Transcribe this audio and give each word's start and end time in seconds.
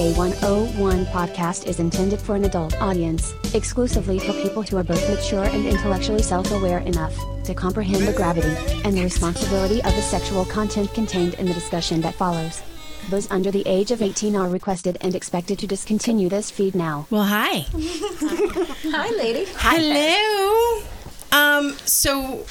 K101 0.00 1.04
podcast 1.12 1.66
is 1.66 1.78
intended 1.78 2.22
for 2.22 2.34
an 2.34 2.46
adult 2.46 2.74
audience, 2.80 3.34
exclusively 3.52 4.18
for 4.18 4.32
people 4.32 4.62
who 4.62 4.78
are 4.78 4.82
both 4.82 5.06
mature 5.10 5.44
and 5.44 5.66
intellectually 5.66 6.22
self 6.22 6.50
aware 6.52 6.78
enough 6.78 7.14
to 7.44 7.52
comprehend 7.52 8.08
the 8.08 8.14
gravity 8.14 8.48
and 8.82 8.96
the 8.96 9.02
responsibility 9.02 9.82
of 9.82 9.94
the 9.94 10.00
sexual 10.00 10.46
content 10.46 10.90
contained 10.94 11.34
in 11.34 11.44
the 11.44 11.52
discussion 11.52 12.00
that 12.00 12.14
follows. 12.14 12.62
Those 13.10 13.30
under 13.30 13.50
the 13.50 13.62
age 13.66 13.90
of 13.90 14.00
18 14.00 14.34
are 14.36 14.48
requested 14.48 14.96
and 15.02 15.14
expected 15.14 15.58
to 15.58 15.66
discontinue 15.66 16.30
this 16.30 16.50
feed 16.50 16.74
now. 16.74 17.06
Well, 17.10 17.24
hi. 17.24 17.66
Hi, 18.88 19.10
lady. 19.10 19.44
Hello. 19.56 20.82
Um, 21.30 21.72
so 21.84 22.46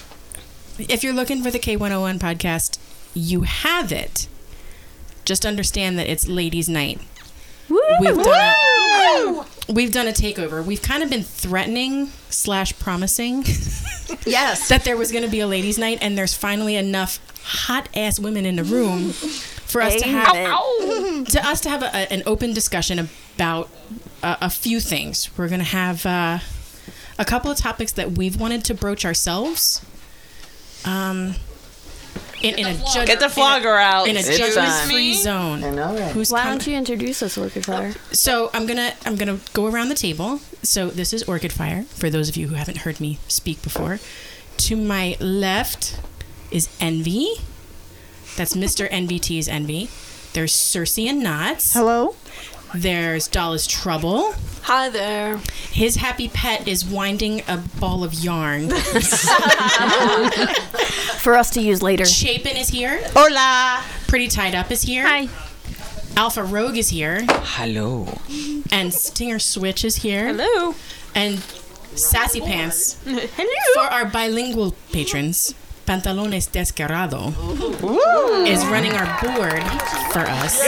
if 0.77 1.03
you're 1.03 1.13
looking 1.13 1.41
for 1.41 1.49
the 1.49 1.57
K101 1.57 2.19
podcast, 2.19 2.77
you 3.15 3.41
have 3.41 3.91
it. 3.91 4.27
Just 5.25 5.47
understand 5.47 5.97
that 5.97 6.07
it's 6.07 6.27
ladies' 6.27 6.69
night. 6.69 7.01
We've 7.69 8.23
done 8.23 8.55
a, 9.37 9.45
we've 9.71 9.91
done 9.91 10.07
a 10.07 10.11
takeover. 10.11 10.63
We've 10.65 10.81
kind 10.81 11.03
of 11.03 11.09
been 11.09 11.23
threatening 11.23 12.07
slash 12.29 12.77
promising 12.79 13.43
Yes. 14.25 14.69
that 14.69 14.83
there 14.85 14.97
was 14.97 15.11
going 15.11 15.23
to 15.23 15.29
be 15.29 15.39
a 15.39 15.47
ladies' 15.47 15.77
night, 15.77 15.99
and 16.01 16.17
there's 16.17 16.33
finally 16.33 16.75
enough 16.75 17.19
hot 17.43 17.89
ass 17.95 18.19
women 18.19 18.45
in 18.45 18.55
the 18.55 18.63
room 18.63 19.09
for 19.11 19.81
us 19.81 19.95
to 20.01 20.07
have 20.07 20.33
to 21.27 21.47
us 21.47 21.61
to 21.61 21.69
have 21.69 21.83
a, 21.83 21.87
a- 21.87 22.11
an 22.13 22.23
open 22.25 22.53
discussion 22.53 23.07
about 23.35 23.69
a, 24.23 24.37
a 24.41 24.49
few 24.49 24.79
things. 24.79 25.29
We're 25.37 25.47
going 25.49 25.59
to 25.59 25.65
have 25.65 26.05
uh, 26.05 26.39
a 27.19 27.25
couple 27.25 27.51
of 27.51 27.57
topics 27.57 27.91
that 27.93 28.11
we've 28.13 28.39
wanted 28.39 28.65
to 28.65 28.73
broach 28.73 29.05
ourselves. 29.05 29.85
Um, 30.85 31.35
in, 32.41 32.55
in 32.59 32.65
a 32.67 32.73
judge, 32.93 33.07
Get 33.07 33.19
the 33.19 33.29
flogger 33.29 33.75
out. 33.75 34.07
in 34.07 34.15
a, 34.15 34.19
It's 34.19 34.37
judgment-free 34.37 35.13
time. 35.23 35.61
zone. 35.61 35.75
know 35.75 35.95
that. 35.95 36.11
Who's 36.13 36.31
Why 36.31 36.43
com- 36.43 36.51
don't 36.53 36.67
you 36.67 36.75
introduce 36.77 37.21
us, 37.23 37.37
Orchid 37.37 37.65
Fire? 37.65 37.93
so 38.11 38.49
I'm 38.53 38.65
gonna 38.65 38.93
I'm 39.05 39.15
gonna 39.15 39.39
go 39.53 39.67
around 39.67 39.89
the 39.89 39.95
table. 39.95 40.39
So 40.63 40.89
this 40.89 41.13
is 41.13 41.23
Orchid 41.23 41.53
Fire 41.53 41.83
for 41.83 42.09
those 42.09 42.29
of 42.29 42.35
you 42.37 42.47
who 42.49 42.55
haven't 42.55 42.79
heard 42.79 42.99
me 42.99 43.19
speak 43.27 43.61
before. 43.61 43.99
To 44.57 44.75
my 44.75 45.15
left 45.19 45.99
is 46.51 46.67
Envy. 46.81 47.35
That's 48.35 48.53
Mr. 48.55 48.89
NVT's 48.89 49.47
Envy. 49.47 49.89
There's 50.33 50.53
Cersei 50.53 51.07
and 51.07 51.23
Knots. 51.23 51.73
Hello. 51.73 52.15
There's 52.73 53.27
Dolla's 53.27 53.65
Trouble. 53.67 54.33
Hi 54.63 54.89
there. 54.89 55.37
His 55.71 55.95
happy 55.97 56.29
pet 56.29 56.67
is 56.67 56.85
winding 56.85 57.41
a 57.47 57.57
ball 57.79 58.03
of 58.03 58.13
yarn. 58.13 58.69
For 61.19 61.35
us 61.35 61.49
to 61.51 61.61
use 61.61 61.81
later. 61.81 62.05
Chapin 62.05 62.55
is 62.57 62.69
here. 62.69 63.01
Hola. 63.15 63.83
Pretty 64.07 64.27
Tied 64.27 64.53
Up 64.55 64.69
is 64.71 64.83
here. 64.83 65.05
Hi. 65.07 65.27
Alpha 66.15 66.43
Rogue 66.43 66.77
is 66.77 66.89
here. 66.89 67.25
Hello. 67.27 68.19
And 68.71 68.93
Stinger 68.93 69.39
Switch 69.39 69.83
is 69.83 69.97
here. 69.97 70.27
Hello. 70.27 70.75
And 71.15 71.39
Sassy 71.95 72.39
Pants 72.41 72.97
Hello. 73.05 73.57
for 73.73 73.91
our 73.91 74.05
bilingual 74.05 74.75
patrons. 74.91 75.55
Pantalones 75.89 76.51
Descarado 76.51 77.29
is 78.45 78.63
running 78.67 78.93
our 78.93 79.07
board 79.23 79.63
for 80.11 80.19
us. 80.19 80.61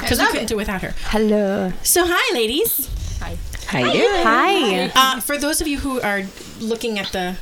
Because 0.00 0.20
we 0.20 0.26
couldn't 0.26 0.46
do 0.46 0.54
it 0.54 0.58
without 0.58 0.82
her. 0.82 0.94
Hello. 1.06 1.72
So, 1.82 2.04
hi, 2.06 2.34
ladies. 2.34 2.88
Hi. 3.18 3.80
you 3.80 3.92
doing? 3.94 4.22
Hi. 4.22 4.92
Uh, 4.94 5.20
for 5.20 5.36
those 5.36 5.60
of 5.60 5.66
you 5.66 5.78
who 5.78 6.00
are 6.02 6.22
looking 6.60 7.00
at 7.00 7.08
the 7.08 7.36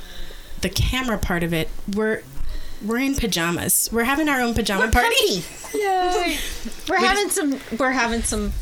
the 0.63 0.71
camera 0.71 1.19
part 1.19 1.43
of 1.43 1.53
it, 1.53 1.69
we're 1.95 2.23
we're 2.83 2.97
in 2.99 3.17
pajamas. 3.17 3.91
We're 3.93 4.05
having 4.05 4.31
our 4.31 4.41
own 4.41 4.55
pajama 4.55 4.91
party. 4.91 5.45
Yay. 5.75 6.39
We're 6.89 6.97
having 6.97 7.29
some. 7.29 7.61
We're 7.79 7.91
having 7.91 8.23
some. 8.23 8.53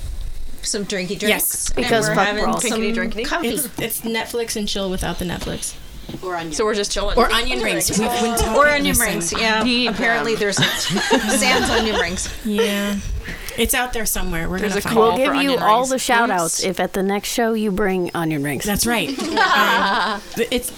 Some 0.68 0.84
drinky 0.84 1.18
drinks. 1.18 1.22
Yes, 1.22 1.68
and 1.68 1.76
because 1.76 2.08
we're 2.08 2.14
fuck 2.14 2.26
having 2.26 2.44
brawls. 2.44 2.68
some 2.68 2.80
Drinkity, 2.80 2.94
drinkity. 2.94 3.24
comfy. 3.24 3.48
It's, 3.48 3.64
it's 3.78 4.00
Netflix 4.02 4.56
and 4.56 4.68
chill 4.68 4.90
without 4.90 5.18
the 5.18 5.24
Netflix. 5.24 5.74
So 6.54 6.64
we're 6.64 6.74
just 6.74 6.90
chilling. 6.90 7.18
Or 7.18 7.30
onion 7.30 7.60
rings. 7.62 7.90
We've 7.90 8.08
been 8.08 8.08
talking 8.38 8.56
Or 8.56 8.66
onion 8.68 8.96
listen. 8.96 9.06
rings. 9.06 9.32
Yeah. 9.32 9.90
Apparently, 9.90 10.34
there's 10.36 10.58
a 10.58 10.62
Sam's 10.62 11.68
onion 11.70 11.96
rings. 11.96 12.32
Yeah. 12.46 12.98
It's 13.58 13.74
out 13.74 13.92
there 13.92 14.06
somewhere. 14.06 14.48
We're 14.48 14.58
There's 14.58 14.72
gonna 14.72 14.78
a 14.78 14.82
find 14.82 14.94
call. 14.94 15.04
it. 15.04 15.08
We'll 15.08 15.16
give 15.18 15.26
for 15.28 15.34
you 15.34 15.48
onion 15.50 15.62
all 15.62 15.78
rings. 15.80 15.90
the 15.90 15.98
shout 15.98 16.30
outs 16.30 16.62
if 16.62 16.80
at 16.80 16.92
the 16.94 17.02
next 17.02 17.28
show 17.28 17.52
you 17.52 17.70
bring 17.70 18.10
onion 18.14 18.42
rings. 18.42 18.64
That's 18.64 18.86
right. 18.86 19.10
Um, 19.18 20.20
it's 20.50 20.72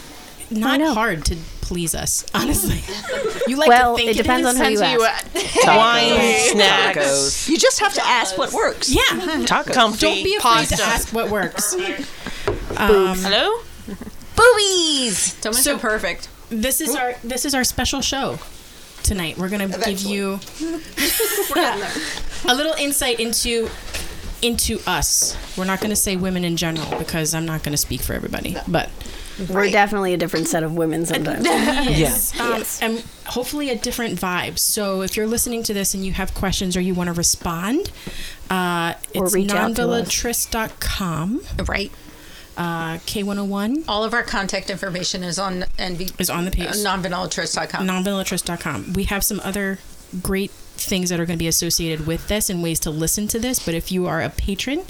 not 0.50 0.80
know. 0.80 0.94
hard 0.94 1.24
to 1.26 1.36
please 1.70 1.94
us, 1.94 2.26
honestly. 2.34 2.82
You 3.46 3.56
like 3.56 3.68
well, 3.68 3.96
to 3.96 4.02
think 4.02 4.10
it 4.10 4.16
depends 4.16 4.46
on 4.46 4.54
who 4.56 4.62
you 4.64 4.76
Depends 4.78 5.02
ask. 5.02 5.34
you. 5.34 5.66
Wine, 5.66 6.34
snacks. 6.52 6.98
Tacos. 6.98 7.48
You 7.48 7.56
just 7.56 7.80
have 7.80 7.94
to 7.94 8.04
ask 8.06 8.36
what 8.38 8.52
works. 8.52 8.90
Yeah. 8.90 9.02
Tacos. 9.46 9.72
Comfy. 9.72 9.98
Don't 10.00 10.22
be 10.22 10.36
afraid 10.36 10.68
pasta. 10.68 10.76
to 10.76 10.82
ask 10.84 11.12
what 11.14 11.30
works. 11.30 11.74
Um, 12.76 13.18
Hello? 13.18 13.62
Boobies! 14.36 15.40
Don't 15.40 15.52
So- 15.54 15.78
perfect. 15.78 16.28
this 16.48 16.80
is 16.80 16.94
our 16.94 17.14
this 17.24 17.44
is 17.44 17.54
our 17.54 17.64
special 17.64 18.00
show 18.00 18.38
tonight. 19.02 19.36
We're 19.38 19.48
gonna 19.48 19.68
give 19.68 20.00
you 20.00 20.38
a 22.48 22.54
little 22.54 22.74
insight 22.74 23.20
into 23.20 23.68
into 24.42 24.78
us. 24.86 25.36
We're 25.56 25.64
not 25.66 25.80
gonna 25.80 25.96
say 25.96 26.16
women 26.16 26.44
in 26.44 26.56
general 26.56 26.98
because 26.98 27.34
I'm 27.34 27.44
not 27.46 27.62
gonna 27.62 27.76
speak 27.76 28.00
for 28.00 28.14
everybody, 28.14 28.56
but 28.68 28.88
We're 29.48 29.70
definitely 29.70 30.12
a 30.14 30.16
different 30.16 30.48
set 30.48 30.62
of 30.62 30.74
women 30.74 31.06
sometimes. 31.06 31.44
Yes. 31.98 32.38
Um, 32.40 32.50
Yes. 32.58 32.82
And 32.82 33.04
hopefully 33.26 33.70
a 33.70 33.76
different 33.76 34.20
vibe. 34.20 34.58
So 34.58 35.02
if 35.02 35.16
you're 35.16 35.26
listening 35.26 35.62
to 35.64 35.74
this 35.74 35.94
and 35.94 36.04
you 36.04 36.12
have 36.12 36.34
questions 36.34 36.76
or 36.76 36.80
you 36.80 36.94
want 36.94 37.08
to 37.08 37.12
respond, 37.14 37.90
uh, 38.50 38.94
Or 39.14 39.24
it's 39.26 39.34
reach 39.34 39.52
out 39.52 39.74
to 39.76 39.82
us. 39.90 40.08
nonvillatrist.com. 40.08 41.42
Right. 41.66 41.90
Uh, 42.56 42.94
K101 42.98 43.84
All 43.88 44.04
of 44.04 44.12
our 44.12 44.22
contact 44.22 44.68
information 44.70 45.22
is 45.22 45.38
on 45.38 45.62
NV. 45.78 46.20
is 46.20 46.28
on 46.28 46.44
the 46.44 46.50
page. 46.50 46.66
Uh, 46.68 46.72
nonvanillatrist.com. 46.72 47.86
nonvillatrist.com. 47.86 48.92
We 48.92 49.04
have 49.04 49.24
some 49.24 49.40
other 49.42 49.78
great 50.22 50.50
things 50.50 51.10
that 51.10 51.20
are 51.20 51.26
going 51.26 51.38
to 51.38 51.42
be 51.42 51.46
associated 51.48 52.06
with 52.06 52.28
this 52.28 52.50
and 52.50 52.62
ways 52.62 52.80
to 52.80 52.90
listen 52.90 53.28
to 53.28 53.38
this. 53.38 53.64
But 53.64 53.74
if 53.74 53.90
you 53.92 54.06
are 54.06 54.20
a 54.20 54.28
patron 54.30 54.82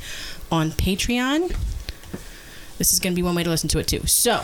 on 0.51 0.71
Patreon, 0.73 1.55
this 2.81 2.93
is 2.95 2.99
going 2.99 3.13
to 3.13 3.17
be 3.17 3.23
one 3.23 3.35
way 3.35 3.45
to 3.45 3.51
listen 3.51 3.69
to 3.69 3.79
it 3.79 3.87
too. 3.87 4.01
So, 4.07 4.43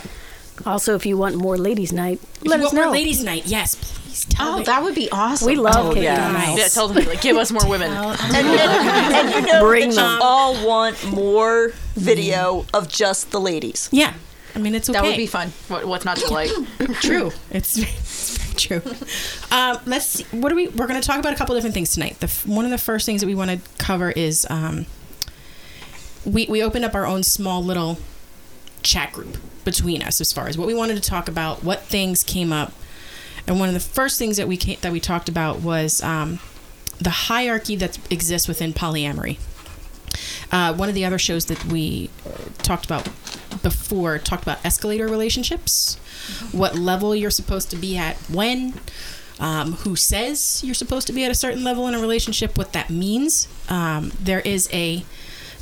Also, 0.67 0.95
if 0.95 1.05
you 1.07 1.17
want 1.17 1.35
more 1.37 1.57
ladies' 1.59 1.93
night, 1.93 2.21
if 2.43 2.45
let 2.47 2.61
you 2.61 2.67
us 2.67 2.73
want 2.73 2.75
more 2.75 2.85
know. 2.87 2.93
ladies' 2.93 3.25
night, 3.25 3.47
yes, 3.47 3.75
please 3.75 4.25
tell 4.27 4.55
Oh, 4.55 4.59
me. 4.59 4.65
that 4.65 4.83
would 4.83 4.95
be 4.95 5.09
awesome. 5.11 5.47
we 5.47 5.57
love 5.57 5.89
kicking 5.95 6.05
yeah. 6.05 6.33
Nice. 6.33 6.59
Yeah, 6.59 6.69
tell 6.69 6.89
them, 6.89 7.05
like, 7.07 7.21
give 7.23 7.37
us 7.37 7.51
more 7.51 7.67
women. 7.69 7.91
And, 7.93 8.21
and, 8.37 8.47
and 9.15 9.47
you 9.47 9.53
know 9.53 9.61
Bring 9.67 9.89
that 9.91 9.97
them. 9.97 10.19
you 10.19 10.23
all 10.23 10.67
want 10.67 11.03
more 11.11 11.73
video 11.95 12.65
of 12.75 12.89
just 12.89 13.31
the 13.33 13.41
ladies. 13.41 13.89
yeah. 13.93 14.13
I 14.55 14.59
mean, 14.59 14.75
it's 14.75 14.89
okay. 14.89 14.99
That 14.99 15.05
would 15.07 15.17
be 15.19 15.27
fun. 15.27 15.53
What, 15.69 15.85
what's 15.87 16.05
not 16.07 16.17
to 16.17 16.33
like? 16.33 16.51
true. 17.03 17.31
It's, 17.51 17.77
it's 17.79 18.55
true. 18.55 18.81
Um, 19.51 19.79
let's 19.85 20.07
see. 20.07 20.25
What 20.31 20.51
are 20.51 20.55
we? 20.55 20.69
We're 20.69 20.87
going 20.87 20.99
to 20.99 21.07
talk 21.07 21.19
about 21.19 21.35
a 21.35 21.37
couple 21.37 21.55
different 21.55 21.75
things 21.75 21.93
tonight. 21.93 22.21
The 22.21 22.27
f- 22.27 22.47
one 22.47 22.65
of 22.65 22.71
the 22.71 22.79
first 22.79 23.05
things 23.05 23.21
that 23.21 23.27
we 23.27 23.35
want 23.35 23.51
to 23.51 23.59
cover 23.77 24.11
is 24.13 24.47
um, 24.49 24.87
we 26.25 26.47
we 26.49 26.63
opened 26.63 26.87
up 26.87 26.95
our 26.95 27.05
own 27.07 27.23
small 27.23 27.63
little 27.63 27.99
chat 28.87 29.13
group 29.13 29.37
between 29.65 30.01
us 30.03 30.21
as 30.21 30.33
far 30.33 30.47
as 30.47 30.57
what 30.57 30.67
we 30.67 30.75
wanted 30.75 30.95
to 30.95 31.03
talk 31.03 31.29
about, 31.29 31.65
what 31.65 31.83
things 31.83 32.23
came 32.23 32.53
up, 32.53 32.73
and 33.47 33.59
one 33.59 33.69
of 33.69 33.75
the 33.75 33.81
first 33.81 34.19
things 34.19 34.37
that 34.37 34.49
we 34.49 34.57
came, 34.57 34.79
that 34.81 34.93
we 34.93 35.01
talked 35.01 35.29
about 35.29 35.61
was 35.61 36.03
um, 36.03 36.39
the 36.99 37.11
hierarchy 37.11 37.77
that 37.77 37.99
exists 38.11 38.49
within 38.49 38.73
polyamory. 38.73 39.39
Uh, 40.51 40.73
one 40.75 40.89
of 40.89 40.95
the 40.95 41.05
other 41.05 41.19
shows 41.19 41.47
that 41.47 41.65
we 41.67 42.09
uh, 42.25 42.31
talked 42.59 42.85
about 42.85 43.05
before 43.63 44.19
talked 44.19 44.43
about 44.43 44.65
escalator 44.65 45.07
relationships, 45.09 45.97
what 46.53 46.77
level 46.77 47.15
you're 47.15 47.31
supposed 47.31 47.71
to 47.71 47.77
be 47.77 47.97
at 47.97 48.17
when, 48.31 48.75
um, 49.39 49.73
who 49.73 49.97
says 49.97 50.63
you're 50.65 50.75
supposed 50.75 51.07
to 51.07 51.13
be 51.13 51.25
at 51.25 51.31
a 51.31 51.35
certain 51.35 51.65
level 51.65 51.87
in 51.89 51.95
a 51.95 51.99
relationship, 51.99 52.57
what 52.57 52.73
that 52.73 52.89
means. 52.89 53.49
Um, 53.69 54.13
there 54.21 54.41
is 54.41 54.69
a 54.73 55.05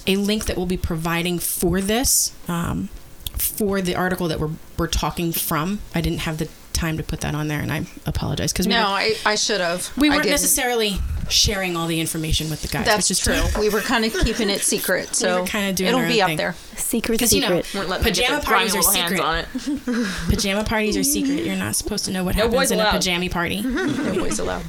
a 0.06 0.16
link 0.16 0.44
that 0.44 0.56
we'll 0.56 0.66
be 0.66 0.76
providing 0.76 1.38
for 1.38 1.80
this 1.80 2.34
um, 2.46 2.90
for 3.38 3.80
the 3.82 3.94
article 3.96 4.28
that 4.28 4.40
we're 4.40 4.50
we're 4.78 4.86
talking 4.88 5.32
from. 5.32 5.80
I 5.94 6.00
didn't 6.00 6.20
have 6.20 6.38
the 6.38 6.48
time 6.72 6.96
to 6.96 7.02
put 7.02 7.20
that 7.20 7.34
on 7.34 7.48
there, 7.48 7.60
and 7.60 7.72
I 7.72 7.86
apologize 8.06 8.52
because 8.52 8.66
we 8.66 8.72
No, 8.74 8.80
were- 8.82 8.86
I, 8.96 9.14
I 9.24 9.34
should 9.36 9.60
have. 9.60 9.90
we 9.96 10.10
weren't 10.10 10.26
necessarily 10.26 10.98
sharing 11.34 11.76
all 11.76 11.86
the 11.86 12.00
information 12.00 12.48
with 12.50 12.62
the 12.62 12.68
guys. 12.68 12.84
That's 12.86 13.08
which 13.08 13.10
is 13.12 13.20
true. 13.20 13.40
We 13.60 13.68
were 13.68 13.80
kind 13.80 14.04
of 14.04 14.12
keeping 14.14 14.50
it 14.50 14.60
secret, 14.62 15.14
so 15.14 15.40
were 15.42 15.46
kinda 15.46 15.72
doing 15.72 15.88
it'll 15.88 16.00
our 16.00 16.06
be 16.08 16.20
own 16.20 16.22
up 16.22 16.28
thing. 16.28 16.36
there. 16.38 16.54
Secret, 16.76 17.14
Because 17.14 17.32
you 17.32 17.40
know, 17.40 17.60
secret. 17.62 17.74
We're 17.74 17.88
letting 17.88 18.04
them 18.04 18.12
get 18.14 18.26
pajama 18.28 18.42
parties 18.44 18.74
are 18.76 18.82
secret. 18.82 19.20
on 19.20 19.38
it. 19.38 19.46
Pajama 20.28 20.64
parties 20.64 20.96
are 20.96 21.04
secret. 21.04 21.44
You're 21.44 21.56
not 21.56 21.76
supposed 21.76 22.04
to 22.06 22.10
know 22.12 22.24
what 22.24 22.34
No 22.36 22.42
happens 22.44 22.54
boys 22.56 22.70
in 22.72 22.80
a 22.80 22.90
pajama 22.90 23.28
party. 23.30 23.62
No 23.64 24.14
boys 24.14 24.38
allowed. 24.38 24.62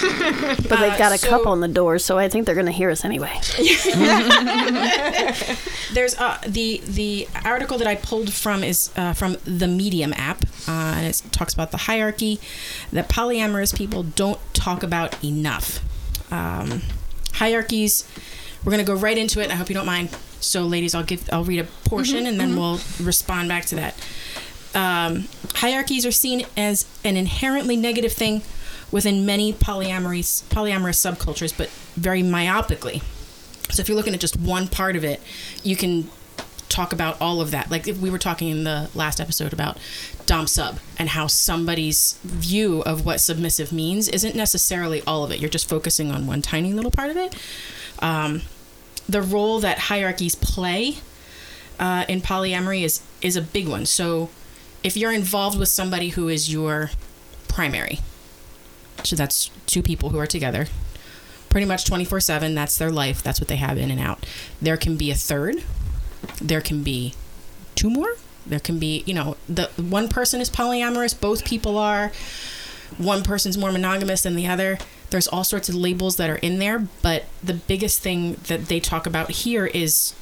But 0.00 0.80
they've 0.80 0.98
got 0.98 1.12
a 1.12 1.18
so- 1.18 1.28
cup 1.28 1.46
on 1.46 1.60
the 1.60 1.68
door, 1.68 1.98
so 1.98 2.18
I 2.18 2.28
think 2.28 2.46
they're 2.46 2.54
going 2.54 2.66
to 2.66 2.72
hear 2.72 2.90
us 2.90 3.04
anyway. 3.04 3.32
There's 5.92 6.14
uh, 6.18 6.38
the 6.46 6.80
the 6.86 7.28
article 7.44 7.78
that 7.78 7.86
I 7.86 7.94
pulled 7.96 8.32
from 8.32 8.64
is 8.64 8.90
uh, 8.96 9.12
from 9.12 9.36
the 9.44 9.68
Medium 9.68 10.12
app, 10.14 10.42
uh, 10.66 10.70
and 10.96 11.06
it 11.06 11.22
talks 11.32 11.52
about 11.54 11.70
the 11.70 11.76
hierarchy 11.76 12.40
that 12.92 13.08
polyamorous 13.08 13.76
people 13.76 14.02
don't 14.02 14.38
talk 14.54 14.82
about 14.82 15.22
enough. 15.24 15.80
Um, 16.32 16.82
hierarchies. 17.34 18.08
We're 18.64 18.72
gonna 18.72 18.84
go 18.84 18.94
right 18.94 19.18
into 19.18 19.40
it. 19.40 19.50
I 19.50 19.54
hope 19.54 19.68
you 19.68 19.74
don't 19.74 19.86
mind. 19.86 20.10
So, 20.40 20.62
ladies, 20.62 20.94
I'll 20.94 21.04
give 21.04 21.28
I'll 21.32 21.44
read 21.44 21.60
a 21.60 21.64
portion 21.88 22.26
and 22.26 22.40
then 22.40 22.56
we'll 22.56 22.80
respond 23.00 23.48
back 23.48 23.66
to 23.66 23.76
that. 23.76 23.94
Um, 24.74 25.28
hierarchies 25.54 26.06
are 26.06 26.12
seen 26.12 26.46
as 26.56 26.86
an 27.04 27.16
inherently 27.16 27.76
negative 27.76 28.12
thing 28.12 28.42
within 28.90 29.26
many 29.26 29.52
polyamorous 29.52 30.42
polyamorous 30.44 30.98
subcultures, 30.98 31.56
but 31.56 31.68
very 31.94 32.22
myopically. 32.22 33.02
So 33.70 33.80
if 33.80 33.88
you're 33.88 33.96
looking 33.96 34.14
at 34.14 34.20
just 34.20 34.36
one 34.38 34.68
part 34.68 34.96
of 34.96 35.04
it, 35.04 35.20
you 35.62 35.76
can 35.76 36.10
talk 36.72 36.92
about 36.92 37.20
all 37.20 37.40
of 37.40 37.50
that. 37.50 37.70
Like 37.70 37.86
if 37.86 38.00
we 38.00 38.10
were 38.10 38.18
talking 38.18 38.48
in 38.48 38.64
the 38.64 38.90
last 38.94 39.20
episode 39.20 39.52
about 39.52 39.78
dom 40.26 40.46
sub 40.46 40.78
and 40.98 41.10
how 41.10 41.26
somebody's 41.26 42.18
view 42.24 42.80
of 42.82 43.04
what 43.04 43.20
submissive 43.20 43.72
means 43.72 44.08
isn't 44.08 44.34
necessarily 44.34 45.02
all 45.06 45.24
of 45.24 45.30
it. 45.30 45.40
You're 45.40 45.50
just 45.50 45.68
focusing 45.68 46.10
on 46.10 46.26
one 46.26 46.42
tiny 46.42 46.72
little 46.72 46.90
part 46.90 47.10
of 47.10 47.16
it. 47.16 47.34
Um, 48.00 48.42
the 49.08 49.22
role 49.22 49.60
that 49.60 49.78
hierarchies 49.78 50.34
play 50.34 50.96
uh, 51.78 52.04
in 52.08 52.20
polyamory 52.20 52.82
is 52.82 53.02
is 53.20 53.36
a 53.36 53.42
big 53.42 53.68
one. 53.68 53.86
So 53.86 54.30
if 54.82 54.96
you're 54.96 55.12
involved 55.12 55.58
with 55.58 55.68
somebody 55.68 56.10
who 56.10 56.28
is 56.28 56.52
your 56.52 56.90
primary, 57.48 58.00
so 59.04 59.16
that's 59.16 59.50
two 59.66 59.82
people 59.82 60.10
who 60.10 60.18
are 60.18 60.26
together, 60.26 60.66
pretty 61.48 61.66
much 61.66 61.84
24 61.84 62.20
7, 62.20 62.54
that's 62.54 62.78
their 62.78 62.90
life, 62.90 63.22
that's 63.22 63.40
what 63.40 63.48
they 63.48 63.56
have 63.56 63.76
in 63.78 63.90
and 63.90 64.00
out. 64.00 64.24
There 64.60 64.76
can 64.76 64.96
be 64.96 65.10
a 65.10 65.14
third, 65.14 65.62
there 66.40 66.60
can 66.60 66.82
be 66.82 67.14
two 67.74 67.90
more, 67.90 68.14
there 68.46 68.60
can 68.60 68.78
be, 68.78 69.02
you 69.06 69.14
know, 69.14 69.36
the 69.48 69.70
one 69.76 70.08
person 70.08 70.40
is 70.40 70.50
polyamorous, 70.50 71.18
both 71.18 71.44
people 71.44 71.78
are, 71.78 72.12
one 72.98 73.22
person's 73.22 73.56
more 73.56 73.72
monogamous 73.72 74.22
than 74.22 74.36
the 74.36 74.46
other. 74.46 74.78
There's 75.10 75.28
all 75.28 75.44
sorts 75.44 75.68
of 75.68 75.74
labels 75.74 76.16
that 76.16 76.30
are 76.30 76.36
in 76.36 76.58
there, 76.58 76.86
but 77.02 77.24
the 77.42 77.54
biggest 77.54 78.00
thing 78.00 78.34
that 78.46 78.66
they 78.66 78.80
talk 78.80 79.06
about 79.06 79.30
here 79.30 79.66
is 79.66 80.14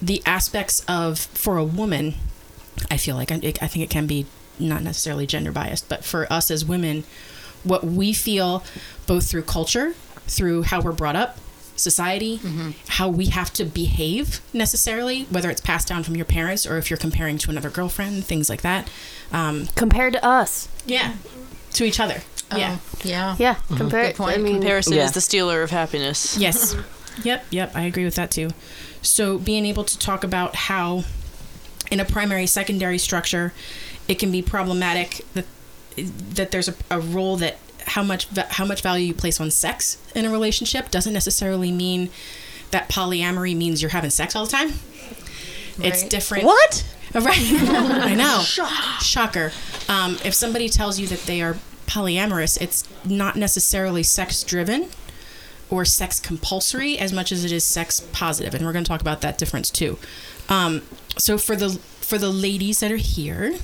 the 0.00 0.22
aspects 0.24 0.84
of, 0.88 1.18
for 1.18 1.58
a 1.58 1.64
woman, 1.64 2.14
I 2.90 2.96
feel 2.96 3.16
like 3.16 3.30
I, 3.30 3.36
I 3.36 3.66
think 3.66 3.84
it 3.84 3.90
can 3.90 4.06
be 4.06 4.26
not 4.58 4.82
necessarily 4.82 5.26
gender 5.26 5.52
biased, 5.52 5.88
but 5.88 6.04
for 6.04 6.30
us 6.32 6.50
as 6.50 6.64
women, 6.64 7.04
what 7.62 7.84
we 7.84 8.12
feel 8.12 8.64
both 9.06 9.28
through 9.28 9.42
culture, 9.42 9.94
through 10.26 10.62
how 10.62 10.80
we're 10.80 10.92
brought 10.92 11.16
up, 11.16 11.38
society, 11.80 12.40
how 12.88 13.08
we 13.08 13.26
have 13.26 13.52
to 13.54 13.64
behave 13.64 14.40
necessarily, 14.52 15.24
whether 15.24 15.50
it's 15.50 15.60
passed 15.60 15.88
down 15.88 16.02
from 16.04 16.16
your 16.16 16.24
parents 16.24 16.66
or 16.66 16.78
if 16.78 16.90
you're 16.90 16.96
comparing 16.98 17.38
to 17.38 17.50
another 17.50 17.70
girlfriend, 17.70 18.24
things 18.24 18.48
like 18.48 18.62
that. 18.62 18.88
Um, 19.32 19.66
Compared 19.74 20.12
to 20.14 20.24
us. 20.24 20.68
yeah, 20.86 21.14
to 21.74 21.84
each 21.84 22.00
other. 22.00 22.22
Yeah. 22.56 22.78
Yeah. 23.04 23.36
Yeah, 23.38 23.54
compared. 23.76 24.20
I 24.20 24.36
mean, 24.36 24.54
Comparison 24.56 24.94
Yeah. 24.94 25.04
is 25.04 25.12
the 25.12 25.20
stealer 25.20 25.62
of 25.62 25.70
happiness. 25.70 26.36
Yes. 26.36 26.74
yep, 27.24 27.44
yep, 27.50 27.70
I 27.76 27.82
agree 27.82 28.04
with 28.04 28.16
that 28.16 28.30
too. 28.32 28.50
So 29.02 29.38
being 29.38 29.64
able 29.66 29.84
to 29.84 29.98
talk 29.98 30.24
about 30.24 30.54
how 30.56 31.04
in 31.90 32.00
a 32.00 32.04
primary 32.04 32.46
secondary 32.46 32.98
structure 32.98 33.52
it 34.08 34.18
can 34.18 34.30
be 34.32 34.42
problematic 34.42 35.24
that 35.34 35.46
that 36.34 36.50
there's 36.50 36.68
a, 36.68 36.74
a 36.90 36.98
role 37.00 37.36
that 37.36 37.58
how 37.90 38.02
much 38.02 38.26
how 38.50 38.64
much 38.64 38.82
value 38.82 39.06
you 39.08 39.14
place 39.14 39.40
on 39.40 39.50
sex 39.50 39.98
in 40.14 40.24
a 40.24 40.30
relationship 40.30 40.90
doesn't 40.90 41.12
necessarily 41.12 41.72
mean 41.72 42.10
that 42.70 42.88
polyamory 42.88 43.56
means 43.56 43.82
you're 43.82 43.90
having 43.90 44.10
sex 44.10 44.36
all 44.36 44.46
the 44.46 44.52
time. 44.52 44.72
It's 45.82 46.02
different. 46.04 46.44
What? 46.44 46.86
Right. 47.12 47.26
I 47.36 48.14
know. 48.14 48.38
Shocker. 49.00 49.50
Um, 49.88 50.16
if 50.24 50.32
somebody 50.32 50.68
tells 50.68 51.00
you 51.00 51.08
that 51.08 51.18
they 51.22 51.42
are 51.42 51.56
polyamorous, 51.88 52.56
it's 52.60 52.88
not 53.04 53.34
necessarily 53.34 54.04
sex 54.04 54.44
driven 54.44 54.90
or 55.68 55.84
sex 55.84 56.20
compulsory 56.20 56.96
as 56.96 57.12
much 57.12 57.32
as 57.32 57.44
it 57.44 57.50
is 57.50 57.64
sex 57.64 57.98
positive, 58.12 58.54
and 58.54 58.64
we're 58.64 58.72
going 58.72 58.84
to 58.84 58.88
talk 58.88 59.00
about 59.00 59.22
that 59.22 59.38
difference 59.38 59.70
too. 59.70 59.98
Um, 60.48 60.82
so 61.18 61.36
for 61.36 61.56
the 61.56 61.70
for 62.00 62.16
the 62.16 62.30
ladies 62.30 62.78
that 62.78 62.92
are 62.92 62.96
here, 62.96 63.56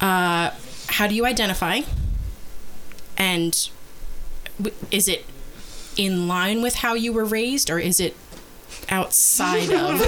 uh, 0.00 0.50
how 0.90 1.08
do 1.08 1.16
you 1.16 1.26
identify? 1.26 1.80
And 3.16 3.68
is 4.90 5.08
it 5.08 5.24
in 5.96 6.26
line 6.28 6.62
with 6.62 6.76
how 6.76 6.94
you 6.94 7.12
were 7.12 7.24
raised, 7.24 7.70
or 7.70 7.78
is 7.78 8.00
it 8.00 8.16
outside 8.88 9.70
of? 9.70 10.00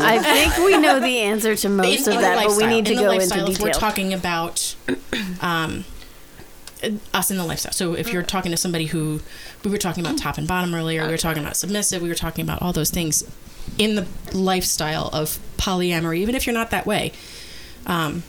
I 0.00 0.18
think 0.22 0.56
we 0.64 0.78
know 0.78 1.00
the 1.00 1.18
answer 1.20 1.54
to 1.56 1.68
most 1.68 2.06
in- 2.06 2.12
of 2.12 2.18
in 2.18 2.22
that, 2.22 2.46
but 2.46 2.56
we 2.56 2.66
need 2.66 2.86
to 2.86 2.92
In 2.92 2.98
go 2.98 3.08
lifestyle, 3.08 3.40
into 3.46 3.52
if 3.52 3.60
we're 3.60 3.72
talking 3.72 4.14
about 4.14 4.74
um, 5.40 5.84
us 7.12 7.30
in 7.30 7.36
the 7.36 7.44
lifestyle. 7.44 7.72
So 7.72 7.94
if 7.94 8.12
you're 8.12 8.22
talking 8.22 8.50
to 8.50 8.56
somebody 8.56 8.86
who 8.86 9.20
we 9.64 9.70
were 9.70 9.78
talking 9.78 10.04
about 10.04 10.18
top 10.18 10.38
and 10.38 10.46
bottom 10.48 10.74
earlier, 10.74 11.04
we 11.04 11.10
were 11.10 11.18
talking 11.18 11.42
about 11.42 11.56
submissive, 11.56 12.02
we 12.02 12.08
were 12.08 12.14
talking 12.14 12.44
about 12.44 12.62
all 12.62 12.72
those 12.72 12.90
things 12.90 13.24
in 13.78 13.94
the 13.94 14.06
lifestyle 14.32 15.08
of 15.12 15.38
polyamory, 15.56 16.18
even 16.18 16.34
if 16.34 16.46
you're 16.46 16.54
not 16.54 16.70
that 16.70 16.86
way. 16.86 17.12
Um, 17.86 18.22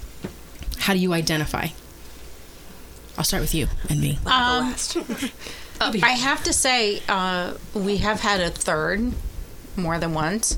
how 0.79 0.93
do 0.93 0.99
you 0.99 1.13
identify? 1.13 1.67
I'll 3.17 3.23
start 3.23 3.41
with 3.41 3.53
you 3.53 3.67
and 3.89 3.99
me. 4.01 4.17
Um, 4.25 4.75
I 5.81 6.11
have 6.11 6.43
to 6.45 6.53
say, 6.53 7.01
uh, 7.09 7.53
we 7.73 7.97
have 7.97 8.21
had 8.21 8.41
a 8.41 8.49
third 8.49 9.13
more 9.75 9.99
than 9.99 10.13
once. 10.13 10.57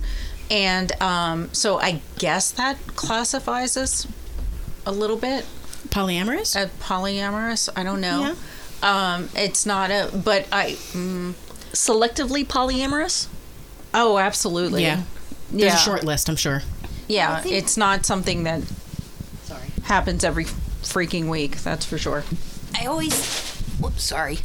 And 0.51 0.91
um, 1.01 1.49
so 1.53 1.79
I 1.79 2.01
guess 2.19 2.51
that 2.51 2.77
classifies 2.95 3.75
us 3.77 4.07
a 4.85 4.91
little 4.91 5.17
bit 5.17 5.45
Polyamorous? 5.89 6.55
uh, 6.55 6.67
polyamorous. 6.81 7.69
I 7.75 7.83
don't 7.83 8.01
know. 8.01 8.35
Um, 8.83 9.29
it's 9.35 9.65
not 9.65 9.89
a, 9.91 10.11
but 10.13 10.47
I, 10.51 10.71
mm, 10.91 11.33
Selectively 11.71 12.45
polyamorous? 12.45 13.27
oh, 13.93 14.17
absolutely. 14.17 14.83
yeah. 14.83 15.03
There's 15.49 15.73
Yeah. 15.73 15.75
a 15.75 15.79
short 15.79 16.03
list, 16.03 16.29
I'm 16.29 16.35
sure. 16.35 16.61
Yeah, 17.07 17.41
it's 17.45 17.77
not 17.77 18.05
something 18.05 18.43
that 18.43 18.61
happens 19.83 20.23
every 20.23 20.45
freaking 20.85 21.29
week. 21.29 21.57
That's 21.57 21.85
for 21.85 21.97
sure. 21.97 22.23
I 22.79 22.85
always, 22.85 23.13
whoops, 23.79 24.03
sorry. 24.03 24.39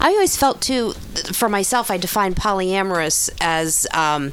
I 0.00 0.08
always 0.10 0.36
felt 0.36 0.60
too, 0.60 0.92
for 1.32 1.48
myself, 1.48 1.90
I 1.90 1.96
define 1.96 2.34
polyamorous 2.34 3.30
as 3.40 3.86
um, 3.94 4.32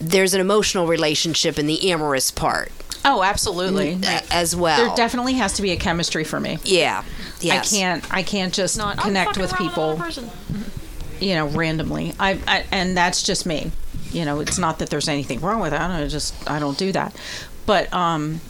there's 0.00 0.34
an 0.34 0.40
emotional 0.40 0.86
relationship 0.86 1.58
in 1.58 1.66
the 1.66 1.90
amorous 1.90 2.30
part 2.30 2.70
Oh, 3.04 3.22
absolutely. 3.22 3.98
a- 4.04 4.22
as 4.32 4.56
well. 4.56 4.84
There 4.86 4.96
definitely 4.96 5.34
has 5.34 5.52
to 5.54 5.62
be 5.62 5.70
a 5.70 5.76
chemistry 5.76 6.24
for 6.24 6.40
me. 6.40 6.58
yeah. 6.64 7.04
Yes. 7.40 7.72
I 7.72 7.76
can't. 7.76 8.14
I 8.14 8.22
can't 8.22 8.52
just 8.54 8.78
Not, 8.78 8.96
connect 8.98 9.36
with 9.36 9.54
people. 9.56 10.02
You 11.20 11.34
know, 11.34 11.46
randomly. 11.48 12.14
I, 12.18 12.40
I 12.48 12.64
and 12.72 12.96
that's 12.96 13.22
just 13.22 13.44
me. 13.46 13.70
You 14.10 14.24
know, 14.24 14.40
it's 14.40 14.56
not 14.58 14.78
that 14.78 14.88
there's 14.88 15.06
anything 15.06 15.40
wrong 15.40 15.60
with 15.60 15.70
that. 15.72 15.90
I 15.90 16.06
just 16.08 16.34
I 16.50 16.58
don't 16.58 16.78
do 16.78 16.92
that. 16.92 17.14
But 17.66 17.92
um, 17.92 18.40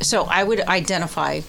so 0.00 0.24
I 0.24 0.42
would 0.44 0.60
identify 0.60 1.40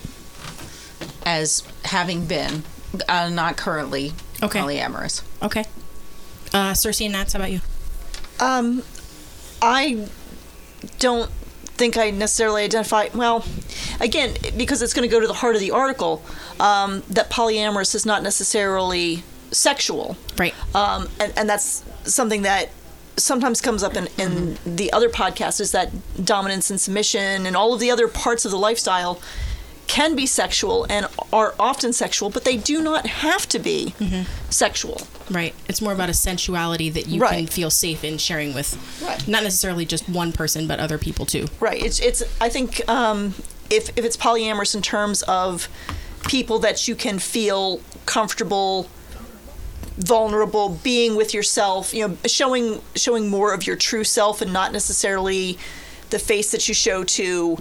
as 1.25 1.63
having 1.86 2.25
been, 2.25 2.63
uh, 3.10 3.30
not 3.30 3.58
currently 3.58 4.13
Okay. 4.42 4.60
polyamorous. 4.60 5.22
Okay. 5.42 5.66
Uh, 6.54 6.72
Cersei 6.72 7.06
and 7.06 7.13
Nats, 7.13 7.34
how 7.34 7.39
about 7.39 7.51
you? 7.51 7.60
Um, 8.39 8.84
I 9.62 10.08
don't 11.00 11.30
think 11.66 11.98
I 11.98 12.10
necessarily 12.12 12.63
identify. 12.63 13.10
Well, 13.13 13.44
again, 14.00 14.36
because 14.56 14.82
it's 14.82 14.94
going 14.94 15.08
to 15.08 15.12
go 15.12 15.20
to 15.20 15.27
the 15.27 15.34
heart 15.34 15.56
of 15.56 15.62
the 15.62 15.72
article, 15.72 16.24
um, 16.60 17.04
that 17.10 17.30
polyamorous 17.30 17.94
is 17.96 18.06
not 18.06 18.24
necessarily 18.24 19.24
sexual. 19.51 20.18
Right. 20.38 20.54
um, 20.75 21.08
and, 21.20 21.34
and 21.38 21.50
that's 21.50 21.84
something 22.04 22.44
that 22.44 22.70
sometimes 23.17 23.62
comes 23.62 23.83
up 23.83 23.95
in, 23.95 24.07
in 24.17 24.57
the 24.65 24.91
other 24.93 25.09
podcasts 25.09 25.59
is 25.59 25.71
that 25.71 25.89
dominance 26.24 26.69
and 26.69 26.79
submission 26.79 27.45
and 27.45 27.55
all 27.55 27.74
of 27.74 27.79
the 27.79 27.89
other 27.91 28.07
parts 28.07 28.45
of 28.45 28.51
the 28.51 28.57
lifestyle 28.57 29.19
can 29.88 30.15
be 30.15 30.25
sexual 30.25 30.86
and 30.89 31.07
are 31.31 31.55
often 31.59 31.93
sexual, 31.93 32.29
but 32.29 32.43
they 32.43 32.57
do 32.57 32.81
not 32.81 33.05
have 33.07 33.47
to 33.47 33.57
be 33.57 33.93
sexual. 34.50 35.01
Right. 35.31 35.55
It's 35.69 35.81
more 35.81 35.93
about 35.93 36.09
a 36.09 36.13
sensuality 36.13 36.89
that 36.89 37.07
you 37.07 37.21
can 37.21 37.47
feel 37.47 37.69
safe 37.69 38.03
in 38.03 38.17
sharing 38.17 38.53
with 38.53 38.77
Right. 39.01 39.25
not 39.27 39.43
necessarily 39.43 39.86
just 39.86 40.07
one 40.09 40.31
person, 40.33 40.67
but 40.67 40.79
other 40.79 40.97
people 40.97 41.25
too. 41.25 41.47
Right. 41.59 41.81
It's 41.83 42.00
it's. 42.00 42.21
I 42.41 42.50
think 42.50 42.88
um, 42.89 43.33
if 43.69 43.89
if 43.97 44.03
it's 44.05 44.17
polyamorous 44.17 44.75
in 44.75 44.81
terms 44.81 45.24
of 45.24 45.69
people 46.27 46.59
that 46.59 46.88
you 46.88 46.95
can 46.95 47.17
feel 47.19 47.79
comfortable, 48.05 48.89
vulnerable, 49.98 50.70
being 50.84 51.16
with 51.16 51.34
yourself, 51.34 51.94
you 51.94 52.08
know, 52.08 52.18
showing 52.25 52.82
showing 52.96 53.30
more 53.30 53.54
of 53.54 53.66
your 53.66 53.75
true 53.75 54.04
self 54.04 54.42
and 54.42 54.54
not 54.54 54.72
necessarily 54.72 55.58
the 56.10 56.20
face 56.20 56.51
that 56.51 56.68
you 56.68 56.74
show 56.74 57.04
to 57.04 57.58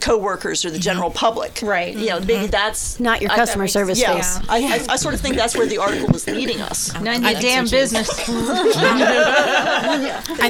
coworkers 0.00 0.64
or 0.64 0.70
the 0.70 0.78
general 0.78 1.10
public. 1.10 1.60
Right. 1.62 1.96
You 1.96 2.10
know, 2.10 2.20
maybe 2.20 2.46
that's 2.46 3.00
Not 3.00 3.20
your 3.20 3.32
I- 3.32 3.36
customer 3.36 3.66
service 3.66 4.00
yeah. 4.00 4.14
face. 4.14 4.38
I, 4.48 4.58
I, 4.58 4.92
I 4.92 4.96
sort 4.96 5.14
of 5.14 5.20
think 5.20 5.36
that's 5.36 5.56
where 5.56 5.66
the 5.66 5.78
article 5.78 6.08
was 6.08 6.26
leading 6.26 6.60
us. 6.60 6.92
None 7.00 7.24
I 7.24 7.32
your 7.32 7.40
damn 7.40 7.66
so, 7.66 7.76
too. 7.76 7.82
business. 7.82 8.08
I 8.28 8.72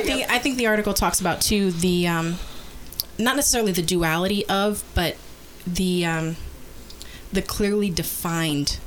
think 0.04 0.30
I 0.30 0.38
think 0.38 0.58
the 0.58 0.66
article 0.66 0.92
talks 0.92 1.20
about 1.20 1.40
too 1.40 1.70
the 1.70 2.06
um, 2.06 2.36
not 3.18 3.36
necessarily 3.36 3.72
the 3.72 3.82
duality 3.82 4.46
of, 4.48 4.84
but 4.94 5.16
the 5.66 6.04
um, 6.04 6.36
the 7.32 7.42
clearly 7.42 7.90
defined 7.90 8.78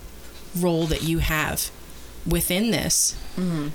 role 0.55 0.85
that 0.87 1.03
you 1.03 1.19
have 1.19 1.71
within 2.25 2.71
this 2.71 3.15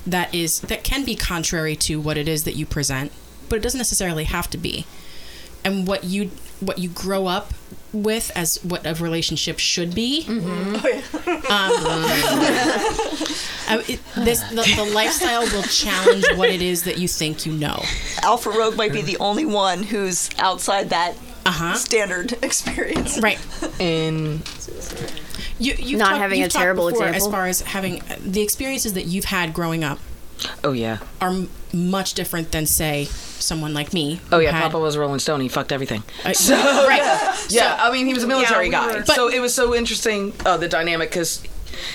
that 0.06 0.32
is 0.34 0.60
that 0.60 0.84
can 0.84 1.04
be 1.04 1.14
contrary 1.16 1.74
to 1.76 2.00
what 2.00 2.16
it 2.16 2.28
is 2.28 2.44
that 2.44 2.54
you 2.56 2.64
present, 2.66 3.10
but 3.48 3.56
it 3.56 3.62
doesn't 3.62 3.78
necessarily 3.78 4.24
have 4.24 4.48
to 4.50 4.58
be. 4.58 4.86
And 5.64 5.86
what 5.86 6.04
you 6.04 6.30
what 6.60 6.78
you 6.78 6.88
grow 6.88 7.26
up 7.26 7.52
with 7.92 8.30
as 8.36 8.62
what 8.64 8.86
a 8.86 8.94
relationship 8.94 9.58
should 9.58 9.94
be. 9.94 10.24
Um, 10.28 10.76
it, 13.88 14.00
this 14.16 14.40
the, 14.50 14.72
the 14.76 14.90
lifestyle 14.94 15.42
will 15.42 15.62
challenge 15.64 16.24
what 16.36 16.48
it 16.50 16.62
is 16.62 16.84
that 16.84 16.98
you 16.98 17.08
think 17.08 17.46
you 17.46 17.52
know. 17.52 17.82
Alpha 18.22 18.50
Rogue 18.50 18.76
might 18.76 18.92
be 18.92 19.02
the 19.02 19.16
only 19.18 19.44
one 19.44 19.82
who's 19.82 20.30
outside 20.38 20.90
that 20.90 21.14
Uh-huh. 21.44 21.74
standard 21.74 22.32
experience. 22.42 23.18
Right. 23.20 23.38
In 23.80 24.42
You, 25.58 25.74
you've 25.78 25.98
Not 25.98 26.08
talked- 26.10 26.20
having 26.20 26.38
you've 26.40 26.48
a 26.48 26.50
terrible 26.50 26.88
before 26.90 27.06
example. 27.08 27.28
As 27.28 27.32
far 27.32 27.46
as 27.46 27.60
having 27.62 28.02
uh, 28.02 28.16
the 28.20 28.42
experiences 28.42 28.92
that 28.94 29.06
you've 29.06 29.24
had 29.26 29.54
growing 29.54 29.82
up 29.84 29.98
oh 30.62 30.72
yeah, 30.72 30.98
are 31.20 31.30
m- 31.30 31.48
much 31.72 32.12
different 32.14 32.52
than, 32.52 32.66
say, 32.66 33.04
someone 33.06 33.72
like 33.72 33.92
me. 33.94 34.20
oh 34.32 34.38
yeah. 34.38 34.50
had- 34.52 34.62
Papa 34.64 34.78
was 34.78 34.94
a 34.96 35.00
Rolling 35.00 35.18
Stone. 35.18 35.40
He 35.40 35.48
fucked 35.48 35.72
everything. 35.72 36.02
uh, 36.24 36.32
right. 36.88 37.32
Yeah, 37.48 37.76
I 37.80 37.90
mean 37.92 38.06
he 38.06 38.12
was 38.14 38.24
a 38.24 38.26
military 38.26 38.68
Yeah, 38.70 38.86
we 38.86 38.92
guy, 38.92 38.98
were- 39.00 39.04
so 39.06 39.28
it 39.28 39.40
was 39.40 39.54
so 39.54 39.74
interesting 39.74 40.32
uh, 40.44 40.56
the 40.56 40.68
dynamic 40.68 41.10
because 41.10 41.42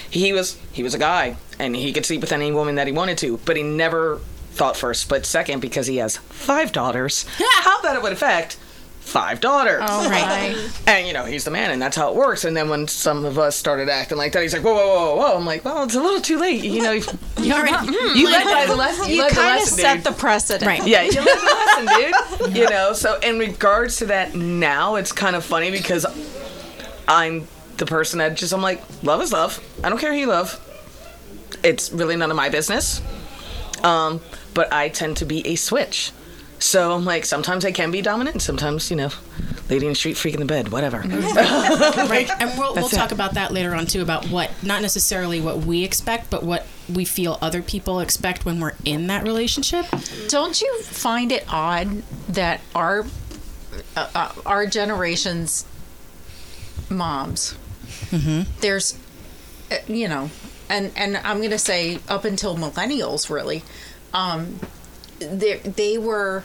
he 0.09 0.31
was 0.33 0.57
he 0.71 0.81
was 0.83 0.93
a 0.93 0.97
guy 0.99 1.35
and 1.59 1.75
he 1.75 1.91
could 1.93 2.05
sleep 2.05 2.21
with 2.21 2.31
any 2.31 2.51
woman 2.51 2.75
that 2.75 2.87
he 2.87 2.93
wanted 2.93 3.17
to, 3.19 3.37
but 3.45 3.57
he 3.57 3.63
never 3.63 4.19
thought 4.53 4.75
first, 4.77 5.07
but 5.09 5.25
second 5.25 5.59
because 5.59 5.87
he 5.87 5.97
has 5.97 6.17
five 6.17 6.71
daughters. 6.71 7.25
how 7.61 7.81
that 7.81 8.01
would 8.01 8.11
affect 8.13 8.57
five 9.01 9.41
daughters. 9.41 9.81
Oh, 9.85 10.09
right. 10.09 10.55
And 10.87 11.05
you 11.07 11.13
know 11.13 11.25
he's 11.25 11.43
the 11.43 11.51
man, 11.51 11.71
and 11.71 11.81
that's 11.81 11.97
how 11.97 12.09
it 12.09 12.15
works. 12.15 12.45
And 12.45 12.55
then 12.55 12.69
when 12.69 12.87
some 12.87 13.25
of 13.25 13.37
us 13.37 13.55
started 13.55 13.89
acting 13.89 14.17
like 14.17 14.31
that, 14.33 14.41
he's 14.41 14.53
like, 14.53 14.63
"Whoa, 14.63 14.73
whoa, 14.73 14.87
whoa, 14.87 15.15
whoa!" 15.17 15.37
I'm 15.37 15.45
like, 15.45 15.65
"Well, 15.65 15.83
it's 15.83 15.95
a 15.95 16.01
little 16.01 16.21
too 16.21 16.39
late." 16.39 16.63
You 16.63 16.81
know, 16.81 16.91
you, 16.93 17.03
You 17.39 17.53
already, 17.53 17.87
you 18.19 18.29
led 18.31 18.45
by 18.45 18.65
the 18.67 18.75
lesson. 18.75 19.09
You, 19.09 19.23
You 19.23 19.29
kind 19.29 19.61
of 19.61 19.67
set 19.67 19.95
dude. 19.95 20.03
the 20.05 20.11
precedent. 20.13 20.65
Right. 20.65 20.87
Yeah, 20.87 21.03
you 21.03 21.15
learn 21.15 21.25
the 21.25 21.85
lesson, 21.89 22.47
dude. 22.47 22.55
You 22.57 22.69
know, 22.69 22.93
so 22.93 23.19
in 23.19 23.37
regards 23.39 23.97
to 23.97 24.05
that 24.07 24.35
now, 24.35 24.95
it's 24.95 25.11
kind 25.11 25.35
of 25.35 25.43
funny 25.43 25.71
because 25.71 26.05
I'm 27.07 27.47
the 27.77 27.85
person 27.85 28.19
that 28.19 28.35
just, 28.35 28.53
I'm 28.53 28.61
like, 28.61 28.81
love 29.03 29.21
is 29.21 29.31
love. 29.33 29.59
I 29.83 29.89
don't 29.89 29.97
care 29.97 30.13
who 30.13 30.19
you 30.19 30.27
love. 30.27 30.59
It's 31.63 31.91
really 31.91 32.15
none 32.15 32.29
of 32.31 32.37
my 32.37 32.49
business. 32.49 33.01
Um, 33.83 34.21
but 34.53 34.71
I 34.71 34.89
tend 34.89 35.17
to 35.17 35.25
be 35.25 35.45
a 35.47 35.55
switch. 35.55 36.11
So 36.61 36.93
I'm 36.93 37.05
like, 37.05 37.25
sometimes 37.25 37.65
I 37.65 37.71
can 37.71 37.89
be 37.89 38.03
dominant, 38.03 38.39
sometimes, 38.39 38.91
you 38.91 38.95
know, 38.95 39.09
lady 39.67 39.87
in 39.87 39.93
the 39.93 39.95
street, 39.95 40.15
freak 40.15 40.35
in 40.35 40.39
the 40.39 40.45
bed, 40.45 40.69
whatever. 40.69 40.99
right. 41.07 42.29
And 42.39 42.57
we'll, 42.57 42.75
we'll 42.75 42.87
talk 42.87 43.11
about 43.11 43.33
that 43.33 43.51
later 43.51 43.73
on, 43.73 43.87
too, 43.87 44.03
about 44.03 44.27
what, 44.27 44.51
not 44.61 44.83
necessarily 44.83 45.41
what 45.41 45.57
we 45.57 45.83
expect, 45.83 46.29
but 46.29 46.43
what 46.43 46.67
we 46.87 47.03
feel 47.03 47.39
other 47.41 47.63
people 47.63 47.99
expect 47.99 48.45
when 48.45 48.59
we're 48.59 48.75
in 48.85 49.07
that 49.07 49.23
relationship. 49.23 49.87
Don't 50.27 50.61
you 50.61 50.81
find 50.83 51.31
it 51.31 51.45
odd 51.49 52.03
that 52.29 52.61
our 52.75 53.05
uh, 53.97 54.09
uh, 54.13 54.31
our 54.45 54.67
generation's 54.67 55.65
moms, 56.89 57.57
there's, 58.59 58.99
uh, 59.71 59.77
you 59.87 60.07
know, 60.07 60.29
and 60.69 60.91
and 60.95 61.17
I'm 61.17 61.37
going 61.37 61.51
to 61.51 61.57
say 61.57 61.99
up 62.07 62.23
until 62.23 62.55
millennials, 62.55 63.29
really, 63.29 63.63
um, 64.13 64.59
they 65.21 65.57
they 65.57 65.97
were 65.97 66.43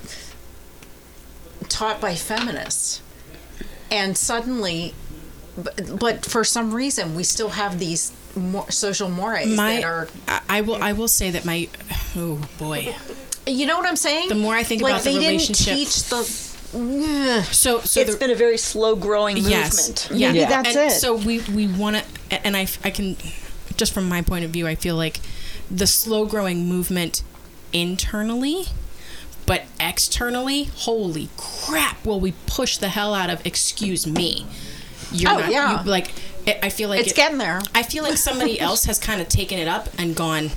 taught 1.68 2.00
by 2.00 2.14
feminists, 2.14 3.02
and 3.90 4.16
suddenly, 4.16 4.94
but, 5.56 5.98
but 5.98 6.24
for 6.26 6.44
some 6.44 6.72
reason, 6.74 7.14
we 7.14 7.22
still 7.24 7.50
have 7.50 7.78
these 7.78 8.12
more 8.36 8.70
social 8.70 9.08
mores 9.08 9.46
My, 9.48 9.76
that 9.76 9.84
are. 9.84 10.08
I, 10.28 10.40
I 10.48 10.60
will, 10.60 10.82
I 10.82 10.92
will 10.92 11.08
say 11.08 11.30
that 11.30 11.44
my, 11.44 11.68
oh 12.16 12.40
boy. 12.58 12.94
You 13.46 13.66
know 13.66 13.76
what 13.78 13.86
I'm 13.86 13.96
saying? 13.96 14.28
The 14.28 14.34
more 14.34 14.54
I 14.54 14.62
think 14.64 14.82
like 14.82 14.92
about 14.92 15.04
the 15.04 15.10
they 15.12 15.18
relationship- 15.18 15.66
didn't 15.66 15.78
teach 15.78 16.02
the. 16.04 16.46
So, 17.52 17.80
so 17.80 18.00
It's 18.00 18.12
the, 18.12 18.18
been 18.18 18.30
a 18.30 18.34
very 18.34 18.58
slow 18.58 18.96
growing 18.96 19.36
yes, 19.38 19.88
movement. 19.88 20.08
yeah. 20.20 20.32
Maybe 20.32 20.44
that's 20.44 20.76
and 20.76 20.90
it. 20.90 20.94
So 20.94 21.14
we 21.14 21.40
we 21.54 21.68
want 21.68 21.96
to, 21.96 22.46
and 22.46 22.56
I 22.56 22.66
I 22.84 22.90
can, 22.90 23.16
just 23.76 23.94
from 23.94 24.08
my 24.08 24.20
point 24.20 24.44
of 24.44 24.50
view, 24.50 24.66
I 24.66 24.74
feel 24.74 24.96
like 24.96 25.20
the 25.70 25.86
slow 25.86 26.26
growing 26.26 26.66
movement 26.68 27.22
internally, 27.80 28.66
but 29.46 29.64
externally, 29.78 30.64
holy 30.74 31.28
crap! 31.36 32.04
Will 32.04 32.20
we 32.20 32.32
push 32.46 32.78
the 32.78 32.88
hell 32.88 33.14
out 33.14 33.30
of? 33.30 33.44
Excuse 33.46 34.06
me. 34.06 34.46
You're 35.12 35.30
Oh, 35.32 35.38
not, 35.38 35.50
yeah. 35.50 35.84
you- 35.84 35.90
like 35.90 36.12
it, 36.46 36.58
I 36.62 36.68
feel 36.68 36.88
like 36.88 37.00
It's 37.00 37.12
it- 37.12 37.16
getting 37.16 37.38
there. 37.38 37.60
I 37.74 37.82
feel 37.82 38.02
like 38.02 38.16
somebody 38.16 38.58
else 38.68 38.84
has 38.86 38.98
kind 38.98 39.20
of 39.20 39.28
taken 39.28 39.58
it 39.58 39.68
up 39.68 39.88
and 39.98 40.14
gone. 40.16 40.50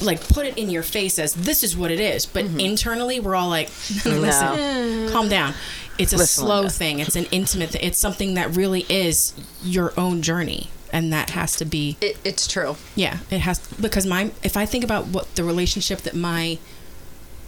Like 0.00 0.26
put 0.28 0.46
it 0.46 0.58
in 0.58 0.68
your 0.68 0.82
face 0.82 1.18
as 1.20 1.32
this 1.34 1.62
is 1.62 1.76
what 1.76 1.90
it 1.92 2.00
is, 2.00 2.26
but 2.26 2.44
Mm-hmm. 2.44 2.58
internally 2.60 3.20
we're 3.20 3.36
all 3.36 3.48
like, 3.48 3.68
listen, 4.04 5.10
calm 5.12 5.28
down. 5.28 5.54
It's 5.98 6.12
a 6.12 6.16
Listen, 6.16 6.44
slow 6.44 6.68
thing. 6.68 6.98
It's 6.98 7.14
an 7.16 7.26
intimate. 7.30 7.70
thing. 7.70 7.82
It's 7.84 7.98
something 7.98 8.34
that 8.34 8.56
really 8.56 8.84
is 8.88 9.32
your 9.62 9.92
own 9.98 10.20
journey, 10.22 10.70
and 10.92 11.12
that 11.12 11.30
has 11.30 11.56
to 11.56 11.64
be 11.64 11.96
It, 12.00 12.18
it's 12.24 12.46
true. 12.46 12.76
yeah. 12.94 13.18
It 13.30 13.40
has 13.40 13.58
because 13.80 14.06
my 14.06 14.30
if 14.42 14.56
I 14.56 14.66
think 14.66 14.84
about 14.84 15.06
what 15.08 15.34
the 15.34 15.44
relationship 15.44 16.00
that 16.00 16.14
my 16.14 16.58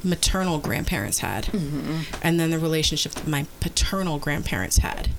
maternal 0.02 0.58
grandparents 0.58 1.20
had, 1.20 1.44
mm-hmm. 1.44 2.02
and 2.22 2.38
then 2.38 2.50
the 2.50 2.58
relationship 2.58 3.12
that 3.12 3.26
my 3.26 3.46
paternal 3.60 4.18
grandparents 4.18 4.78
had, 4.78 5.10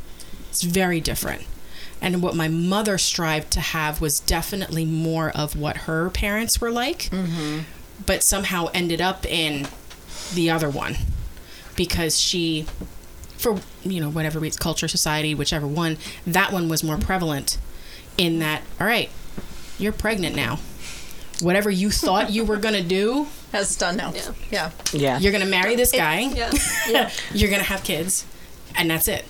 it's 0.50 0.64
very 0.64 1.00
different. 1.00 1.44
And 2.02 2.22
what 2.22 2.36
my 2.36 2.48
mother 2.48 2.98
strived 2.98 3.52
to 3.52 3.62
have 3.62 4.02
was 4.02 4.20
definitely 4.20 4.86
more 4.86 5.32
of 5.32 5.56
what 5.56 5.78
her 5.78 6.10
parents 6.10 6.60
were 6.62 6.70
like, 6.70 7.04
mm-hmm. 7.04 7.62
but 8.06 8.22
somehow 8.22 8.68
ended 8.74 9.02
up 9.02 9.26
in 9.26 9.68
the 10.34 10.50
other 10.50 10.70
one 10.70 10.98
because 11.76 12.20
she 12.20 12.66
for 13.38 13.60
you 13.84 14.00
know 14.00 14.10
whatever 14.10 14.40
reason 14.40 14.58
culture 14.60 14.88
society 14.88 15.36
whichever 15.36 15.68
one 15.68 15.98
that 16.26 16.52
one 16.52 16.70
was 16.70 16.84
more 16.84 16.98
prevalent 16.98 17.58
in 18.18 18.40
that 18.40 18.62
all 18.80 18.88
right 18.88 19.10
you're 19.78 19.92
pregnant 19.94 20.36
now 20.36 20.60
whatever 21.42 21.70
you 21.70 21.90
thought 21.92 22.32
you 22.32 22.46
were 22.46 22.58
going 22.58 22.74
to 22.76 22.84
do 22.84 23.28
Has 23.52 23.76
done 23.76 23.98
now. 23.98 24.14
Yeah. 24.52 24.72
Yeah. 24.94 25.20
you're 25.20 25.32
going 25.34 25.44
to 25.44 25.50
marry 25.50 25.76
this 25.76 25.92
guy 25.92 26.22
Yeah. 26.22 26.52
yeah. 26.90 27.12
you're 27.34 27.50
going 27.50 27.62
to 27.62 27.68
have 27.68 27.84
kids 27.84 28.26
and 28.76 28.90
that's 28.90 29.08
it 29.08 29.26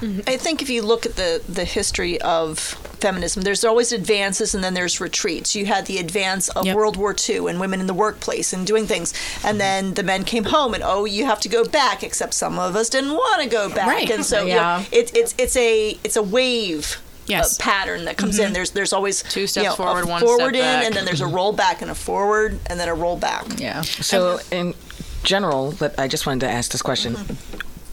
mm-hmm. 0.00 0.20
I 0.26 0.36
think 0.36 0.62
if 0.62 0.70
you 0.70 0.82
look 0.82 1.04
at 1.06 1.16
the, 1.16 1.42
the 1.48 1.64
history 1.64 2.20
of 2.20 2.58
feminism, 2.58 3.42
there's 3.42 3.64
always 3.64 3.90
advances 3.92 4.54
and 4.54 4.62
then 4.62 4.74
there's 4.74 5.00
retreats. 5.00 5.54
You 5.56 5.66
had 5.66 5.86
the 5.86 5.98
advance 5.98 6.48
of 6.50 6.64
Yep. 6.66 6.76
World 6.76 6.96
War 6.96 7.14
II 7.28 7.48
and 7.48 7.58
women 7.58 7.80
in 7.80 7.86
the 7.88 7.94
workplace 7.94 8.52
and 8.52 8.64
doing 8.66 8.86
things. 8.86 9.12
And 9.44 9.52
mm-hmm. 9.52 9.58
then 9.58 9.94
the 9.94 10.02
men 10.04 10.22
came 10.24 10.44
home 10.44 10.74
and, 10.74 10.82
oh, 10.84 11.04
you 11.04 11.24
have 11.26 11.40
to 11.40 11.48
go 11.48 11.64
back, 11.64 12.02
except 12.04 12.34
some 12.34 12.58
of 12.60 12.76
us 12.76 12.88
didn't 12.88 13.12
want 13.12 13.42
to 13.42 13.48
go 13.48 13.68
back. 13.68 13.88
Right. 13.88 14.10
And 14.10 14.24
so 14.24 14.42
you 14.42 14.50
Yeah. 14.50 14.78
know, 14.78 14.84
it, 14.96 15.16
it's, 15.16 15.34
it's, 15.36 15.56
a, 15.56 15.98
it's 16.04 16.16
a 16.16 16.22
wave. 16.22 17.00
Yes. 17.32 17.58
uh, 17.58 17.62
pattern 17.62 18.04
that 18.04 18.16
comes 18.16 18.38
in. 18.38 18.52
There's 18.52 18.70
there's 18.70 18.92
always 18.92 19.22
Two 19.22 19.42
you 19.42 19.46
steps 19.46 19.64
know, 19.66 19.74
forward, 19.74 20.04
a 20.04 20.06
one 20.08 20.20
forward 20.20 20.54
step 20.54 20.54
in, 20.54 20.60
back. 20.60 20.84
and 20.86 20.94
then 20.94 21.04
there's 21.04 21.20
a 21.20 21.26
roll 21.26 21.52
back 21.52 21.82
and 21.82 21.90
a 21.90 21.94
forward 21.94 22.58
and 22.66 22.78
then 22.78 22.88
a 22.88 22.94
roll 22.94 23.16
back. 23.16 23.44
Yeah. 23.58 23.82
So, 23.82 24.38
in 24.50 24.74
general, 25.22 25.74
but 25.78 25.98
I 25.98 26.08
just 26.08 26.26
wanted 26.26 26.46
to 26.46 26.50
ask 26.52 26.72
this 26.72 26.82
question: 26.82 27.14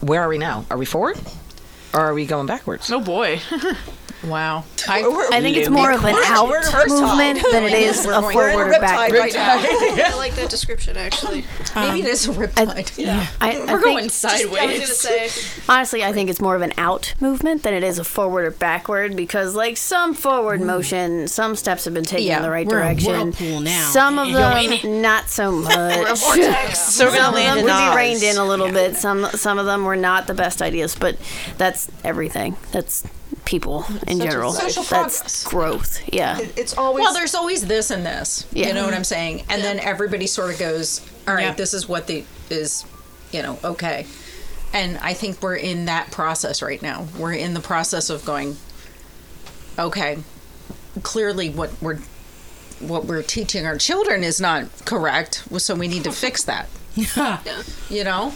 Where 0.00 0.20
are 0.22 0.28
we 0.28 0.38
now? 0.38 0.64
Are 0.70 0.76
we 0.78 0.86
forward, 0.86 1.18
or 1.94 2.00
are 2.00 2.14
we 2.14 2.26
going 2.26 2.46
backwards? 2.46 2.90
Oh 2.90 3.00
boy. 3.00 3.40
Wow. 4.24 4.64
I, 4.86 5.28
I 5.32 5.40
think 5.40 5.56
it's 5.56 5.70
more 5.70 5.90
of 5.92 6.04
an 6.04 6.14
out 6.26 6.48
We're 6.48 6.58
in 6.58 6.64
her 6.72 6.86
movement 6.88 7.38
side. 7.38 7.52
than 7.52 7.64
it 7.64 7.72
is 7.72 8.04
a 8.04 8.08
We're 8.08 8.16
in 8.16 8.32
forward 8.32 8.68
or 8.68 8.72
riptide 8.72 8.80
back. 8.80 9.12
right 9.12 9.32
now. 9.32 9.56
I 10.12 10.14
like 10.16 10.34
that 10.34 10.50
description 10.50 10.96
actually. 10.98 11.44
Um, 11.74 11.88
maybe 11.88 12.00
it 12.00 12.06
is 12.06 12.28
a 12.28 12.32
riptide. 12.32 12.98
I, 13.40 13.52
I 13.52 13.58
We're 13.60 13.66
think, 13.66 13.82
going 13.82 14.08
sideways. 14.10 14.58
I 14.60 14.78
was 14.78 15.00
say. 15.00 15.30
honestly, 15.70 16.04
I 16.04 16.12
think 16.12 16.28
it's 16.28 16.40
more 16.40 16.54
of 16.54 16.60
an 16.62 16.72
out 16.76 17.14
movement 17.20 17.62
than 17.62 17.72
it 17.72 17.82
is 17.82 17.98
a 17.98 18.04
forward 18.04 18.44
or 18.44 18.50
backward 18.50 19.16
because, 19.16 19.54
like, 19.54 19.76
some 19.78 20.12
forward 20.14 20.60
motion, 20.60 21.26
some 21.26 21.56
steps 21.56 21.86
have 21.86 21.94
been 21.94 22.04
taken 22.04 22.26
Yeah, 22.26 22.38
in 22.38 22.42
the 22.42 22.50
right 22.50 22.66
we're 22.66 22.78
a 22.80 22.82
direction. 22.94 23.12
whirlpool 23.12 23.60
now. 23.60 23.90
Some 23.90 24.18
of 24.18 24.32
them, 24.32 25.00
not 25.02 25.28
so 25.30 25.50
much. 25.52 26.18
So 26.18 26.36
we're 26.36 26.42
gonna 26.46 26.74
some 26.74 27.08
of 27.08 27.14
land 27.34 27.34
them 27.34 27.58
in 27.58 27.64
would 27.64 27.72
Oz. 27.72 27.90
be 27.90 27.96
reined 27.96 28.22
in 28.22 28.36
a 28.36 28.44
little 28.44 28.70
bit. 28.70 28.96
Some 28.96 29.24
some 29.32 29.58
of 29.58 29.64
them 29.66 29.84
were 29.84 29.96
not 29.96 30.26
the 30.26 30.34
best 30.34 30.60
ideas, 30.60 30.94
but 30.94 31.16
that's 31.56 31.90
everything. 32.04 32.56
That's 32.72 33.02
people 33.50 33.84
in 34.06 34.20
general. 34.20 34.52
social 34.52 34.84
that's 34.84 35.18
progress. 35.18 35.44
growth. 35.44 36.08
Yeah. 36.14 36.38
It's 36.56 36.78
always 36.78 37.02
Well, 37.02 37.12
there's 37.12 37.34
always 37.34 37.66
this 37.66 37.90
and 37.90 38.06
this. 38.06 38.46
Yeah. 38.52 38.68
You 38.68 38.74
know 38.74 38.84
what 38.84 38.94
I'm 38.94 39.02
saying? 39.04 39.44
And 39.50 39.60
then 39.62 39.80
everybody 39.80 40.28
sort 40.28 40.52
of 40.52 40.58
goes, 40.60 41.00
all 41.26 41.34
right, 41.34 41.46
Yeah. 41.46 41.54
this 41.54 41.74
is 41.74 41.88
what 41.88 42.06
the 42.06 42.24
is, 42.48 42.84
you 43.32 43.42
know, 43.42 43.58
okay. 43.64 44.06
And 44.72 44.98
I 44.98 45.14
think 45.14 45.42
we're 45.42 45.56
in 45.56 45.86
that 45.86 46.12
process 46.12 46.62
right 46.62 46.80
now. 46.80 47.08
We're 47.18 47.32
in 47.32 47.54
the 47.54 47.60
process 47.60 48.08
of 48.08 48.24
going, 48.24 48.56
okay, 49.76 50.18
clearly 51.02 51.50
what 51.50 51.70
we're 51.82 51.98
what 52.78 53.04
we're 53.04 53.22
teaching 53.22 53.66
our 53.66 53.76
children 53.76 54.24
is 54.24 54.40
not 54.40 54.64
correct, 54.86 55.44
so 55.58 55.74
we 55.74 55.86
need 55.88 56.04
to 56.04 56.12
fix 56.12 56.44
that. 56.44 56.68
Yeah. 56.94 57.38
You 57.88 58.04
know? 58.04 58.32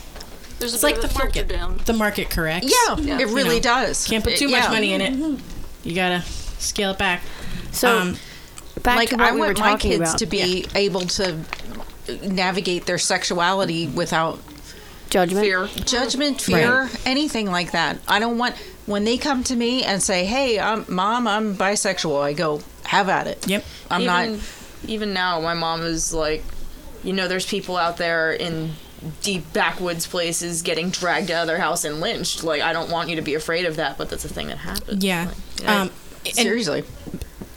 There's 0.64 0.75
it's 0.75 0.83
bit 0.83 0.99
like 1.02 1.11
the 1.12 1.18
market 1.18 1.49
down. 1.49 1.80
the 1.85 1.92
market 1.92 2.30
corrects 2.30 2.73
Yeah, 2.99 3.18
it 3.21 3.26
really 3.28 3.56
You 3.56 3.61
know, 3.62 3.87
does. 3.87 4.06
can't 4.06 4.25
put 4.25 4.33
It- 4.35 4.38
too 4.38 4.49
much 4.49 4.64
yeah. 4.64 4.71
money 4.71 4.92
in 4.92 5.00
it 5.00 5.40
you 5.85 5.94
gotta 5.94 6.23
scale 6.59 6.92
it 6.92 6.99
back 6.99 7.21
So 7.73 7.99
Um, 7.99 8.16
back 8.83 8.97
like 8.97 9.09
to 9.11 9.16
what 9.16 9.25
I 9.26 9.33
we 9.33 9.40
were 9.40 9.47
want 9.49 9.59
my 9.61 9.76
kids 9.76 10.00
about. 10.11 10.18
to 10.18 10.26
be 10.26 10.64
able 10.75 11.02
to 11.02 11.37
navigate 12.23 12.87
their 12.87 12.99
sexuality 12.99 13.87
without 13.88 14.38
judgment. 15.11 15.44
fear, 15.44 15.68
judgment, 15.85 16.40
fear, 16.40 16.90
anything 17.06 17.50
like 17.50 17.73
that. 17.73 17.99
I 18.09 18.18
don't 18.18 18.38
want 18.38 18.56
when 18.87 19.04
they 19.04 19.16
come 19.16 19.42
to 19.44 19.56
me 19.56 19.83
and 19.83 20.02
say, 20.02 20.25
"Hey, 20.25 20.59
I'm 20.59 20.85
mom, 20.88 21.26
I'm 21.26 21.56
bisexual." 21.56 22.21
I 22.23 22.33
go, 22.33 22.61
"Have 22.85 23.09
at 23.09 23.26
it." 23.26 23.47
Yep. 23.47 23.64
I'm 23.90 24.02
even, 24.02 24.33
not. 24.33 24.38
Even 24.87 25.12
now, 25.14 25.40
my 25.40 25.54
mom 25.54 25.83
is 25.83 26.12
like, 26.12 26.44
you 27.02 27.12
know, 27.12 27.26
there's 27.28 27.47
people 27.47 27.76
out 27.76 27.97
there 27.97 28.33
in 28.33 28.73
deep 29.23 29.52
backwoods 29.52 30.06
places 30.06 30.62
getting 30.62 30.90
dragged 30.90 31.30
out 31.30 31.42
of 31.42 31.46
their 31.46 31.58
house 31.58 31.84
and 31.84 32.00
lynched. 32.00 32.42
Like, 32.44 32.62
I 32.62 32.73
don't 32.73 32.90
want 32.90 33.08
you 33.11 33.16
to 33.16 33.23
be 33.23 33.34
afraid 33.34 33.64
of 33.66 33.76
that, 33.76 33.99
but 33.99 34.08
that's 34.11 34.25
a 34.25 34.28
thing 34.28 34.49
that 34.49 34.58
happens. 34.58 35.04
Yeah. 35.04 35.28
Like, 35.58 35.68
I- 35.68 35.76
Um, 35.76 35.90
Seriously. 36.32 36.84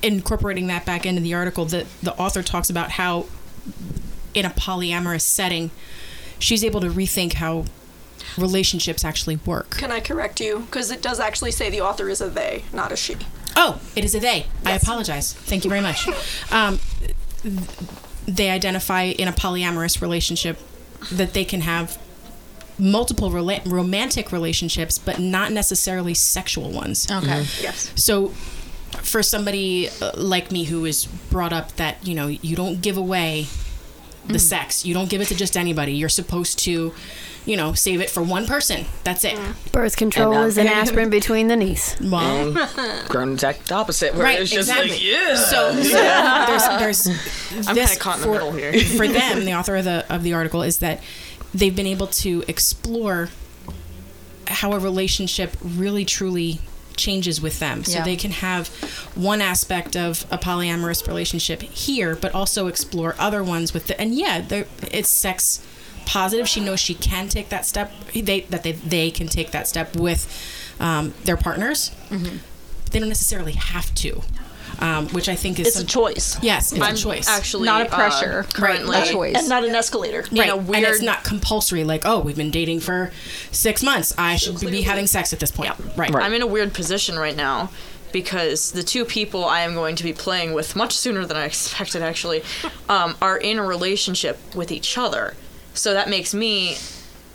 incorporating 0.03 0.67
that 0.67 0.85
back 0.85 1.05
into 1.05 1.21
the 1.21 1.33
article, 1.33 1.65
the 1.65 1.85
the 2.03 2.13
author 2.15 2.43
talks 2.43 2.69
about 2.69 2.91
how 2.91 3.25
in 4.33 4.45
a 4.45 4.49
polyamorous 4.49 5.21
setting, 5.21 5.71
she's 6.39 6.63
able 6.63 6.81
to 6.81 6.89
rethink 6.89 7.33
how 7.33 7.65
relationships 8.37 9.03
actually 9.05 9.37
work. 9.45 9.71
Can 9.77 9.91
I 9.91 9.99
correct 9.99 10.39
you? 10.39 10.59
Because 10.69 10.91
it 10.91 11.01
does 11.01 11.19
actually 11.19 11.51
say 11.51 11.69
the 11.69 11.81
author 11.81 12.09
is 12.09 12.21
a 12.21 12.29
they, 12.29 12.65
not 12.73 12.91
a 12.91 12.95
she. 12.95 13.15
Oh, 13.55 13.79
it 13.95 14.03
is 14.05 14.13
a 14.13 14.19
they. 14.19 14.45
I 14.65 14.73
apologize. 14.73 15.33
Thank 15.33 15.63
you 15.63 15.69
very 15.69 15.81
much. 15.81 16.07
Um, 16.51 16.79
th- 17.41 17.55
they 18.27 18.49
identify 18.49 19.03
in 19.03 19.27
a 19.27 19.31
polyamorous 19.31 20.01
relationship 20.01 20.59
that 21.11 21.33
they 21.33 21.45
can 21.45 21.61
have 21.61 21.97
multiple 22.79 23.31
rela- 23.31 23.65
romantic 23.65 24.31
relationships, 24.31 24.97
but 24.97 25.19
not 25.19 25.51
necessarily 25.51 26.13
sexual 26.13 26.71
ones. 26.71 27.09
Okay. 27.09 27.45
Yes. 27.61 27.91
So, 27.95 28.29
for 29.01 29.21
somebody 29.21 29.89
uh, 30.01 30.11
like 30.15 30.51
me 30.51 30.65
who 30.65 30.85
is 30.85 31.05
brought 31.05 31.53
up 31.53 31.73
that 31.73 32.05
you 32.07 32.15
know 32.15 32.27
you 32.27 32.55
don't 32.55 32.81
give 32.81 32.97
away 32.97 33.47
the 34.27 34.33
mm. 34.33 34.41
sex, 34.41 34.85
you 34.85 34.93
don't 34.93 35.09
give 35.09 35.21
it 35.21 35.27
to 35.29 35.35
just 35.35 35.57
anybody. 35.57 35.93
You're 35.93 36.09
supposed 36.09 36.59
to, 36.59 36.93
you 37.45 37.57
know, 37.57 37.73
save 37.73 38.01
it 38.01 38.09
for 38.09 38.21
one 38.21 38.45
person. 38.45 38.85
That's 39.03 39.23
it. 39.23 39.35
Mm. 39.35 39.71
Birth 39.71 39.95
control 39.95 40.33
And, 40.33 40.43
uh, 40.43 40.47
is 40.47 40.57
an 40.57 40.67
aspirin 40.67 41.09
between 41.09 41.47
the 41.47 41.55
knees. 41.55 41.95
Well, 42.01 42.51
mm. 42.51 43.09
Grown 43.09 43.33
exact 43.33 43.71
opposite, 43.71 44.13
where 44.13 44.23
right, 44.23 44.41
it's 44.41 44.51
just 44.51 44.69
exactly. 44.69 44.91
like, 44.91 45.03
yeah. 45.03 45.35
So, 45.35 45.73
so 45.81 46.77
there's 46.79 47.07
there's 47.07 47.07
I'm 47.67 47.75
this 47.75 47.91
kinda 47.91 47.99
caught 47.99 48.15
in 48.17 48.21
the 48.21 48.27
for, 48.27 48.33
middle 48.33 48.51
here. 48.51 48.73
for 48.73 49.07
them, 49.07 49.45
the 49.45 49.53
author 49.57 49.77
of 49.77 49.85
the 49.85 50.05
of 50.13 50.23
the 50.23 50.33
article 50.33 50.61
is 50.61 50.79
that 50.79 51.01
they've 51.53 51.75
been 51.75 51.87
able 51.87 52.07
to 52.07 52.43
explore 52.47 53.29
how 54.47 54.73
a 54.73 54.79
relationship 54.79 55.55
really 55.61 56.05
truly 56.05 56.59
changes 56.97 57.39
with 57.41 57.59
them. 57.59 57.83
So 57.83 57.99
Yeah. 57.99 58.03
they 58.03 58.15
can 58.15 58.31
have 58.31 58.67
one 59.15 59.41
aspect 59.41 59.95
of 59.95 60.25
a 60.31 60.37
polyamorous 60.37 61.07
relationship 61.07 61.61
here, 61.61 62.15
but 62.15 62.33
also 62.33 62.67
explore 62.67 63.15
other 63.17 63.43
ones 63.43 63.73
with 63.73 63.87
the 63.87 63.99
and 64.01 64.13
yeah, 64.15 64.43
it's 64.91 65.09
sex 65.09 65.61
positive. 66.05 66.47
She 66.47 66.59
knows 66.61 66.79
she 66.79 66.93
can 66.93 67.27
take 67.29 67.49
that 67.49 67.65
step. 67.65 67.91
They 68.13 68.41
that 68.49 68.63
they 68.63 68.73
they 68.73 69.11
can 69.11 69.27
take 69.27 69.51
that 69.51 69.67
step 69.67 69.95
with 69.95 70.27
um, 70.79 71.13
their 71.25 71.37
partners. 71.37 71.91
They 72.91 72.99
don't 72.99 73.09
necessarily 73.09 73.51
have 73.53 73.93
to, 73.95 74.21
um, 74.79 75.07
which 75.09 75.29
I 75.29 75.35
think 75.35 75.59
is 75.59 75.67
It's 75.67 75.79
a 75.79 75.85
choice. 75.85 76.41
Yes, 76.41 76.71
it's 76.71 76.81
I'm 76.81 76.93
a 76.95 76.97
choice. 76.97 77.27
actually 77.27 77.65
Not 77.65 77.87
a 77.87 77.91
uh, 77.91 77.95
pressure. 77.95 78.45
currently, 78.53 78.97
a 78.97 79.05
choice. 79.05 79.35
And 79.35 79.49
not 79.49 79.63
an 79.63 79.75
escalator. 79.75 80.25
right. 80.31 80.49
a 80.49 80.55
and 80.55 80.67
weird- 80.67 80.83
it's 80.83 81.01
not 81.01 81.23
compulsory. 81.23 81.83
Like, 81.83 82.03
oh, 82.05 82.19
we've 82.19 82.35
been 82.35 82.51
dating 82.51 82.81
for 82.81 83.11
six 83.51 83.83
months. 83.83 84.13
I 84.17 84.35
should 84.35 84.59
be 84.59 84.81
having 84.83 85.07
sex 85.07 85.33
at 85.33 85.39
this 85.39 85.51
point. 85.51 85.73
Right. 85.95 86.13
I'm 86.15 86.33
in 86.33 86.41
a 86.41 86.47
weird 86.47 86.73
position 86.73 87.17
right 87.17 87.35
now 87.35 87.69
because 88.11 88.71
the 88.71 88.83
two 88.83 89.05
people 89.05 89.45
I 89.45 89.61
am 89.61 89.73
going 89.73 89.95
to 89.97 90.03
be 90.03 90.13
playing 90.13 90.53
with 90.53 90.75
much 90.75 90.95
sooner 90.97 91.25
than 91.25 91.37
I 91.37 91.45
expected 91.51 92.01
actually 92.01 92.43
um, 92.87 93.15
are 93.21 93.37
in 93.37 93.59
a 93.59 93.63
relationship 93.65 94.39
with 94.55 94.71
each 94.71 94.97
other. 94.97 95.35
So 95.73 95.93
that 95.93 96.09
makes 96.09 96.33
me 96.33 96.77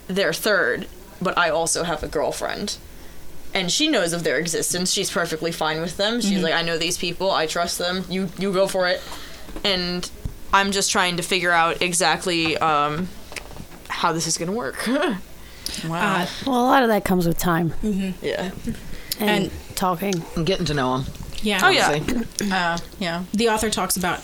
their 0.09 0.33
third, 0.33 0.87
but 1.21 1.37
I 1.39 1.51
also 1.51 1.85
have 1.85 2.03
a 2.03 2.09
girlfriend. 2.09 2.77
And 3.55 3.71
she 3.71 3.89
knows 3.89 4.13
of 4.13 4.25
their 4.25 4.39
existence. 4.39 4.93
She's 4.93 5.11
perfectly 5.11 5.53
fine 5.53 5.81
with 5.81 5.97
them. 5.99 6.21
She's 6.21 6.43
like, 6.43 6.55
I 6.55 6.63
know 6.63 6.79
these 6.79 6.97
people. 6.97 7.31
I 7.31 7.47
trust 7.47 7.79
them. 7.79 8.05
You 8.09 8.29
you 8.39 8.53
go 8.53 8.67
for 8.67 8.89
it. 8.89 9.03
And 9.65 10.09
I'm 10.53 10.73
just 10.73 10.91
trying 10.91 11.19
to 11.19 11.23
figure 11.23 11.51
out 11.53 11.83
exactly 11.83 12.57
um, 12.59 13.09
how 13.89 14.13
this 14.13 14.27
is 14.27 14.39
gonna 14.39 14.53
work. 14.53 14.77
Uh, 15.85 16.27
Well, 16.45 16.61
a 16.61 16.67
lot 16.67 16.83
of 16.83 16.89
that 16.91 17.05
comes 17.05 17.27
with 17.27 17.39
time 17.39 17.73
yeah. 17.83 18.51
and, 19.19 19.45
And- 19.45 19.51
talking. 19.75 20.13
I'm 20.37 20.45
getting 20.45 20.67
to 20.67 20.75
know 20.75 20.99
them. 20.99 21.13
Yeah. 21.43 21.61
Oh 21.63 21.69
yeah. 21.69 22.01
Uh, 22.53 22.79
yeah. 22.99 23.25
the 23.33 23.49
author 23.49 23.71
talks 23.71 23.97
about 23.97 24.21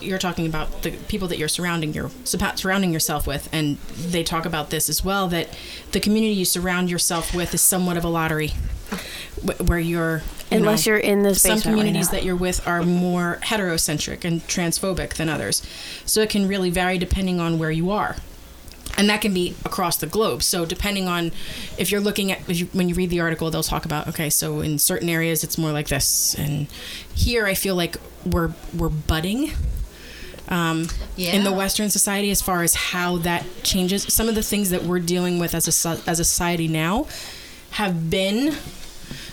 you're 0.00 0.18
talking 0.18 0.46
about 0.46 0.82
the 0.82 0.90
people 1.08 1.28
that 1.28 1.38
you're 1.38 1.48
surrounding 1.48 1.94
your 1.94 2.10
surrounding 2.24 2.92
yourself 2.92 3.26
with 3.26 3.48
and 3.52 3.78
they 3.96 4.22
talk 4.22 4.44
about 4.44 4.70
this 4.70 4.88
as 4.88 5.04
well 5.04 5.28
that 5.28 5.48
the 5.92 6.00
community 6.00 6.34
you 6.34 6.44
surround 6.44 6.90
yourself 6.90 7.34
with 7.34 7.54
is 7.54 7.60
somewhat 7.62 7.96
of 7.96 8.04
a 8.04 8.08
lottery 8.08 8.48
where 9.66 9.78
you're 9.78 10.22
you 10.50 10.58
Unless 10.58 10.86
know, 10.86 10.92
you're 10.92 11.00
in 11.00 11.22
this 11.22 11.42
some 11.42 11.54
basement 11.54 11.76
right 11.76 11.80
communities 11.80 12.10
that 12.10 12.24
you're 12.24 12.36
with 12.36 12.66
are 12.66 12.82
more 12.82 13.38
heterocentric 13.42 14.24
and 14.24 14.42
transphobic 14.42 15.14
than 15.14 15.28
others 15.28 15.62
so 16.04 16.20
it 16.20 16.30
can 16.30 16.46
really 16.46 16.70
vary 16.70 16.98
depending 16.98 17.40
on 17.40 17.58
where 17.58 17.70
you 17.70 17.90
are 17.90 18.16
and 18.96 19.08
that 19.08 19.20
can 19.20 19.34
be 19.34 19.54
across 19.64 19.96
the 19.96 20.06
globe. 20.06 20.42
So 20.42 20.64
depending 20.64 21.08
on 21.08 21.32
if 21.78 21.90
you're 21.90 22.00
looking 22.00 22.30
at 22.32 22.48
you, 22.48 22.66
when 22.66 22.88
you 22.88 22.94
read 22.94 23.10
the 23.10 23.20
article 23.20 23.50
they'll 23.50 23.62
talk 23.62 23.84
about 23.84 24.08
okay 24.08 24.30
so 24.30 24.60
in 24.60 24.78
certain 24.78 25.08
areas 25.08 25.44
it's 25.44 25.58
more 25.58 25.72
like 25.72 25.88
this. 25.88 26.34
And 26.34 26.68
here 27.14 27.46
i 27.46 27.54
feel 27.54 27.74
like 27.76 27.96
we're 28.24 28.52
we're 28.76 28.88
budding 28.88 29.52
um, 30.48 30.88
in 31.16 31.44
the 31.44 31.52
western 31.52 31.90
society 31.90 32.30
as 32.30 32.42
far 32.42 32.62
as 32.62 32.74
how 32.74 33.16
that 33.18 33.44
changes. 33.62 34.02
Some 34.12 34.28
of 34.28 34.34
the 34.34 34.42
things 34.42 34.70
that 34.70 34.82
we're 34.82 34.98
dealing 35.00 35.38
with 35.38 35.54
as 35.54 35.66
a 35.66 35.88
as 36.08 36.20
a 36.20 36.24
society 36.24 36.68
now 36.68 37.06
have 37.72 38.10
been 38.10 38.54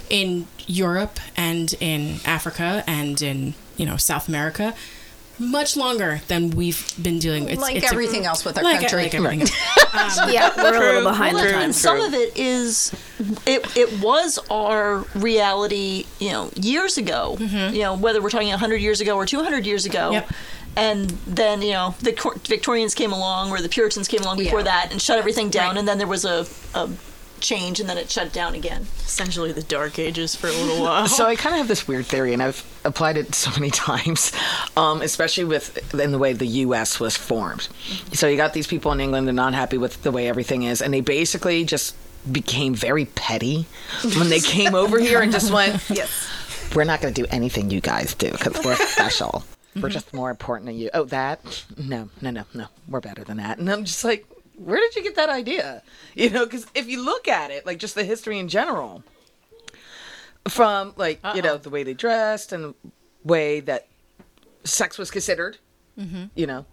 in 0.10 0.48
Europe 0.68 1.20
and 1.36 1.74
in 1.80 2.20
Africa 2.26 2.84
and 2.88 3.22
in 3.22 3.54
you 3.78 3.86
know 3.86 3.98
South 3.98 4.28
America 4.28 4.74
much 5.42 5.76
longer 5.76 6.22
than 6.28 6.52
we've 6.52 6.94
been 7.02 7.20
dealing. 7.20 7.50
It's, 7.50 7.62
Like 7.62 7.76
it's 7.76 7.88
a- 7.88 7.94
everything 7.94 8.26
else 8.26 8.46
with 8.46 8.58
our 8.58 8.64
like, 8.64 8.80
country. 8.82 9.04
like 9.04 9.14
everything 9.16 9.42
else. 9.42 9.52
Um, 10.22 10.30
yeah, 10.32 10.52
we're 10.56 10.76
a 10.76 10.80
little 10.96 11.04
behind 11.12 11.36
the 11.36 11.42
times. 11.42 11.56
and 11.64 11.76
some 11.76 12.00
of 12.00 12.14
it 12.14 12.38
is, 12.38 12.94
it, 13.46 13.76
it 13.76 14.02
was 14.02 14.40
our 14.50 15.00
reality, 15.16 16.06
you 16.20 16.30
know, 16.32 16.50
years 16.56 16.98
ago. 16.98 17.36
Mm-hmm. 17.38 17.76
You 17.76 17.82
know, 17.82 17.98
whether 17.98 18.22
we're 18.22 18.30
talking 18.30 18.48
100 18.50 18.78
years 18.78 19.02
ago 19.02 19.16
or 19.18 19.26
200 19.26 19.66
years 19.66 19.86
ago. 19.86 20.12
Yep. 20.12 20.32
And 20.78 21.10
then, 21.28 21.62
you 21.62 21.74
know, 21.74 21.96
the 22.00 22.14
Victorians 22.48 22.96
came 22.96 23.12
along 23.12 23.52
or 23.52 23.60
the 23.60 23.68
Puritans 23.68 24.08
came 24.08 24.22
along 24.22 24.38
before 24.38 24.60
Yeah. 24.60 24.66
that 24.66 24.88
and 24.92 25.02
shut 25.02 25.18
everything 25.20 25.50
down. 25.50 25.72
Right. 25.72 25.80
And 25.80 25.88
then 25.88 25.98
there 25.98 26.08
was 26.08 26.24
a, 26.24 26.46
a 26.74 26.90
change 27.42 27.80
and 27.80 27.90
then 27.90 27.98
it 27.98 28.10
shut 28.10 28.32
down 28.32 28.56
again. 28.56 28.84
Essentially 29.00 29.52
the 29.52 29.64
dark 29.64 30.00
ages 30.00 30.36
for 30.36 30.48
a 30.48 30.52
little 30.52 30.82
while. 30.84 31.08
So 31.08 31.26
I 31.26 31.36
kind 31.36 31.54
of 31.56 31.60
have 31.60 31.68
this 31.68 31.88
weird 31.88 32.06
theory, 32.06 32.34
and 32.34 32.42
I've 32.42 32.64
applied 32.86 33.18
it 33.18 33.36
so 33.36 33.52
many 33.52 33.70
times, 33.72 34.32
um, 34.78 35.02
especially 35.02 35.44
with 35.44 35.94
in 35.94 36.12
the 36.12 36.18
way 36.18 36.34
the 36.34 36.46
U.S. 36.46 37.00
was 37.00 37.18
formed. 37.18 37.68
So 38.14 38.28
you 38.28 38.38
got 38.38 38.54
these 38.54 38.68
people 38.68 38.92
in 38.92 39.00
England, 39.00 39.28
they're 39.28 39.34
not 39.34 39.54
happy 39.54 39.78
with 39.78 40.02
the 40.04 40.12
way 40.12 40.28
everything 40.30 40.64
is, 40.64 40.82
and 40.82 40.94
they 40.94 41.02
basically 41.02 41.66
just 41.66 41.96
became 42.32 42.76
very 42.76 43.06
petty 43.06 43.66
when 44.16 44.30
they 44.30 44.40
came 44.40 44.76
over 44.76 45.00
here 45.00 45.22
and 45.22 45.32
just 45.32 45.52
went, 45.52 45.82
Yes. 45.90 46.10
"We're 46.76 46.84
not 46.84 47.02
going 47.02 47.14
to 47.14 47.22
do 47.22 47.28
anything 47.32 47.72
you 47.72 47.82
guys 47.82 48.14
do 48.14 48.32
because 48.32 48.64
we're 48.64 48.76
special. 48.76 49.44
We're 49.82 49.90
just 49.90 50.14
more 50.14 50.30
important 50.30 50.68
than 50.68 50.78
you." 50.78 50.90
Oh, 50.94 51.06
that? 51.06 51.66
No, 51.78 52.10
no, 52.22 52.30
no, 52.30 52.44
no. 52.54 52.68
We're 52.88 53.00
better 53.02 53.24
than 53.24 53.38
that. 53.38 53.58
And 53.58 53.70
I'm 53.72 53.86
just 53.86 54.04
like, 54.04 54.26
where 54.56 54.80
did 54.80 54.96
you 54.96 55.04
get 55.04 55.16
that 55.16 55.30
idea? 55.30 55.84
You 56.14 56.30
know, 56.30 56.46
because 56.46 56.66
if 56.76 56.88
you 56.88 57.04
look 57.04 57.28
at 57.28 57.52
it, 57.52 57.66
like 57.66 57.80
just 57.80 57.96
the 57.96 58.04
history 58.04 58.38
in 58.38 58.50
general, 58.50 59.04
from 60.48 60.94
like 60.98 61.20
you 61.36 61.42
know 61.42 61.58
the 61.58 61.70
way 61.70 61.84
they 61.84 61.94
dressed 61.94 62.52
and 62.52 62.64
the 62.66 62.74
way 63.24 63.60
that 63.62 63.88
sex 64.64 64.98
was 64.98 65.10
considered, 65.10 65.58
mm-hmm. 65.98 66.26
you 66.36 66.48
know, 66.48 66.66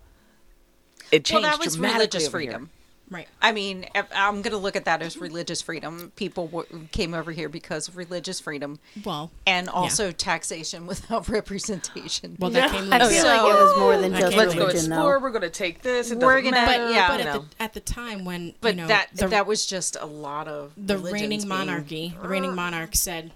it 1.12 1.30
Well, 1.30 1.42
changed 1.42 1.60
that 1.60 1.64
was 1.64 1.78
religious 1.78 2.28
freedom. 2.28 2.70
Right. 3.10 3.28
I 3.42 3.52
mean, 3.52 3.86
I'm 4.14 4.42
going 4.42 4.52
to 4.52 4.58
look 4.58 4.76
at 4.76 4.84
that 4.86 5.02
as 5.02 5.16
religious 5.16 5.60
freedom. 5.62 6.12
People 6.16 6.46
w- 6.48 6.88
came 6.92 7.14
over 7.14 7.32
here 7.32 7.48
because 7.48 7.88
of 7.88 7.96
religious 7.96 8.40
freedom 8.40 8.78
Well, 9.04 9.30
and 9.46 9.68
also 9.68 10.10
taxation 10.12 10.86
without 10.92 11.28
representation. 11.28 12.36
well, 12.38 12.50
that 12.50 12.70
came 12.70 12.84
I 12.92 12.98
later. 12.98 13.10
feel 13.14 13.24
like 13.24 13.40
it 13.40 13.62
was 13.62 13.78
more 13.78 13.96
than 13.96 14.10
just 14.12 14.22
can't 14.22 14.36
Let's 14.36 14.54
go 14.54 14.60
religion, 14.60 14.78
explore. 14.92 15.14
though. 15.14 15.22
We're 15.22 15.30
going 15.30 15.42
to 15.42 15.50
take 15.50 15.82
this. 15.82 16.10
It 16.10 16.18
We're 16.18 16.42
gonna- 16.42 16.64
but 16.66 16.92
yeah, 16.92 17.08
but 17.08 17.20
at 17.20 17.26
know. 17.26 17.38
the, 17.56 17.62
at 17.62 17.74
the 17.74 17.80
time 17.80 18.24
when 18.24 18.54
but 18.60 18.74
you 18.74 18.82
know 18.82 18.88
that 18.88 19.08
the, 19.14 19.28
that 19.28 19.46
was 19.46 19.66
just 19.66 19.96
a 19.96 20.06
lot 20.06 20.48
of 20.48 20.72
the 20.76 20.96
religions 20.96 21.12
reigning 21.22 21.38
being- 21.40 21.48
monarchy, 21.48 22.16
the 22.22 22.28
reigning 22.28 22.54
monarch 22.54 22.94
said, 22.94 23.32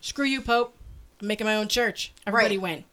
"Screw 0.00 0.24
you, 0.26 0.40
Pope! 0.40 0.74
I'm 1.20 1.26
making 1.28 1.46
my 1.46 1.56
own 1.56 1.68
church." 1.68 2.12
Everybody 2.26 2.56
Right. 2.56 2.62
went, 2.62 2.84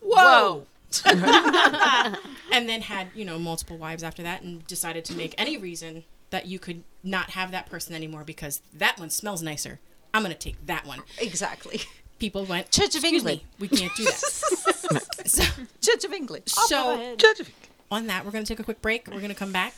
"Whoa!" 0.00 0.66
and 1.04 2.68
then 2.68 2.82
had 2.82 3.08
you 3.14 3.24
know 3.24 3.38
multiple 3.38 3.76
wives 3.76 4.02
after 4.02 4.22
that, 4.22 4.42
and 4.42 4.66
decided 4.66 5.04
to 5.06 5.14
make 5.14 5.34
any 5.38 5.56
reason 5.56 6.04
that 6.30 6.46
you 6.46 6.58
could 6.58 6.82
not 7.02 7.30
have 7.30 7.50
that 7.50 7.68
person 7.70 7.94
anymore 7.94 8.24
because 8.24 8.60
that 8.74 8.98
one 8.98 9.10
smells 9.10 9.42
nicer. 9.42 9.80
I'm 10.12 10.22
gonna 10.22 10.34
take 10.34 10.64
that 10.66 10.86
one. 10.86 11.00
Exactly. 11.18 11.82
people 12.18 12.44
went, 12.44 12.70
Church 12.70 12.94
of 12.94 13.04
"Excuse 13.04 13.22
England." 13.22 13.40
me, 13.40 13.46
we 13.58 13.68
can't 13.68 13.94
do 13.96 14.04
that. 14.04 15.06
so, 15.26 15.44
Church 15.80 16.04
of 16.04 16.12
England. 16.12 16.44
So 16.46 16.76
go 16.76 16.94
ahead. 16.94 17.46
on 17.90 18.06
that, 18.08 18.24
we're 18.24 18.30
going 18.30 18.44
to 18.44 18.48
take 18.48 18.60
a 18.60 18.64
quick 18.64 18.82
break. 18.82 19.06
We're 19.06 19.18
going 19.18 19.28
to 19.28 19.34
come 19.34 19.52
back. 19.52 19.74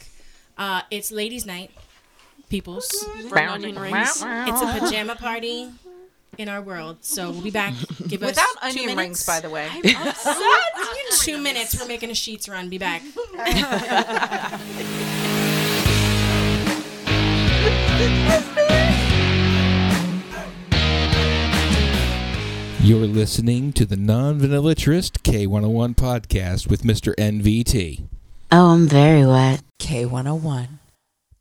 Uh, 0.56 0.82
it's 0.90 1.12
ladies' 1.12 1.46
night, 1.46 1.70
peoples. 2.48 3.06
Bring 3.28 3.48
onion 3.48 3.78
rings. 3.78 4.22
It's 4.24 4.62
a 4.62 4.78
pajama 4.78 5.16
party 5.16 5.70
in 6.38 6.48
our 6.48 6.60
world. 6.62 6.98
So 7.04 7.30
we'll 7.30 7.42
be 7.42 7.50
back. 7.50 7.74
Give 8.08 8.20
Without 8.20 8.44
us 8.62 8.74
two 8.74 8.80
onion 8.80 8.96
minutes. 8.96 8.98
rings, 8.98 9.26
by 9.26 9.40
the 9.40 9.50
way. 9.50 9.68
Two 11.20 11.38
minutes. 11.38 11.78
We're 11.80 11.88
making 11.88 12.10
a 12.10 12.14
sheets 12.14 12.48
run. 12.48 12.68
Be 12.68 12.78
back. 12.78 13.02
You're 22.82 23.06
listening 23.06 23.72
to 23.74 23.84
the 23.84 23.96
Non 23.96 24.40
Vanillaturist 24.40 25.20
K101 25.22 25.94
podcast 25.94 26.68
with 26.68 26.82
Mr. 26.82 27.14
NVT. 27.16 28.04
Oh, 28.50 28.70
I'm 28.72 28.88
very 28.88 29.24
wet. 29.26 29.62
K101. 29.78 30.66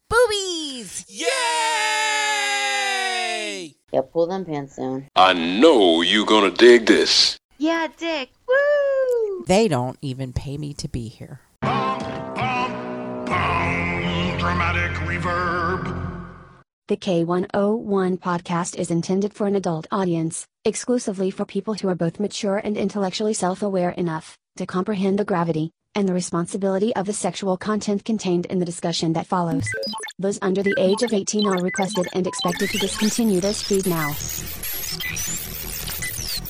Boobies! 0.10 1.06
Yay! 1.08 1.79
Yeah, 3.91 4.02
pull 4.02 4.28
them 4.28 4.45
pants 4.45 4.75
down. 4.75 5.08
I 5.15 5.34
know 5.34 6.02
you 6.02 6.25
gonna 6.25 6.52
dig 6.52 6.86
this. 6.86 7.38
Yeah, 7.58 7.88
Dick. 7.97 8.30
Woo! 8.47 9.45
They 9.47 9.67
don't 9.67 9.97
even 10.02 10.32
pay 10.34 10.58
me 10.58 10.73
to 10.75 10.88
be 10.88 11.08
here. 11.08 11.41
Dramatic 14.39 14.91
reverb. 15.08 15.84
The 16.88 16.97
K101 16.97 18.19
podcast 18.19 18.75
is 18.75 18.89
intended 18.89 19.34
for 19.34 19.45
an 19.47 19.56
adult 19.56 19.88
audience, 19.91 20.45
exclusively 20.65 21.30
for 21.30 21.45
people 21.45 21.75
who 21.75 21.88
are 21.88 21.95
both 21.95 22.19
mature 22.19 22.58
and 22.58 22.78
intellectually 22.78 23.34
self 23.34 23.62
aware 23.62 23.91
enough 23.91 24.38
to 24.58 24.65
comprehend 24.65 25.19
the 25.19 25.25
gravity 25.25 25.71
and 25.95 26.08
the 26.08 26.13
responsibility 26.13 26.95
of 26.95 27.06
the 27.06 27.13
sexual 27.13 27.58
content 27.58 28.06
contained 28.06 28.45
in 28.47 28.60
the 28.60 28.65
discussion 28.65 29.13
that 29.13 29.28
follows. 29.28 29.67
Those 30.17 30.39
under 30.41 30.63
the 30.63 30.75
age 30.78 31.04
of 31.04 31.13
18 31.13 31.47
are 31.47 31.62
requested 31.62 32.08
and 32.13 32.28
expected 32.28 32.69
to 32.69 32.78
discontinue 32.78 33.39
this 33.39 33.62
feed 33.62 33.88
now. 33.88 34.13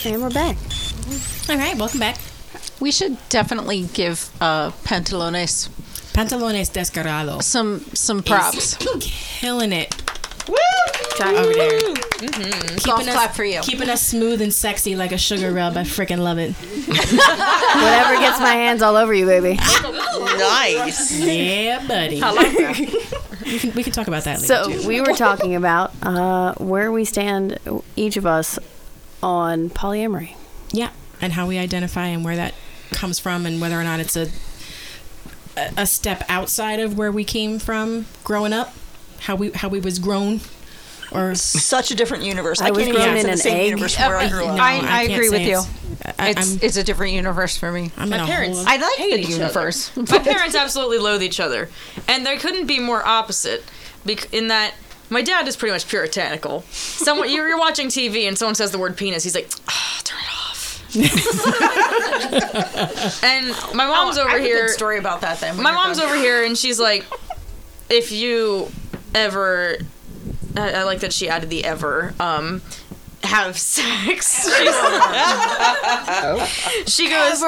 And 0.06 0.21
we're 0.21 0.30
back. 0.30 0.58
All 1.49 1.58
right, 1.58 1.78
welcome 1.78 1.99
back. 1.99 2.17
We 2.80 2.91
should 2.91 3.17
definitely 3.30 3.84
give 3.93 4.30
uh, 4.39 4.71
Pantalones 4.84 5.69
Pantalones 6.13 6.71
Descarado. 6.71 7.39
some 7.39 7.80
some 7.93 8.23
props. 8.23 8.78
Killing 8.99 9.71
it. 9.71 10.09
Woo! 11.19 11.38
Over 11.38 11.53
there. 11.53 11.79
Golf 12.19 12.99
Keeping 12.99 13.13
clap 13.13 13.29
us, 13.32 13.36
for 13.36 13.43
you. 13.43 13.62
Keeping 13.62 13.89
us 13.89 14.01
smooth 14.01 14.41
and 14.41 14.53
sexy 14.53 14.95
like 14.95 15.12
a 15.12 15.17
sugar 15.17 15.51
rub. 15.51 15.77
I 15.77 15.84
freaking 15.84 16.19
love 16.19 16.38
it. 16.38 16.53
Whatever 16.88 18.19
gets 18.19 18.39
my 18.39 18.53
hands 18.53 18.82
all 18.82 18.95
over 18.95 19.13
you, 19.13 19.25
baby. 19.25 19.55
Nice. 19.55 21.19
Yeah, 21.19 21.86
buddy. 21.88 22.21
I 22.21 22.32
like 22.32 22.58
that. 22.58 23.39
we, 23.45 23.60
can, 23.60 23.73
we 23.73 23.84
can 23.84 23.93
talk 23.93 24.08
about 24.08 24.23
that 24.23 24.41
later. 24.41 24.47
So 24.47 24.69
too. 24.69 24.88
we 24.88 25.01
were 25.01 25.13
talking 25.13 25.55
about 25.55 25.91
uh, 26.03 26.53
where 26.55 26.91
we 26.91 27.05
stand, 27.05 27.58
each 27.95 28.17
of 28.17 28.25
us, 28.25 28.60
on 29.21 29.69
polyamory. 29.69 30.36
Yeah, 30.71 30.91
and 31.21 31.34
how 31.34 31.47
we 31.47 31.58
identify 31.58 32.08
and 32.08 32.23
where 32.23 32.36
that 32.36 32.53
comes 32.91 33.19
from, 33.19 33.45
and 33.45 33.60
whether 33.62 33.79
or 33.79 33.84
not 33.84 33.99
it's 33.99 34.15
a 34.15 34.27
a 35.58 35.71
a 35.77 35.86
step 35.86 36.23
outside 36.29 36.79
of 36.79 36.97
where 36.97 37.12
we 37.12 37.23
came 37.23 37.60
from 37.60 38.05
growing 38.23 38.53
up, 38.53 38.73
how 39.21 39.36
we 39.36 39.51
how 39.51 39.67
we 39.67 39.79
was 39.79 39.99
grown, 39.99 40.41
or 41.12 41.36
Such 41.36 41.91
a 41.91 41.95
different 41.95 42.24
universe. 42.24 42.62
I 42.62 42.67
I, 42.67 42.72
was 42.72 42.80
can't 42.86 42.89
even 42.89 43.02
grown 43.02 43.15
say 43.15 43.19
in 43.22 43.30
it's 43.30 43.43
the 43.43 43.50
an 43.50 43.56
same 43.56 43.62
egg. 43.62 43.65
universe 43.69 43.98
where 43.98 44.17
I 44.17 44.30
grew 44.30 44.45
up. 44.45 44.58
No, 44.58 44.63
I, 44.63 44.72
I 44.78 45.00
I, 45.00 45.02
agree 45.04 45.30
with 45.30 45.41
you. 45.41 45.60
it's- 45.60 46.15
I- 46.17 46.30
It's 46.30 46.63
it's 46.63 46.78
a 46.78 46.84
different 46.84 47.13
universe 47.13 47.58
for 47.58 47.72
me. 47.72 47.91
I'm 47.98 48.10
My 48.10 48.19
parents- 48.26 48.63
I 48.65 48.78
like 48.78 48.98
hate 48.98 49.26
the 49.26 49.32
universe. 49.32 49.95
My 49.98 50.19
parents 50.19 50.56
absolutely 50.56 50.98
loathe 50.98 51.22
each 51.24 51.39
other, 51.39 51.69
and 52.08 52.26
they 52.26 52.38
couldn't 52.38 52.67
be 52.67 52.80
more 52.80 53.06
opposite. 53.06 53.63
Bec- 54.06 54.34
in 54.34 54.48
that, 54.48 54.74
my 55.10 55.22
dad 55.22 55.48
is 55.48 55.56
pretty 55.58 55.74
much 55.74 55.88
puritanical. 55.88 56.63
Someone 56.72 57.30
you're, 57.30 57.48
you're 57.50 57.60
watching 57.60 57.88
TV 57.88 58.28
and 58.28 58.38
someone 58.38 58.56
says 58.56 58.72
the 58.72 58.80
word 58.80 58.95
penis, 58.95 59.24
he's 59.24 59.36
like, 59.36 59.50
ah, 59.67 60.02
turn 60.04 60.19
it 60.19 60.32
off. 60.32 60.95
and 63.24 63.48
my 63.76 63.86
mom's 63.88 64.17
Oh, 64.17 64.22
I 64.22 64.26
over 64.26 64.30
have 64.32 64.41
a 64.41 64.43
here. 64.43 64.65
good 64.67 64.74
story 64.74 64.98
about 65.00 65.22
that 65.22 65.39
then. 65.41 65.62
my 65.62 65.72
mom's 65.72 65.98
done. 65.98 66.08
over 66.08 66.15
here, 66.15 66.43
and 66.45 66.58
she's 66.58 66.80
like, 66.80 67.06
if 67.89 68.12
you 68.12 68.72
ever, 69.13 69.78
I, 70.55 70.71
I 70.71 70.83
like 70.83 70.99
that 71.01 71.13
she 71.13 71.29
added 71.29 71.49
the 71.49 71.63
ever. 71.65 72.13
Um, 72.19 72.62
have 73.23 73.57
sex. 73.57 74.47
She's- 74.57 74.75
she 76.88 77.09
goes, 77.09 77.41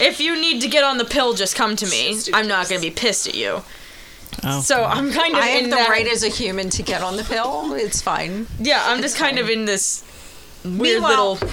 if 0.00 0.20
you 0.20 0.40
need 0.40 0.62
to 0.62 0.68
get 0.68 0.84
on 0.84 0.98
the 0.98 1.04
pill, 1.04 1.34
just 1.34 1.54
come 1.54 1.76
to 1.76 1.86
me. 1.86 2.18
I'm 2.32 2.48
not 2.48 2.68
gonna 2.68 2.80
be 2.80 2.90
pissed 2.90 3.26
at 3.28 3.34
you. 3.34 3.62
Oh. 4.44 4.60
So 4.60 4.84
I'm 4.84 5.10
kind 5.12 5.34
of 5.34 5.40
I 5.42 5.46
have 5.48 5.64
in 5.64 5.70
the 5.70 5.76
that. 5.76 5.88
right 5.88 6.06
as 6.06 6.22
a 6.22 6.28
human 6.28 6.70
to 6.70 6.82
get 6.82 7.02
on 7.02 7.16
the 7.16 7.24
pill. 7.24 7.72
It's 7.74 8.00
fine. 8.00 8.46
yeah, 8.58 8.82
I'm 8.86 9.02
just 9.02 9.16
kind 9.16 9.38
of 9.38 9.48
in 9.50 9.64
this 9.64 10.04
weird 10.64 10.78
Meanwhile, 11.02 11.34
little. 11.34 11.50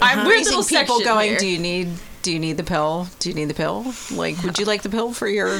I'm 0.00 0.18
weird 0.26 0.28
raising 0.38 0.56
little 0.58 0.64
people 0.78 0.96
section 0.98 1.04
going. 1.14 1.30
here. 1.30 1.38
Do 1.38 1.46
you 1.46 1.58
need? 1.58 1.88
Do 2.22 2.32
you 2.32 2.38
need 2.38 2.56
the 2.56 2.64
pill? 2.64 3.08
Do 3.18 3.28
you 3.30 3.34
need 3.34 3.46
the 3.46 3.54
pill? 3.54 3.92
Like, 4.12 4.40
would 4.44 4.58
you 4.58 4.64
like 4.64 4.82
the 4.82 4.90
pill 4.90 5.12
for 5.12 5.26
your? 5.26 5.58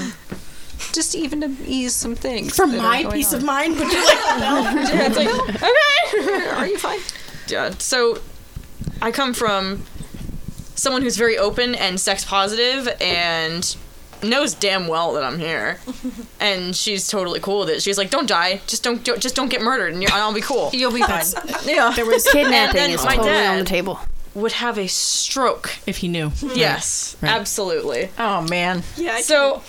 Just 0.92 1.14
even 1.14 1.40
to 1.40 1.54
ease 1.66 1.94
some 1.94 2.14
things. 2.14 2.54
for 2.56 2.66
my 2.66 3.04
peace 3.12 3.32
on. 3.32 3.38
of 3.40 3.44
mind, 3.44 3.78
would 3.78 3.90
you 3.92 4.04
like 4.04 4.22
to 4.22 4.38
know? 4.40 4.62
Yeah, 4.92 5.06
it's 5.06 5.16
like, 5.16 5.28
okay. 5.28 6.48
Are 6.56 6.66
you 6.66 6.78
fine? 6.78 7.00
Yeah, 7.48 7.70
so 7.78 8.18
I 9.00 9.10
come 9.10 9.32
from 9.34 9.84
someone 10.74 11.02
who's 11.02 11.16
very 11.16 11.38
open 11.38 11.74
and 11.74 11.98
sex 12.00 12.24
positive 12.24 12.88
and 13.00 13.76
knows 14.22 14.54
damn 14.54 14.86
well 14.86 15.14
that 15.14 15.24
I'm 15.24 15.38
here, 15.38 15.78
and 16.40 16.76
she's 16.76 17.08
totally 17.08 17.40
cool 17.40 17.60
with 17.60 17.70
it. 17.70 17.82
She's 17.82 17.98
like, 17.98 18.10
"Don't 18.10 18.28
die, 18.28 18.60
just 18.66 18.82
don't, 18.82 19.02
don't 19.04 19.20
just 19.20 19.34
don't 19.34 19.48
get 19.48 19.62
murdered, 19.62 19.92
and 19.92 20.02
you're, 20.02 20.12
I'll 20.12 20.32
be 20.34 20.40
cool." 20.40 20.70
You'll 20.72 20.92
be 20.92 21.02
fine. 21.02 21.24
yeah, 21.64 21.92
There 21.96 22.06
was 22.06 22.26
Kidnapping 22.28 22.74
then 22.76 22.90
is 22.90 23.04
my 23.04 23.16
totally 23.16 23.46
on 23.46 23.58
the 23.58 23.64
table. 23.64 23.98
would 24.34 24.52
have 24.52 24.78
a 24.78 24.86
stroke. 24.86 25.74
if 25.86 25.98
he 25.98 26.08
knew. 26.08 26.30
Yes, 26.54 27.16
Right. 27.20 27.30
absolutely. 27.32 28.10
Oh 28.18 28.42
man. 28.42 28.82
Yeah, 28.96 29.14
I 29.14 29.20
So 29.22 29.62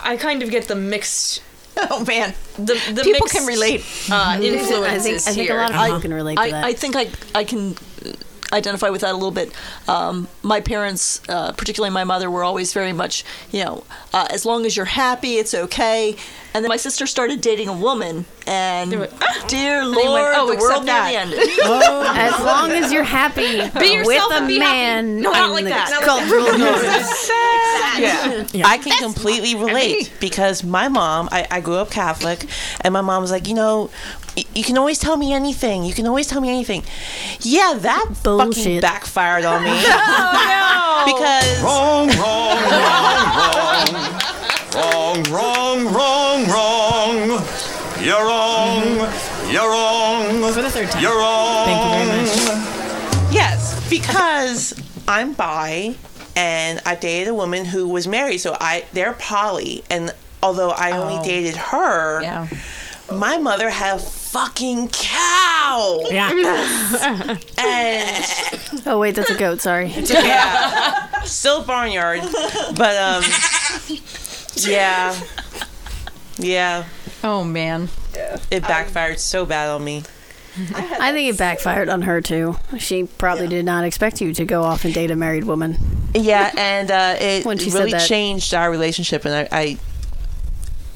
I 0.00 0.16
kind 0.16 0.42
of 0.42 0.50
get 0.50 0.68
the 0.68 0.74
mixed. 0.74 1.42
Oh 1.90 2.04
man. 2.04 2.34
The, 2.56 2.74
the 2.92 3.02
People 3.04 3.26
mixed, 3.26 3.36
can 3.36 3.46
relate. 3.46 3.84
Uh, 4.10 4.40
influences 4.42 4.84
I 4.84 4.98
think, 4.98 5.14
I 5.14 5.32
think 5.32 5.48
here. 5.48 5.58
a 5.58 5.60
lot 5.60 5.70
of 5.70 5.76
people 5.86 6.00
can 6.00 6.14
relate 6.14 6.34
to 6.34 6.40
I, 6.40 6.50
that. 6.50 6.64
I 6.64 6.72
think 6.72 6.96
I 6.96 7.08
I 7.36 7.44
can 7.44 7.76
uh, 8.04 8.12
identify 8.52 8.90
with 8.90 9.02
that 9.02 9.10
a 9.12 9.14
little 9.14 9.30
bit. 9.30 9.52
Um, 9.88 10.28
my 10.42 10.60
parents, 10.60 11.20
uh, 11.28 11.52
particularly 11.52 11.92
my 11.92 12.04
mother, 12.04 12.30
were 12.30 12.44
always 12.44 12.72
very 12.72 12.92
much, 12.92 13.24
you 13.50 13.64
know, 13.64 13.84
uh, 14.12 14.26
as 14.30 14.44
long 14.44 14.64
as 14.66 14.76
you're 14.76 14.86
happy, 14.86 15.34
it's 15.36 15.54
okay. 15.54 16.16
And 16.54 16.64
then 16.64 16.70
my 16.70 16.78
sister 16.78 17.06
started 17.06 17.40
dating 17.42 17.68
a 17.68 17.74
woman, 17.76 18.24
and 18.46 18.90
dear 19.48 19.84
Lord, 19.84 20.32
"Oh, 20.34 20.50
the 20.50 20.58
world 20.58 20.86
that." 20.86 21.12
nearly 21.12 21.16
ended. 21.16 21.38
as 21.64 22.40
long 22.40 22.72
as 22.72 22.90
you're 22.90 23.02
happy 23.04 23.68
Be 23.78 23.92
yourself 23.92 24.32
with 24.32 24.42
a 24.42 24.46
be 24.46 24.58
man 24.58 25.08
happy. 25.08 25.22
No, 25.22 25.30
not 25.32 25.50
like 25.50 25.66
that. 25.66 25.90
Not 25.90 26.00
like 26.00 26.08
cultural 26.08 26.58
norms. 26.58 27.30
Yeah. 28.54 28.66
I 28.66 28.78
can 28.78 28.96
completely 29.02 29.54
relate 29.54 30.12
because 30.20 30.64
my 30.64 30.88
mom, 30.88 31.28
I, 31.30 31.46
I 31.50 31.60
grew 31.60 31.74
up 31.74 31.90
Catholic, 31.90 32.44
and 32.80 32.92
my 32.92 33.00
mom 33.02 33.20
was 33.22 33.30
like, 33.30 33.46
you 33.46 33.54
know, 33.54 33.90
y- 34.27 34.27
you 34.54 34.62
can 34.64 34.76
always 34.78 34.98
tell 34.98 35.16
me 35.16 35.32
anything. 35.32 35.84
You 35.84 35.92
can 35.94 36.06
always 36.06 36.26
tell 36.26 36.40
me 36.40 36.48
anything. 36.50 36.82
Yeah, 37.40 37.74
that 37.78 38.06
fucking 38.22 38.80
backfired 38.80 39.44
on 39.44 39.62
me. 39.64 39.70
Oh, 41.00 41.04
no, 41.06 41.14
because 41.14 41.62
Wrong, 41.62 42.08
wrong, 42.18 42.58
wrong, 44.74 45.22
wrong, 45.32 45.84
wrong, 45.94 46.46
wrong, 46.48 47.28
wrong. 47.28 47.42
You're 48.02 48.24
wrong. 48.24 48.82
You're 49.50 49.68
wrong. 49.70 50.24
Mm-hmm. 50.26 50.52
For 50.54 50.62
the 50.62 50.70
third 50.70 50.90
time. 50.90 51.02
You're 51.02 51.16
wrong. 51.18 51.64
Thank 51.66 51.80
you 51.80 52.44
very 52.46 52.58
much. 52.58 53.32
Yes, 53.32 53.88
because 53.90 54.74
I'm 55.06 55.32
bi 55.34 55.94
and 56.36 56.80
I 56.86 56.94
dated 56.94 57.28
a 57.28 57.34
woman 57.34 57.64
who 57.64 57.88
was 57.88 58.06
married, 58.06 58.38
so 58.38 58.56
I 58.60 58.84
they're 58.92 59.14
poly, 59.14 59.82
and 59.90 60.12
although 60.42 60.70
I 60.70 60.92
only 60.92 61.18
Oh. 61.18 61.24
dated 61.24 61.56
her, 61.56 62.22
Yeah. 62.22 62.46
My 63.12 63.38
mother 63.38 63.70
had 63.70 63.96
a 63.96 63.98
fucking 63.98 64.88
cow, 64.88 66.00
Yeah. 66.10 66.30
and 67.58 68.24
Oh 68.86 68.98
wait, 68.98 69.14
that's 69.14 69.30
a 69.30 69.36
goat. 69.38 69.60
Sorry. 69.60 69.86
yeah, 70.04 71.22
still 71.22 71.62
barnyard, 71.64 72.20
but 72.76 72.96
um, 72.96 73.22
yeah, 74.56 75.18
yeah, 76.38 76.84
Oh 77.24 77.44
man. 77.44 77.88
it 78.50 78.62
backfired 78.62 79.18
so 79.18 79.44
bad 79.46 79.68
on 79.70 79.84
me. 79.84 80.02
I 80.74 81.12
think 81.12 81.32
it 81.32 81.38
backfired 81.38 81.88
on 81.88 82.02
her 82.02 82.20
too. 82.20 82.56
She 82.78 83.04
probably 83.04 83.46
did 83.46 83.64
not 83.64 83.84
expect 83.84 84.20
you 84.20 84.34
to 84.34 84.44
go 84.44 84.64
off 84.64 84.84
and 84.84 84.92
date 84.92 85.10
a 85.10 85.16
married 85.16 85.44
woman. 85.44 85.76
Yeah, 86.14 86.50
and 86.56 86.90
uh, 86.90 87.14
it 87.20 87.44
When 87.46 87.58
she 87.58 87.70
said 87.70 87.78
really 87.78 87.92
that. 87.92 88.08
changed 88.08 88.52
our 88.54 88.68
relationship. 88.70 89.24
And 89.24 89.34
I, 89.34 89.48
I, 89.56 89.78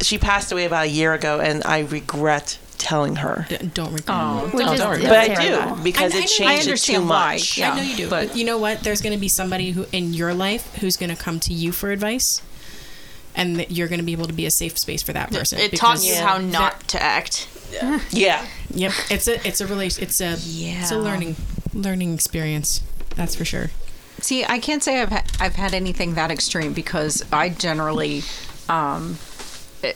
she 0.00 0.18
passed 0.18 0.52
away 0.52 0.64
about 0.64 0.84
a 0.86 0.90
year 0.90 1.12
ago, 1.12 1.40
and 1.40 1.62
I 1.64 1.80
regret 1.80 2.58
telling 2.78 3.16
her. 3.16 3.46
don't 3.74 3.92
recall. 3.92 4.46
Which 4.48 4.66
is 4.66 4.80
but 4.80 5.30
I 5.30 5.74
do 5.76 5.82
because 5.82 6.14
it 6.14 6.26
changed 6.26 6.68
it 6.68 6.78
too 6.78 7.00
much. 7.00 7.56
Yeah, 7.56 7.72
I 7.72 7.76
know 7.76 7.82
you 7.82 7.96
do, 7.96 8.10
but 8.10 8.36
you 8.36 8.44
know 8.44 8.58
what? 8.58 8.80
There's 8.80 9.00
going 9.00 9.14
to 9.14 9.20
be 9.20 9.28
somebody 9.28 9.70
who 9.70 9.86
in 9.92 10.12
your 10.12 10.34
life 10.34 10.74
who's 10.76 10.96
going 10.96 11.14
to 11.14 11.22
come 11.22 11.38
to 11.40 11.52
you 11.52 11.70
for 11.72 11.90
advice, 11.92 12.42
and 13.36 13.56
that 13.56 13.70
you're 13.70 13.88
going 13.88 14.00
to 14.00 14.04
be 14.04 14.12
able 14.12 14.26
to 14.26 14.32
be 14.32 14.46
a 14.46 14.50
safe 14.50 14.76
space 14.78 15.02
for 15.02 15.12
that 15.12 15.30
person. 15.30 15.58
It 15.58 15.70
taught 15.76 15.94
because 15.94 16.06
you 16.06 16.14
how 16.16 16.38
that- 16.38 16.44
not 16.44 16.88
to 16.88 17.02
act. 17.02 17.48
Yeah. 18.10 18.46
Yep. 18.74 18.92
It's 19.10 19.28
a 19.28 19.46
it's 19.48 19.62
a 19.62 19.66
relation. 19.66 20.02
It's 20.02 20.20
a 20.20 20.36
yeah. 20.42 20.82
it's 20.82 20.90
a 20.90 20.98
learning 20.98 21.36
learning 21.72 22.12
experience. 22.12 22.82
That's 23.16 23.34
for 23.34 23.46
sure. 23.46 23.70
See, 24.20 24.44
I 24.44 24.58
can't 24.58 24.82
say 24.82 25.00
I've 25.00 25.08
ha- 25.08 25.24
I've 25.40 25.54
had 25.56 25.72
anything 25.72 26.14
that 26.14 26.30
extreme 26.30 26.74
because 26.74 27.24
I 27.32 27.48
generally, 27.48 28.22
um, 28.68 29.18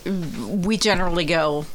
we 0.07 0.77
generally 0.77 1.25
go, 1.25 1.67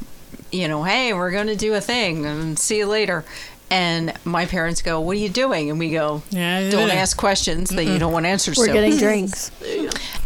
you 0.50 0.68
know, 0.68 0.82
hey, 0.84 1.12
we're 1.12 1.30
going 1.30 1.46
to 1.46 1.56
do 1.56 1.74
a 1.74 1.80
thing 1.80 2.26
and 2.26 2.58
see 2.58 2.78
you 2.78 2.86
later. 2.86 3.24
And 3.70 4.12
my 4.24 4.44
parents 4.44 4.82
go, 4.82 5.00
"What 5.00 5.12
are 5.16 5.20
you 5.20 5.30
doing?" 5.30 5.70
And 5.70 5.78
we 5.78 5.90
go, 5.90 6.22
Yeah, 6.28 6.68
"Don't 6.68 6.88
yeah. 6.88 6.94
ask 6.94 7.16
questions 7.16 7.70
that 7.70 7.84
you 7.84 7.92
Mm-mm. 7.92 7.98
don't 8.00 8.12
want 8.12 8.26
answers 8.26 8.58
We're 8.58 8.66
to." 8.66 8.72
getting 8.74 8.96
drinks. 8.98 9.50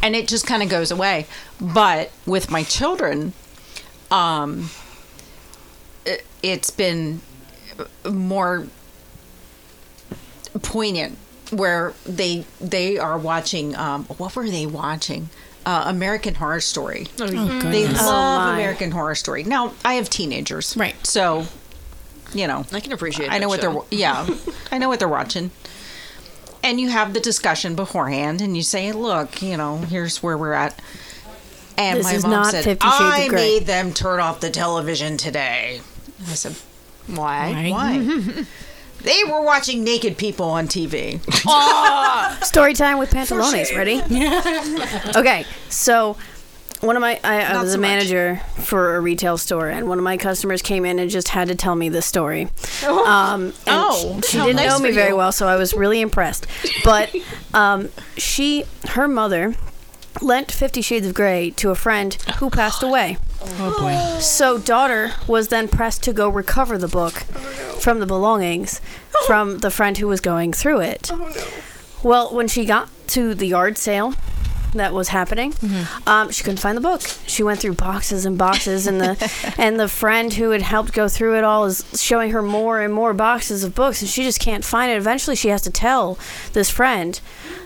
and 0.03 0.17
it 0.17 0.27
just 0.27 0.49
kind 0.49 0.65
of 0.65 0.69
goes 0.69 0.91
away. 0.91 1.27
But 1.61 2.11
with 2.27 2.51
my 2.51 2.65
children, 2.65 3.35
um, 4.11 4.71
it, 6.05 6.27
it's 6.43 6.71
been 6.71 7.21
more 8.05 8.67
poignant 10.63 11.17
where 11.53 11.93
they 12.05 12.45
they 12.61 12.99
are 12.99 13.17
watching. 13.17 13.77
Um, 13.77 14.07
what 14.07 14.35
were 14.35 14.49
they 14.51 14.67
watching? 14.67 15.29
Uh, 15.67 15.83
American 15.87 16.35
Horror 16.37 16.61
Story. 16.61 17.09
Oh, 17.21 17.27
they 17.27 17.87
love 17.89 17.97
Oh. 18.01 18.53
American 18.55 18.93
Horror 18.93 19.17
Story. 19.17 19.43
Now 19.43 19.73
I 19.85 19.95
have 19.95 20.09
teenagers, 20.09 20.77
right? 20.77 20.95
So, 21.05 21.45
you 22.33 22.47
know, 22.47 22.65
I 22.73 22.79
can 22.81 22.93
appreciate. 22.93 23.31
I 23.33 23.39
know 23.39 23.49
that 23.49 23.49
what 23.49 23.61
show. 23.61 23.87
they're 23.91 23.99
yeah, 23.99 24.27
I 24.73 24.79
know 24.79 24.89
what 24.89 25.01
they're 25.01 25.09
watching. 25.09 25.51
And 26.63 26.81
you 26.81 26.89
have 26.91 27.15
the 27.15 27.21
discussion 27.21 27.75
beforehand, 27.75 28.41
and 28.41 28.57
you 28.57 28.63
say, 28.63 28.93
"Look, 28.93 29.43
you 29.43 29.57
know, 29.57 29.79
here's 29.79 30.23
where 30.23 30.39
we're 30.39 30.53
at." 30.53 30.81
And 31.77 31.99
This 31.99 32.07
my 32.07 32.13
is 32.15 32.23
mom 32.23 32.31
not 32.31 32.51
said, 32.53 32.65
50 32.65 32.87
"I 32.89 33.27
Grey." 33.29 33.37
made 33.37 33.67
them 33.67 33.93
turn 33.93 34.21
off 34.21 34.41
the 34.41 34.51
television 34.51 35.17
today." 35.17 35.81
I 36.31 36.35
said, 36.35 36.55
"Why? 37.09 37.71
Why?" 37.71 38.45
they 39.03 39.23
were 39.25 39.43
watching 39.43 39.85
naked 39.85 40.17
people 40.19 40.47
on 40.47 40.67
TV. 40.69 41.21
Story 42.45 42.75
time 42.75 42.99
with 42.99 43.11
pantalones. 43.11 43.75
Ready? 43.77 44.01
okay, 45.19 45.45
so 45.69 46.17
one 46.81 46.97
of 46.97 47.01
my 47.01 47.19
I, 47.25 47.43
I 47.43 47.63
was 47.63 47.73
so 47.73 47.79
a 47.79 47.81
much. 47.81 47.89
manager 47.89 48.41
for 48.59 48.97
a 48.97 49.01
retail 49.01 49.39
store, 49.39 49.69
and 49.69 49.89
one 49.89 49.99
of 49.99 50.05
my 50.05 50.17
customers 50.17 50.61
came 50.63 50.85
in 50.85 50.99
and 50.99 51.11
just 51.11 51.29
had 51.29 51.49
to 51.49 51.55
tell 51.55 51.75
me 51.75 51.89
this 51.89 52.07
story. 52.07 52.49
Um, 52.85 53.45
and 53.47 53.55
Oh, 53.67 54.21
she, 54.23 54.33
she 54.33 54.39
didn't 54.39 54.57
nice 54.57 54.69
know 54.71 54.79
me 54.79 54.91
very 54.91 55.13
well, 55.13 55.33
so 55.33 55.47
I 55.47 55.57
was 55.57 55.73
really 55.75 56.01
impressed. 56.01 56.47
But 56.85 57.15
um, 57.55 57.89
she, 58.17 58.65
her 58.91 59.09
mother, 59.09 59.55
lent 60.21 60.51
Fifty 60.53 60.83
Shades 60.83 61.07
of 61.07 61.15
Grey 61.15 61.51
to 61.53 61.71
a 61.71 61.75
friend 61.75 62.15
who 62.39 62.51
passed 62.51 62.83
away. 62.83 63.17
Oh 63.59 63.77
boy. 63.81 64.21
So 64.21 64.59
daughter 64.59 65.13
was 65.27 65.49
then 65.49 65.69
pressed 65.69 66.03
to 66.05 66.13
go 66.13 66.29
recover 66.29 66.79
the 66.79 66.89
book 66.89 67.25
oh, 67.35 67.39
from 67.81 68.01
the 68.01 68.07
belongings 68.07 68.81
oh. 69.15 69.25
from 69.27 69.59
the 69.59 69.71
friend 69.71 69.97
who 69.99 70.09
was 70.09 70.21
going 70.21 70.53
through 70.53 70.81
it. 70.81 71.11
Oh, 71.13 71.53
well, 72.03 72.35
when 72.35 72.49
she 72.49 72.65
got 72.65 72.89
to 73.09 73.35
the 73.35 73.47
yard 73.47 73.79
sale 73.79 74.15
that 74.79 74.93
was 74.93 75.09
happening, 75.09 75.55
um, 76.07 76.31
she 76.31 76.43
couldn't 76.43 76.61
find 76.61 76.77
the 76.77 76.83
book. 76.83 77.03
She 77.27 77.43
went 77.43 77.61
through 77.61 77.75
boxes 77.75 78.25
and 78.25 78.37
boxes, 78.39 78.87
and 78.87 79.01
the 79.01 79.55
and 79.59 79.79
the 79.79 79.89
friend 79.89 80.33
who 80.35 80.51
had 80.51 80.63
helped 80.63 80.93
go 80.93 81.09
through 81.09 81.37
it 81.37 81.45
all 81.45 81.65
is 81.65 81.85
showing 81.95 82.31
her 82.31 82.43
more 82.43 82.81
and 82.81 82.93
more 82.93 83.13
boxes 83.13 83.65
of 83.65 83.75
books, 83.75 84.01
and 84.01 84.11
she 84.11 84.23
just 84.23 84.41
can't 84.41 84.65
find 84.65 84.91
it. 84.93 84.97
Eventually, 84.97 85.37
she 85.37 85.49
has 85.49 85.63
to 85.63 85.71
tell 85.71 86.19
this 86.53 86.71
friend, 86.71 87.21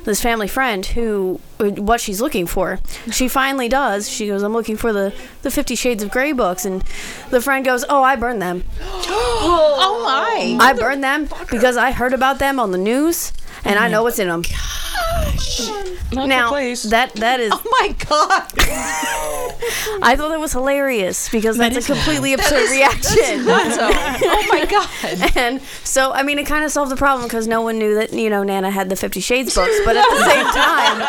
this 0.05 0.21
family 0.21 0.49
friend, 0.49 0.87
who 0.87 1.41
what 1.59 2.01
she's 2.01 2.21
looking 2.21 2.47
for. 2.47 2.79
She 3.11 3.29
finally 3.29 3.69
does. 3.69 4.09
She 4.09 4.27
goes, 4.27 4.43
"I'm 4.43 4.53
looking 4.53 4.77
for 4.77 4.93
the 4.93 5.13
the 5.43 5.51
Fifty 5.51 5.75
Shades 5.75 6.03
of 6.03 6.11
Grey 6.11 6.33
books," 6.33 6.65
and 6.65 6.83
the 7.31 7.41
friend 7.41 7.65
goes, 7.65 7.85
"Oh, 7.89 8.03
I 8.03 8.17
burned 8.17 8.41
them." 8.41 8.65
oh 8.81 10.03
my! 10.05 10.57
I 10.61 10.73
burned 10.73 11.05
them 11.05 11.29
because 11.51 11.77
I 11.77 11.93
heard 11.93 12.13
about 12.15 12.39
them 12.39 12.59
on 12.59 12.71
the 12.73 12.79
news, 12.79 13.33
and 13.65 13.79
I 13.79 13.87
oh 13.87 13.91
know 13.91 14.03
what's 14.03 14.19
in 14.19 14.29
them. 14.29 14.43
Gosh. 14.43 15.69
now 16.13 16.51
that 16.91 17.13
that 17.17 17.41
is. 17.41 17.53
Oh 17.63 17.77
my 17.81 17.89
god! 18.09 18.51
I 20.03 20.15
thought 20.17 20.29
that 20.31 20.41
was 20.41 20.53
hilarious 20.53 21.29
because 21.29 21.57
That 21.57 21.73
that's 21.73 21.89
a 21.89 21.93
completely 21.95 22.35
that 22.37 22.45
absurd 22.45 22.63
is- 22.65 22.71
reaction. 22.71 23.45
that's. 23.45 23.79
Oh 24.23 24.47
my 24.49 24.65
god! 24.67 25.37
And 25.37 25.61
so, 25.85 26.13
I 26.13 26.23
mean, 26.23 26.39
it 26.39 26.47
kind 26.47 26.65
of 26.65 26.71
solved 26.71 26.91
the 26.91 26.97
problem 26.97 27.27
because 27.27 27.47
no 27.47 27.61
one 27.63 27.79
knew 27.79 27.95
that 27.97 28.13
you 28.13 28.29
know 28.31 28.43
Nana 28.43 28.71
had 28.71 28.89
the 28.89 28.97
Fifty 28.97 29.21
Shades 29.21 29.55
books, 29.55 29.75
but 29.85 29.97
at 29.97 30.09
the 30.09 30.25
same 30.25 30.47
time, 30.47 31.01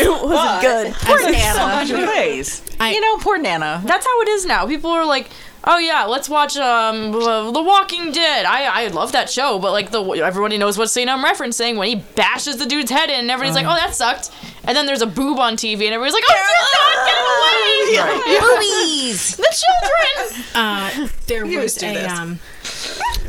it 0.00 0.26
wasn't 0.26 0.60
good. 0.62 0.92
Poor 0.94 1.18
So 1.20 1.30
Nana. 1.30 1.94
much 1.94 2.08
ways. 2.16 2.62
you 2.80 3.00
know, 3.00 3.16
poor 3.18 3.38
Nana. 3.38 3.82
That's 3.84 4.06
how 4.06 4.20
it 4.22 4.28
is 4.28 4.46
now. 4.46 4.66
People 4.66 4.90
are 4.90 5.04
like, 5.06 5.28
"Oh 5.64 5.78
yeah, 5.78 6.04
let's 6.04 6.28
watch 6.28 6.56
um 6.56 7.14
uh, 7.14 7.50
The 7.50 7.62
Walking 7.62 8.12
Dead." 8.12 8.44
I 8.46 8.84
I 8.84 8.86
love 8.88 9.12
that 9.12 9.30
show, 9.30 9.58
but 9.58 9.72
like 9.72 9.90
the 9.90 10.02
everybody 10.02 10.58
knows 10.58 10.76
what 10.78 10.90
scene 10.90 11.08
I'm 11.08 11.24
referencing 11.24 11.76
when 11.76 11.88
he 11.88 11.94
bashes 11.96 12.56
the 12.56 12.66
dude's 12.66 12.90
head 12.90 13.10
in, 13.10 13.16
and 13.20 13.30
everybody's 13.30 13.54
like, 13.56 13.66
"Oh, 13.66 13.74
that 13.76 13.94
sucked." 13.94 14.30
And 14.64 14.76
then 14.76 14.86
there's 14.86 15.02
a 15.02 15.06
boob 15.06 15.38
on 15.38 15.56
TV, 15.56 15.84
and 15.86 15.94
everybody's 15.94 16.14
like, 16.14 16.24
"Oh 16.28 16.34
dear 16.34 16.44
God, 16.74 17.06
get 17.06 17.16
him 17.18 17.26
away!" 17.36 18.40
Boobies. 18.40 19.36
The 19.36 19.42
children. 19.62 20.44
Uh, 20.54 21.08
there 21.28 21.46
You 21.46 21.60
was 21.60 21.74
do 21.74 21.86
a 21.86 21.94
this. 21.94 22.12
um. 22.12 22.38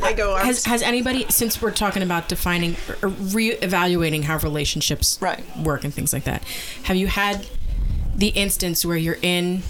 Lego 0.01 0.31
arms. 0.31 0.45
Has, 0.45 0.65
has 0.65 0.81
anybody, 0.81 1.25
since 1.29 1.61
we're 1.61 1.71
talking 1.71 2.03
about 2.03 2.27
defining 2.27 2.75
or 3.01 3.07
re-evaluating 3.07 4.23
how 4.23 4.37
relationships 4.39 5.19
work 5.21 5.83
and 5.85 5.93
things 5.93 6.11
like 6.11 6.25
that, 6.25 6.43
have 6.83 6.97
you 6.97 7.07
had 7.07 7.47
the 8.13 8.27
instance 8.29 8.85
where 8.85 8.97
you're 8.97 9.17
in 9.21 9.63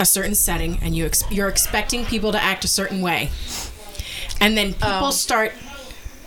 a 0.00 0.04
certain 0.06 0.34
setting 0.34 0.78
and 0.82 0.96
you 0.96 1.06
ex- 1.06 1.24
you're 1.30 1.48
expecting 1.48 2.04
people 2.04 2.32
to 2.32 2.42
act 2.42 2.64
a 2.64 2.68
certain 2.68 3.00
way, 3.00 3.30
and 4.40 4.56
then 4.56 4.72
people 4.74 5.06
Oh. 5.06 5.10
start 5.10 5.52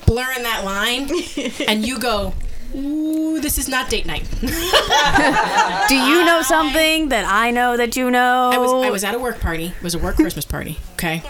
blurring 0.05 0.43
that 0.43 0.63
line, 0.65 1.09
and 1.67 1.85
you 1.85 1.97
go, 1.99 2.33
"Ooh, 2.75 3.39
this 3.39 3.57
is 3.57 3.67
not 3.67 3.89
date 3.89 4.05
night." 4.05 4.25
Do 4.41 5.95
you 5.95 6.25
know 6.25 6.41
something 6.41 7.09
that 7.09 7.25
I 7.27 7.51
know 7.51 7.77
that 7.77 7.95
you 7.95 8.09
know? 8.11 8.49
I 8.53 8.57
was 8.57 8.71
I 8.85 8.89
was 8.89 9.03
at 9.03 9.15
a 9.15 9.19
work 9.19 9.39
party. 9.39 9.65
It 9.77 9.83
was 9.83 9.95
a 9.95 9.99
work 9.99 10.15
Christmas 10.15 10.45
party. 10.45 10.77
Okay, 10.93 11.21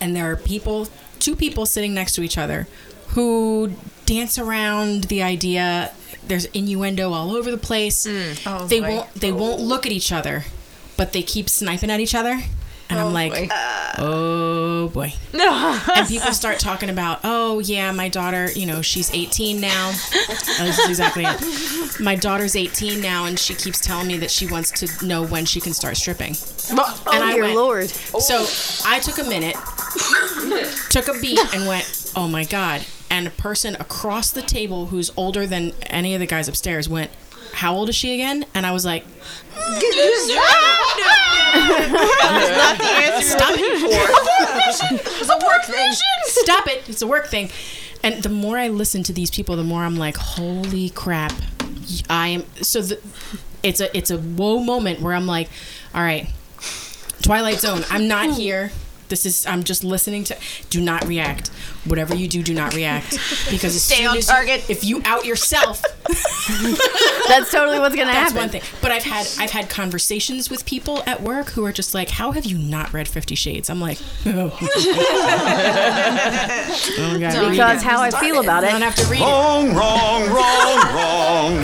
and 0.00 0.14
there 0.16 0.30
are 0.30 0.36
people, 0.36 0.88
two 1.18 1.34
people 1.36 1.66
sitting 1.66 1.94
next 1.94 2.14
to 2.14 2.22
each 2.22 2.38
other, 2.38 2.66
who 3.08 3.72
dance 4.06 4.38
around 4.38 5.04
the 5.04 5.22
idea. 5.22 5.92
There's 6.26 6.44
innuendo 6.46 7.12
all 7.12 7.34
over 7.34 7.50
the 7.50 7.56
place. 7.58 8.06
Mm. 8.06 8.40
Oh, 8.46 8.66
they 8.66 8.80
boy. 8.80 8.88
won't 8.88 9.14
they 9.14 9.32
won't 9.32 9.60
look 9.60 9.84
at 9.86 9.92
each 9.92 10.12
other, 10.12 10.44
but 11.00 11.14
they 11.14 11.22
keep 11.22 11.48
sniping 11.48 11.90
at 11.90 11.98
each 11.98 12.14
other. 12.14 12.38
And 12.90 13.00
I'm 13.00 13.14
like, 13.14 13.50
oh 13.96 14.90
boy. 14.92 15.14
and 15.32 16.06
people 16.06 16.30
start 16.34 16.58
talking 16.58 16.90
about, 16.90 17.20
oh 17.24 17.58
yeah, 17.60 17.90
my 17.90 18.10
daughter, 18.10 18.50
you 18.50 18.66
know, 18.66 18.82
she's 18.82 19.10
18 19.10 19.62
now. 19.62 19.88
Uh, 19.88 20.64
this 20.64 20.78
is 20.78 20.90
exactly 20.90 21.24
it. 21.26 22.00
My 22.00 22.16
daughter's 22.16 22.54
18 22.54 23.00
now, 23.00 23.24
and 23.24 23.38
she 23.38 23.54
keeps 23.54 23.80
telling 23.80 24.08
me 24.08 24.18
that 24.18 24.30
she 24.30 24.46
wants 24.46 24.72
to 24.72 25.06
know 25.06 25.24
when 25.24 25.46
she 25.46 25.58
can 25.58 25.72
start 25.72 25.96
stripping. 25.96 26.34
Oh, 26.72 27.02
and 27.10 27.24
I 27.24 27.32
dear 27.32 27.44
went, 27.44 27.54
Lord. 27.54 27.88
So 27.88 28.44
I 28.84 28.98
took 28.98 29.16
a 29.24 29.24
minute, 29.24 29.56
took 30.90 31.08
a 31.08 31.18
beat, 31.18 31.40
and 31.54 31.66
went, 31.66 32.12
oh 32.14 32.28
my 32.28 32.44
god. 32.44 32.84
And 33.08 33.26
a 33.26 33.30
person 33.30 33.74
across 33.76 34.32
the 34.32 34.42
table 34.42 34.86
who's 34.86 35.10
older 35.16 35.46
than 35.46 35.72
any 35.84 36.12
of 36.12 36.20
the 36.20 36.26
guys 36.26 36.46
upstairs 36.46 36.90
went, 36.90 37.10
how 37.52 37.74
old 37.74 37.88
is 37.88 37.94
she 37.94 38.14
again? 38.14 38.44
And 38.54 38.66
I 38.66 38.72
was 38.72 38.84
like, 38.84 39.04
Stop 43.22 43.54
it. 43.56 43.82
It's 45.20 45.28
a 45.28 45.38
work 45.46 45.64
thing. 45.64 45.92
Stop 46.24 46.66
it. 46.68 46.88
It's 46.88 47.02
a 47.02 47.06
work 47.06 47.26
thing. 47.26 47.50
And 48.02 48.22
the 48.22 48.28
more 48.28 48.56
I 48.58 48.68
listen 48.68 49.02
to 49.04 49.12
these 49.12 49.30
people, 49.30 49.56
the 49.56 49.64
more 49.64 49.82
I'm 49.82 49.96
like, 49.96 50.16
holy 50.16 50.90
crap. 50.90 51.32
I 52.08 52.28
am 52.28 52.44
so 52.62 52.80
the 52.82 52.98
it's 53.62 53.80
a 53.80 53.94
it's 53.96 54.10
a 54.10 54.18
whoa 54.18 54.60
moment 54.60 55.00
where 55.00 55.12
I'm 55.12 55.26
like, 55.26 55.48
all 55.94 56.02
right, 56.02 56.28
Twilight 57.22 57.58
Zone, 57.58 57.82
I'm 57.90 58.08
not 58.08 58.30
here. 58.30 58.70
This 59.10 59.26
is 59.26 59.44
I'm 59.46 59.62
just 59.64 59.84
listening 59.84 60.24
to 60.24 60.36
do 60.70 60.80
not 60.80 61.06
react. 61.06 61.48
Whatever 61.84 62.14
you 62.14 62.26
do, 62.28 62.42
do 62.42 62.54
not 62.54 62.74
react. 62.74 63.10
Because 63.50 63.74
as 63.76 63.82
Stay 63.82 63.96
soon 63.96 64.06
on 64.06 64.16
as 64.16 64.26
you- 64.28 64.32
target. 64.34 64.64
if 64.70 64.82
you 64.84 65.02
out 65.04 65.24
yourself 65.26 65.82
That's 67.28 67.50
totally 67.50 67.78
what's 67.78 67.94
gonna 67.94 68.12
happen. 68.12 68.14
that's 68.14 68.32
happen. 68.32 68.36
one 68.36 68.48
thing. 68.48 68.62
But 68.80 68.90
I've 68.92 69.02
had 69.04 69.28
I've 69.38 69.50
had 69.50 69.68
conversations 69.68 70.48
with 70.50 70.64
people 70.64 71.02
at 71.06 71.22
work 71.22 71.50
who 71.50 71.64
are 71.64 71.72
just 71.72 71.94
like, 71.94 72.08
"How 72.10 72.32
have 72.32 72.44
you 72.46 72.56
not 72.58 72.92
read 72.92 73.06
Fifty 73.08 73.34
Shades?" 73.34 73.68
I'm 73.70 73.80
like, 73.80 73.98
oh. 74.26 74.56
Oh, 76.98 77.18
God, 77.18 77.50
Because 77.50 77.82
it. 77.82 77.86
how 77.86 78.00
I 78.00 78.10
feel 78.10 78.40
about 78.40 78.64
I 78.64 78.68
it. 78.68 78.72
don't 78.72 78.82
have 78.82 78.94
to 78.96 79.04
read 79.06 79.20
it. 79.20 79.24
Wrong, 79.24 79.74
wrong, 79.74 80.22
wrong, 80.28 80.76
wrong. 80.94 81.56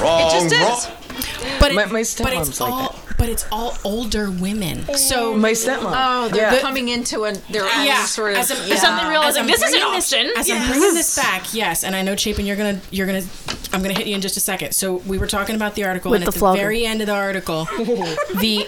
Wrong, 0.00 0.20
It 0.26 0.30
just 0.50 0.54
wrong. 0.88 0.96
Is. 1.42 1.60
But, 1.60 1.72
it- 1.72 1.74
my 1.74 1.84
but 1.86 1.92
stepmom's 1.92 2.48
it's 2.48 2.60
like 2.60 2.72
all 2.72 2.92
that. 2.92 3.14
but 3.18 3.28
it's 3.28 3.46
all 3.52 3.76
older 3.84 4.30
women. 4.30 4.84
So 4.96 5.34
My 5.34 5.52
stepmom. 5.52 5.92
Oh, 5.94 6.28
they're 6.28 6.52
Yeah. 6.52 6.60
coming 6.60 6.88
into 6.88 7.24
a, 7.24 7.32
their 7.52 7.64
own 7.64 7.84
yeah, 7.86 8.04
sort 8.04 8.32
of 8.32 8.38
as 8.38 8.50
I'm, 8.50 8.68
yeah. 8.68 8.76
Suddenly 8.76 9.10
realizing 9.10 9.42
as 9.44 9.48
this 9.48 9.62
is 9.62 9.74
an 9.74 9.80
bringing 9.80 9.96
option. 9.96 10.30
As 10.36 10.50
I'm 10.50 10.68
bringing 10.68 10.94
this 10.94 11.16
back, 11.16 11.52
yes, 11.54 11.84
and 11.84 11.94
I 11.96 12.02
know 12.02 12.16
Chapin, 12.16 12.46
you're 12.46 12.56
gonna, 12.56 12.80
you're 12.90 13.06
gonna, 13.06 13.22
I'm 13.72 13.82
gonna 13.82 13.94
hit 13.94 14.06
you 14.06 14.14
in 14.14 14.20
just 14.20 14.36
a 14.36 14.40
second. 14.40 14.72
So 14.74 14.96
we 15.06 15.18
were 15.18 15.26
talking 15.26 15.54
about 15.56 15.74
the 15.74 15.84
article, 15.84 16.10
With 16.10 16.22
and 16.22 16.26
the 16.26 16.30
at 16.30 16.34
the 16.34 16.38
flogger. 16.38 16.60
very 16.60 16.84
end 16.86 17.00
of 17.00 17.06
the 17.06 17.14
article, 17.14 17.64
the, 17.76 18.66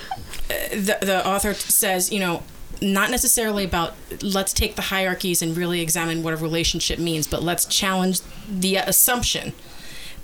uh, 0.50 0.54
the 0.70 0.98
the 1.02 1.26
author 1.26 1.54
says, 1.54 2.12
you 2.12 2.20
know, 2.20 2.42
not 2.80 3.10
necessarily 3.10 3.64
about 3.64 3.94
let's 4.22 4.52
take 4.52 4.74
the 4.76 4.82
hierarchies 4.82 5.40
and 5.40 5.56
really 5.56 5.80
examine 5.80 6.22
what 6.22 6.34
a 6.34 6.36
relationship 6.36 6.98
means, 6.98 7.26
but 7.28 7.42
let's 7.42 7.64
challenge 7.64 8.20
the 8.50 8.76
assumption 8.76 9.52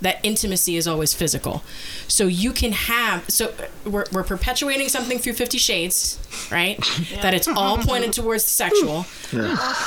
that 0.01 0.19
intimacy 0.23 0.77
is 0.77 0.87
always 0.87 1.13
physical. 1.13 1.61
So 2.07 2.25
you 2.27 2.51
can 2.51 2.71
have 2.71 3.29
so 3.29 3.53
we're, 3.85 4.05
we're 4.11 4.23
perpetuating 4.23 4.87
something 4.89 5.19
through 5.19 5.33
50 5.33 5.57
shades, 5.57 6.19
right? 6.51 6.77
That 7.21 7.33
it's 7.33 7.47
all 7.47 7.77
pointed 7.77 8.13
towards 8.13 8.43
the 8.45 8.49
sexual. 8.49 9.05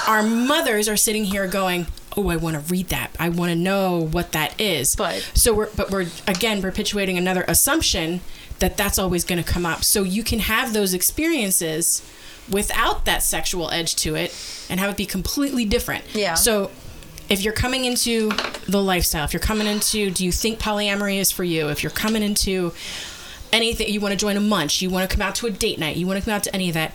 Our 0.06 0.22
mothers 0.22 0.88
are 0.88 0.96
sitting 0.96 1.24
here 1.24 1.46
going, 1.46 1.86
"Oh, 2.16 2.28
I 2.28 2.36
want 2.36 2.54
to 2.56 2.72
read 2.72 2.88
that. 2.88 3.14
I 3.18 3.28
want 3.30 3.50
to 3.50 3.56
know 3.56 3.98
what 4.00 4.32
that 4.32 4.60
is." 4.60 4.94
But- 4.96 5.20
so 5.34 5.54
we're 5.54 5.70
but 5.76 5.90
we're 5.90 6.06
again 6.26 6.60
perpetuating 6.60 7.16
another 7.16 7.44
assumption 7.48 8.20
that 8.58 8.76
that's 8.76 8.98
always 8.98 9.24
going 9.24 9.42
to 9.42 9.48
come 9.50 9.64
up. 9.66 9.82
So 9.82 10.02
you 10.02 10.22
can 10.22 10.40
have 10.40 10.72
those 10.72 10.92
experiences 10.94 12.02
without 12.50 13.04
that 13.06 13.22
sexual 13.22 13.70
edge 13.70 13.94
to 13.96 14.14
it 14.14 14.34
and 14.68 14.78
have 14.80 14.90
it 14.90 14.96
be 14.96 15.06
completely 15.06 15.64
different. 15.64 16.04
Yeah. 16.14 16.34
So 16.34 16.70
if 17.28 17.42
you're 17.42 17.52
coming 17.54 17.84
into 17.84 18.30
the 18.68 18.82
lifestyle, 18.82 19.24
if 19.24 19.32
you're 19.32 19.40
coming 19.40 19.66
into, 19.66 20.10
do 20.10 20.24
you 20.24 20.32
think 20.32 20.58
polyamory 20.58 21.16
is 21.18 21.30
for 21.30 21.44
you? 21.44 21.68
If 21.68 21.82
you're 21.82 21.90
coming 21.90 22.22
into 22.22 22.72
anything, 23.52 23.88
you 23.88 24.00
want 24.00 24.12
to 24.12 24.18
join 24.18 24.36
a 24.36 24.40
munch, 24.40 24.82
you 24.82 24.90
want 24.90 25.08
to 25.08 25.14
come 25.16 25.22
out 25.26 25.34
to 25.36 25.46
a 25.46 25.50
date 25.50 25.78
night, 25.78 25.96
you 25.96 26.06
want 26.06 26.18
to 26.18 26.24
come 26.24 26.34
out 26.34 26.42
to 26.44 26.54
any 26.54 26.68
of 26.68 26.74
that. 26.74 26.94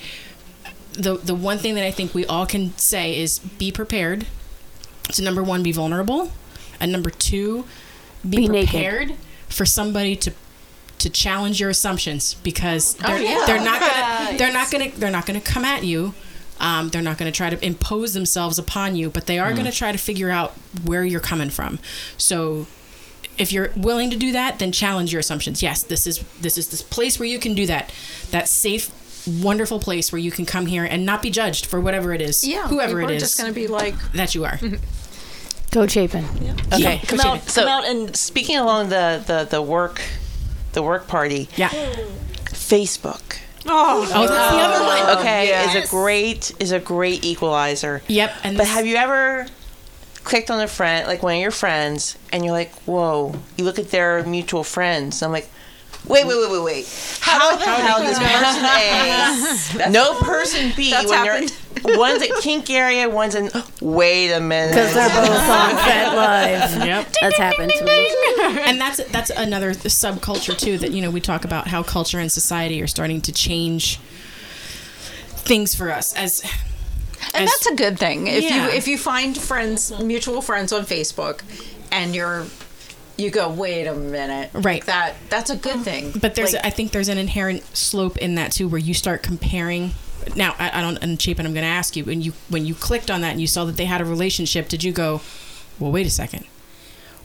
The 0.94 1.18
the 1.18 1.36
one 1.36 1.58
thing 1.60 1.76
that 1.76 1.84
I 1.86 1.92
think 1.92 2.14
we 2.14 2.26
all 2.26 2.46
can 2.46 2.76
say 2.78 3.18
is 3.20 3.40
be 3.40 3.72
prepared. 3.72 4.26
So 5.12 5.24
number 5.24 5.44
one, 5.44 5.64
be 5.64 5.72
vulnerable, 5.72 6.32
and 6.80 6.92
number 6.92 7.10
two, 7.10 7.66
be, 8.28 8.38
Be 8.38 8.48
naked. 8.48 8.70
prepared 8.70 9.14
for 9.48 9.66
somebody 9.66 10.16
to 10.18 10.34
to 11.00 11.10
challenge 11.12 11.60
your 11.60 11.70
assumptions 11.70 12.34
because 12.36 12.96
they're, 12.96 13.16
oh, 13.16 13.20
yeah. 13.20 13.44
they're 13.46 13.64
not 13.64 13.80
gonna 13.80 14.38
they're 14.38 14.52
not 14.52 14.72
gonna 14.72 14.90
they're 14.98 15.12
not 15.12 15.26
gonna 15.28 15.40
come 15.42 15.64
at 15.64 15.84
you. 15.84 16.14
Um, 16.60 16.90
they're 16.90 17.02
not 17.02 17.18
going 17.18 17.32
to 17.32 17.36
try 17.36 17.50
to 17.50 17.66
impose 17.66 18.14
themselves 18.14 18.58
upon 18.58 18.96
you, 18.96 19.10
but 19.10 19.26
they 19.28 19.40
are 19.40 19.54
going 19.54 19.66
to 19.66 19.72
try 19.72 19.92
to 19.92 19.98
figure 19.98 20.30
out 20.30 20.52
where 20.84 21.04
you're 21.04 21.20
coming 21.20 21.50
from. 21.50 21.80
So, 22.18 22.68
if 23.38 23.52
you're 23.54 23.70
willing 23.76 24.10
to 24.10 24.18
do 24.18 24.32
that, 24.32 24.58
then 24.60 24.72
challenge 24.72 25.12
your 25.14 25.20
assumptions. 25.20 25.62
Yes, 25.62 25.84
this 25.84 26.08
is 26.08 26.20
this 26.42 26.58
is 26.58 26.70
this 26.70 26.82
place 26.82 27.20
where 27.20 27.28
you 27.28 27.40
can 27.40 27.54
do 27.54 27.66
that. 27.68 27.94
That 28.32 28.48
safe, 28.48 28.90
wonderful 29.28 29.80
place 29.80 30.12
where 30.12 30.20
you 30.20 30.32
can 30.32 30.46
come 30.46 30.66
here 30.66 30.84
and 30.84 31.06
not 31.06 31.22
be 31.22 31.30
judged 31.30 31.66
for 31.66 31.80
whatever 31.80 32.14
it 32.14 32.22
is, 32.22 32.46
yeah, 32.46 32.68
whoever 32.68 32.94
people 32.94 33.10
it 33.10 33.14
are 33.14 33.16
is 33.18 33.22
just 33.24 33.38
going 33.38 33.52
to 33.52 33.56
be 33.56 33.68
like, 33.68 33.94
that 34.14 34.34
you 34.34 34.46
are. 34.46 34.60
Go 35.72 35.86
Chapin. 35.86 36.26
Okay. 36.74 37.00
Come 37.06 37.20
out, 37.20 37.42
So 37.44 37.62
come 37.62 37.70
out 37.70 37.86
and 37.86 38.16
speaking 38.16 38.58
along 38.58 38.90
the, 38.90 39.22
the, 39.28 39.44
the 39.50 39.62
work 39.62 40.02
the 40.74 40.82
work 40.82 41.08
party, 41.08 41.50
Yeah. 41.56 41.70
Facebook. 42.46 43.38
Oh, 43.70 44.08
oh, 44.14 44.28
that's 44.28 44.52
the 44.54 44.60
other 44.60 44.84
one. 44.86 45.18
Okay, 45.20 45.66
is 45.66 45.76
a 45.76 45.88
great 45.90 46.54
is 46.60 46.72
a 46.72 46.80
great 46.80 47.24
equalizer. 47.26 48.02
Yep. 48.08 48.34
And 48.44 48.58
But 48.58 48.64
this- 48.64 48.74
have 48.74 48.86
you 48.86 48.96
ever 48.96 49.48
clicked 50.24 50.50
on 50.52 50.60
a 50.62 50.68
friend, 50.68 51.08
like 51.08 51.24
one 51.24 51.36
of 51.36 51.42
your 51.42 51.52
friends, 51.52 52.18
and 52.32 52.44
you're 52.44 52.54
like, 52.54 52.74
"Whoa!" 52.86 53.36
You 53.58 53.64
look 53.66 53.80
at 53.80 53.92
their 53.92 54.24
mutual 54.24 54.64
friends. 54.64 55.22
I'm 55.24 55.32
like, 55.32 55.50
"Wait, 56.06 56.26
wait, 56.28 56.38
wait, 56.38 56.52
wait, 56.52 56.64
wait! 56.64 57.18
How, 57.22 57.56
the 57.56 57.64
hell 57.66 58.00
does 58.00 58.20
person 58.20 58.66
A 59.86 59.90
know 59.92 60.16
person 60.20 60.72
B 60.76 60.92
That's 60.92 61.10
when 61.10 61.18
happened. 61.26 61.50
they're 61.50 61.58
one's 61.84 62.22
a 62.24 62.30
kink 62.42 62.70
area, 62.70 63.10
one's 63.10 63.36
in? 63.36 63.50
Wait 63.82 64.32
a 64.32 64.40
minute, 64.40 64.72
Because 64.74 64.94
they're 64.94 65.10
both 65.10 65.30
on 65.50 65.70
FetLife. 65.76 66.86
Yep. 66.86 67.08
That's 67.22 67.38
happened 67.38 67.72
to 67.78 67.84
me. 67.86 68.16
and 68.66 68.80
that's 68.80 69.04
that's 69.12 69.30
another 69.32 69.72
subculture 69.72 70.58
too 70.58 70.78
that 70.80 70.92
you 70.92 71.02
know 71.02 71.12
we 71.12 71.22
talk 71.22 71.46
about 71.46 71.68
how 71.68 71.84
culture 71.84 72.20
and 72.20 72.32
society 72.32 72.82
are 72.82 72.88
starting 72.88 73.22
to 73.22 73.32
change 73.32 74.00
things 75.48 75.74
for 75.76 75.92
us 75.92 76.16
as 76.16 76.42
and 77.34 77.44
as- 77.44 77.50
that's 77.50 77.66
a 77.68 77.76
good 77.76 77.98
thing. 78.00 78.28
If 78.28 78.44
Yeah. 78.44 78.66
you 78.68 78.72
if 78.74 78.88
you 78.88 78.98
find 78.98 79.38
friends, 79.38 79.92
mutual 80.00 80.42
friends 80.42 80.72
on 80.74 80.86
Facebook, 80.86 81.42
and 81.92 82.16
you're 82.16 82.46
you 83.18 83.32
go, 83.32 83.50
wait 83.50 83.88
a 83.88 83.96
minute, 83.96 84.52
Right. 84.54 84.86
That 84.86 85.16
that's 85.30 85.50
a 85.50 85.56
good 85.56 85.80
thing. 85.82 86.12
but 86.22 86.36
there's 86.36 86.54
Like, 86.54 86.66
I 86.66 86.70
think 86.70 86.92
there's 86.92 87.10
an 87.10 87.18
inherent 87.18 87.64
slope 87.76 88.18
in 88.18 88.36
that 88.36 88.52
too 88.52 88.68
where 88.68 88.80
you 88.80 88.94
start 88.94 89.24
comparing 89.24 89.94
now 90.36 90.56
I, 90.60 90.80
I 90.80 90.82
don't 90.82 90.98
and 90.98 91.22
Chapin 91.22 91.46
I'm 91.46 91.54
going 91.54 91.64
to 91.64 91.70
ask 91.70 91.96
you 91.96 92.04
when 92.04 92.22
you 92.22 92.34
when 92.50 92.66
you 92.66 92.76
clicked 92.76 93.10
on 93.10 93.22
that 93.22 93.32
and 93.32 93.42
you 93.42 93.48
saw 93.48 93.66
that 93.66 93.78
they 93.78 93.86
had 93.86 94.02
a 94.02 94.06
relationship 94.06 94.68
did 94.68 94.84
you 94.84 94.92
go 94.92 95.22
well 95.80 95.92
wait 95.92 96.06
a 96.06 96.12
second. 96.12 96.46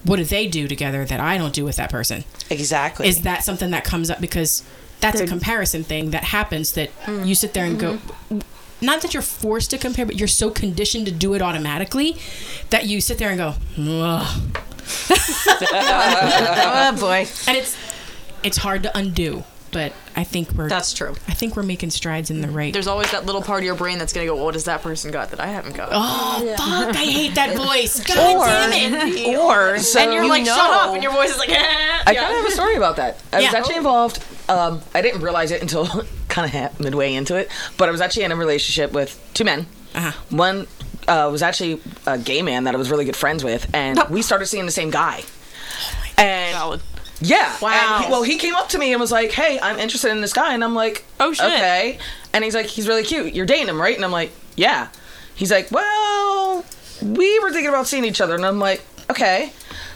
What 0.04 0.16
do 0.16 0.24
they 0.24 0.48
do 0.48 0.66
together 0.66 1.04
that 1.04 1.20
I 1.20 1.38
don't 1.38 1.54
do 1.54 1.64
with 1.64 1.76
that 1.76 1.88
person? 1.88 2.24
Exactly. 2.50 3.06
is 3.06 3.22
that 3.22 3.44
something 3.44 3.70
that 3.70 3.84
comes 3.84 4.10
up? 4.10 4.20
Because 4.20 4.64
that's 5.02 5.20
a 5.20 5.26
comparison 5.26 5.82
thing 5.84 6.10
that 6.10 6.24
happens 6.24 6.72
that 6.72 6.96
mm. 7.02 7.26
you 7.26 7.34
sit 7.34 7.54
there 7.54 7.64
and 7.64 7.78
go 7.78 7.94
mm-hmm. 7.94 8.38
not 8.80 9.02
that 9.02 9.12
you're 9.12 9.22
forced 9.22 9.70
to 9.70 9.78
compare 9.78 10.06
but 10.06 10.16
you're 10.16 10.28
so 10.28 10.48
conditioned 10.48 11.06
to 11.06 11.12
do 11.12 11.34
it 11.34 11.42
automatically 11.42 12.16
that 12.70 12.86
you 12.86 13.00
sit 13.00 13.18
there 13.18 13.28
and 13.28 13.38
go 13.38 13.54
Ugh. 13.78 14.56
oh 15.74 16.96
boy, 16.98 17.26
and 17.46 17.56
it's 17.56 17.76
it's 18.42 18.56
hard 18.58 18.82
to 18.82 18.96
undo 18.96 19.44
but 19.72 19.92
i 20.14 20.22
think 20.22 20.52
we're 20.52 20.68
that's 20.68 20.92
true. 20.92 21.14
i 21.28 21.34
think 21.34 21.56
we're 21.56 21.62
making 21.62 21.90
strides 21.90 22.30
in 22.30 22.40
the 22.42 22.48
right 22.48 22.72
There's 22.72 22.86
always 22.86 23.10
that 23.10 23.26
little 23.26 23.42
part 23.42 23.60
of 23.60 23.64
your 23.64 23.74
brain 23.74 23.98
that's 23.98 24.12
gonna 24.12 24.26
go, 24.26 24.36
"What 24.36 24.52
does 24.54 24.64
that 24.64 24.82
person 24.82 25.10
got 25.10 25.30
that 25.30 25.40
I 25.40 25.46
haven't 25.46 25.74
got?" 25.74 25.88
oh 25.92 26.54
fuck 26.56 26.94
i 26.94 27.04
hate 27.04 27.34
that 27.34 27.56
voice 27.56 27.98
god 28.04 28.70
damn 28.70 29.08
it 29.08 29.36
or 29.36 29.78
so 29.78 29.98
and 30.00 30.12
you're 30.12 30.24
you 30.24 30.28
like, 30.28 30.44
know, 30.44 30.54
"Shut 30.54 30.70
up!" 30.70 30.94
And 30.94 31.02
your 31.02 31.12
voice 31.12 31.30
is 31.30 31.38
like, 31.38 31.48
"Eh." 31.50 32.02
I 32.06 32.14
kind 32.14 32.18
of 32.18 32.36
have 32.42 32.46
a 32.46 32.50
story 32.50 32.76
about 32.76 32.96
that. 32.96 33.20
I 33.32 33.40
was 33.42 33.54
actually 33.54 33.76
involved. 33.76 34.22
Um, 34.48 34.80
I 34.94 35.02
didn't 35.02 35.22
realize 35.22 35.50
it 35.50 35.62
until 35.62 35.86
kind 36.28 36.54
of 36.54 36.80
midway 36.80 37.14
into 37.14 37.36
it, 37.36 37.50
but 37.78 37.88
I 37.88 37.92
was 37.92 38.00
actually 38.00 38.24
in 38.24 38.32
a 38.32 38.36
relationship 38.36 38.92
with 38.92 39.18
two 39.34 39.44
men. 39.44 39.66
Uh-huh. 39.94 40.12
One 40.30 40.66
uh, 41.08 41.28
was 41.30 41.42
actually 41.42 41.80
a 42.06 42.18
gay 42.18 42.42
man 42.42 42.64
that 42.64 42.74
I 42.74 42.78
was 42.78 42.90
really 42.90 43.04
good 43.04 43.16
friends 43.16 43.44
with, 43.44 43.68
and 43.74 43.98
we 44.10 44.20
started 44.22 44.46
seeing 44.46 44.66
the 44.66 44.72
same 44.72 44.90
guy. 44.90 45.22
and 46.18 46.80
yeah, 47.22 47.56
Wow. 47.60 47.96
And 47.96 48.04
he- 48.04 48.10
well, 48.10 48.22
he 48.22 48.36
came 48.36 48.54
up 48.54 48.68
to 48.70 48.78
me 48.78 48.92
and 48.92 49.00
was 49.00 49.12
like, 49.12 49.30
"Hey, 49.32 49.58
I'm 49.60 49.78
interested 49.78 50.10
in 50.10 50.20
this 50.20 50.32
guy," 50.32 50.54
and 50.54 50.62
I'm 50.64 50.74
like, 50.74 51.04
Oh, 51.20 51.32
shit. 51.32 51.46
okay." 51.46 51.98
And 52.32 52.42
he's 52.44 52.54
like, 52.54 52.66
"He's 52.66 52.88
really 52.88 53.04
cute. 53.04 53.34
You're 53.34 53.46
dating 53.46 53.68
him, 53.68 53.80
right?" 53.80 53.94
And 53.96 54.04
I'm 54.04 54.12
like, 54.12 54.32
"Yeah." 54.56 54.88
He's 55.34 55.50
like, 55.50 55.70
"Well, 55.70 56.64
we 57.02 57.38
were 57.40 57.50
thinking 57.50 57.68
about 57.68 57.86
seeing 57.86 58.04
each 58.04 58.20
other," 58.20 58.34
and 58.34 58.44
I'm 58.44 58.58
like, 58.58 58.82
"Okay." 59.10 59.52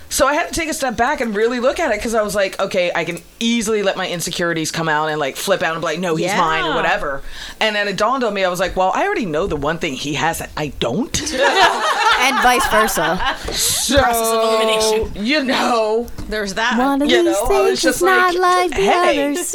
So 0.08 0.26
I 0.26 0.34
had 0.34 0.48
to 0.48 0.54
take 0.54 0.68
a 0.68 0.74
step 0.74 0.96
back 0.96 1.20
and 1.20 1.34
really 1.34 1.58
look 1.60 1.78
at 1.80 1.90
it 1.90 1.98
because 1.98 2.14
I 2.14 2.22
was 2.22 2.34
like, 2.34 2.58
okay, 2.60 2.90
I 2.94 3.04
can 3.04 3.18
easily 3.40 3.82
let 3.82 3.96
my 3.96 4.08
insecurities 4.08 4.70
come 4.70 4.88
out 4.88 5.08
and 5.08 5.18
like 5.18 5.36
flip 5.36 5.62
out 5.62 5.72
and 5.72 5.80
be 5.82 5.84
like, 5.84 5.98
no, 5.98 6.14
he's 6.16 6.32
mine 6.34 6.64
or 6.64 6.74
whatever. 6.74 7.22
And 7.60 7.74
then 7.74 7.88
it 7.88 7.96
dawned 7.96 8.22
on 8.24 8.32
me, 8.32 8.44
I 8.44 8.48
was 8.48 8.60
like, 8.60 8.76
well, 8.76 8.92
I 8.94 9.04
already 9.04 9.26
know 9.26 9.46
the 9.46 9.56
one 9.56 9.78
thing 9.78 9.94
he 9.94 10.14
has 10.14 10.38
that 10.38 10.50
I 10.56 10.68
don't. 10.78 11.20
And 12.18 12.34
vice 12.42 12.66
versa. 12.68 13.18
so, 13.52 13.98
Process 13.98 14.32
of 14.32 14.42
elimination. 14.42 15.24
you 15.26 15.44
know, 15.44 16.06
There's 16.28 16.54
that. 16.54 16.78
One 16.78 17.02
of 17.02 17.10
You 17.10 17.18
these 17.22 17.24
know, 17.26 17.38
I 17.38 17.40
was 17.42 17.48
things 17.48 17.72
is 17.78 17.82
just 17.82 18.02
not 18.02 18.34
like, 18.34 18.70
like 18.70 18.70
the 18.70 18.76
hey. 18.86 19.32
others. 19.32 19.54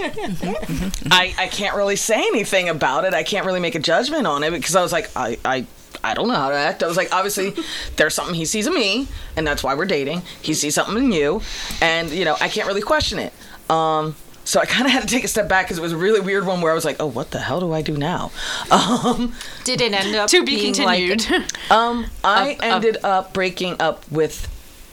I, 1.12 1.34
I 1.40 1.48
can't 1.48 1.76
really 1.76 1.96
say 1.96 2.20
anything 2.20 2.70
about 2.70 3.04
it. 3.06 3.16
I 3.16 3.24
can't 3.24 3.48
really 3.48 3.60
make 3.60 3.74
a 3.74 3.80
judgment 3.80 4.28
on 4.28 4.44
it 4.44 4.52
because 4.52 4.76
I 4.76 4.84
was 4.84 4.92
like, 4.92 5.10
I, 5.16 5.38
I, 5.44 5.66
I 6.04 6.14
don't 6.14 6.28
know 6.28 6.34
how 6.36 6.50
to 6.50 6.56
act. 6.56 6.82
I 6.84 6.88
was 6.88 6.98
like, 6.98 7.14
obviously, 7.14 7.54
there's 7.96 8.14
something 8.14 8.34
he 8.36 8.46
sees 8.46 8.68
in 8.68 8.74
me, 8.74 9.08
and 9.36 9.46
that's 9.46 9.64
why 9.64 9.76
we're 9.76 9.86
dating. 9.86 10.24
He 10.42 10.54
sees 10.54 10.76
something 10.76 10.98
in 10.98 11.12
you, 11.12 11.42
and 11.82 12.10
you 12.10 12.26
know, 12.26 12.36
I 12.42 12.50
can't 12.50 12.68
really 12.68 12.82
question 12.82 13.20
it. 13.20 13.34
Um, 13.70 14.16
so 14.44 14.60
I 14.60 14.66
kind 14.66 14.86
of 14.88 14.92
had 14.92 15.02
to 15.04 15.08
take 15.08 15.24
a 15.24 15.28
step 15.28 15.48
back 15.48 15.66
because 15.68 15.78
it 15.78 15.82
was 15.82 15.92
a 15.92 15.98
really 15.98 16.20
weird 16.20 16.48
one 16.48 16.62
where 16.62 16.72
I 16.72 16.76
was 16.76 16.84
like, 16.84 16.98
oh, 17.00 17.06
what 17.06 17.30
the 17.32 17.38
hell 17.40 17.60
do 17.60 17.72
I 17.74 17.82
do 17.84 17.96
now? 17.96 18.32
Um, 18.72 19.34
Did 19.64 19.82
it 19.82 19.94
end 19.94 20.16
up 20.16 20.30
To 20.32 20.44
be 20.44 20.56
being 20.56 20.74
continued. 20.74 21.30
Like, 21.30 21.72
um, 21.72 22.08
I 22.24 22.50
Of- 22.50 22.58
of- 22.58 22.64
ended 22.64 22.98
up 23.04 23.34
breaking 23.34 23.76
up 23.80 24.10
with 24.12 24.48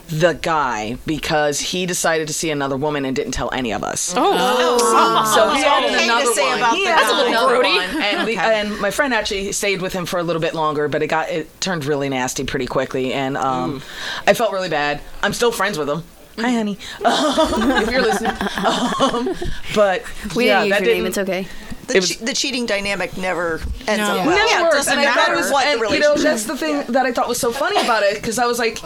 the 0.09 0.33
guy 0.41 0.97
because 1.07 1.61
he 1.61 1.85
decided 1.87 2.27
to 2.29 2.33
see 2.35 2.51
another 2.51 2.77
woman 2.77 3.05
and 3.05 3.15
didn't 3.15 3.33
tell 3.33 3.51
any 3.53 3.73
of 3.73 3.85
us. 3.85 4.15
oh, 4.17 5.33
So 5.35 5.51
he 5.51 5.63
added 5.65 5.91
okay 5.91 5.99
to 5.99 6.05
another 6.05 6.33
say 6.33 6.49
one. 6.49 6.59
about 6.59 6.75
He 6.75 6.85
the 6.85 6.91
added 6.91 7.13
guy. 7.17 7.29
another 7.29 7.57
Grody. 7.63 8.01
and, 8.03 8.27
we, 8.27 8.37
and 8.37 8.81
my 8.81 8.91
friend 8.91 9.13
actually 9.13 9.53
stayed 9.53 9.83
with 9.83 9.93
him 9.93 10.07
for 10.07 10.19
a 10.19 10.23
little 10.23 10.41
bit 10.43 10.55
longer, 10.55 10.89
but 10.89 11.03
it 11.03 11.09
got 11.09 11.29
it 11.29 11.61
turned 11.61 11.85
really 11.85 12.09
nasty 12.09 12.45
pretty 12.45 12.67
quickly, 12.67 13.13
and 13.13 13.37
um, 13.37 13.83
I 14.27 14.35
felt 14.35 14.53
really 14.53 14.69
bad. 14.71 15.01
I'm 15.23 15.33
still 15.35 15.53
friends 15.53 15.77
with 15.79 15.89
him. 15.91 16.03
Hi, 16.39 16.51
honey. 16.53 16.79
Um, 17.05 17.71
if 17.83 17.91
you're 17.91 18.01
listening, 18.03 18.31
um, 18.31 19.35
but 19.75 20.05
We 20.37 20.47
yeah, 20.47 20.61
didn't 20.65 20.69
use 20.69 20.79
that 20.79 20.85
your 20.87 20.95
name. 20.95 21.05
didn't. 21.05 21.07
It's 21.07 21.19
okay. 21.19 21.47
The, 21.89 21.95
was- 21.97 22.17
che- 22.17 22.25
the 22.25 22.33
cheating 22.33 22.67
dynamic 22.67 23.17
never 23.17 23.55
ends 23.87 23.99
No. 23.99 24.05
up 24.05 24.17
Never 24.17 24.27
well. 24.27 24.37
Never 24.37 24.49
Yeah, 24.51 24.61
it 24.61 24.63
works, 24.65 24.77
doesn't 24.77 24.93
and 24.99 25.03
that 25.05 25.17
matter 25.17 25.37
was, 25.37 25.51
what 25.51 25.67
and, 25.67 25.81
you 25.91 25.99
know, 26.01 26.15
that's 26.17 26.45
the 26.45 26.57
thing 26.57 26.85
that 26.93 27.07
I 27.07 27.13
thought 27.13 27.29
was 27.29 27.41
so 27.41 27.51
funny 27.51 27.81
about 27.81 28.03
it 28.05 28.15
because 28.17 28.39
I 28.39 28.47
was 28.47 28.59
like, 28.59 28.79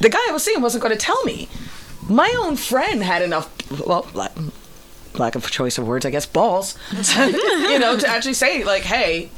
the 0.00 0.08
guy 0.08 0.18
I 0.28 0.32
was 0.32 0.44
seeing 0.44 0.60
wasn't 0.62 0.82
going 0.82 0.94
to 0.96 1.00
tell 1.00 1.22
me. 1.24 1.48
my 2.08 2.34
own 2.38 2.56
friend 2.56 3.02
had 3.02 3.22
enough, 3.22 3.50
well, 3.86 4.06
lack, 4.14 4.32
lack 5.14 5.34
of 5.34 5.50
choice 5.50 5.78
of 5.78 5.86
words, 5.86 6.04
I 6.06 6.10
guess, 6.10 6.26
balls, 6.26 6.76
you 7.18 7.78
know, 7.78 7.98
to 7.98 8.06
actually 8.08 8.34
say, 8.34 8.62
like, 8.64 8.82
hey, 8.82 9.30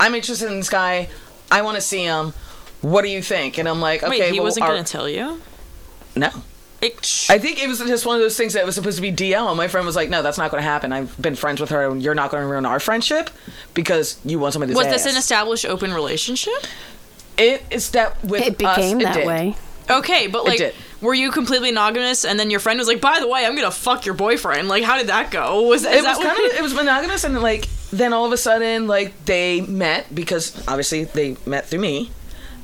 I'm 0.00 0.14
interested 0.14 0.50
in 0.50 0.56
this 0.58 0.68
guy. 0.70 1.08
I 1.50 1.62
want 1.62 1.76
to 1.76 1.80
see 1.80 2.04
him. 2.04 2.32
What 2.80 3.02
do 3.02 3.08
you 3.08 3.22
think? 3.22 3.58
And 3.58 3.68
I'm 3.68 3.80
like, 3.80 4.02
okay, 4.02 4.10
Wait, 4.20 4.32
he 4.32 4.40
well, 4.40 4.44
wasn't 4.48 4.64
our- 4.66 4.72
gonna 4.72 4.84
tell 4.84 5.08
you. 5.08 5.40
No. 6.16 6.30
I 6.84 7.38
think 7.38 7.62
it 7.62 7.68
was 7.68 7.78
just 7.78 8.04
one 8.04 8.16
of 8.16 8.22
those 8.22 8.36
things 8.36 8.54
that 8.54 8.66
was 8.66 8.74
supposed 8.74 8.96
to 8.96 9.02
be 9.02 9.12
DL, 9.12 9.46
and 9.46 9.56
my 9.56 9.68
friend 9.68 9.86
was 9.86 9.94
like, 9.94 10.10
"No, 10.10 10.20
that's 10.20 10.36
not 10.36 10.50
going 10.50 10.60
to 10.64 10.68
happen. 10.68 10.92
I've 10.92 11.16
been 11.22 11.36
friends 11.36 11.60
with 11.60 11.70
her, 11.70 11.88
and 11.88 12.02
you're 12.02 12.16
not 12.16 12.32
going 12.32 12.42
to 12.42 12.46
ruin 12.48 12.66
our 12.66 12.80
friendship 12.80 13.30
because 13.72 14.18
you 14.24 14.40
want 14.40 14.52
somebody's 14.54 14.74
Was 14.74 14.86
ass." 14.88 15.04
this 15.04 15.12
an 15.12 15.16
established 15.16 15.64
open 15.64 15.94
relationship? 15.94 16.66
It 17.38 17.62
is 17.70 17.92
that 17.92 18.22
with 18.24 18.42
It 18.42 18.58
became 18.58 18.96
us, 18.96 19.02
it 19.02 19.04
that 19.04 19.14
did. 19.14 19.26
way. 19.28 19.54
Okay, 19.90 20.26
but 20.26 20.44
like, 20.44 20.74
were 21.00 21.14
you 21.14 21.30
completely 21.30 21.70
monogamous, 21.70 22.24
and 22.24 22.38
then 22.38 22.50
your 22.50 22.60
friend 22.60 22.78
was 22.78 22.88
like, 22.88 23.00
"By 23.00 23.18
the 23.20 23.28
way, 23.28 23.44
I'm 23.44 23.56
gonna 23.56 23.70
fuck 23.70 24.06
your 24.06 24.14
boyfriend." 24.14 24.68
Like, 24.68 24.84
how 24.84 24.96
did 24.96 25.08
that 25.08 25.30
go? 25.30 25.62
Was 25.62 25.82
that, 25.82 25.94
it 25.94 26.04
was 26.04 26.18
kind 26.18 26.38
of 26.38 26.56
it 26.56 26.62
was 26.62 26.74
monogamous 26.74 27.24
and 27.24 27.40
like 27.42 27.68
then 27.90 28.12
all 28.12 28.24
of 28.24 28.32
a 28.32 28.36
sudden 28.36 28.86
like 28.86 29.24
they 29.26 29.60
met 29.60 30.12
because 30.14 30.66
obviously 30.66 31.04
they 31.04 31.36
met 31.44 31.66
through 31.66 31.80
me 31.80 32.10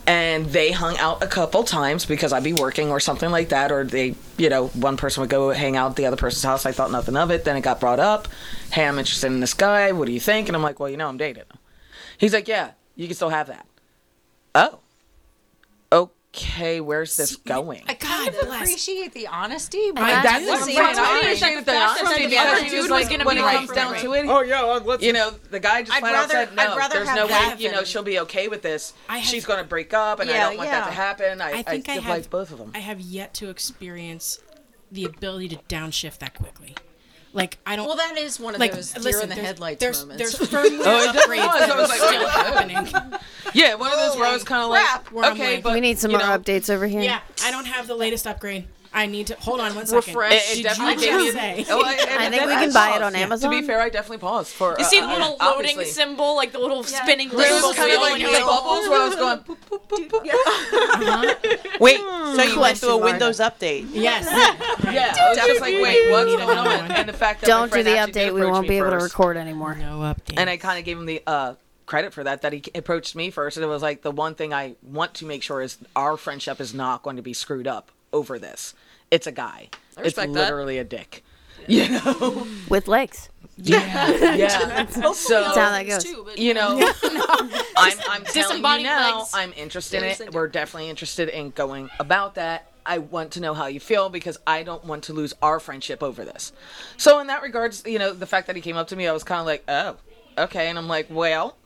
and 0.07 0.47
they 0.47 0.73
hung 0.73 0.97
out 0.97 1.23
a 1.23 1.27
couple 1.27 1.65
times 1.65 2.07
because 2.07 2.33
I'd 2.33 2.43
be 2.43 2.55
working 2.55 2.91
or 2.91 2.99
something 2.99 3.31
like 3.31 3.51
that 3.51 3.71
or 3.71 3.85
they 3.85 4.15
you 4.39 4.49
know 4.49 4.69
one 4.69 4.97
person 4.97 5.21
would 5.21 5.31
go 5.31 5.51
hang 5.51 5.77
out 5.77 5.91
at 5.91 5.97
the 5.97 6.07
other 6.07 6.17
person's 6.17 6.45
house. 6.45 6.65
I 6.65 6.73
thought 6.73 6.91
nothing 6.91 7.17
of 7.17 7.31
it. 7.31 7.45
Then 7.45 7.57
it 7.57 7.61
got 7.61 7.81
brought 7.81 8.01
up. 8.01 8.29
Hey 8.73 8.87
I'm 8.87 8.99
interested 8.99 9.27
in 9.27 9.41
this 9.41 9.55
guy. 9.55 9.93
What 9.93 10.07
do 10.07 10.13
you 10.13 10.21
think? 10.21 10.49
And 10.49 10.57
I'm 10.57 10.63
like 10.63 10.81
well 10.81 10.89
you 10.89 10.97
know 10.97 11.09
I'm 11.09 11.19
dating 11.19 11.45
he's 12.17 12.33
like 12.33 12.49
yeah 12.49 12.73
you 12.97 13.07
can 13.07 13.17
still 13.17 13.31
have 13.31 13.49
that. 13.49 13.67
Oh. 14.55 14.79
Okay 15.93 16.13
where's 16.81 17.17
this 17.17 17.37
going 17.37 17.83
I 17.89 17.95
kind 17.95 18.29
of 18.35 18.49
appreciate 18.49 19.13
the 19.13 19.27
honesty. 19.27 19.91
But 19.93 20.03
I- 20.05 20.21
I 20.21 20.23
that's 20.23 20.45
do 20.45 20.51
what 20.51 20.61
I'm 20.61 20.67
see 20.67 20.75
saying. 20.75 20.95
how 20.97 21.05
I 21.15 21.19
it 21.19 21.25
is. 21.25 21.43
appreciate 21.43 21.57
The 21.57 21.63
the 21.73 21.77
honesty 21.79 22.23
the 22.25 22.29
because 22.31 22.47
other 22.47 22.63
dude 22.65 22.73
was 22.73 22.83
was 22.83 22.91
like, 22.91 23.11
gonna 23.11 23.25
when 23.25 23.37
be 23.37 23.41
it 23.43 23.45
right 23.45 23.57
comes 23.59 23.71
down 23.73 23.95
to 23.97 24.13
it, 24.15 24.27
Oh, 24.29 24.41
yeah, 24.43 24.61
let's 24.63 25.03
you 25.03 25.13
know, 25.13 25.31
the 25.51 25.61
guy 25.61 25.83
just 25.83 25.99
flat 25.99 26.15
out 26.15 26.31
said, 26.31 26.55
no, 26.57 26.89
there's 26.89 27.15
no 27.15 27.27
way, 27.27 27.55
you 27.59 27.71
know, 27.73 27.85
she'll 27.85 28.03
be 28.03 28.19
okay 28.21 28.49
with 28.49 28.63
this. 28.63 28.93
Have- 29.09 29.23
She's 29.25 29.45
going 29.45 29.59
to 29.61 29.65
break 29.69 29.93
up, 29.95 30.21
and 30.21 30.31
I 30.31 30.39
don't 30.39 30.57
want 30.57 30.71
that 30.71 30.87
to 30.87 30.93
happen. 30.93 31.41
I, 31.41 31.51
I 31.59 31.63
think 31.63 31.89
I, 31.89 31.93
I, 31.93 31.95
have 31.97 32.05
like 32.19 32.31
both 32.31 32.51
of 32.53 32.59
them. 32.59 32.73
I 32.75 32.79
have 32.79 33.01
yet 33.01 33.35
to 33.35 33.49
experience 33.51 34.41
the 34.91 35.05
ability 35.05 35.49
to 35.51 35.57
downshift 35.69 36.19
that 36.19 36.35
quickly. 36.35 36.75
Like 37.33 37.59
I 37.67 37.77
don't. 37.77 37.87
Well, 37.87 37.97
that 37.97 38.17
is 38.17 38.41
one 38.41 38.55
of 38.55 38.61
like, 38.61 38.73
those 38.73 38.93
deer 38.93 39.03
listen, 39.03 39.23
in 39.25 39.29
the 39.29 39.35
there's- 39.37 39.47
headlights 39.47 39.81
there's, 39.81 40.05
moments. 40.05 40.39
There's 40.39 40.51
firmware 40.51 40.81
Oh, 40.85 41.03
it 41.03 41.13
definitely 41.13 41.39
upgrades 41.39 41.47
was. 41.47 41.59
that 41.61 41.71
are 41.71 41.83
like, 41.83 41.99
still 42.01 42.29
happening. 42.29 43.19
Yeah, 43.55 43.77
one 43.77 43.91
of 43.91 43.99
those 43.99 44.15
where 44.17 44.27
I 44.29 44.33
was 44.35 44.45
kind 44.45 44.63
of 44.63 44.69
like, 44.69 45.11
Where 45.13 45.31
okay, 45.33 45.55
like- 45.55 45.65
but 45.65 45.73
we 45.73 45.81
need 45.81 45.99
some 45.99 46.11
more 46.11 46.21
know, 46.21 46.39
updates 46.39 46.69
over 46.69 46.87
here. 46.87 47.01
Yeah, 47.01 47.21
I 47.43 47.51
don't 47.51 47.65
have 47.67 47.87
the 47.87 47.95
latest 47.95 48.27
upgrade. 48.27 48.67
I 48.93 49.07
need 49.07 49.29
to 49.29 49.35
hold 49.35 49.61
on 49.61 49.75
one 49.75 49.87
second. 49.87 50.15
Refresh. 50.15 50.33
It, 50.33 50.53
it 50.53 50.57
Did 50.57 50.63
definitely 50.65 50.95
you 50.95 51.01
gave 51.01 51.19
me. 51.19 51.25
just 51.25 51.37
say? 51.37 51.65
Oh, 51.69 51.83
I, 51.85 51.93
and 51.95 52.21
I 52.23 52.31
think 52.31 52.47
we 52.47 52.55
can 52.55 52.73
buy 52.73 52.97
it 52.97 53.03
on 53.03 53.15
Amazon. 53.15 53.51
To 53.51 53.61
be 53.61 53.67
fair, 53.67 53.81
I 53.81 53.91
definitely 53.91 54.19
paused 54.19 54.53
for. 54.53 54.77
You 54.79 54.85
see 54.85 54.99
uh, 54.99 55.07
the 55.07 55.13
little 55.13 55.37
uh, 55.41 55.53
loading 55.53 55.73
obviously. 55.73 55.85
symbol, 55.87 56.37
like 56.37 56.53
the 56.53 56.59
little 56.59 56.83
spinning 56.83 57.29
Where 57.31 57.47
it 57.47 57.63
was 57.63 57.77
kind 57.77 57.93
of 57.93 58.01
like 58.01 58.23
the 58.23 58.33
like, 58.33 58.45
bubbles 58.45 58.89
where 58.89 59.01
I 59.01 59.09
was 59.09 59.17
going. 59.17 59.39
Boop, 59.41 59.57
boop, 59.69 60.09
boop, 60.09 60.21
boop. 60.21 61.81
Wait, 61.81 61.99
so 61.99 62.43
you 62.43 62.61
went 62.61 62.79
through 62.79 62.91
a 62.91 62.97
Windows 62.99 63.41
update? 63.41 63.89
Yes. 63.93 64.27
Yeah, 64.89 65.15
I 65.19 65.29
was 65.29 65.39
just 65.39 65.61
like, 65.61 65.75
wait, 65.75 66.11
what's 66.11 66.35
going 66.35 66.59
on? 66.59 66.91
And 66.93 67.09
the 67.09 67.13
fact 67.13 67.43
that 67.43 67.47
Don't 67.47 67.71
do 67.71 67.83
the 67.83 67.91
update. 67.91 68.33
We 68.33 68.47
won't 68.47 68.67
be 68.67 68.79
able 68.79 68.91
to 68.91 68.97
record 68.97 69.37
anymore. 69.37 69.75
No 69.75 69.99
update. 69.99 70.39
And 70.39 70.49
I 70.49 70.57
kind 70.57 70.79
of 70.79 70.85
gave 70.85 70.97
him 70.97 71.05
the 71.05 71.23
uh, 71.27 71.55
credit 71.85 72.15
for 72.15 72.25
that, 72.25 72.43
that 72.43 72.53
he 72.53 72.63
approached 72.75 73.15
me 73.15 73.31
first. 73.31 73.57
And 73.59 73.65
it 73.65 73.69
was 73.69 73.83
like, 73.83 74.03
the 74.03 74.11
one 74.11 74.35
thing 74.35 74.55
I 74.55 74.77
want 74.83 75.15
to 75.15 75.27
make 75.27 75.43
sure 75.43 75.61
is 75.61 75.77
our 75.95 76.17
friendship 76.17 76.61
is 76.61 76.73
not 76.73 77.03
going 77.03 77.17
to 77.17 77.23
be 77.23 77.35
screwed 77.35 77.67
up 77.67 77.91
over 78.13 78.39
this. 78.39 78.75
It's 79.11 79.27
a 79.27 79.33
guy. 79.33 79.69
I 79.73 80.01
It's 80.01 80.17
respect 80.17 80.33
that. 80.35 80.41
literally 80.41 80.79
a 80.79 80.85
dick. 80.85 81.25
You 81.67 81.87
know? 81.87 82.47
With 82.71 82.89
legs. 82.89 83.29
Yeah. 83.59 84.35
yeah. 84.35 84.87
So, 84.91 85.03
That's 85.13 85.29
how 85.29 85.53
that 85.55 85.87
goes. 85.87 86.03
Too, 86.03 86.27
you 86.37 86.55
know, 86.55 86.79
I'm, 87.03 87.99
I'm 88.09 88.25
telling 88.25 88.25
you 88.25 88.25
Disembodied 88.33 88.85
now, 88.85 89.19
legs. 89.19 89.31
I'm 89.35 89.53
interested 89.55 89.99
in 89.99 90.05
Yes, 90.09 90.21
it. 90.21 90.33
We're 90.33 90.49
definitely 90.49 90.89
interested 90.89 91.29
in 91.29 91.51
going 91.51 91.91
about 92.01 92.37
that. 92.37 92.71
I 92.87 92.99
want 92.99 93.33
to 93.33 93.41
know 93.41 93.53
how 93.53 93.67
you 93.67 93.81
feel 93.81 94.09
because 94.09 94.39
I 94.47 94.63
don't 94.63 94.83
want 94.85 95.05
to 95.05 95.13
lose 95.13 95.35
our 95.43 95.61
friendship 95.61 96.03
over 96.03 96.25
this. 96.25 96.53
So 96.97 97.19
in 97.19 97.27
that 97.27 97.43
regards, 97.43 97.83
you 97.85 97.99
know, 97.99 98.15
the 98.15 98.25
fact 98.27 98.47
that 98.47 98.57
he 98.57 98.63
came 98.63 98.79
up 98.79 98.89
to 98.89 98.97
me, 98.97 99.07
I 99.07 99.13
was 99.13 99.25
kind 99.25 99.41
of 99.41 99.47
like, 99.47 99.63
oh, 99.69 99.97
okay. 100.45 100.69
And 100.71 100.79
I'm 100.79 100.89
like, 100.89 101.09
well, 101.11 101.59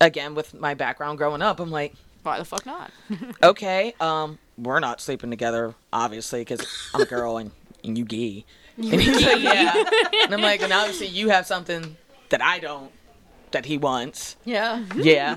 again, 0.00 0.34
with 0.34 0.52
my 0.52 0.74
background 0.74 1.18
growing 1.18 1.42
up, 1.42 1.60
I'm 1.60 1.70
like, 1.70 1.94
Why 2.24 2.38
the 2.38 2.44
fuck 2.44 2.66
not? 2.66 2.90
okay, 3.42 3.94
um, 4.00 4.38
we're 4.56 4.80
not 4.80 5.00
sleeping 5.00 5.30
together, 5.30 5.74
obviously, 5.92 6.40
because 6.42 6.66
I'm 6.94 7.02
a 7.02 7.06
girl 7.06 7.36
and, 7.38 7.50
and 7.82 7.96
you 7.98 8.04
gay. 8.04 8.44
And 8.76 9.00
he's 9.00 9.24
like, 9.24 9.40
yeah. 9.40 9.72
And 10.22 10.34
I'm 10.34 10.40
like, 10.42 10.62
and 10.62 10.72
obviously 10.72 11.06
you 11.08 11.28
have 11.30 11.46
something 11.46 11.96
that 12.30 12.42
I 12.42 12.58
don't, 12.58 12.90
that 13.52 13.66
he 13.66 13.78
wants. 13.78 14.36
yeah. 14.44 14.84
Yeah. 14.96 15.36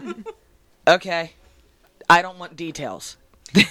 Okay. 0.88 1.34
I 2.09 2.22
don't 2.22 2.39
want 2.39 2.55
details. 2.55 3.18
Do 3.53 3.61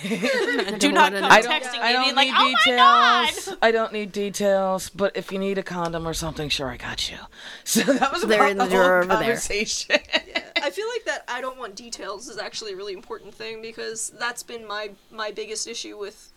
not 0.93 1.13
come 1.13 1.25
I 1.25 1.41
don't, 1.43 1.53
texting 1.53 1.81
I 1.81 1.89
me 1.89 1.93
don't 1.93 2.05
being 2.05 2.15
like, 2.17 2.29
need 2.29 2.35
"Oh 2.37 2.55
my 2.67 2.77
god." 2.77 3.29
details. 3.35 3.57
I 3.61 3.71
don't 3.71 3.93
need 3.93 4.11
details, 4.13 4.89
but 4.91 5.17
if 5.17 5.31
you 5.33 5.39
need 5.39 5.59
a 5.59 5.63
condom 5.63 6.07
or 6.09 6.15
something, 6.15 6.49
sure, 6.49 6.69
I 6.71 6.77
got 6.77 7.11
you. 7.11 7.19
So 7.65 7.81
that 7.83 8.13
was 8.13 8.23
They're 8.23 8.39
about 8.41 8.51
in 8.53 8.59
the 8.59 8.65
the 8.65 8.71
drawer 8.71 8.99
over 8.99 9.07
there. 9.09 9.17
conversation. 9.19 9.97
I 10.63 10.71
feel 10.71 10.87
like 10.89 11.05
that 11.05 11.25
I 11.29 11.41
don't 11.41 11.59
want 11.59 11.75
details 11.77 12.29
is 12.29 12.39
actually 12.39 12.73
a 12.73 12.77
really 12.77 12.93
important 12.93 13.35
thing 13.35 13.63
because 13.63 14.11
that's 14.19 14.43
been 14.43 14.67
my 14.67 14.91
my 15.11 15.31
biggest 15.31 15.67
issue 15.67 15.99
with 15.99 16.33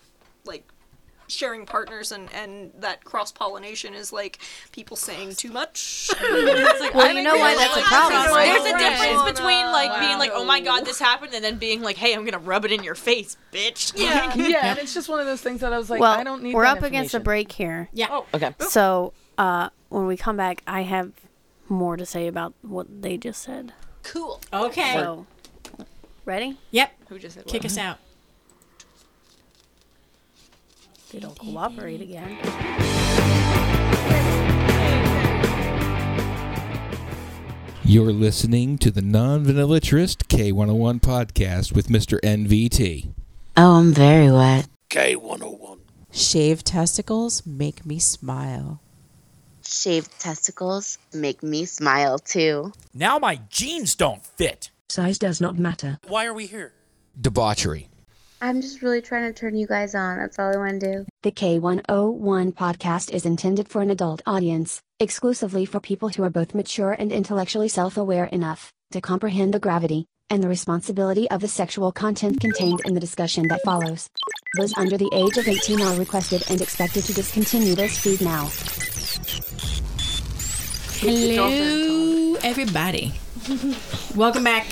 like 0.45 0.63
sharing 1.27 1.63
partners 1.63 2.11
and 2.11 2.27
and 2.33 2.71
that 2.79 3.03
cross 3.03 3.31
pollination 3.31 3.93
is 3.93 4.11
like 4.11 4.39
people 4.71 4.97
saying 4.97 5.33
too 5.35 5.51
much. 5.51 6.09
It's 6.19 6.81
like, 6.81 6.93
Well, 6.95 7.07
I 7.07 7.11
you 7.11 7.21
know 7.21 7.35
why 7.37 7.55
there's, 7.55 7.69
that's 7.75 7.77
a 7.77 7.81
problem, 7.83 8.33
right? 8.33 8.45
There's 8.45 8.71
a 8.71 8.73
right. 8.73 8.79
difference 9.13 9.31
between 9.39 9.65
like 9.67 9.89
Wow. 9.91 9.99
being 9.99 10.17
like, 10.17 10.31
"Oh 10.33 10.43
my 10.43 10.59
god, 10.59 10.85
this 10.85 10.99
happened," 10.99 11.33
and 11.35 11.43
then 11.43 11.57
being 11.57 11.81
like, 11.81 11.97
"Hey, 11.97 12.15
I'm 12.15 12.25
gonna 12.25 12.39
rub 12.39 12.65
it 12.65 12.71
in 12.71 12.83
your 12.83 12.95
face, 12.95 13.37
bitch." 13.53 13.93
Yeah. 13.99 14.33
yeah, 14.35 14.71
and 14.71 14.79
it's 14.83 14.93
just 14.93 15.07
one 15.07 15.19
of 15.19 15.25
those 15.27 15.41
things 15.41 15.61
that 15.61 15.71
I 15.71 15.77
was 15.77 15.89
like, 15.89 16.01
well, 16.01 16.17
I 16.17 16.23
don't 16.23 16.41
need. 16.41 16.51
To. 16.51 16.55
We're 16.57 16.63
that 16.63 16.77
up 16.77 16.83
against 16.83 17.13
a 17.13 17.19
break 17.19 17.51
here. 17.51 17.89
yeah. 17.93 18.21
Okay. 18.33 18.53
So 18.59 19.13
uh, 19.37 19.69
when 19.89 20.07
we 20.07 20.17
come 20.17 20.35
back, 20.37 20.63
I 20.65 20.81
have 20.81 21.11
more 21.67 21.95
to 21.95 22.05
say 22.07 22.27
about 22.27 22.53
what 22.61 22.87
they 23.03 23.17
just 23.17 23.43
said. 23.43 23.73
Cool. 24.03 24.41
Okay. 24.51 24.93
So, 24.93 25.25
ready? 26.25 26.57
Yep. 26.71 26.91
Who 27.09 27.19
just 27.19 27.35
said 27.35 27.45
Kick 27.45 27.65
us 27.65 27.77
out. 27.77 27.97
They 31.11 31.19
don't 31.19 31.37
cooperate 31.37 32.01
again. 32.01 32.37
You're 37.83 38.13
listening 38.13 38.77
to 38.79 38.91
the 38.91 39.01
Non 39.01 39.43
Vanillatrist 39.43 40.27
K101 40.27 41.01
podcast 41.01 41.73
with 41.73 41.87
Mr. 41.87 42.19
NVT. 42.21 43.11
Oh, 43.57 43.77
I'm 43.79 43.91
very 43.93 44.31
wet. 44.31 44.67
K101. 44.91 45.79
Shaved 46.11 46.67
testicles 46.67 47.43
make 47.47 47.87
me 47.87 47.97
smile. 47.97 48.79
Shaved 49.69 50.19
testicles 50.19 50.97
make 51.13 51.43
me 51.43 51.65
smile 51.65 52.17
too. 52.17 52.73
Now 52.91 53.19
my 53.19 53.39
jeans 53.49 53.93
don't 53.93 54.25
fit. 54.25 54.71
Size 54.89 55.19
does 55.19 55.39
not 55.39 55.59
matter. 55.59 55.99
Why 56.07 56.25
are 56.25 56.33
we 56.33 56.47
here? 56.47 56.73
Debauchery. 57.21 57.87
I'm 58.41 58.61
just 58.61 58.81
really 58.81 59.01
trying 59.01 59.31
to 59.31 59.39
turn 59.39 59.55
you 59.55 59.67
guys 59.67 59.93
on. 59.93 60.17
That's 60.17 60.39
all 60.39 60.51
I 60.51 60.57
want 60.57 60.79
to 60.79 60.93
do. 60.93 61.05
The 61.21 61.31
K101 61.31 62.53
podcast 62.53 63.11
is 63.11 63.27
intended 63.27 63.69
for 63.69 63.83
an 63.83 63.91
adult 63.91 64.23
audience, 64.25 64.81
exclusively 64.99 65.65
for 65.65 65.79
people 65.79 66.09
who 66.09 66.23
are 66.23 66.31
both 66.31 66.55
mature 66.55 66.93
and 66.93 67.11
intellectually 67.11 67.67
self 67.67 67.95
aware 67.95 68.25
enough 68.25 68.73
to 68.91 69.01
comprehend 69.01 69.53
the 69.53 69.59
gravity 69.59 70.07
and 70.31 70.41
the 70.41 70.49
responsibility 70.49 71.29
of 71.29 71.41
the 71.41 71.47
sexual 71.47 71.91
content 71.91 72.39
contained 72.39 72.81
in 72.85 72.95
the 72.95 72.99
discussion 72.99 73.47
that 73.49 73.61
follows. 73.63 74.09
Those 74.57 74.75
under 74.77 74.97
the 74.97 75.11
age 75.13 75.37
of 75.37 75.47
18 75.47 75.79
are 75.79 75.99
requested 75.99 76.43
and 76.49 76.59
expected 76.59 77.03
to 77.03 77.13
discontinue 77.13 77.75
this 77.75 77.99
feed 77.99 78.21
now. 78.21 78.49
Hello, 81.01 82.35
everybody. 82.43 83.13
Welcome 84.17 84.43
back 84.43 84.67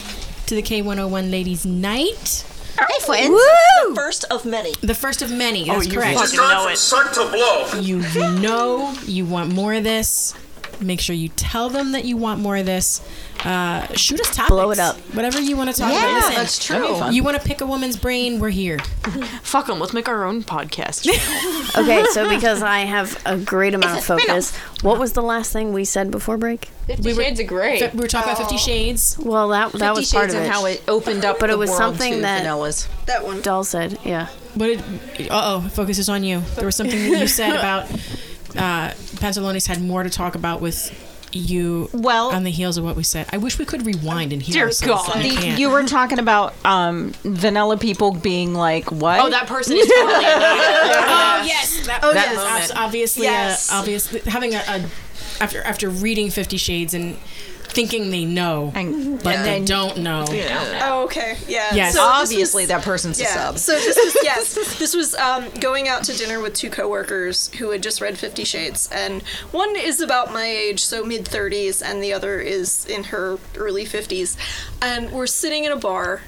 to 0.48 0.56
the 0.56 0.62
K101 0.62 1.32
Ladies 1.32 1.66
Night. 1.66 2.46
Hey, 2.78 3.06
friends. 3.06 3.30
The 3.30 3.94
first 3.96 4.26
of 4.30 4.44
many. 4.44 4.74
The 4.82 4.94
first 4.94 5.22
of 5.22 5.32
many. 5.32 5.70
Oh, 5.70 5.76
That's 5.76 5.88
you 5.88 5.94
correct. 5.94 6.20
fucking 6.20 6.38
know 6.38 6.68
it. 6.68 6.78
Suck 6.78 7.14
to 7.14 7.30
blow. 7.32 7.80
You 7.80 8.00
know 8.42 8.94
you 9.06 9.26
want 9.26 9.54
more 9.54 9.74
of 9.76 9.86
this. 9.86 10.34
Make 10.82 11.00
sure 11.00 11.16
you 11.16 11.30
tell 11.30 11.70
them 11.70 11.92
that 11.94 12.06
you 12.06 12.18
want 12.18 12.40
more 12.40 12.58
of 12.58 12.66
this. 12.66 13.02
Uh, 13.44 13.86
shoot 13.94 14.20
us 14.20 14.36
topics. 14.36 14.50
Blow 14.50 14.72
it 14.72 14.80
up. 14.80 14.96
Whatever 15.16 15.40
you 15.40 15.56
want 15.56 15.70
to 15.74 15.80
talk 15.80 15.92
Yeah, 15.92 16.00
about. 16.04 16.16
Listen, 16.16 16.36
that's 16.36 16.66
true. 16.66 16.76
That'd 16.80 16.94
be 16.96 17.00
fun. 17.00 17.14
You 17.14 17.24
want 17.24 17.40
to 17.42 17.48
pick 17.48 17.62
a 17.62 17.66
woman's 17.66 17.96
brain? 17.98 18.40
We're 18.40 18.50
here. 18.50 18.80
Fuck 19.44 19.68
them. 19.68 19.80
Let's 19.80 19.94
make 19.94 20.08
our 20.08 20.24
own 20.26 20.44
podcast. 20.44 21.08
Okay, 21.78 22.04
so 22.12 22.28
because 22.28 22.64
I 22.64 22.80
have 22.80 23.22
a 23.26 23.38
great 23.38 23.76
amount 23.76 24.00
of 24.00 24.04
focus, 24.04 24.56
what 24.82 24.98
was 24.98 25.14
the 25.14 25.22
last 25.22 25.52
thing 25.54 25.74
we 25.74 25.86
said 25.86 26.10
before 26.10 26.38
break? 26.38 26.66
Fifty 26.88 27.14
Shades 27.14 27.40
of 27.40 27.46
Grey. 27.48 27.80
Fi- 27.80 27.90
We 27.94 28.00
were 28.00 28.08
talking 28.08 28.32
about 28.32 28.40
Fifty 28.42 28.58
Shades. 28.58 29.18
Well, 29.20 29.50
that 29.50 29.74
that 29.74 29.94
was 29.94 30.12
part 30.12 30.24
Shades 30.24 30.34
of 30.34 30.40
and 30.40 30.48
it. 30.48 30.52
how 30.52 30.66
it 30.66 30.82
opened 30.88 31.24
up 31.26 31.38
but 31.40 31.48
the 31.48 31.54
it 31.54 31.58
was 31.58 31.70
world 31.70 31.78
something 31.80 32.14
to 32.16 32.22
that 32.22 32.44
vanillas. 32.46 32.88
That 33.06 33.24
one. 33.26 33.42
Doll 33.42 33.64
said, 33.64 34.00
yeah. 34.04 34.28
What 34.56 34.68
did? 34.68 35.30
Uh 35.30 35.62
oh, 35.64 35.70
focus 35.70 36.00
is 36.00 36.10
on 36.10 36.24
you. 36.24 36.40
There 36.56 36.66
was 36.66 36.76
something 36.76 36.98
that 37.12 37.20
you 37.20 37.28
said 37.28 37.56
about 37.60 37.88
uh, 38.58 38.92
Pantalones 39.18 39.68
had 39.68 39.82
more 39.82 40.04
to 40.04 40.10
talk 40.10 40.36
about 40.36 40.62
with 40.62 40.92
you. 41.34 41.90
Well, 41.94 42.32
on 42.32 42.44
the 42.44 42.52
heels 42.52 42.78
of 42.78 42.84
what 42.84 42.96
we 42.96 43.04
said, 43.04 43.28
I 43.32 43.38
wish 43.38 43.60
we 43.60 43.66
could 43.66 43.86
rewind 43.86 44.32
and 44.34 44.42
hear. 44.42 44.54
Dear 44.54 44.66
ourselves, 44.68 45.08
God. 45.08 45.24
The- 45.24 45.56
you 45.60 45.70
were 45.70 45.84
talking 45.84 46.20
about 46.20 46.54
um, 46.66 47.12
vanilla 47.24 47.78
people 47.78 48.12
being 48.14 48.54
like, 48.54 48.92
what? 48.92 49.20
Oh, 49.20 49.30
that 49.30 49.46
person 49.48 49.76
is 49.78 49.88
totally. 49.88 50.14
Oh 51.40 51.44
yes, 51.46 51.86
that, 51.86 52.00
Oh, 52.04 52.14
that 52.14 52.32
yes. 52.34 52.70
was 52.70 52.78
obviously 52.78 53.24
Yes. 53.24 53.70
a, 53.72 53.76
obviously 53.76 54.20
having 54.22 54.56
a, 54.56 54.58
a 54.68 54.86
after 55.40 55.62
after 55.64 55.90
reading 55.90 56.30
Fifty 56.32 56.58
Shades 56.58 56.94
and 56.94 57.16
thinking 57.78 58.10
they 58.10 58.26
know, 58.26 58.72
but 58.74 59.36
Yeah. 59.36 59.44
they 59.44 59.64
don't 59.64 60.00
know. 60.00 60.26
Oh, 60.82 61.04
okay. 61.04 61.38
Yeah. 61.48 61.76
Yes. 61.76 61.94
So 61.94 62.02
Obviously, 62.02 62.64
was- 62.64 62.70
that 62.70 62.82
person's 62.82 63.22
a 63.22 63.26
sub. 63.26 63.60
So 63.60 63.74
this 63.74 63.96
was 63.96 64.18
yes, 64.24 64.80
this 64.80 64.96
was 64.96 65.14
um, 65.14 65.46
going 65.60 65.88
out 65.88 66.04
to 66.06 66.14
dinner 66.18 66.40
with 66.42 66.56
two 66.56 66.72
coworkers 66.72 67.50
who 67.60 67.70
had 67.70 67.84
just 67.84 68.02
read 68.02 68.18
Fifty 68.18 68.44
Shades, 68.46 68.90
and 68.92 69.22
one 69.52 69.76
is 69.76 70.02
about 70.02 70.34
my 70.34 70.46
age, 70.46 70.84
so 70.84 71.04
mid 71.06 71.28
thirties, 71.28 71.84
and 71.84 72.02
the 72.04 72.14
other 72.14 72.40
is 72.40 72.86
in 72.88 73.04
her 73.06 73.38
early 73.56 73.86
fifties, 73.86 74.36
and 74.82 75.12
we're 75.12 75.28
sitting 75.28 75.66
in 75.66 75.72
a 75.72 75.78
bar. 75.78 76.22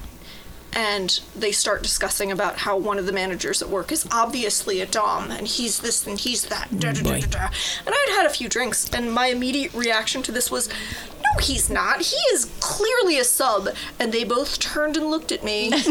And 0.72 1.20
they 1.34 1.52
start 1.52 1.82
discussing 1.82 2.30
about 2.30 2.58
how 2.58 2.76
one 2.76 2.98
of 2.98 3.06
the 3.06 3.12
managers 3.12 3.60
at 3.60 3.68
work 3.68 3.90
is 3.90 4.06
obviously 4.12 4.80
a 4.80 4.86
dom, 4.86 5.30
and 5.30 5.46
he's 5.46 5.80
this 5.80 6.06
and 6.06 6.18
he's 6.18 6.46
that. 6.46 6.68
Da, 6.78 6.92
da, 6.92 7.02
da. 7.02 7.48
And 7.86 7.88
I'd 7.88 8.14
had 8.16 8.26
a 8.26 8.30
few 8.30 8.48
drinks, 8.48 8.88
and 8.90 9.12
my 9.12 9.26
immediate 9.26 9.74
reaction 9.74 10.22
to 10.22 10.32
this 10.32 10.50
was, 10.50 10.68
"No, 10.68 11.42
he's 11.42 11.68
not. 11.68 12.02
He 12.02 12.16
is 12.32 12.50
clearly 12.60 13.18
a 13.18 13.24
sub." 13.24 13.68
And 13.98 14.12
they 14.12 14.24
both 14.24 14.60
turned 14.60 14.96
and 14.96 15.10
looked 15.10 15.32
at 15.32 15.42
me. 15.42 15.72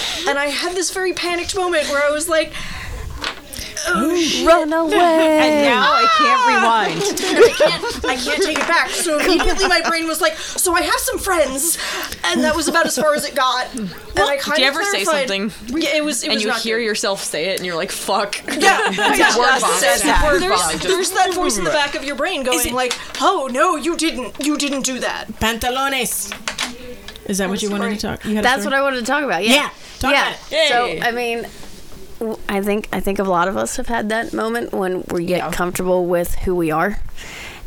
and 0.26 0.38
I 0.38 0.46
had 0.46 0.74
this 0.74 0.90
very 0.90 1.12
panicked 1.12 1.56
moment 1.56 1.88
where 1.88 2.02
I 2.02 2.10
was 2.10 2.28
like, 2.28 2.52
oh, 3.88 4.44
Run 4.46 4.72
away. 4.72 4.94
And 4.94 5.66
now 5.66 5.92
I 5.92 6.06
can't 6.18 6.46
rewind. 6.48 7.02
I 7.44 7.52
can't, 7.52 8.04
I 8.04 8.16
can't 8.16 8.42
take 8.42 8.58
it 8.58 8.68
back. 8.68 8.90
So 9.00 9.18
immediately 9.18 9.66
my 9.66 9.80
brain 9.88 10.06
was 10.06 10.20
like, 10.20 10.36
so 10.36 10.74
I 10.74 10.82
have 10.82 11.00
some 11.00 11.18
friends, 11.18 11.78
and 12.24 12.44
that 12.44 12.54
was 12.54 12.68
about 12.68 12.86
as 12.86 12.96
far 12.98 13.14
as 13.14 13.24
it 13.24 13.34
got. 13.34 13.72
and 13.74 13.90
I 14.18 14.36
kind 14.36 14.56
Do 14.56 14.62
you 14.62 14.68
ever 14.68 14.82
say 14.84 15.04
something? 15.04 15.50
Yeah, 15.68 15.96
it 15.96 16.04
was. 16.04 16.22
It 16.22 16.26
and 16.28 16.34
was 16.34 16.44
you 16.44 16.52
hear 16.52 16.78
good. 16.78 16.84
yourself 16.84 17.22
say 17.22 17.46
it, 17.50 17.56
and 17.58 17.66
you're 17.66 17.76
like, 17.76 17.90
"Fuck." 17.90 18.36
Yeah, 18.60 18.78
It's 18.88 18.98
yeah. 19.18 19.38
word 19.38 19.60
vomit. 19.60 19.80
There's, 19.80 20.04
Yeah. 20.04 20.24
Word 20.24 20.42
there's, 20.42 20.60
vomit. 20.60 20.82
there's 20.82 21.10
that 21.12 21.32
voice 21.34 21.56
in 21.56 21.64
the 21.64 21.70
back 21.70 21.94
of 21.94 22.04
your 22.04 22.16
brain 22.16 22.42
going 22.42 22.74
like, 22.74 22.92
"Oh 23.20 23.48
no, 23.50 23.76
you 23.76 23.96
didn't, 23.96 24.38
you 24.44 24.58
didn't 24.58 24.82
do 24.82 24.98
that." 25.00 25.28
Pantalones. 25.40 26.30
Is 27.26 27.38
that 27.38 27.48
what 27.48 27.62
you 27.62 27.70
wanted 27.70 27.98
to 27.98 28.06
talk? 28.06 28.24
You 28.24 28.34
had 28.36 28.44
That's 28.44 28.64
what 28.64 28.74
I 28.74 28.82
wanted 28.82 29.00
to 29.00 29.06
talk 29.06 29.22
about. 29.22 29.44
Yeah. 29.46 29.54
Yeah, 29.54 29.70
talk 30.00 30.12
yeah. 30.12 30.28
about 30.30 30.52
it. 30.52 30.68
So 30.68 31.08
I 31.08 31.10
mean, 31.12 31.42
w- 31.42 31.50
I 32.48 32.60
think 32.62 32.88
I 32.92 33.00
think 33.00 33.18
a 33.18 33.24
lot 33.24 33.48
of 33.48 33.56
us 33.56 33.76
have 33.76 33.86
had 33.86 34.08
that 34.10 34.32
moment 34.32 34.72
when 34.72 35.04
we 35.10 35.24
get 35.26 35.52
comfortable 35.52 36.06
with 36.06 36.34
who 36.36 36.54
we 36.54 36.70
are 36.70 36.98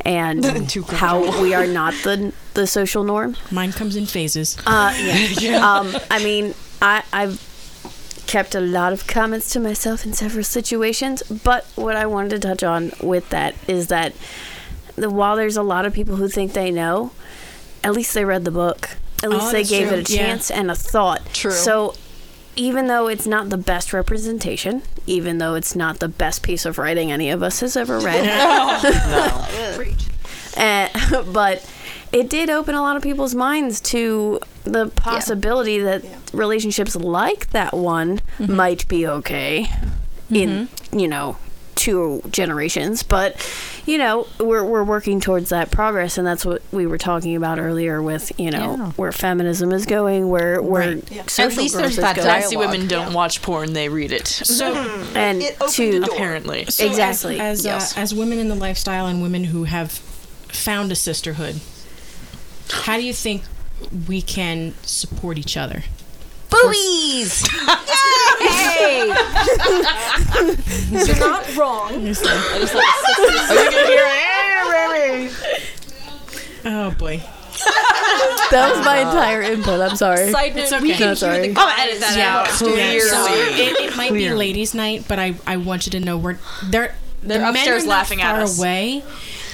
and 0.04 0.44
how 0.90 1.42
we 1.42 1.54
are 1.54 1.66
not 1.66 1.94
the 2.04 2.32
the 2.54 2.66
social 2.66 3.02
norm. 3.04 3.36
Mine 3.50 3.72
comes 3.72 3.96
in 3.96 4.06
phases. 4.06 4.56
Uh, 4.66 4.94
yeah. 5.40 5.56
Um, 5.78 5.94
I 6.10 6.22
mean, 6.22 6.54
I 6.80 7.02
I've 7.12 7.40
kept 8.26 8.54
a 8.54 8.60
lot 8.60 8.92
of 8.92 9.06
comments 9.06 9.50
to 9.52 9.60
myself 9.60 10.06
in 10.06 10.12
several 10.12 10.44
situations, 10.44 11.22
but 11.24 11.64
what 11.74 11.96
I 11.96 12.06
wanted 12.06 12.30
to 12.30 12.38
touch 12.38 12.62
on 12.62 12.92
with 13.02 13.28
that 13.30 13.54
is 13.68 13.88
that 13.88 14.14
the, 14.96 15.10
while 15.10 15.36
there's 15.36 15.56
a 15.56 15.62
lot 15.62 15.84
of 15.84 15.92
people 15.92 16.16
who 16.16 16.28
think 16.28 16.52
they 16.52 16.70
know, 16.70 17.10
at 17.82 17.92
least 17.92 18.14
they 18.14 18.24
read 18.24 18.44
the 18.44 18.50
book. 18.50 18.90
At 19.22 19.30
least 19.30 19.46
Oh, 19.46 19.52
they 19.52 19.64
gave 19.64 19.88
true. 19.88 19.98
it 19.98 20.08
a 20.08 20.12
Yeah. 20.12 20.18
chance 20.26 20.50
and 20.50 20.70
a 20.70 20.74
thought. 20.74 21.22
True. 21.32 21.50
So 21.50 21.94
even 22.56 22.86
though 22.86 23.08
it's 23.08 23.26
not 23.26 23.48
the 23.50 23.58
best 23.58 23.92
representation, 23.92 24.82
even 25.06 25.38
though 25.38 25.54
it's 25.54 25.74
not 25.74 25.98
the 25.98 26.08
best 26.08 26.42
piece 26.42 26.64
of 26.64 26.78
writing 26.78 27.10
any 27.10 27.30
of 27.30 27.42
us 27.42 27.60
has 27.60 27.76
ever 27.76 27.98
read, 27.98 28.28
uh, 30.56 31.22
but 31.32 31.68
it 32.12 32.30
did 32.30 32.48
open 32.50 32.74
a 32.74 32.80
lot 32.80 32.96
of 32.96 33.02
people's 33.02 33.34
minds 33.34 33.80
to 33.80 34.40
the 34.64 34.88
possibility 34.88 35.78
that 35.80 36.04
relationships 36.32 36.96
like 36.96 37.50
that 37.50 37.74
one 37.74 38.20
might 38.38 38.86
be 38.88 39.06
okay 39.06 39.66
in 40.30 40.68
you 40.92 41.06
know 41.06 41.36
two 41.76 42.22
generations 42.30 43.02
but 43.02 43.36
you 43.86 43.98
know 43.98 44.26
we're, 44.40 44.64
we're 44.64 44.84
working 44.84 45.20
towards 45.20 45.50
that 45.50 45.70
progress 45.70 46.16
and 46.18 46.26
that's 46.26 46.44
what 46.44 46.62
we 46.72 46.86
were 46.86 46.98
talking 46.98 47.36
about 47.36 47.58
earlier 47.58 48.02
with 48.02 48.32
you 48.38 48.50
know 48.50 48.76
Yeah. 48.76 48.90
where 48.92 49.12
feminism 49.12 49.72
is 49.72 49.86
going 49.86 50.28
where 50.28 50.60
where 50.62 51.00
social 51.28 51.44
At 51.52 51.56
least 51.56 51.76
there's 51.76 51.90
is 51.92 51.96
that 51.98 52.16
going. 52.16 52.28
Fancy 52.28 52.56
women 52.56 52.86
don't 52.88 53.12
watch 53.12 53.42
porn; 53.42 53.72
they 53.72 53.88
read 53.88 54.12
it. 54.12 54.28
So 54.44 54.74
and 55.14 55.42
it 55.42 55.58
to 55.58 56.02
apparently, 56.02 56.64
So 56.66 56.86
Exactly. 56.86 57.40
As, 57.40 57.60
as, 57.60 57.64
Yes. 57.64 57.96
uh, 57.96 58.00
as 58.00 58.14
women 58.14 58.38
in 58.38 58.48
the 58.48 58.54
lifestyle 58.54 59.06
and 59.06 59.20
women 59.22 59.44
who 59.44 59.64
have 59.64 59.90
found 59.92 60.92
a 60.92 60.96
sisterhood, 60.96 61.60
how 62.70 62.96
do 62.96 63.02
you 63.04 63.12
think 63.12 63.42
we 64.08 64.22
can 64.22 64.74
support 64.82 65.36
each 65.38 65.56
other? 65.56 65.82
Boobies! 66.62 67.42
Yay! 68.40 69.06
You're 70.90 71.18
not 71.20 71.56
wrong. 71.56 72.14
Oh 76.66 76.90
boy. 76.98 77.18
that 78.50 78.72
was 78.74 78.84
my 78.84 78.98
entire 79.00 79.42
input 79.42 79.80
i'm 79.80 79.96
sorry 79.96 80.30
Side 80.32 80.54
note, 80.56 80.62
It's 80.64 80.72
okay. 80.72 80.82
we 80.82 80.92
can 80.94 81.08
No, 81.08 81.14
sorry. 81.14 81.44
hear 81.44 81.52
the 81.54 81.60
I'll 81.60 81.80
edit 81.80 82.00
that 82.00 82.16
Yeah, 82.16 82.38
out. 82.38 82.46
yeah. 82.46 82.52
So 82.54 82.66
Clearly. 82.66 83.62
it, 83.62 83.80
it 83.92 83.96
might 83.96 84.12
be 84.12 84.30
ladies' 84.30 84.74
night, 84.74 85.04
but 85.08 85.18
I, 85.18 85.34
I 85.46 85.56
want 85.58 85.86
you 85.86 85.92
to 85.92 86.00
know 86.00 86.16
we're 86.18 86.38
they're 86.64 86.94
They're 87.22 87.38
the 87.38 87.52
men 87.52 87.54
upstairs 87.54 87.84
are 87.84 87.86
not 87.86 87.92
laughing 87.92 88.22
at 88.22 88.32
far 88.32 88.40
us. 88.42 88.58
away, 88.58 89.02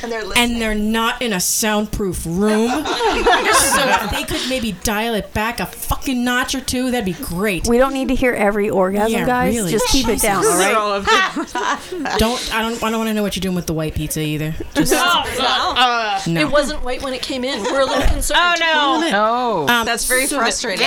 and 0.03 0.13
they're 0.13 0.25
and 0.37 0.61
they're 0.61 0.75
not 0.75 1.21
in 1.23 1.33
a 1.33 1.41
soundproof 1.41 2.25
room. 2.27 2.69
so 2.85 2.85
if 2.85 4.11
they 4.11 4.25
could 4.25 4.49
maybe 4.49 4.73
dial 4.83 5.15
it 5.15 5.33
back 5.35 5.61
a 5.61 5.67
fucking 5.67 6.25
notch 6.25 6.55
or 6.55 6.61
two, 6.61 6.91
that'd 6.91 7.05
be 7.05 7.13
great. 7.25 7.67
we 7.69 7.79
don't 7.79 7.93
need 7.93 8.09
to 8.09 8.15
hear 8.15 8.33
every 8.33 8.71
orgasm 8.71 9.13
Yeah, 9.13 9.27
guys 9.27 9.55
really. 9.55 9.71
just 9.73 9.89
keep 9.89 10.09
it 10.09 10.21
down 10.21 10.45
all 10.45 10.59
right 10.59 10.73
don't 12.19 12.55
I 12.55 12.63
don't 12.63 12.83
I 12.83 12.91
don't 12.91 12.99
want 12.99 13.09
to 13.09 13.15
know 13.15 13.23
what 13.23 13.37
you're 13.37 13.41
doing 13.43 13.55
with 13.57 13.67
the 13.67 13.75
white 13.75 13.95
pizza 13.95 14.21
either. 14.21 14.55
Just 14.75 14.93
Uh, 14.95 16.21
No. 16.27 16.41
It 16.41 16.51
wasn't 16.51 16.83
white 16.85 17.03
when 17.03 17.15
it 17.15 17.23
came 17.23 17.45
in. 17.45 17.63
We're 17.63 17.81
a 17.81 17.87
little 17.87 18.07
concerned. 18.09 18.41
Oh 18.41 19.09
no! 19.11 19.67
Oh, 19.69 19.85
That's 19.85 20.07
very 20.07 20.27
frustrating. 20.27 20.87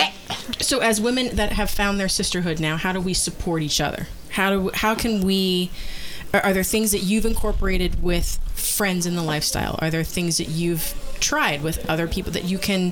So, 0.59 0.79
as 0.79 0.99
women 1.01 1.35
that 1.35 1.53
have 1.53 1.69
found 1.69 1.99
their 1.99 2.09
sisterhood 2.09 2.59
now, 2.59 2.77
how 2.77 2.91
do 2.91 2.99
we 2.99 3.13
support 3.13 3.61
each 3.61 3.81
other? 3.81 4.07
How 4.31 4.49
do 4.49 4.71
how 4.73 4.95
can 4.95 5.21
we? 5.21 5.69
Are, 6.33 6.51
there 6.51 6.63
things 6.63 6.91
that 6.91 7.03
you've 7.03 7.27
incorporated 7.27 8.01
with 8.01 8.39
friends 8.55 9.05
in 9.05 9.15
the 9.15 9.21
lifestyle? 9.21 9.77
Are 9.79 9.91
there 9.91 10.03
things 10.03 10.37
that 10.39 10.49
you've 10.49 10.95
tried 11.19 11.61
with 11.61 11.87
other 11.87 12.07
people 12.07 12.31
that 12.31 12.45
you 12.45 12.57
can 12.57 12.91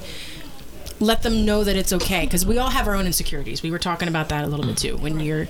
let 0.99 1.23
them 1.23 1.43
know 1.43 1.63
that 1.63 1.75
it's 1.75 1.91
okay? 1.91 2.25
Because 2.25 2.45
we 2.45 2.59
all 2.59 2.69
have 2.69 2.87
our 2.87 2.93
own 2.93 3.07
insecurities. 3.07 3.63
We 3.63 3.71
were 3.71 3.79
talking 3.79 4.07
about 4.07 4.29
that 4.29 4.43
a 4.43 4.47
little 4.47 4.65
bit 4.67 4.77
too. 4.77 4.95
When 4.95 5.19
you're, 5.19 5.47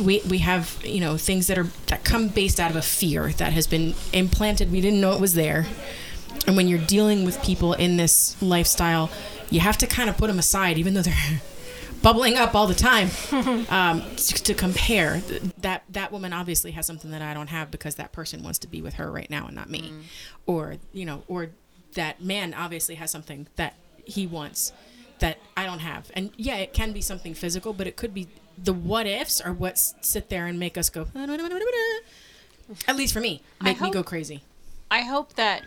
we 0.00 0.20
we 0.28 0.38
have 0.38 0.80
you 0.84 0.98
know 0.98 1.16
things 1.16 1.46
that 1.46 1.56
are 1.58 1.68
that 1.86 2.02
come 2.02 2.26
based 2.26 2.58
out 2.58 2.70
of 2.72 2.76
a 2.76 2.82
fear 2.82 3.28
that 3.34 3.52
has 3.52 3.68
been 3.68 3.94
implanted. 4.12 4.72
We 4.72 4.80
didn't 4.80 5.00
know 5.00 5.12
it 5.12 5.20
was 5.20 5.34
there. 5.34 5.66
And 6.48 6.56
when 6.56 6.66
you're 6.66 6.80
dealing 6.80 7.24
with 7.24 7.40
people 7.40 7.72
in 7.72 7.98
this 7.98 8.40
lifestyle, 8.42 9.10
you 9.48 9.60
have 9.60 9.78
to 9.78 9.86
kind 9.86 10.10
of 10.10 10.16
put 10.16 10.26
them 10.26 10.40
aside, 10.40 10.76
even 10.76 10.94
though 10.94 11.02
they're 11.02 11.14
bubbling 12.02 12.36
up 12.36 12.54
all 12.54 12.66
the 12.66 12.74
time, 12.74 13.08
um, 13.70 14.02
to, 14.16 14.34
to 14.42 14.54
compare. 14.54 15.18
That 15.58 15.84
that 15.90 16.12
woman 16.12 16.32
obviously 16.32 16.72
has 16.72 16.86
something 16.86 17.10
that 17.10 17.22
I 17.22 17.34
don't 17.34 17.48
have 17.48 17.70
because 17.70 17.94
that 17.96 18.12
person 18.12 18.42
wants 18.42 18.58
to 18.60 18.68
be 18.68 18.82
with 18.82 18.94
her 18.94 19.10
right 19.10 19.30
now 19.30 19.46
and 19.46 19.54
not 19.54 19.70
me, 19.70 19.92
or 20.46 20.76
you 20.92 21.04
know, 21.04 21.22
or 21.28 21.50
that 21.94 22.22
man 22.22 22.54
obviously 22.54 22.96
has 22.96 23.10
something 23.10 23.46
that 23.56 23.74
he 24.04 24.26
wants 24.26 24.72
that 25.20 25.38
I 25.56 25.64
don't 25.64 25.78
have. 25.78 26.10
And 26.14 26.30
yeah, 26.36 26.56
it 26.56 26.72
can 26.72 26.92
be 26.92 27.00
something 27.00 27.34
physical, 27.34 27.72
but 27.72 27.86
it 27.86 27.96
could 27.96 28.12
be 28.12 28.28
the 28.62 28.72
what 28.72 29.06
ifs 29.06 29.40
are 29.40 29.52
what 29.52 29.78
sit 29.78 30.28
there 30.28 30.46
and 30.46 30.58
make 30.58 30.76
us 30.76 30.90
go. 30.90 31.06
At 32.88 32.96
least 32.96 33.12
for 33.12 33.20
me, 33.20 33.42
make 33.62 33.80
me 33.80 33.90
go 33.90 34.02
crazy. 34.02 34.42
I 34.90 35.02
hope 35.02 35.34
that 35.34 35.64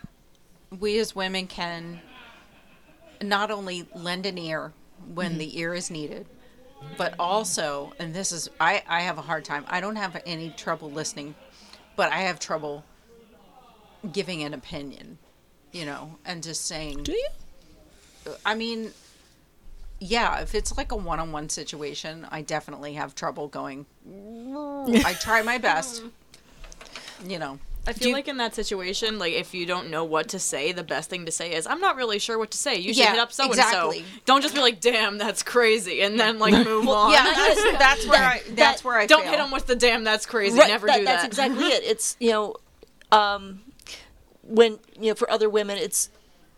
we 0.79 0.99
as 0.99 1.15
women 1.15 1.47
can 1.47 2.01
not 3.21 3.49
only 3.51 3.87
lend 3.93 4.25
an 4.25 4.37
ear 4.37 4.73
when 5.13 5.35
Mhm. 5.35 5.39
the 5.39 5.59
ear 5.59 5.73
is 5.73 5.91
needed, 5.91 6.27
but 6.97 7.13
also, 7.19 7.93
and 7.99 8.13
this 8.13 8.31
is, 8.31 8.49
I, 8.59 8.83
I 8.87 9.01
have 9.01 9.17
a 9.17 9.21
hard 9.21 9.45
time. 9.45 9.65
I 9.67 9.81
don't 9.81 9.95
have 9.95 10.21
any 10.25 10.49
trouble 10.51 10.89
listening, 10.91 11.35
but 11.95 12.11
I 12.11 12.19
have 12.19 12.39
trouble 12.39 12.83
giving 14.11 14.43
an 14.43 14.53
opinion, 14.53 15.17
you 15.71 15.85
know, 15.85 16.17
and 16.25 16.43
just 16.43 16.65
saying. 16.65 17.03
Do 17.03 17.11
you? 17.11 17.27
I 18.45 18.55
mean, 18.55 18.93
yeah, 19.99 20.39
if 20.39 20.55
it's 20.55 20.75
like 20.77 20.91
a 20.91 20.95
one 20.95 21.19
on 21.19 21.31
one 21.31 21.49
situation, 21.49 22.27
I 22.31 22.41
definitely 22.41 22.93
have 22.93 23.15
trouble 23.15 23.47
going. 23.47 23.85
I 25.03 25.13
try 25.13 25.41
my 25.41 25.57
best, 25.57 26.03
you 27.27 27.39
know, 27.39 27.59
I 27.87 27.93
feel 27.93 28.11
like 28.13 28.27
in 28.27 28.37
that 28.37 28.55
situation, 28.55 29.19
like 29.19 29.33
if 29.33 29.53
you 29.53 29.65
don't 29.65 29.89
know 29.91 30.03
what 30.03 30.29
to 30.29 30.39
say, 30.39 30.71
the 30.71 30.83
best 30.83 31.09
thing 31.09 31.25
to 31.25 31.31
say 31.31 31.53
is, 31.53 31.67
"I'm 31.67 31.79
not 31.79 31.95
really 31.95 32.17
sure 32.19 32.37
what 32.37 32.51
to 32.51 32.57
say. 32.57 32.75
You 32.75 32.93
should 32.93 32.97
Yeah, 33.03 33.11
hit 33.11 33.19
up 33.19 33.31
so 33.31 33.45
and 33.45 33.55
so." 33.55 33.93
Don't 34.25 34.41
just 34.41 34.53
be 34.55 34.61
like, 34.61 34.79
"Damn, 34.79 35.17
that's 35.17 35.43
crazy," 35.43 36.01
and 36.01 36.19
then 36.19 36.39
like 36.39 36.53
move 36.65 36.85
Well, 36.87 36.95
on. 36.95 37.11
yeah, 37.11 37.23
that's- 37.35 37.63
that's 37.79 38.07
where 38.07 38.23
I 38.23 38.41
that's 38.51 38.83
where 38.83 38.97
I 38.97 39.05
don't 39.05 39.21
fail. 39.21 39.31
hit 39.31 39.37
them 39.37 39.51
with 39.51 39.67
the 39.67 39.75
"Damn, 39.75 40.03
that's 40.03 40.25
crazy." 40.25 40.57
Right, 40.59 40.67
Never 40.67 40.87
that- 40.87 40.97
do 40.99 41.05
that. 41.05 41.13
That's 41.13 41.25
exactly 41.25 41.65
it. 41.65 41.83
It's 41.91 42.17
you 42.19 42.31
know, 42.31 42.55
um, 43.11 43.61
when 44.43 44.79
you 44.99 45.09
know 45.11 45.15
for 45.15 45.29
other 45.29 45.49
women, 45.49 45.77
it's 45.77 46.09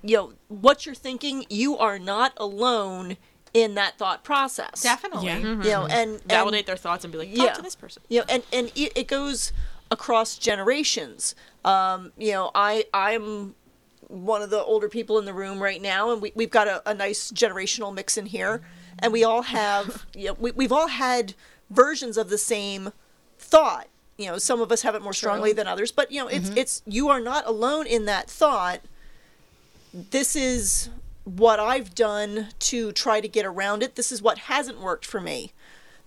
you 0.03 0.15
know 0.17 0.33
what 0.47 0.85
you're 0.85 0.95
thinking. 0.95 1.45
You 1.49 1.77
are 1.77 1.99
not 1.99 2.33
alone 2.37 3.17
in 3.53 3.75
that 3.75 3.97
thought 3.97 4.23
process. 4.23 4.81
Definitely. 4.83 5.25
Yeah. 5.27 5.37
You 5.39 5.55
know, 5.55 5.83
and, 5.87 6.11
and 6.11 6.21
validate 6.23 6.65
their 6.67 6.75
thoughts 6.77 7.03
and 7.03 7.11
be 7.11 7.17
like, 7.19 7.33
"Talk 7.35 7.53
to 7.55 7.61
this 7.61 7.75
person." 7.75 8.03
You 8.07 8.19
know, 8.19 8.25
and 8.29 8.43
and 8.53 8.71
it, 8.75 8.91
it 8.95 9.07
goes 9.07 9.51
across 9.91 10.37
generations. 10.37 11.35
Um, 11.65 12.11
you 12.17 12.31
know, 12.31 12.51
I 12.55 12.85
I'm 12.93 13.55
one 14.07 14.41
of 14.41 14.49
the 14.49 14.63
older 14.63 14.87
people 14.87 15.19
in 15.19 15.25
the 15.25 15.33
room 15.33 15.61
right 15.61 15.81
now, 15.81 16.11
and 16.11 16.21
we, 16.21 16.31
we've 16.35 16.49
got 16.49 16.67
a, 16.67 16.89
a 16.89 16.93
nice 16.93 17.31
generational 17.31 17.93
mix 17.93 18.17
in 18.17 18.25
here, 18.25 18.61
and 18.99 19.11
we 19.11 19.23
all 19.23 19.43
have, 19.43 20.05
you 20.15 20.27
know, 20.27 20.37
we, 20.39 20.51
we've 20.51 20.71
all 20.71 20.87
had 20.87 21.33
versions 21.69 22.17
of 22.17 22.29
the 22.29 22.37
same 22.37 22.91
thought. 23.37 23.87
You 24.17 24.27
know, 24.27 24.37
some 24.37 24.61
of 24.61 24.71
us 24.71 24.81
have 24.81 24.95
it 24.95 25.01
more 25.01 25.13
strongly 25.13 25.53
than 25.53 25.67
others, 25.67 25.91
but 25.91 26.11
you 26.11 26.21
know, 26.21 26.27
it's 26.27 26.49
it's 26.49 26.81
you 26.87 27.09
are 27.09 27.19
not 27.19 27.45
alone 27.45 27.85
in 27.85 28.05
that 28.05 28.29
thought. 28.29 28.81
This 29.93 30.35
is 30.35 30.89
what 31.23 31.59
I've 31.59 31.93
done 31.93 32.47
to 32.59 32.91
try 32.93 33.21
to 33.21 33.27
get 33.27 33.45
around 33.45 33.83
it. 33.83 33.95
This 33.95 34.11
is 34.11 34.21
what 34.21 34.39
hasn't 34.39 34.79
worked 34.79 35.05
for 35.05 35.21
me. 35.21 35.53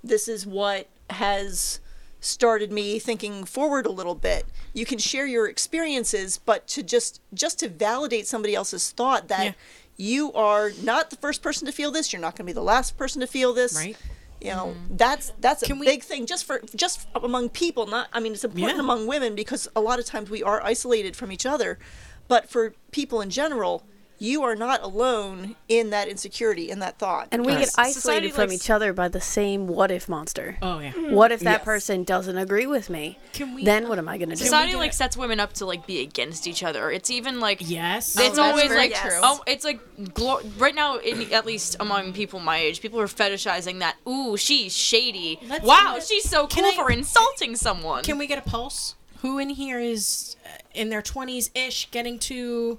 This 0.02 0.26
is 0.26 0.44
what 0.46 0.88
has 1.10 1.78
started 2.20 2.70
me 2.70 2.98
thinking 2.98 3.44
forward 3.44 3.86
a 3.86 3.90
little 3.90 4.14
bit. 4.14 4.46
You 4.72 4.86
can 4.86 4.98
share 4.98 5.26
your 5.26 5.48
experiences, 5.48 6.38
but 6.38 6.66
to 6.68 6.82
just 6.82 7.20
just 7.34 7.58
to 7.60 7.68
validate 7.68 8.26
somebody 8.26 8.54
else's 8.54 8.90
thought 8.90 9.28
that 9.28 9.56
you 9.96 10.32
are 10.32 10.70
not 10.82 11.10
the 11.10 11.16
first 11.16 11.42
person 11.42 11.66
to 11.66 11.72
feel 11.72 11.90
this, 11.90 12.12
you're 12.12 12.22
not 12.22 12.36
going 12.36 12.46
to 12.46 12.50
be 12.50 12.52
the 12.54 12.62
last 12.62 12.96
person 12.96 13.20
to 13.20 13.26
feel 13.26 13.52
this. 13.52 13.76
Right. 13.76 13.96
You 14.40 14.50
know, 14.50 14.66
mm-hmm. 14.68 14.96
that's 14.96 15.32
that's 15.40 15.68
a 15.68 15.74
big 15.74 16.02
thing 16.02 16.24
just 16.24 16.46
for 16.46 16.62
just 16.74 17.06
among 17.14 17.50
people, 17.50 17.86
not 17.86 18.08
I 18.12 18.20
mean 18.20 18.32
it's 18.32 18.44
important 18.44 18.76
Yeah. 18.76 18.84
among 18.84 19.06
women 19.06 19.34
because 19.34 19.68
a 19.76 19.80
lot 19.80 19.98
of 19.98 20.06
times 20.06 20.30
we 20.30 20.42
are 20.42 20.62
isolated 20.62 21.14
from 21.14 21.30
each 21.30 21.44
other, 21.44 21.78
but 22.26 22.48
for 22.48 22.74
people 22.90 23.20
in 23.20 23.28
general, 23.28 23.84
you 24.22 24.42
are 24.42 24.54
not 24.54 24.82
alone 24.82 25.56
in 25.66 25.88
that 25.90 26.06
insecurity, 26.06 26.70
in 26.70 26.78
that 26.80 26.98
thought. 26.98 27.26
And 27.32 27.44
we 27.44 27.52
get 27.52 27.70
isolated 27.78 27.94
society 27.94 28.30
from 28.30 28.50
likes- 28.50 28.62
each 28.64 28.68
other 28.70 28.92
by 28.92 29.08
the 29.08 29.20
same 29.20 29.66
what 29.66 29.90
if 29.90 30.08
monster. 30.10 30.58
Oh 30.60 30.78
yeah. 30.78 30.92
What 31.10 31.32
if 31.32 31.40
that 31.40 31.60
Yes. 31.60 31.64
person 31.64 32.04
doesn't 32.04 32.36
agree 32.36 32.66
with 32.66 32.90
me? 32.90 33.18
Can 33.32 33.54
we- 33.54 33.64
then 33.64 33.88
what 33.88 33.98
am 33.98 34.08
I 34.10 34.18
going 34.18 34.28
to 34.28 34.36
do? 34.36 34.44
Society 34.44 34.76
like 34.76 34.92
sets 34.92 35.16
women 35.16 35.40
up 35.40 35.54
to 35.54 35.64
like 35.64 35.86
be 35.86 36.00
against 36.02 36.46
each 36.46 36.62
other. 36.62 36.90
It's 36.90 37.08
even 37.10 37.40
like 37.40 37.58
yes, 37.60 38.14
it's 38.20 38.38
Oh, 38.38 38.42
always 38.42 38.64
that's 38.68 38.74
very 38.74 38.90
like 38.90 38.94
true. 38.94 39.18
oh, 39.22 39.42
it's 39.46 39.64
like 39.64 39.80
glo- 40.14 40.42
right 40.58 40.74
now, 40.74 40.98
in, 40.98 41.32
at 41.32 41.46
least 41.46 41.76
among 41.80 42.12
people 42.12 42.40
my 42.40 42.58
age, 42.58 42.82
people 42.82 43.00
are 43.00 43.06
fetishizing 43.06 43.78
that. 43.78 43.96
Ooh, 44.06 44.36
she's 44.36 44.76
shady. 44.76 45.38
Let's- 45.48 45.64
wow, 45.64 45.92
let's- 45.94 46.08
she's 46.08 46.28
so 46.28 46.46
can 46.46 46.64
cool 46.64 46.72
I- 46.72 46.76
for 46.76 46.90
insulting 46.92 47.56
someone. 47.56 48.04
Can 48.04 48.18
we 48.18 48.26
get 48.26 48.36
a 48.38 48.42
pulse? 48.42 48.96
Who 49.22 49.38
in 49.38 49.48
here 49.50 49.80
is 49.80 50.36
uh, 50.44 50.48
in 50.74 50.90
their 50.90 51.02
twenties 51.02 51.50
ish, 51.54 51.90
getting 51.90 52.18
to 52.20 52.78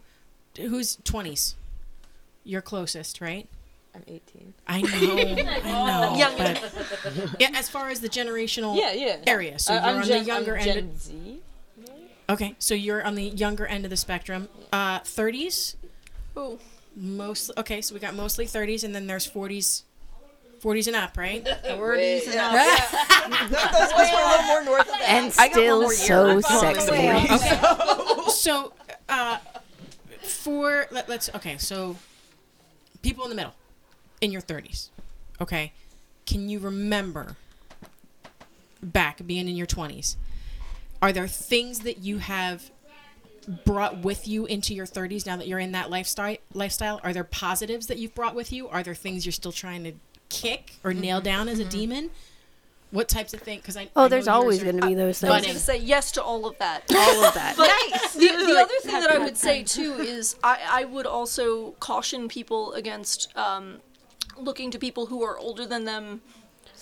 who's 0.58 0.98
twenties? 1.04 1.56
You're 2.44 2.62
closest, 2.62 3.22
right? 3.22 3.48
I'm 3.94 4.04
18. 4.08 4.54
I 4.68 4.82
know, 4.82 4.90
I 4.94 5.62
know. 5.62 6.16
Young. 6.18 6.38
but 6.38 6.74
yeah, 7.40 7.50
as 7.56 7.68
far 7.68 7.90
as 7.90 8.00
the 8.00 8.08
generational 8.08 8.78
Yeah, 8.80 8.94
yeah. 8.94 9.18
area, 9.28 9.60
so 9.60 9.74
I- 9.74 9.76
you're 9.76 9.86
I'm 9.86 9.96
on 9.98 10.04
Gen- 10.06 10.20
the 10.20 10.26
younger 10.28 10.54
I'm 10.58 10.62
end. 10.62 10.74
Gen 10.74 10.90
of- 10.90 11.02
Z. 11.02 11.40
Okay, 12.30 12.56
so 12.60 12.74
you're 12.74 13.04
on 13.04 13.16
the 13.16 13.24
younger 13.26 13.66
end 13.66 13.84
of 13.84 13.90
the 13.90 13.98
spectrum. 13.98 14.48
Uh, 14.72 15.00
30s. 15.02 15.76
Oh. 16.38 16.58
Mostly. 16.96 17.56
Okay, 17.58 17.82
so 17.82 17.94
we 17.94 18.00
got 18.00 18.16
mostly 18.16 18.46
30s, 18.46 18.86
and 18.86 18.96
then 18.96 19.08
there's 19.08 19.30
40s. 19.30 19.84
40s 20.64 20.88
and 20.88 20.96
up, 20.96 21.18
right? 21.18 21.44
40s 21.66 22.28
and 22.28 22.36
up, 22.40 22.54
yeah. 22.54 23.48
Those 23.48 23.92
of 23.92 23.98
us 23.98 24.14
were 24.14 24.22
a 24.22 24.30
little 24.30 24.46
more 24.46 24.64
north 24.64 24.82
of 24.82 24.88
that. 24.88 25.02
And 25.10 25.34
I 25.38 25.50
got 25.50 25.80
one 25.84 25.90
still 25.94 26.42
so 26.42 26.60
sexy. 26.62 26.92
Okay. 26.92 28.30
so, 28.32 28.72
uh, 29.10 29.38
for 30.42 30.88
let, 30.92 31.08
let's 31.08 31.30
okay. 31.36 31.58
So, 31.58 31.98
people 33.02 33.24
in 33.24 33.30
the 33.30 33.36
middle, 33.36 33.54
in 34.20 34.32
your 34.32 34.42
thirties, 34.42 34.90
okay. 35.40 35.74
Can 36.26 36.50
you 36.50 36.60
remember 36.60 37.36
back 38.82 39.26
being 39.26 39.48
in 39.48 39.56
your 39.56 39.68
twenties? 39.68 40.18
Are 41.02 41.12
there 41.12 41.28
things 41.28 41.80
that 41.82 42.00
you 42.00 42.20
have 42.20 42.72
brought 43.66 44.00
with 44.00 44.28
you 44.28 44.46
into 44.46 44.74
your 44.74 44.86
30s 44.86 45.26
now 45.26 45.36
that 45.36 45.48
you're 45.48 45.58
in 45.58 45.72
that 45.72 45.90
lifestyle 45.90 46.38
lifestyle 46.54 47.00
are 47.04 47.12
there 47.12 47.24
positives 47.24 47.88
that 47.88 47.98
you've 47.98 48.14
brought 48.14 48.36
with 48.36 48.54
you 48.54 48.68
are 48.70 48.84
there 48.84 48.94
things 48.94 49.26
you're 49.26 49.34
still 49.34 49.52
trying 49.52 49.84
to 49.84 49.92
kick 50.30 50.76
or 50.84 50.94
nail 50.94 51.18
mm-hmm. 51.18 51.26
down 51.26 51.50
as 51.50 51.60
a 51.60 51.64
mm-hmm. 51.64 51.72
demon 51.72 52.10
what 52.92 53.08
types 53.10 53.34
of 53.34 53.40
things 53.42 53.62
because 53.62 53.78
i 53.78 53.90
Oh, 53.96 54.06
I 54.06 54.08
there's 54.08 54.28
always 54.28 54.62
going 54.62 54.80
to 54.80 54.86
be 54.86 54.94
those 54.96 55.20
things. 55.20 55.32
I 55.32 55.36
was 55.36 55.44
things. 55.46 55.66
going 55.66 55.78
to 55.80 55.84
say 55.84 55.88
yes 55.88 56.12
to 56.14 56.24
all 56.24 56.46
of 56.46 56.58
that. 56.60 56.84
All 56.94 57.26
of 57.26 57.34
that. 57.34 57.56
But 57.58 57.70
Nice. 57.92 58.14
The, 58.14 58.28
the 58.28 58.60
other 58.60 58.74
thing 58.84 59.00
that 59.00 59.10
I 59.12 59.18
would 59.18 59.38
say 59.38 59.64
too 59.76 59.94
is 59.94 60.36
I, 60.44 60.60
I 60.70 60.84
would 60.86 61.06
also 61.08 61.72
caution 61.80 62.28
people 62.28 62.74
against 62.74 63.36
um, 63.38 63.78
looking 64.38 64.72
to 64.72 64.80
people 64.80 65.06
who 65.08 65.24
are 65.24 65.38
older 65.38 65.66
than 65.66 65.86
them 65.86 66.22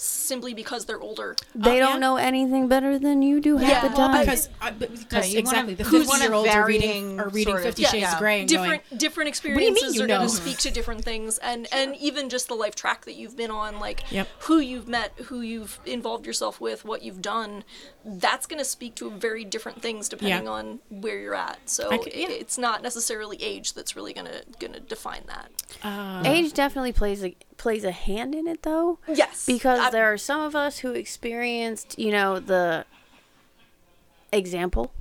simply 0.01 0.53
because 0.53 0.85
they're 0.85 0.99
older. 1.01 1.35
They 1.55 1.81
Um, 1.81 1.89
don't 1.91 1.99
know 1.99 2.15
anything 2.17 2.67
better 2.67 2.97
than 2.99 3.21
you 3.21 3.39
do 3.41 3.57
half 3.57 3.69
Yeah, 3.69 3.87
the 3.89 3.95
well, 3.97 4.19
because, 4.19 4.49
uh, 4.61 4.71
because 4.71 5.29
you 5.33 5.35
wanna- 5.35 5.39
exactly 5.39 5.73
the 5.75 5.83
who's 5.83 6.07
50 6.07 6.23
year 6.23 6.33
olds 6.33 6.49
are 6.49 6.65
reading 6.65 7.19
are 7.19 7.29
reading 7.29 7.51
sort 7.53 7.59
of- 7.61 7.65
Fifty 7.67 7.81
yeah, 7.83 7.89
Shades 7.89 8.01
yeah. 8.03 8.13
of 8.13 8.19
Grey 8.19 8.45
different 8.45 8.83
going, 8.89 8.97
different 8.99 9.29
"What 9.29 9.43
do 9.43 9.49
you 9.49 9.55
mean 9.55 9.67
experiences 9.75 9.95
you 9.95 10.03
are 10.03 10.07
going 10.07 10.21
to 10.21 10.29
speak 10.29 10.57
to 10.59 10.71
different 10.71 11.03
things 11.03 11.37
and 11.39 11.67
and 11.71 11.95
even 11.97 12.29
just 12.29 12.47
the 12.47 12.53
life 12.55 12.75
track 12.75 13.05
that 13.05 13.15
you've 13.15 13.35
been 13.37 13.51
on 13.51 13.79
like 13.79 14.03
Yep. 14.11 14.27
who 14.41 14.59
you've 14.59 14.87
met 14.87 15.11
who 15.25 15.41
you've 15.41 15.79
involved 15.85 16.25
yourself 16.25 16.61
with 16.61 16.85
what 16.85 17.01
you've 17.03 17.21
done 17.21 17.63
that's 18.05 18.45
going 18.45 18.59
to 18.59 18.65
speak 18.65 18.95
to 18.95 19.09
very 19.11 19.43
different 19.43 19.81
things 19.81 20.07
depending 20.09 20.45
Yeah. 20.45 20.51
on 20.51 20.79
where 20.89 21.19
you're 21.19 21.35
at 21.35 21.59
so 21.69 21.91
I 21.91 21.97
c- 21.97 22.11
yeah. 22.15 22.27
i- 22.27 22.31
it's 22.31 22.57
not 22.57 22.81
necessarily 22.81 23.41
age 23.41 23.73
that's 23.73 23.95
really 23.95 24.13
going 24.13 24.27
to 24.27 24.43
going 24.59 24.73
to 24.73 24.79
define 24.79 25.23
that 25.27 25.49
Uh, 25.83 26.23
Age 26.25 26.53
definitely 26.53 26.91
plays 26.93 27.23
a 27.23 27.35
plays 27.59 27.83
a 27.83 27.91
hand 27.91 28.33
in 28.33 28.47
it, 28.47 28.63
though. 28.63 28.97
Yes, 29.07 29.45
because 29.45 29.91
there 29.91 30.11
are 30.11 30.17
some 30.17 30.41
of 30.41 30.55
us 30.55 30.79
who 30.79 30.93
experienced, 30.93 31.99
you 31.99 32.11
know, 32.11 32.39
the 32.39 32.85
example 34.31 34.91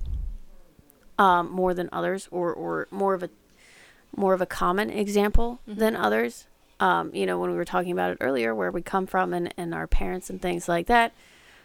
um, 1.18 1.50
more 1.50 1.72
than 1.72 1.88
others, 1.92 2.28
or 2.30 2.52
or 2.52 2.88
more 2.90 3.14
of 3.14 3.22
a 3.22 3.30
more 4.14 4.34
of 4.34 4.42
a 4.42 4.46
common 4.46 4.90
example 4.90 5.60
than 5.66 5.96
others. 5.96 6.46
Um, 6.80 7.10
you 7.14 7.26
know, 7.26 7.38
when 7.38 7.50
we 7.50 7.56
were 7.56 7.64
talking 7.64 7.92
about 7.92 8.12
it 8.12 8.18
earlier, 8.20 8.54
where 8.54 8.70
we 8.70 8.82
come 8.82 9.06
from 9.06 9.32
and, 9.32 9.52
and 9.56 9.74
our 9.74 9.86
parents 9.86 10.30
and 10.30 10.40
things 10.40 10.68
like 10.68 10.86
that. 10.86 11.12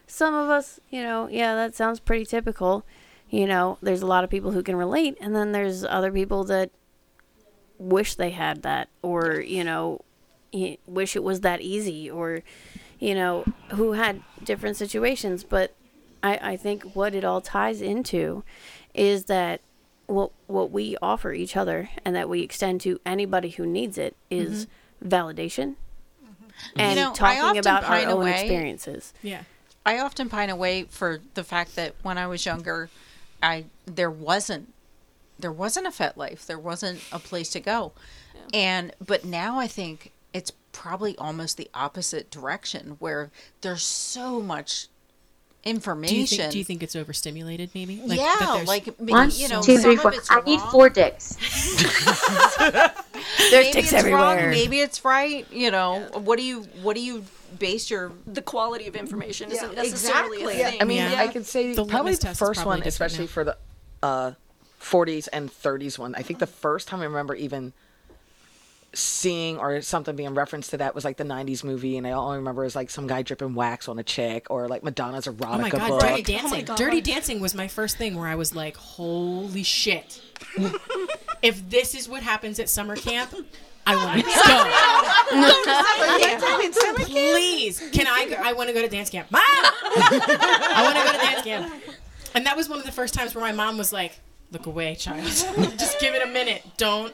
Some 0.08 0.34
of 0.34 0.50
us, 0.50 0.80
you 0.90 1.04
know, 1.04 1.28
yeah, 1.30 1.56
that 1.56 1.76
sounds 1.76 2.00
pretty 2.00 2.26
typical. 2.26 2.84
You 3.30 3.48
know, 3.48 3.78
there's 3.82 4.02
a 4.02 4.08
lot 4.08 4.24
of 4.24 4.30
people 4.30 4.52
who 4.52 4.64
can 4.64 4.76
relate, 4.76 5.18
and 5.22 5.36
then 5.36 5.52
there's 5.52 5.84
other 5.84 6.12
people 6.12 6.44
that 6.46 6.72
wish 7.78 8.16
they 8.16 8.32
had 8.32 8.64
that, 8.64 8.90
or 9.02 9.40
you 9.40 9.64
know, 9.64 10.02
y- 10.54 10.78
wish 10.88 11.16
it 11.16 11.24
was 11.24 11.42
that 11.42 11.62
easy, 11.62 12.10
or 12.10 12.44
you 13.00 13.16
know, 13.16 13.44
who 13.72 13.94
had 13.94 14.22
different 14.44 14.78
situations. 14.78 15.44
But 15.44 15.74
I, 16.22 16.40
I 16.42 16.58
think 16.58 16.96
what 16.96 17.14
it 17.14 17.24
all 17.24 17.42
ties 17.42 17.82
into 17.82 18.44
is 18.94 19.26
that 19.26 19.62
what 20.08 20.32
what 20.48 20.72
we 20.72 20.98
offer 21.02 21.34
each 21.34 21.56
other 21.56 21.90
and 22.06 22.16
that 22.16 22.30
we 22.30 22.42
extend 22.42 22.82
to 22.82 23.00
anybody 23.06 23.50
who 23.50 23.66
needs 23.66 23.98
it 23.98 24.16
is 24.30 24.66
mm-hmm. 24.66 25.08
validation 25.08 25.76
mm-hmm. 26.24 26.80
and 26.80 26.98
You 26.98 27.04
know, 27.06 27.12
I 27.12 27.14
talking 27.14 27.42
often 27.42 27.58
about 27.60 27.84
our 27.84 27.90
pine 27.90 28.08
own 28.08 28.22
away- 28.22 28.32
experiences. 28.32 29.14
Yeah. 29.22 29.44
I 29.86 30.00
often 30.00 30.30
pine 30.30 30.50
away 30.50 30.84
for 30.84 31.20
the 31.34 31.44
fact 31.44 31.76
that 31.76 31.96
when 32.04 32.18
I 32.18 32.26
was 32.28 32.46
younger, 32.46 32.90
I 33.42 33.66
there 33.86 34.12
wasn't 34.12 34.74
there 35.38 35.52
wasn't 35.52 35.88
a 35.88 35.90
FetLife. 35.90 36.46
There 36.46 36.60
wasn't 36.60 37.02
a 37.12 37.20
place 37.20 37.50
to 37.50 37.60
go. 37.60 37.92
And 38.54 38.94
but 39.06 39.26
now 39.26 39.60
I 39.60 39.68
think 39.68 40.13
it's 40.13 40.13
probably 40.74 41.18
almost 41.18 41.56
the 41.56 41.70
opposite 41.74 42.30
direction 42.30 42.98
where 43.00 43.32
there's 43.62 43.84
so 43.84 44.42
much 44.42 44.88
information. 45.64 46.16
do 46.16 46.20
you 46.20 46.28
think 46.28 46.52
do 46.52 46.58
you 46.58 46.64
think 46.66 46.84
it's 46.84 46.96
overstimulated 46.96 47.70
maybe 47.74 47.96
that 48.06 48.18
yeah, 48.18 48.64
like 48.68 49.00
maybe, 49.00 49.14
One, 49.14 49.32
you 49.34 49.48
know, 49.48 49.62
two, 49.62 49.78
three, 49.78 49.96
some 49.96 50.02
four. 50.02 50.12
of 50.12 50.18
it's 50.18 50.30
I 50.30 50.42
need 50.42 50.60
four 50.60 50.90
dicks. 50.90 51.38
maybe 52.60 53.72
dicks 53.72 53.94
it's 53.94 54.04
wrong, 54.06 54.34
everywhere. 54.38 54.50
maybe 54.50 54.80
it's 54.82 55.06
right. 55.06 55.46
You 55.52 55.72
know, 55.72 56.02
what 56.14 56.38
do 56.38 56.44
you 56.44 56.64
what 56.82 56.96
do 56.96 57.02
you 57.02 57.24
base 57.60 57.90
your 57.90 58.12
the 58.26 58.42
quality 58.42 58.88
of 58.88 58.96
information 58.96 59.52
isn't 59.52 59.76
necessarily 59.76 60.42
exactly. 60.42 60.62
a 60.62 60.70
thing 60.72 60.82
I 60.82 60.86
mean, 60.86 60.98
Yeah. 60.98 61.16
I 61.22 61.28
can 61.28 61.44
say 61.44 61.74
The 61.74 61.86
probably 61.86 62.16
the 62.16 62.28
first 62.36 62.62
probably 62.62 62.80
one, 62.80 62.88
especially 62.88 63.26
now. 63.26 63.28
for 63.28 63.44
the 63.44 63.58
uh, 64.02 64.32
40s 64.82 65.30
and 65.32 65.50
30s 65.50 65.98
one. 65.98 66.14
I 66.16 66.24
think 66.24 66.40
the 66.40 66.48
first 66.48 66.88
time 66.88 67.00
I 67.02 67.06
remember 67.06 67.36
even 67.36 67.72
seeing 68.94 69.58
or 69.58 69.82
something 69.82 70.16
being 70.16 70.34
referenced 70.36 70.70
to 70.70 70.78
that 70.78 70.94
was 70.94 71.04
like 71.04 71.18
the 71.18 71.24
90s 71.24 71.64
movie 71.64 71.98
and 71.98 72.06
i 72.06 72.12
only 72.12 72.38
remember 72.38 72.62
it 72.62 72.68
was 72.68 72.76
like 72.76 72.92
some 72.92 73.08
guy 73.08 73.24
dripping 73.24 73.56
wax 73.56 73.88
on 73.88 73.98
a 73.98 74.04
chick 74.04 74.46
or 74.52 74.68
like 74.68 74.84
madonna's 74.84 75.26
erotica 75.26 75.56
Oh 75.56 75.58
my 75.58 75.70
god, 75.70 75.90
book 75.90 76.02
Dirty 76.02 76.22
Dancing. 76.22 76.66
Dirty 76.76 77.02
Dancing 77.02 77.40
was 77.40 77.56
my 77.56 77.68
first 77.68 77.98
thing 77.98 78.16
where 78.16 78.28
I 78.28 78.36
was 78.36 78.54
like, 78.56 78.78
holy 78.78 79.64
shit. 79.64 80.22
if 81.42 81.68
this 81.70 81.96
is 81.96 82.08
what 82.08 82.22
happens 82.24 82.60
at 82.60 82.70
summer 82.70 82.96
camp, 82.96 83.34
I 83.86 83.96
want 83.96 84.20
to 84.20 84.26
go. 86.96 87.06
Please, 87.06 87.80
can 87.92 88.08
I 88.08 88.28
go? 88.30 88.36
I 88.40 88.54
want 88.54 88.70
to 88.70 88.74
go 88.74 88.82
to 88.82 88.88
dance 88.88 89.10
camp. 89.10 89.30
Mom! 89.32 89.42
I 89.44 90.82
want 90.84 90.98
to 90.98 91.04
go 91.04 91.12
to 91.12 91.18
dance 91.18 91.42
camp. 91.44 91.74
And 92.36 92.46
that 92.46 92.56
was 92.56 92.70
one 92.70 92.80
of 92.80 92.86
the 92.86 92.92
first 92.92 93.14
times 93.14 93.36
where 93.36 93.44
my 93.44 93.52
mom 93.52 93.78
was 93.78 93.92
like, 93.94 94.20
look 94.52 94.66
away, 94.66 94.96
child. 94.96 95.24
Just 95.78 96.00
give 96.00 96.16
it 96.16 96.22
a 96.24 96.28
minute. 96.32 96.64
Don't. 96.78 97.14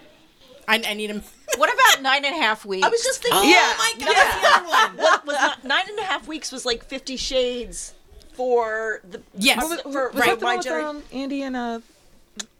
I, 0.67 0.81
I 0.87 0.93
need 0.93 1.11
a. 1.11 1.21
What 1.57 1.73
about 1.73 2.01
nine 2.03 2.23
and 2.25 2.35
a 2.35 2.39
half 2.39 2.65
weeks? 2.65 2.85
I 2.85 2.89
was 2.89 3.01
just 3.03 3.21
thinking. 3.21 3.39
Oh 3.41 3.43
yeah. 3.43 3.73
my 3.77 3.93
God, 3.99 4.15
that's 4.15 4.41
the 4.41 4.47
other 4.55 4.67
one. 4.67 4.97
What 4.97 5.25
was 5.25 5.35
not, 5.35 5.63
nine 5.63 5.83
and 5.89 5.99
a 5.99 6.03
half 6.03 6.27
weeks 6.27 6.51
was 6.51 6.65
like 6.65 6.83
Fifty 6.85 7.17
Shades 7.17 7.93
for 8.33 9.01
the 9.09 9.21
Yes. 9.37 9.61
for, 9.61 9.77
for, 9.91 10.09
was 10.09 10.13
for 10.13 10.25
that 10.25 10.39
the 10.39 10.45
my 10.45 10.55
one 10.55 10.57
with, 10.59 10.67
um, 10.67 11.03
Andy 11.11 11.41
and 11.41 11.55
uh 11.57 11.79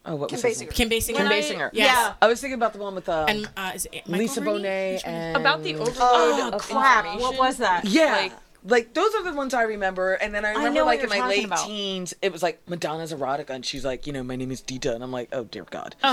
oh 0.06 0.16
what 0.16 0.30
Kim 0.30 0.38
was 0.38 0.44
his 0.44 0.64
Basinger. 0.64 0.74
Kim 0.74 0.90
Basinger. 0.90 1.08
Kim 1.16 1.24
When 1.24 1.28
I- 1.28 1.40
Basinger. 1.42 1.70
yes. 1.74 2.14
I 2.22 2.28
was 2.28 2.42
thinking 2.42 2.56
about 2.56 2.74
the 2.74 2.80
one 2.80 2.96
with 2.96 3.08
um, 3.10 3.30
And, 3.30 3.50
uh, 3.56 3.72
is 3.76 3.88
it 3.92 4.08
Lisa 4.08 4.42
Hardy? 4.44 4.64
Bonet 4.64 5.02
and 5.06 5.38
About 5.38 5.64
the 5.64 5.76
overload 5.76 5.96
Oh, 6.00 6.50
of 6.54 6.62
crap. 6.62 7.20
What 7.20 7.38
was 7.38 7.58
that? 7.58 7.86
Yeah. 7.86 8.12
Like, 8.14 8.34
Like 8.66 8.94
those 8.94 9.16
are 9.16 9.24
the 9.24 9.32
ones 9.34 9.54
I 9.54 9.62
remember, 9.64 10.16
and 10.16 10.34
then 10.36 10.44
I 10.44 10.50
I 10.50 10.54
remember 10.56 10.80
know 10.80 10.86
like 10.86 11.00
in 11.02 11.08
my 11.10 11.26
late 11.26 11.46
about. 11.46 11.66
teens, 11.66 12.14
it 12.22 12.34
was 12.34 12.44
like 12.44 12.60
Madonna's 12.68 13.14
erotica, 13.14 13.52
and 13.52 13.66
she's 13.66 13.86
like, 13.86 14.06
you 14.06 14.12
know, 14.12 14.22
my 14.22 14.36
name 14.36 14.52
is 14.52 14.60
Dita, 14.60 14.94
and 14.94 15.02
I'm 15.02 15.14
like, 15.14 15.30
oh 15.32 15.46
dear 15.46 15.64
God, 15.70 15.96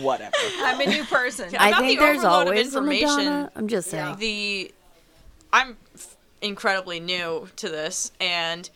whatever. 0.00 0.34
I'm 0.58 0.80
a 0.80 0.86
new 0.86 1.04
person. 1.04 1.50
I 1.58 1.68
about 1.68 1.80
think 1.82 1.98
the 1.98 2.04
there's 2.04 2.24
always 2.24 2.66
information, 2.66 3.08
Madonna. 3.16 3.52
I'm 3.56 3.68
just 3.68 3.90
saying. 3.90 4.16
the 4.18 4.72
I'm 5.52 5.76
f- 5.94 6.16
incredibly 6.40 7.00
new 7.00 7.48
to 7.56 7.68
this 7.68 8.12
and 8.20 8.70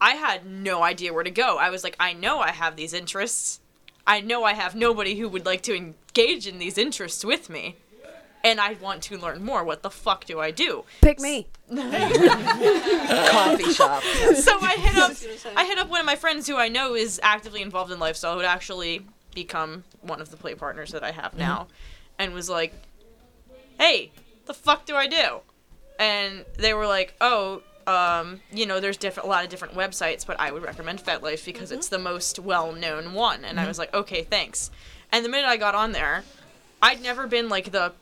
I 0.00 0.12
had 0.12 0.46
no 0.46 0.82
idea 0.82 1.12
where 1.12 1.24
to 1.24 1.30
go. 1.30 1.56
I 1.58 1.70
was 1.70 1.82
like, 1.82 1.96
I 1.98 2.12
know 2.12 2.40
I 2.40 2.50
have 2.50 2.76
these 2.76 2.92
interests. 2.92 3.60
I 4.06 4.20
know 4.20 4.44
I 4.44 4.52
have 4.52 4.74
nobody 4.74 5.18
who 5.18 5.28
would 5.28 5.46
like 5.46 5.62
to 5.62 5.74
engage 5.74 6.46
in 6.46 6.58
these 6.58 6.78
interests 6.78 7.24
with 7.24 7.50
me. 7.50 7.76
And 8.44 8.60
I 8.60 8.74
want 8.74 9.02
to 9.04 9.18
learn 9.18 9.44
more. 9.44 9.64
What 9.64 9.82
the 9.82 9.90
fuck 9.90 10.24
do 10.24 10.38
I 10.38 10.52
do? 10.52 10.84
Pick 11.00 11.18
me. 11.18 11.48
Coffee 11.68 13.72
shop. 13.72 14.02
so 14.36 14.56
I 14.60 14.76
hit 14.78 14.96
up 14.96 15.12
I 15.56 15.64
hit 15.64 15.78
up 15.78 15.88
one 15.88 15.98
of 15.98 16.06
my 16.06 16.14
friends 16.14 16.46
who 16.46 16.56
I 16.56 16.68
know 16.68 16.94
is 16.94 17.18
actively 17.24 17.60
involved 17.60 17.90
in 17.90 17.98
lifestyle 17.98 18.32
who 18.32 18.36
would 18.36 18.46
actually 18.46 19.04
become 19.36 19.84
one 20.00 20.20
of 20.20 20.30
the 20.30 20.36
play 20.36 20.56
partners 20.56 20.90
that 20.90 21.04
I 21.04 21.12
have 21.12 21.30
mm-hmm. 21.32 21.40
now 21.40 21.68
and 22.18 22.32
was 22.34 22.50
like, 22.50 22.72
Hey, 23.78 24.10
the 24.46 24.54
fuck 24.54 24.86
do 24.86 24.96
I 24.96 25.06
do? 25.06 25.40
And 26.00 26.44
they 26.58 26.74
were 26.74 26.86
like, 26.86 27.14
Oh, 27.20 27.62
um, 27.86 28.40
you 28.50 28.66
know, 28.66 28.80
there's 28.80 28.96
different 28.96 29.28
a 29.28 29.30
lot 29.30 29.44
of 29.44 29.50
different 29.50 29.74
websites, 29.74 30.26
but 30.26 30.40
I 30.40 30.50
would 30.50 30.64
recommend 30.64 30.98
FetLife 31.04 31.44
because 31.44 31.70
it's 31.70 31.86
mm-hmm. 31.86 32.02
the 32.02 32.10
most 32.10 32.40
well 32.40 32.72
known 32.72 33.12
one. 33.12 33.44
And 33.44 33.60
I 33.60 33.62
mm-hmm. 33.62 33.68
was 33.68 33.78
like, 33.78 33.94
Okay, 33.94 34.22
thanks. 34.24 34.72
And 35.12 35.24
the 35.24 35.28
minute 35.28 35.46
I 35.46 35.58
got 35.58 35.76
on 35.76 35.92
there, 35.92 36.24
I'd 36.82 37.02
never 37.02 37.28
been 37.28 37.48
like 37.48 37.70
the 37.70 37.92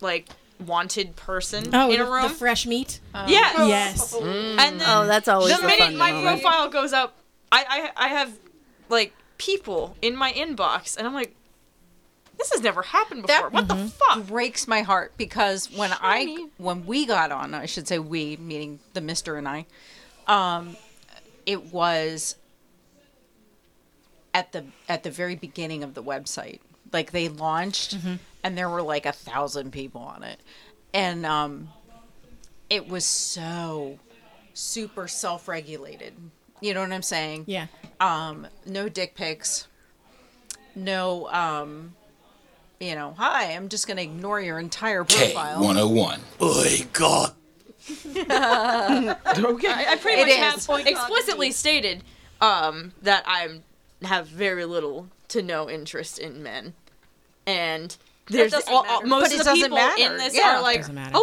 like 0.00 0.28
wanted 0.64 1.16
person 1.16 1.74
Oh, 1.74 1.90
in 1.90 2.00
a 2.00 2.04
room. 2.08 2.22
the 2.22 2.28
fresh 2.28 2.64
meat. 2.64 3.00
Oh. 3.14 3.26
Yes. 3.26 3.54
Oh. 3.58 3.66
Yes. 3.66 4.14
And 4.14 4.80
then 4.80 4.88
Oh, 4.88 5.06
that's 5.06 5.26
always 5.26 5.54
the 5.54 5.62
the 5.62 5.66
minute 5.66 5.80
fun 5.80 5.96
my 5.96 6.12
moment. 6.12 6.42
profile 6.42 6.68
goes 6.68 6.92
up, 6.92 7.16
I, 7.50 7.90
I 7.96 8.06
I 8.06 8.08
have 8.08 8.32
like 8.88 9.12
people 9.40 9.96
in 10.02 10.14
my 10.14 10.32
inbox, 10.32 10.96
and 10.98 11.06
I'm 11.06 11.14
like, 11.14 11.34
this 12.36 12.52
has 12.52 12.60
never 12.60 12.82
happened 12.82 13.22
before. 13.26 13.48
what 13.48 13.68
the 13.68 13.74
fuck? 13.74 14.26
breaks 14.26 14.68
my 14.68 14.82
heart 14.82 15.12
because 15.16 15.70
when 15.72 15.90
I 15.92 16.48
when 16.58 16.84
we 16.84 17.06
got 17.06 17.32
on, 17.32 17.54
I 17.54 17.64
should 17.66 17.88
say 17.88 17.98
we, 17.98 18.36
meaning 18.36 18.80
the 18.92 19.00
Mister 19.00 19.36
and 19.36 19.48
I, 19.48 19.64
um, 20.26 20.76
it 21.46 21.72
was 21.72 22.36
at 24.34 24.52
the 24.52 24.64
at 24.88 25.02
the 25.04 25.10
very 25.10 25.36
beginning 25.36 25.82
of 25.82 25.94
the 25.94 26.02
website. 26.02 26.60
Like 26.92 27.12
they 27.12 27.28
launched, 27.28 27.96
and 28.44 28.58
there 28.58 28.68
were 28.68 28.82
like 28.82 29.06
a 29.06 29.12
thousand 29.12 29.70
people 29.72 30.02
on 30.02 30.22
it, 30.22 30.38
and 30.92 31.24
um, 31.24 31.68
it 32.68 32.88
was 32.88 33.04
so 33.06 33.98
super 34.54 35.08
self 35.08 35.48
regulated. 35.48 36.12
You 36.60 36.74
know 36.74 36.80
what 36.80 36.92
I'm 36.92 37.02
saying? 37.02 37.44
Yeah. 37.46 37.66
Um, 38.00 38.46
no 38.66 38.88
dick 38.88 39.14
pics. 39.14 39.66
No, 40.74 41.28
um, 41.30 41.94
you 42.78 42.94
know, 42.94 43.14
hi, 43.18 43.52
I'm 43.52 43.68
just 43.68 43.86
going 43.86 43.96
to 43.96 44.02
ignore 44.02 44.40
your 44.40 44.58
entire 44.58 45.04
profile. 45.04 45.60
K101. 45.62 46.18
Oi, 46.40 46.86
God. 46.92 47.32
okay. 48.06 49.68
I, 49.68 49.86
I 49.92 49.96
pretty 50.00 50.20
It 50.22 50.26
much 50.38 50.56
is. 50.56 50.66
have 50.66 50.86
explicitly 50.86 51.50
stated 51.50 52.04
um, 52.40 52.92
that 53.02 53.24
I 53.26 53.60
have 54.02 54.28
very 54.28 54.64
little 54.64 55.08
to 55.28 55.42
no 55.42 55.68
interest 55.68 56.18
in 56.18 56.42
men, 56.42 56.74
and 57.46 57.96
there's 58.30 58.52
doesn't 58.52 58.72
all, 58.72 58.84
most 59.04 59.30
But 59.30 59.34
of 59.34 59.40
it 59.40 59.44
the 59.44 59.52
people 59.54 59.76
matter. 59.76 60.02
in 60.02 60.16
this 60.18 60.34
Yeah. 60.34 60.56
are 60.58 60.62
like, 60.62 60.84
hello, 60.84 61.22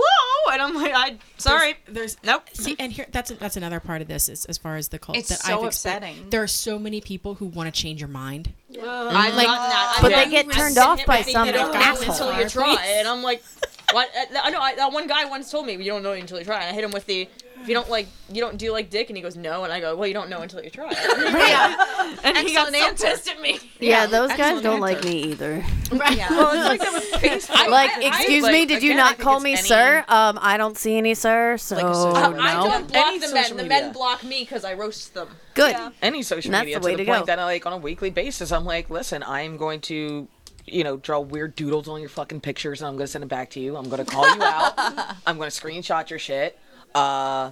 and 0.52 0.62
I'm 0.62 0.74
like, 0.76 0.94
I 0.96 1.18
sorry, 1.38 1.76
There's 1.88 2.18
nope. 2.24 2.44
See, 2.54 2.76
and 2.80 2.92
here 2.92 3.06
that's 3.12 3.32
that's 3.32 3.58
another 3.58 3.80
part 3.80 4.02
of 4.02 4.08
this 4.08 4.30
is 4.30 4.46
as 4.46 4.58
far 4.58 4.76
as 4.76 4.90
the 4.90 5.00
cult 5.00 5.18
It's 5.18 5.30
that 5.30 5.40
so 5.40 5.54
I've 5.54 5.60
expe- 5.64 5.68
upsetting. 5.68 6.30
There 6.30 6.42
are 6.44 6.48
so 6.48 6.78
many 6.80 7.02
people 7.02 7.36
who 7.36 7.46
want 7.48 7.74
to 7.74 7.82
change 7.82 8.00
your 8.02 8.08
mind. 8.10 8.54
I've 8.72 8.84
Like- 8.84 9.48
gotten 9.48 9.70
that. 9.70 10.00
but 10.02 10.14
I've 10.14 10.26
they 10.26 10.32
get 10.32 10.52
turned 10.52 10.78
off 10.78 11.06
by 11.06 11.18
hypnotic 11.18 11.56
some 11.56 11.74
you 11.74 11.74
asshole. 11.82 12.30
until 12.30 12.40
you 12.44 12.50
try, 12.50 12.76
and 12.86 13.08
I'm 13.08 13.24
like, 13.24 13.44
what? 13.92 14.10
Uh, 14.16 14.40
I 14.44 14.50
know 14.52 14.60
I, 14.60 14.76
that 14.76 14.92
one 14.92 15.08
guy 15.08 15.26
once 15.26 15.50
told 15.50 15.66
me 15.66 15.74
you 15.74 15.86
don't 15.86 16.04
know 16.04 16.12
until 16.14 16.38
you 16.40 16.46
try, 16.46 16.62
and 16.62 16.70
I 16.70 16.74
hit 16.74 16.84
him 16.84 16.92
with 16.92 17.06
the. 17.06 17.30
If 17.68 17.72
you 17.72 17.76
don't 17.76 17.90
like, 17.90 18.08
you 18.32 18.40
don't 18.40 18.56
do 18.58 18.64
you 18.64 18.72
like 18.72 18.90
dick, 18.90 19.10
and 19.10 19.18
he 19.18 19.22
goes 19.22 19.36
no, 19.36 19.66
and 19.66 19.74
I 19.74 19.82
go, 19.82 19.94
well, 19.98 20.08
you 20.08 20.14
don't 20.14 20.30
know 20.30 20.40
until 20.42 20.64
you 20.64 20.70
try. 20.70 20.90
yeah. 21.18 22.16
and 22.24 22.38
he 22.38 22.54
got 22.54 22.68
Excellent 22.74 22.76
so 22.76 22.88
answer. 22.88 23.08
pissed 23.08 23.28
at 23.30 23.42
me. 23.42 23.60
Yeah, 23.82 24.06
those 24.06 24.32
guys 24.34 24.62
don't 24.62 24.80
like 24.80 25.04
me 25.04 25.24
either. 25.24 25.66
Yeah. 25.92 26.30
Well, 26.30 26.52
it's 26.54 26.70
like 26.70 26.80
that 26.80 26.94
with 26.94 27.50
like, 27.70 27.90
I- 27.92 28.02
I- 28.04 28.08
excuse 28.08 28.44
like, 28.44 28.54
me, 28.54 28.66
did 28.68 28.82
you 28.84 28.92
again, 28.92 28.98
not 29.06 29.18
call 29.20 29.42
me 29.42 29.52
any- 29.54 29.62
sir? 29.62 30.06
Um, 30.08 30.40
I 30.42 30.56
don't 30.56 30.78
see 30.78 30.98
any 30.98 31.14
sir, 31.14 31.58
so 31.58 31.76
Like 31.76 31.86
a 31.86 31.94
social 31.94 32.14
no. 32.32 32.40
I 32.40 32.54
don't 32.54 32.88
block 32.88 33.06
Any 33.08 33.20
the 33.20 33.34
men. 33.34 33.44
social 33.44 33.58
The 33.58 33.64
media. 33.64 33.82
men 33.82 33.92
block 33.92 34.24
me 34.24 34.40
because 34.44 34.64
I 34.64 34.74
roast 34.74 35.14
them. 35.14 35.28
Good. 35.54 35.76
any 36.02 36.24
social 36.24 36.52
That's 36.52 36.62
media 36.64 36.80
the 36.80 36.86
way 36.86 36.92
to 36.92 36.98
the 36.98 37.04
to 37.04 37.10
point 37.12 37.22
go. 37.24 37.26
that 37.26 37.40
I 37.40 37.44
like 37.44 37.66
on 37.66 37.74
a 37.74 37.78
weekly 37.78 38.12
basis. 38.12 38.52
I'm 38.54 38.64
like, 38.64 38.90
listen, 38.90 39.24
I'm 39.24 39.58
going 39.58 39.82
to, 39.82 40.28
you 40.66 40.84
know, 40.84 40.98
draw 40.98 41.20
weird 41.20 41.56
doodles 41.56 41.88
on 41.88 42.00
your 42.00 42.10
fucking 42.10 42.42
pictures, 42.42 42.82
and 42.82 42.88
I'm 42.88 42.94
going 42.96 43.06
to 43.08 43.12
send 43.12 43.24
it 43.24 43.28
back 43.28 43.50
to 43.52 43.60
you. 43.60 43.76
I'm 43.76 43.90
going 43.90 44.04
to 44.06 44.10
call 44.10 44.28
you 44.36 44.42
out. 44.44 44.74
I'm 45.26 45.38
going 45.38 45.50
to 45.50 45.62
screenshot 45.62 46.10
your 46.10 46.20
shit. 46.20 46.58
Uh, 46.96 47.52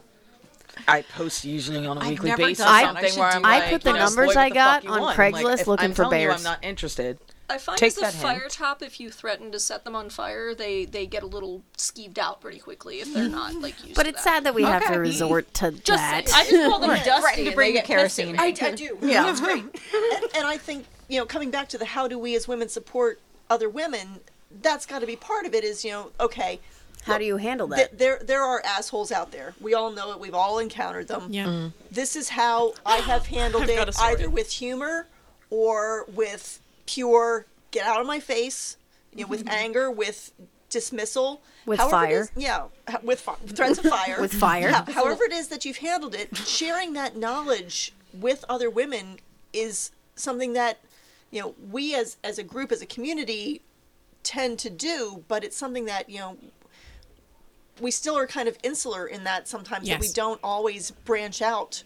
I 0.87 1.01
post 1.03 1.45
usually 1.45 1.85
on 1.87 1.97
a 1.97 2.01
I've 2.01 2.09
weekly 2.09 2.35
basis 2.35 2.59
done. 2.59 2.67
I 2.73 2.83
something 2.83 3.09
should 3.09 3.19
where 3.19 3.29
I'm. 3.29 3.45
I 3.45 3.59
like, 3.59 3.69
put 3.69 3.81
the 3.83 3.89
you 3.91 3.95
know, 3.95 4.05
numbers 4.05 4.35
I 4.35 4.49
the 4.49 4.55
got 4.55 4.85
on 4.85 5.01
want? 5.01 5.19
I'm 5.19 5.31
like, 5.31 5.45
Craigslist 5.45 5.67
looking 5.67 5.85
I'm 5.85 5.91
for 5.93 6.03
telling 6.03 6.21
you 6.21 6.27
bears. 6.27 6.37
I'm 6.37 6.43
not 6.43 6.63
interested. 6.63 7.17
I 7.47 7.59
find 7.59 7.77
Take 7.77 7.91
as 7.91 7.97
a 7.97 8.01
that 8.01 8.13
hint. 8.13 8.23
fire 8.23 8.49
top, 8.49 8.81
if 8.81 8.99
you 8.99 9.11
threaten 9.11 9.51
to 9.51 9.59
set 9.59 9.83
them 9.83 9.95
on 9.95 10.09
fire, 10.09 10.55
they 10.55 10.85
they 10.85 11.05
get 11.05 11.21
a 11.23 11.27
little 11.27 11.61
skeeved 11.77 12.17
out 12.17 12.41
pretty 12.41 12.59
quickly 12.59 13.01
if 13.01 13.13
they're 13.13 13.29
not 13.29 13.53
like 13.55 13.81
used 13.83 13.95
But 13.95 14.03
to 14.03 14.09
it's 14.09 14.23
that. 14.23 14.35
sad 14.37 14.43
that 14.45 14.55
we 14.55 14.63
have 14.63 14.85
to 14.87 14.99
resort 14.99 15.53
to 15.55 15.71
Just 15.71 15.87
that. 15.87 16.27
saying. 16.27 16.47
I 16.47 16.49
just 16.49 16.69
call 16.71 16.79
them 16.79 16.89
Right. 16.89 17.05
dusty 17.05 17.21
Threaten 17.21 17.43
to 17.43 17.49
and 17.51 17.55
bring 17.55 17.73
they 17.75 17.81
the 17.81 17.87
get 17.87 17.97
pissed 18.03 18.19
at 18.19 18.25
kerosene. 18.25 18.39
I, 18.39 18.67
I 18.67 18.71
do. 18.75 18.97
Yeah. 19.07 19.23
That's 19.23 19.39
great. 19.41 19.63
and, 19.63 20.23
and 20.35 20.45
I 20.47 20.57
think 20.57 20.85
you 21.07 21.19
know, 21.19 21.25
coming 21.25 21.51
back 21.51 21.69
to 21.69 21.77
the 21.77 21.85
how 21.85 22.07
do 22.07 22.17
we 22.17 22.35
as 22.35 22.47
women 22.47 22.67
support 22.67 23.19
other 23.49 23.69
women, 23.69 24.21
that's 24.63 24.87
got 24.87 24.99
to 25.01 25.05
be 25.07 25.15
part 25.15 25.45
of 25.45 25.53
it. 25.53 25.63
Is 25.63 25.85
you 25.85 25.91
know, 25.91 26.11
okay, 26.19 26.59
How 27.05 27.17
do 27.17 27.25
you 27.25 27.37
handle 27.37 27.67
th- 27.67 27.89
that? 27.91 27.97
there 27.97 28.19
there 28.23 28.41
are 28.43 28.61
assholes 28.65 29.11
out 29.11 29.31
there. 29.31 29.53
We 29.61 29.73
all 29.73 29.91
know 29.91 30.11
it. 30.11 30.19
We've 30.19 30.33
all 30.33 30.59
encountered 30.59 31.07
them. 31.07 31.31
Yeah. 31.31 31.45
Mm. 31.45 31.73
This 31.91 32.15
is 32.15 32.29
how 32.29 32.73
I 32.85 32.97
have 32.97 33.27
handled 33.27 33.63
I've 33.69 33.75
got 33.75 33.87
a 33.87 33.91
it, 33.91 33.99
either 34.01 34.29
with 34.29 34.51
humor 34.51 35.07
or 35.49 36.05
with 36.13 36.59
pure 36.87 37.45
get 37.71 37.85
out 37.85 38.01
of 38.01 38.07
my 38.07 38.19
face. 38.19 38.77
You 39.13 39.21
know, 39.23 39.29
with 39.29 39.47
anger, 39.47 39.89
with 39.89 40.31
dismissal, 40.69 41.41
With 41.65 41.79
However 41.79 41.91
fire. 41.95 42.21
is- 42.21 42.31
yeah, 42.35 42.63
with 43.01 43.21
fi- 43.21 43.35
threats 43.47 43.77
of 43.77 43.85
fire. 43.97 44.19
With 44.19 44.33
fire. 44.33 44.71
Ho- 44.73 44.91
however 44.91 45.23
it 45.23 45.31
is 45.31 45.47
that 45.49 45.63
you've 45.63 45.77
handled 45.77 46.13
it, 46.15 46.35
sharing 46.35 46.93
that 46.93 47.15
knowledge 47.15 47.93
with 48.13 48.43
other 48.49 48.69
women 48.69 49.19
is 49.53 49.91
something 50.15 50.51
that 50.53 50.79
you 51.31 51.41
know 51.41 51.55
we 51.71 51.95
as 51.95 52.17
as 52.25 52.37
a 52.37 52.43
group 52.43 52.71
as 52.71 52.81
a 52.81 52.85
community 52.85 53.61
tend 54.23 54.57
to 54.59 54.69
do 54.69 55.23
but 55.27 55.43
it's 55.43 55.55
something 55.57 55.85
that 55.85 56.09
you 56.09 56.17
know 56.19 56.37
we 57.79 57.91
still 57.91 58.17
are 58.17 58.27
kind 58.27 58.47
of 58.47 58.57
insular 58.63 59.07
in 59.07 59.23
that 59.25 59.47
sometimes 59.47 59.87
that 59.87 59.99
we 59.99 60.07
don't 60.09 60.39
always 60.43 60.91
branch 60.91 61.41
out 61.41 61.83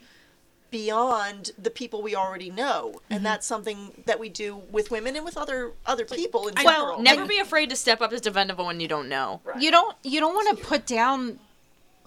beyond 0.72 1.52
the 1.58 1.70
people 1.70 2.02
we 2.02 2.16
already 2.16 2.52
know. 2.52 3.02
And 3.10 3.18
mm-hmm. 3.18 3.24
that's 3.24 3.48
something 3.48 4.04
that 4.06 4.20
we 4.20 4.30
do 4.30 4.62
with 4.72 4.92
women 4.92 5.16
and 5.16 5.26
with 5.26 5.38
other 5.38 5.74
other 5.86 6.06
people 6.06 6.48
in 6.48 6.56
general. 6.56 6.88
Well, 6.96 7.02
never 7.02 7.26
be 7.26 7.40
afraid 7.40 7.70
to 7.72 7.76
step 7.76 8.02
up 8.02 8.12
to 8.12 8.20
defend 8.20 8.52
of 8.52 8.58
one 8.58 8.80
you 8.80 8.88
don't 8.88 9.10
know. 9.10 9.42
You 9.60 9.72
don't 9.72 9.96
you 10.04 10.20
don't 10.20 10.34
want 10.34 10.58
to 10.58 10.66
put 10.66 10.86
down 10.86 11.40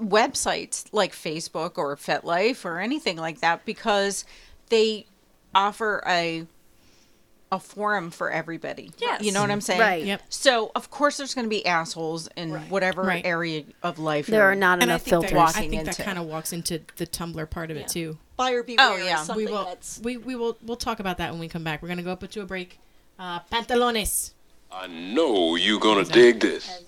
websites 0.00 0.86
like 0.92 1.12
Facebook 1.12 1.78
or 1.78 1.96
FetLife 1.96 2.64
or 2.64 2.80
anything 2.80 3.16
like 3.16 3.40
that 3.40 3.64
because 3.64 4.24
they 4.68 5.06
offer 5.54 6.02
a 6.06 6.46
a 7.52 7.60
forum 7.60 8.10
for 8.10 8.30
everybody. 8.30 8.90
Yes. 8.98 9.22
You 9.22 9.30
know 9.30 9.42
what 9.42 9.50
I'm 9.50 9.60
saying? 9.60 9.78
Right. 9.80 10.04
Yep. 10.04 10.22
So 10.30 10.72
of 10.74 10.90
course 10.90 11.18
there's 11.18 11.34
going 11.34 11.44
to 11.44 11.50
be 11.50 11.64
assholes 11.66 12.26
in 12.36 12.50
whatever 12.70 13.02
Right. 13.02 13.24
area 13.24 13.64
of 13.82 13.98
life 13.98 14.26
There 14.26 14.40
you're 14.46 14.54
not 14.54 14.80
and 14.82 14.90
I 14.90 14.94
enough 14.94 15.02
think 15.02 15.10
filters. 15.10 15.30
that, 15.32 15.36
I 15.36 15.44
walking 15.44 15.70
think 15.70 15.84
that 15.84 15.88
into. 15.98 16.02
kind 16.02 16.18
of 16.18 16.24
walks 16.24 16.52
into 16.54 16.80
the 16.96 17.06
Tumblr 17.06 17.48
part 17.50 17.70
of 17.70 17.76
it 17.76 17.86
too. 17.88 18.16
Buyer 18.38 18.62
beware 18.62 18.88
Oh, 18.92 18.96
yeah. 18.96 19.20
is 19.20 19.26
something 19.26 19.44
we 19.46 19.52
will. 19.52 19.64
that's 19.66 20.00
We, 20.02 20.16
we 20.16 20.34
will. 20.34 20.56
We'll 20.62 20.76
talk 20.78 20.98
about 20.98 21.18
that 21.18 21.30
when 21.30 21.38
we 21.40 21.46
come 21.48 21.62
back. 21.62 21.82
We're 21.82 21.88
gonna 21.88 22.02
go 22.02 22.10
up 22.12 22.28
to 22.28 22.40
a 22.40 22.46
break. 22.46 22.78
Uh, 23.18 23.40
pantalones. 23.52 24.32
I 24.72 24.86
know 24.86 25.54
you're 25.54 25.78
gonna 25.78 26.04
dig 26.04 26.40
this. 26.40 26.82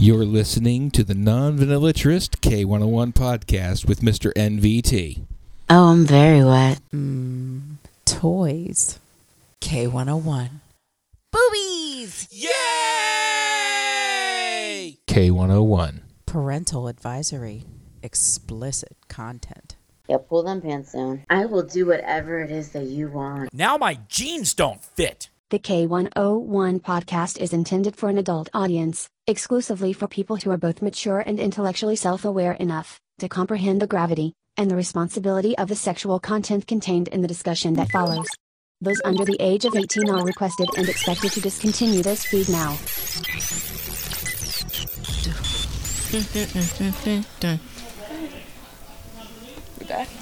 You're 0.00 0.24
listening 0.24 0.92
to 0.92 1.02
the 1.02 1.16
Non 1.16 1.58
Vanillatrist 1.58 2.40
K101 2.40 3.14
podcast 3.14 3.88
with 3.88 4.00
Mr. 4.00 4.32
NVT. 4.34 5.22
Oh, 5.68 5.88
I'm 5.88 6.06
very 6.06 6.44
wet. 6.44 6.78
Hmm. 6.92 7.72
Toys. 8.04 9.00
K101. 9.60 10.50
Boobies! 11.32 12.28
Yay! 12.30 12.48
K101. 15.08 15.98
Parental 16.26 16.86
advisory. 16.86 17.64
Explicit 18.00 18.96
content. 19.08 19.74
Yeah, 20.08 20.18
pull 20.18 20.44
them 20.44 20.60
pants 20.62 20.92
down. 20.92 21.24
I 21.28 21.44
will 21.46 21.64
do 21.64 21.86
whatever 21.86 22.40
it 22.40 22.52
is 22.52 22.68
that 22.70 22.84
you 22.84 23.08
want. 23.08 23.52
Now 23.52 23.76
my 23.76 23.98
jeans 24.08 24.54
don't 24.54 24.84
fit. 24.84 25.28
The 25.50 25.58
K101 25.58 26.82
podcast 26.82 27.38
is 27.38 27.52
intended 27.54 27.96
for 27.96 28.10
an 28.10 28.18
adult 28.18 28.50
audience, 28.52 29.08
exclusively 29.28 29.92
for 29.92 30.08
people 30.08 30.36
who 30.36 30.50
are 30.50 30.56
both 30.56 30.82
mature 30.82 31.20
and 31.20 31.38
intellectually 31.38 31.96
self 31.96 32.24
aware 32.24 32.52
enough 32.52 32.98
to 33.18 33.28
comprehend 33.28 33.80
the 33.80 33.86
gravity 33.86 34.32
and 34.56 34.70
the 34.70 34.76
responsibility 34.76 35.56
of 35.58 35.68
the 35.68 35.76
sexual 35.76 36.18
content 36.18 36.66
contained 36.66 37.08
in 37.08 37.20
the 37.20 37.28
discussion 37.28 37.74
that 37.74 37.90
follows. 37.90 38.26
Those 38.80 39.00
under 39.04 39.24
the 39.24 39.36
age 39.40 39.64
of 39.64 39.76
18 39.76 40.08
are 40.08 40.24
requested 40.24 40.68
and 40.76 40.88
expected 40.88 41.32
to 41.32 41.40
discontinue 41.40 42.02
this 42.02 42.24
feed 42.24 42.48
now. 42.48 42.76
Done. 47.40 47.60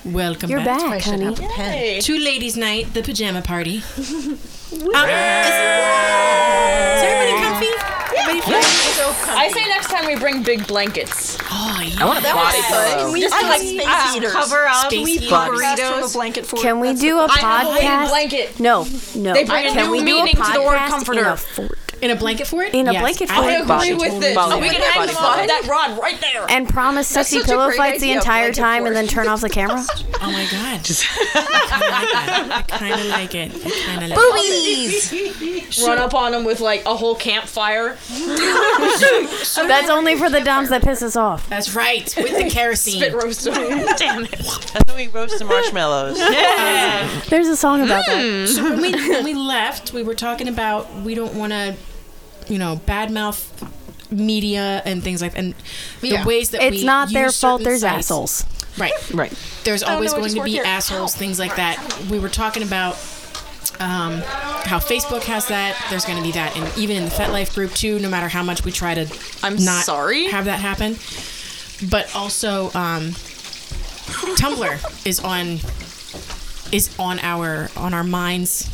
Welcome 0.04 0.50
You're 0.50 0.64
back. 0.64 0.80
back, 0.80 1.02
honey. 1.02 2.00
Two 2.00 2.18
ladies' 2.18 2.56
night, 2.56 2.92
the 2.92 3.02
pajama 3.02 3.42
party. 3.42 3.82
Um, 4.66 4.82
is, 4.82 4.82
is 4.82 4.92
everybody 7.02 7.32
comfy? 7.40 7.85
Everybody 8.28 8.40
feel- 8.40 9.14
I 9.36 9.50
say 9.52 9.68
next 9.68 9.88
time 9.88 10.06
we 10.06 10.16
bring 10.16 10.42
big 10.42 10.66
blankets. 10.66 11.38
Oh, 11.50 11.80
yeah. 11.84 12.02
I 12.02 12.04
want 12.06 12.18
a 12.18 12.22
body 12.22 12.58
pillow. 12.62 13.12
we 13.12 13.20
Just 13.20 13.34
have 13.34 13.48
like, 13.48 13.60
space 13.60 13.82
ah, 13.86 14.10
heaters. 14.14 14.32
cover 14.32 14.66
up. 14.66 14.86
Space 14.90 15.04
we 15.04 15.12
heaters. 15.12 15.28
put 15.28 15.50
burritos 15.50 15.90
from 16.00 16.04
a 16.10 16.12
blanket 16.12 16.46
for 16.46 16.56
it. 16.56 16.62
Can 16.62 16.80
we 16.80 16.94
do 16.94 17.16
the- 17.16 17.22
a 17.24 17.28
I 17.30 17.38
have 17.38 17.66
a 17.66 17.70
weighted 17.70 17.84
podcast? 17.90 18.08
blanket. 18.08 18.60
No, 18.60 18.86
no. 19.14 19.32
They 19.34 19.44
bring 19.44 19.66
a 19.66 19.70
Can 19.72 19.86
new 19.86 19.92
we 19.92 19.98
do 20.00 20.04
meaning 20.04 20.34
to 20.34 20.52
the 20.52 20.62
word 20.62 20.78
comforter. 20.88 21.20
In 21.20 21.26
a 21.26 21.36
fort? 21.36 21.78
In 22.02 22.10
a 22.10 22.16
blanket 22.16 22.46
for 22.46 22.62
it? 22.62 22.74
In 22.74 22.88
a 22.88 22.92
Yes. 22.92 23.00
blanket 23.00 23.30
I 23.30 23.36
for 23.36 23.42
it. 23.42 23.46
I 23.46 23.54
agree 23.54 23.66
Body 23.68 23.94
with 23.94 24.20
this. 24.20 24.34
Body 24.34 24.60
We 24.60 24.68
can 24.68 24.74
pillow. 24.76 24.86
hang 24.90 25.00
Body 25.00 25.12
them 25.14 25.24
off 25.24 25.46
that 25.46 25.66
rod 25.66 25.98
right 25.98 26.20
there. 26.20 26.44
And 26.50 26.68
promise 26.68 27.08
sexy 27.08 27.42
pillow 27.42 27.68
great 27.68 27.78
fights 27.78 28.00
the 28.02 28.12
entire 28.12 28.52
time 28.52 28.84
and 28.84 28.94
then 28.94 29.06
turn 29.06 29.28
off 29.28 29.40
the 29.40 29.48
camera? 29.48 29.82
Oh 30.18 30.32
my 30.32 30.46
god. 30.50 30.80
I 31.34 32.64
kind 32.68 32.94
of 33.00 33.06
like 33.08 33.34
it. 33.34 33.52
I 33.54 33.70
kind 33.86 34.02
of 34.04 34.08
like 34.10 34.18
Boobies! 34.18 35.82
Run 35.86 35.98
up 35.98 36.14
on 36.14 36.32
them 36.32 36.44
with 36.44 36.60
like 36.60 36.84
a 36.86 36.96
whole 36.96 37.14
campfire. 37.14 37.98
That's 39.68 39.90
only 39.90 40.16
for 40.16 40.30
the 40.30 40.40
dumbs 40.40 40.68
that 40.70 40.82
piss 40.82 41.02
us 41.02 41.16
off. 41.16 41.48
That's 41.48 41.74
right. 41.74 42.12
With 42.16 42.36
the 42.36 42.50
kerosene. 42.50 43.00
Spit 43.00 43.14
roast 43.14 43.44
them. 43.44 43.54
Damn 43.96 44.24
it. 44.24 44.30
That's 44.30 44.84
when 44.86 44.96
we 44.96 45.08
roast 45.08 45.38
the 45.38 45.44
marshmallows. 45.44 46.18
Yeah. 46.18 47.20
There's 47.28 47.48
a 47.48 47.56
song 47.56 47.82
about 47.82 48.06
that. 48.06 48.20
Hmm. 48.20 48.46
So 48.46 48.62
when 48.64 48.80
we 48.80 48.92
when 48.92 49.24
we 49.24 49.34
left, 49.34 49.92
we 49.92 50.02
were 50.02 50.14
talking 50.14 50.48
about 50.48 50.92
we 51.02 51.14
don't 51.14 51.34
want 51.34 51.52
to, 51.52 51.76
you 52.48 52.58
know, 52.58 52.80
badmouth 52.86 53.70
media 54.10 54.82
and 54.84 55.02
things 55.02 55.20
like 55.20 55.36
and 55.36 55.54
the 56.00 56.08
Yeah. 56.08 56.24
ways 56.24 56.50
that 56.50 56.62
It's 56.62 56.78
we 56.78 56.84
not 56.84 57.12
their 57.12 57.30
fault. 57.32 57.62
There's 57.64 57.80
sites. 57.80 58.10
assholes. 58.10 58.44
Right. 58.78 58.92
Right. 59.12 59.32
There's 59.64 59.82
oh, 59.82 59.94
always 59.94 60.12
going 60.12 60.34
to 60.34 60.42
be 60.42 60.60
assholes, 60.60 61.14
things 61.14 61.38
like 61.38 61.56
that. 61.56 62.04
We 62.10 62.18
were 62.18 62.28
talking 62.28 62.62
about 62.62 62.94
um, 63.80 64.20
how 64.64 64.78
Facebook 64.78 65.22
has 65.24 65.46
that. 65.48 65.76
There's 65.90 66.04
going 66.04 66.18
to 66.18 66.24
be 66.24 66.32
that, 66.32 66.56
and 66.56 66.78
even 66.78 66.96
in 66.96 67.04
the 67.04 67.10
FetLife 67.10 67.54
group 67.54 67.72
too. 67.72 67.98
No 67.98 68.08
matter 68.08 68.28
how 68.28 68.42
much 68.42 68.64
we 68.64 68.72
try 68.72 68.94
to, 68.94 69.06
I'm 69.42 69.56
not 69.64 69.84
sorry. 69.84 70.26
have 70.26 70.46
that 70.46 70.60
happen. 70.60 70.96
But 71.90 72.14
also, 72.14 72.66
um, 72.74 73.12
Tumblr 74.36 75.06
is 75.06 75.20
on 75.20 75.58
is 76.72 76.94
on 76.98 77.18
our 77.20 77.68
on 77.76 77.94
our 77.94 78.04
minds, 78.04 78.68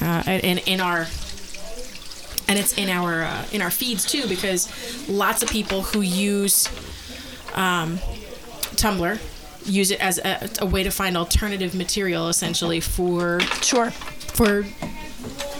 uh, 0.00 0.22
and 0.26 0.60
in 0.66 0.80
our 0.80 1.06
and 2.48 2.58
it's 2.58 2.76
in 2.78 2.88
our 2.88 3.22
uh, 3.22 3.46
in 3.52 3.62
our 3.62 3.70
feeds 3.70 4.04
too 4.04 4.26
because 4.28 5.08
lots 5.08 5.42
of 5.42 5.50
people 5.50 5.82
who 5.82 6.00
use 6.00 6.68
um, 7.54 7.98
Tumblr 8.76 9.18
use 9.64 9.90
it 9.90 10.00
as 10.00 10.18
a, 10.18 10.48
a 10.60 10.66
way 10.66 10.82
to 10.82 10.90
find 10.90 11.16
alternative 11.16 11.74
material 11.74 12.28
essentially 12.28 12.80
for 12.80 13.40
Sure. 13.62 13.90
for 13.90 14.64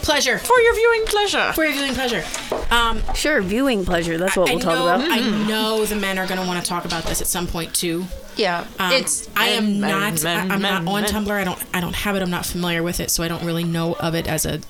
pleasure 0.02 0.38
For 0.38 0.58
your 0.60 0.74
viewing 0.74 1.02
pleasure. 1.06 1.52
for 1.54 1.64
your 1.64 1.72
viewing 1.72 1.94
pleasure. 1.94 2.24
Um, 2.70 3.02
Sure, 3.14 3.40
viewing 3.40 3.84
pleasure. 3.84 4.18
That's 4.18 4.36
what 4.36 4.48
I 4.50 4.54
we'll 4.54 4.60
talk 4.62 4.74
know, 4.74 4.94
about. 4.94 5.00
I 5.10 5.46
know 5.48 5.84
the 5.84 5.96
men 5.96 6.18
are 6.18 6.26
going 6.26 6.40
to 6.40 6.46
want 6.46 6.62
to 6.62 6.68
talk 6.68 6.84
about 6.84 7.04
this 7.04 7.20
at 7.20 7.26
some 7.26 7.46
point 7.46 7.74
too. 7.74 8.04
Yeah. 8.36 8.66
Um, 8.78 8.92
it's 8.92 9.28
I 9.36 9.48
am 9.50 9.80
men, 9.80 9.90
not. 9.90 10.22
men, 10.22 10.50
I, 10.50 10.54
am 10.54 10.62
men, 10.62 10.84
not 10.84 10.92
on 10.92 11.02
men. 11.02 11.10
Tumblr. 11.10 11.30
I 11.30 11.44
don't. 11.44 11.62
I 11.72 11.80
don't 11.80 11.94
have 11.94 12.16
it. 12.16 12.22
I'm 12.22 12.30
not 12.30 12.44
familiar 12.44 12.82
with 12.82 12.98
it, 13.00 13.10
so 13.10 13.22
I 13.22 13.28
don't 13.28 13.44
really 13.44 13.62
know 13.64 13.94
of 13.94 14.14
it 14.16 14.26
as 14.26 14.44
a 14.44 14.60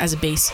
as 0.00 0.12
a 0.12 0.16
base 0.16 0.50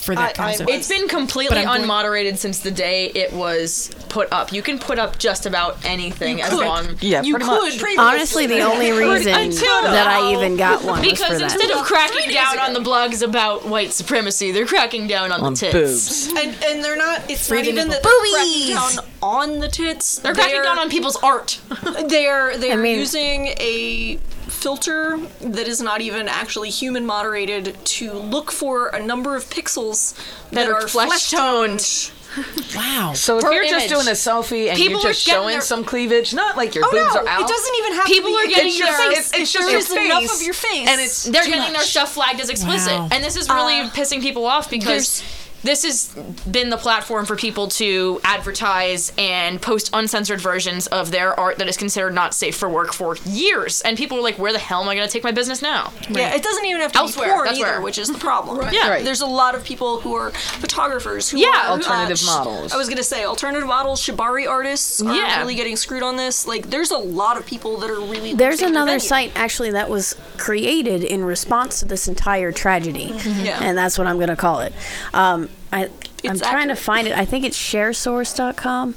for 0.00 0.14
that 0.14 0.30
I- 0.30 0.32
kind 0.32 0.46
I 0.48 0.50
of 0.50 0.56
stuff. 0.56 0.68
It's 0.70 0.88
been 0.88 1.08
completely 1.08 1.56
But 1.56 1.66
I'm 1.66 1.86
going- 1.86 1.88
unmoderated 1.88 2.38
since 2.38 2.58
the 2.60 2.70
day 2.70 3.10
it 3.14 3.32
was 3.32 3.90
put 4.08 4.28
up. 4.32 4.52
You 4.52 4.62
can 4.62 4.78
put 4.78 4.98
up 4.98 5.18
just 5.18 5.46
about 5.46 5.78
anything 5.84 6.40
as 6.42 6.50
could. 6.50 6.58
long. 6.66 6.96
Yeah, 7.00 7.22
You 7.22 7.34
pretty 7.34 7.46
could 7.48 7.62
much. 7.62 7.78
previously. 7.78 7.96
Honestly, 7.98 8.46
the 8.46 8.60
only 8.60 8.90
reason 8.92 9.32
that 9.32 10.06
I 10.08 10.32
even 10.32 10.56
got 10.56 10.82
one 10.84 11.00
was 11.00 11.10
Because 11.10 11.28
for 11.28 11.38
that. 11.38 11.52
instead 11.52 11.70
of 11.70 11.84
cracking 11.84 12.30
down 12.32 12.58
on 12.58 12.72
the 12.72 12.80
blogs 12.80 13.22
about 13.22 13.66
white 13.66 13.92
supremacy, 13.92 14.52
they're 14.52 14.66
cracking 14.66 15.06
down 15.06 15.32
on, 15.32 15.40
On 15.42 15.54
the 15.54 15.58
tits. 15.60 16.26
boobs. 16.26 16.26
and 16.40 16.56
and 16.64 16.84
they're 16.84 16.96
not. 16.96 17.22
It's 17.28 17.46
Free 17.48 17.58
not 17.58 17.64
the 17.64 17.70
even 17.72 17.88
that 17.88 18.02
nipple. 18.02 18.10
they're 18.10 18.32
cracking 18.32 18.74
down 18.74 19.04
on 19.22 19.58
the 19.60 19.68
tits. 19.68 20.18
They're 20.18 20.34
cracking 20.34 20.62
down 20.62 20.78
on 20.78 20.90
people's 20.90 21.16
art. 21.22 21.58
They're 22.08 22.56
they're 22.56 22.76
mean- 22.76 22.98
using 22.98 23.46
a 23.58 24.18
filter 24.60 25.18
that 25.40 25.66
is 25.66 25.80
not 25.80 26.00
even 26.00 26.28
actually 26.28 26.70
human 26.70 27.06
moderated 27.06 27.76
to 27.84 28.12
look 28.12 28.52
for 28.52 28.88
a 28.88 29.02
number 29.02 29.34
of 29.36 29.44
pixels 29.50 30.14
that, 30.50 30.68
are 30.68 30.74
are 30.82 30.88
flesh 30.88 31.30
toned. 31.30 32.12
wow. 32.76 33.12
So 33.14 33.38
if 33.38 33.42
Per 33.44 33.52
you're 33.52 33.64
just 33.64 33.88
doing 33.88 34.06
a 34.06 34.12
selfie 34.12 34.68
and 34.68 34.76
People 34.76 35.00
you're 35.02 35.10
just 35.12 35.22
showing 35.26 35.54
their- 35.54 35.60
some 35.60 35.82
cleavage, 35.84 36.32
not 36.32 36.56
like 36.56 36.74
your 36.76 36.84
Oh 36.86 36.90
boobs 36.92 37.14
no! 37.14 37.22
are 37.22 37.26
out. 37.28 37.40
It 37.40 37.48
doesn't 37.48 37.74
even 37.78 37.92
have 37.94 38.04
People 38.06 38.30
to 38.30 38.36
be. 38.36 38.44
are 38.44 38.46
getting 38.48 38.66
it's 38.68 38.78
their- 38.78 38.86
just, 39.12 39.34
it's- 39.34 39.40
it's 39.42 39.52
just 39.52 39.70
your 39.70 39.78
is 39.80 39.90
enough 39.90 40.20
face, 40.20 40.36
of 40.36 40.42
your 40.42 40.54
face, 40.54 40.88
and 40.88 41.00
it's 41.00 41.24
They're 41.24 41.42
too 41.42 41.50
getting 41.50 41.72
their 41.72 41.82
stuff 41.82 42.12
flagged 42.12 42.40
as 42.40 42.48
explicit, 42.50 42.92
Wow. 42.92 43.08
and 43.10 43.24
this 43.24 43.36
is 43.36 43.48
really 43.48 43.80
Uh, 43.80 43.90
pissing 43.90 44.20
people 44.22 44.46
off 44.46 44.70
because 44.70 45.22
this 45.62 45.82
has 45.84 46.06
been 46.50 46.70
the 46.70 46.76
platform 46.76 47.26
for 47.26 47.36
people 47.36 47.68
to 47.68 48.20
advertise 48.24 49.12
and 49.18 49.60
post 49.60 49.90
uncensored 49.92 50.40
versions 50.40 50.86
of 50.88 51.10
their 51.10 51.38
art 51.38 51.58
that 51.58 51.68
is 51.68 51.76
considered 51.76 52.14
not 52.14 52.34
safe 52.34 52.56
for 52.56 52.68
work 52.68 52.92
for 52.92 53.16
years. 53.26 53.80
And 53.82 53.96
people 53.98 54.18
are 54.18 54.22
like, 54.22 54.38
"Where 54.38 54.52
the 54.52 54.58
hell 54.58 54.82
am 54.82 54.88
I 54.88 54.94
going 54.94 55.06
to 55.06 55.12
take 55.12 55.24
my 55.24 55.32
business 55.32 55.60
now?" 55.62 55.92
Yeah, 56.08 56.34
it 56.34 56.42
doesn't 56.42 56.64
even 56.64 56.80
have 56.80 56.92
to 56.92 56.98
Elsewhere, 56.98 57.28
be 57.28 57.32
porn 57.34 57.48
either, 57.48 57.62
where. 57.64 57.80
which 57.82 57.98
is 57.98 58.08
the 58.08 58.18
problem. 58.18 58.58
Right. 58.58 58.72
Yeah. 58.72 58.88
Right. 58.88 59.04
There's 59.04 59.20
a 59.20 59.26
lot 59.26 59.54
of 59.54 59.62
people 59.64 60.00
who 60.00 60.14
are 60.14 60.30
photographers 60.30 61.28
who 61.28 61.38
Yeah. 61.38 61.48
are 61.48 61.70
Alternative 61.72 62.18
sh- 62.18 62.24
models. 62.26 62.72
I 62.72 62.76
was 62.76 62.88
gonna 62.88 63.02
say 63.02 63.24
alternative 63.24 63.68
models, 63.68 64.00
shibari 64.00 64.48
artists 64.48 65.02
are 65.02 65.14
Yeah. 65.14 65.40
really 65.40 65.54
getting 65.54 65.76
screwed 65.76 66.02
on 66.02 66.16
this. 66.16 66.46
Like, 66.46 66.70
there's 66.70 66.90
a 66.90 66.96
lot 66.98 67.36
of 67.36 67.44
people 67.44 67.76
that 67.78 67.90
are 67.90 68.00
really. 68.00 68.32
There's 68.34 68.62
another 68.62 68.92
venue. 68.92 69.00
site 69.06 69.32
actually 69.36 69.72
that 69.72 69.90
was 69.90 70.16
created 70.38 71.04
in 71.04 71.22
response 71.24 71.80
to 71.80 71.84
this 71.84 72.08
entire 72.08 72.50
tragedy, 72.52 73.14
Yeah. 73.42 73.58
and 73.62 73.76
that's 73.76 73.98
what 73.98 74.06
I'm 74.06 74.16
going 74.16 74.28
to 74.30 74.36
call 74.36 74.60
it. 74.60 74.72
Um, 75.12 75.49
I, 75.72 75.84
I'm 75.84 75.90
It's 76.24 76.40
trying 76.40 76.68
to 76.68 76.76
find 76.76 77.06
it. 77.06 77.16
I 77.16 77.24
think 77.24 77.44
it's 77.44 77.56
sharesource.com. 77.58 78.94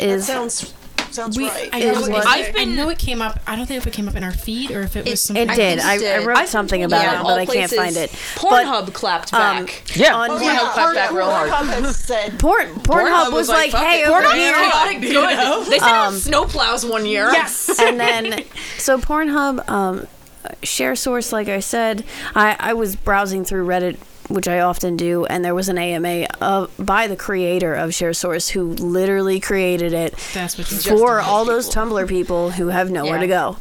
Is 0.00 0.26
sounds 0.26 0.74
sounds 1.10 1.36
We, 1.38 1.46
right. 1.48 1.70
I, 1.72 1.78
know, 1.80 2.00
what- 2.00 2.26
I've 2.26 2.52
been, 2.52 2.70
I 2.72 2.74
know 2.74 2.88
it 2.88 2.98
came 2.98 3.22
up. 3.22 3.38
I 3.46 3.54
don't 3.54 3.66
think 3.66 3.78
if 3.78 3.86
it 3.86 3.92
came 3.92 4.08
up 4.08 4.16
in 4.16 4.24
our 4.24 4.32
feed 4.32 4.72
or 4.72 4.80
if 4.80 4.96
it 4.96 5.08
was 5.08 5.20
something. 5.22 5.48
it 5.48 5.54
did. 5.54 5.78
I, 5.78 6.20
I 6.22 6.24
wrote 6.24 6.48
something 6.48 6.82
about 6.82 7.02
Yeah, 7.02 7.20
it, 7.20 7.22
but 7.22 7.38
I 7.38 7.46
can't 7.46 7.70
find 7.70 7.96
it. 7.96 8.10
Pornhub 8.34 8.92
clapped 8.92 9.32
um, 9.32 9.66
back. 9.66 9.96
Yeah, 9.96 10.14
on- 10.16 10.30
Pornhub 10.30 10.42
yeah, 10.42 10.70
clapped 10.72 10.94
back 10.94 11.12
real 11.12 11.30
hard. 11.30 11.50
Pornhub 11.50 11.82
has 11.84 11.96
said 11.98 12.40
Porn, 12.40 12.66
Pornhub, 12.80 13.32
was, 13.32 13.48
like, 13.48 13.70
"Fuck 13.70 13.84
"Hey, 13.84 14.02
it, 14.02 14.08
over 14.08 14.22
Pornhub 14.22 14.34
here." 14.34 14.50
is 14.54 14.56
Chaotic 14.72 15.02
You 15.02 15.12
good. 15.12 15.36
know? 15.36 15.64
They 15.70 15.78
sent 15.78 15.82
out 15.92 16.06
Um, 16.08 16.14
snowplows 16.14 16.90
one 16.90 17.06
year. 17.06 17.30
Yes. 17.32 17.78
and 17.80 18.00
then 18.00 18.42
so 18.78 18.98
Pornhub, 18.98 19.68
um, 19.70 20.08
share 20.64 20.96
source, 20.96 21.32
like 21.32 21.46
I 21.48 21.60
said, 21.60 22.02
I, 22.34 22.56
I 22.58 22.72
was 22.74 22.96
browsing 22.96 23.44
through 23.44 23.66
Reddit 23.68 23.98
which 24.28 24.48
I 24.48 24.60
often 24.60 24.96
do, 24.96 25.26
and 25.26 25.44
there 25.44 25.54
was 25.54 25.68
an 25.68 25.76
AMA 25.78 26.26
of, 26.40 26.70
by 26.78 27.06
the 27.06 27.16
creator 27.16 27.74
of 27.74 27.90
ShareSource 27.90 28.50
who 28.50 28.72
literally 28.74 29.38
created 29.40 29.92
it 29.92 30.14
That's 30.32 30.56
what 30.58 30.66
for 30.66 31.20
all 31.20 31.44
those 31.44 31.68
Tumblr 31.68 32.08
people 32.08 32.50
who 32.50 32.68
have 32.68 32.90
nowhere 32.90 33.18
to 33.18 33.26
go, 33.26 33.56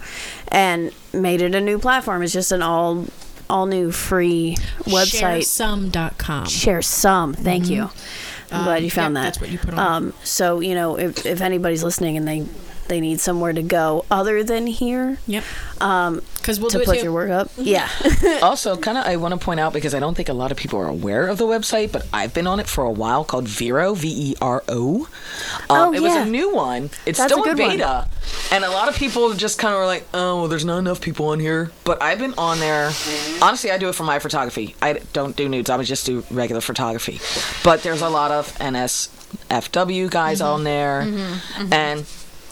and 0.47 0.91
made 1.13 1.41
it 1.41 1.53
a 1.55 1.61
new 1.61 1.77
platform. 1.79 2.21
It's 2.23 2.33
just 2.33 2.51
an 2.51 2.61
all 2.61 3.05
all 3.49 3.65
new 3.65 3.91
free 3.91 4.55
website. 4.83 5.41
Sharesome.com. 5.41 6.45
Share 6.47 6.81
some. 6.81 7.33
Thank 7.33 7.69
you. 7.69 7.89
I'm 8.51 8.59
Um, 8.59 8.65
glad 8.65 8.83
you 8.83 8.89
found 8.91 9.15
yep, 9.15 9.23
that. 9.23 9.27
that's 9.29 9.41
what 9.41 9.49
you 9.49 9.57
put 9.57 9.73
on. 9.73 9.79
Um, 9.79 10.13
so 10.23 10.59
you 10.59 10.75
know, 10.75 10.97
if 10.97 11.25
if 11.25 11.41
anybody's 11.41 11.83
listening 11.83 12.17
and 12.17 12.27
they 12.27 12.45
they 12.87 12.99
need 12.99 13.19
somewhere 13.19 13.53
to 13.53 13.61
go 13.63 14.05
other 14.11 14.43
than 14.43 14.67
here, 14.67 15.17
yep. 15.27 15.43
Um, 15.79 16.21
because 16.37 16.59
we'll 16.59 16.69
to 16.71 16.79
do 16.79 16.85
put 16.85 16.97
too. 16.97 17.03
your 17.03 17.11
work 17.13 17.29
up. 17.29 17.49
Yeah. 17.57 17.87
also, 18.41 18.75
kind 18.77 18.97
of, 18.97 19.05
I 19.05 19.15
want 19.15 19.33
to 19.33 19.39
point 19.43 19.59
out 19.59 19.71
because 19.73 19.93
I 19.95 19.99
don't 19.99 20.15
think 20.15 20.27
a 20.29 20.33
lot 20.33 20.51
of 20.51 20.57
people 20.57 20.79
are 20.79 20.87
aware 20.87 21.27
of 21.27 21.37
the 21.37 21.45
website, 21.45 21.91
but 21.91 22.05
I've 22.13 22.33
been 22.33 22.47
on 22.47 22.59
it 22.59 22.67
for 22.67 22.83
a 22.83 22.91
while 22.91 23.23
called 23.23 23.47
Vero, 23.47 23.93
V 23.93 24.31
E 24.31 24.35
R 24.41 24.63
O. 24.67 25.07
Um, 25.69 25.69
Oh, 25.69 25.93
it 25.93 26.01
was 26.01 26.13
a 26.15 26.25
new 26.25 26.53
one. 26.53 26.89
It's 27.05 27.17
That's 27.19 27.31
a 27.31 27.35
still 27.35 27.43
in 27.43 27.55
good 27.55 27.61
one. 27.63 27.71
beta. 27.77 28.07
And 28.51 28.63
a 28.63 28.69
lot 28.69 28.87
of 28.89 28.95
people 28.95 29.33
just 29.33 29.57
kind 29.59 29.73
of 29.73 29.79
were 29.79 29.85
like, 29.85 30.05
oh, 30.13 30.39
well, 30.41 30.47
there's 30.47 30.65
not 30.65 30.77
enough 30.79 30.99
people 31.01 31.27
on 31.29 31.39
here. 31.39 31.71
But 31.85 32.01
I've 32.01 32.19
been 32.19 32.33
on 32.37 32.59
there. 32.59 32.91
Honestly, 33.41 33.71
I 33.71 33.77
do 33.77 33.89
it 33.89 33.95
for 33.95 34.03
my 34.03 34.19
photography. 34.19 34.75
I 34.81 34.93
don't 35.13 35.35
do 35.35 35.47
nudes, 35.49 35.69
I 35.69 35.77
would 35.77 35.85
just 35.85 36.05
do 36.05 36.23
regular 36.29 36.61
photography. 36.61 37.19
But 37.63 37.83
there's 37.83 38.01
a 38.01 38.09
lot 38.09 38.31
of 38.31 38.53
NSFW 38.59 40.09
guys 40.09 40.39
Mm-hmm. 40.41 40.47
on 40.53 40.63
there. 40.63 41.01
And 41.71 42.05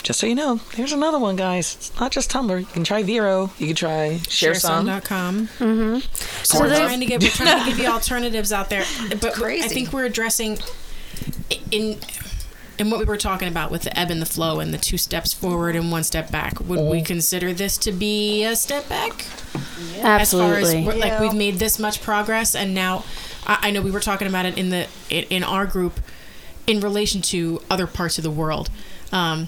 just 0.03 0.19
so 0.19 0.27
you 0.27 0.35
know, 0.35 0.59
there's 0.75 0.93
another 0.93 1.19
one, 1.19 1.35
guys. 1.35 1.75
It's 1.75 1.99
not 1.99 2.11
just 2.11 2.31
Tumblr. 2.31 2.59
You 2.59 2.65
can 2.65 2.83
try 2.83 3.03
Vero. 3.03 3.51
You 3.57 3.67
can 3.67 3.75
try 3.75 4.17
Share 4.29 4.53
Sharesome.com. 4.53 5.47
Mm-hmm. 5.47 6.43
So, 6.43 6.59
we're 6.59 6.75
trying 6.75 6.99
to 6.99 7.05
get 7.05 7.21
we're 7.21 7.29
trying 7.29 7.63
to 7.63 7.69
give 7.69 7.79
you 7.79 7.87
alternatives 7.91 8.51
out 8.51 8.69
there, 8.69 8.83
but 9.21 9.41
I 9.41 9.67
think 9.67 9.93
we're 9.93 10.05
addressing 10.05 10.57
in 11.71 11.97
in 12.77 12.89
what 12.89 12.99
we 12.99 13.05
were 13.05 13.17
talking 13.17 13.47
about 13.47 13.69
with 13.69 13.83
the 13.83 13.97
ebb 13.97 14.09
and 14.09 14.21
the 14.21 14.25
flow 14.25 14.59
and 14.59 14.73
the 14.73 14.77
two 14.77 14.97
steps 14.97 15.33
forward 15.33 15.75
and 15.75 15.91
one 15.91 16.03
step 16.03 16.31
back. 16.31 16.59
Would 16.59 16.89
we 16.89 17.01
consider 17.01 17.53
this 17.53 17.77
to 17.79 17.91
be 17.91 18.43
a 18.43 18.55
step 18.55 18.89
back? 18.89 19.25
As 19.99 20.31
far 20.31 20.55
as 20.55 20.73
Absolutely. 20.73 20.85
we're, 20.85 20.95
like 20.95 21.19
we've 21.19 21.35
made 21.35 21.55
this 21.55 21.77
much 21.77 22.01
progress, 22.01 22.55
and 22.55 22.73
now 22.73 23.03
I, 23.45 23.59
I 23.63 23.71
know 23.71 23.81
we 23.81 23.91
were 23.91 23.99
talking 23.99 24.27
about 24.27 24.45
it 24.45 24.57
in 24.57 24.69
the 24.69 24.87
in, 25.09 25.25
in 25.25 25.43
our 25.43 25.65
group 25.65 25.99
in 26.65 26.79
relation 26.79 27.21
to 27.21 27.61
other 27.69 27.87
parts 27.87 28.17
of 28.17 28.23
the 28.23 28.31
world. 28.31 28.69
Um, 29.11 29.47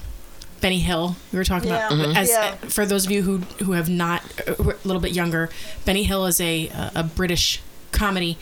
Benny 0.64 0.80
Hill, 0.80 1.14
we 1.30 1.36
were 1.36 1.44
talking 1.44 1.68
Yeah. 1.68 1.88
about 1.88 1.92
Mhm. 2.08 2.16
as 2.16 2.30
Yeah. 2.30 2.54
for 2.70 2.86
those 2.86 3.04
of 3.04 3.10
you 3.10 3.20
who 3.22 3.42
who 3.62 3.72
have 3.72 3.90
not 3.90 4.22
uh, 4.48 4.54
a 4.58 4.74
little 4.88 5.00
bit 5.02 5.12
younger. 5.12 5.50
Benny 5.84 6.04
Hill 6.04 6.24
is 6.24 6.40
a 6.40 6.70
a 6.94 7.02
British 7.02 7.60
comedy 7.92 8.38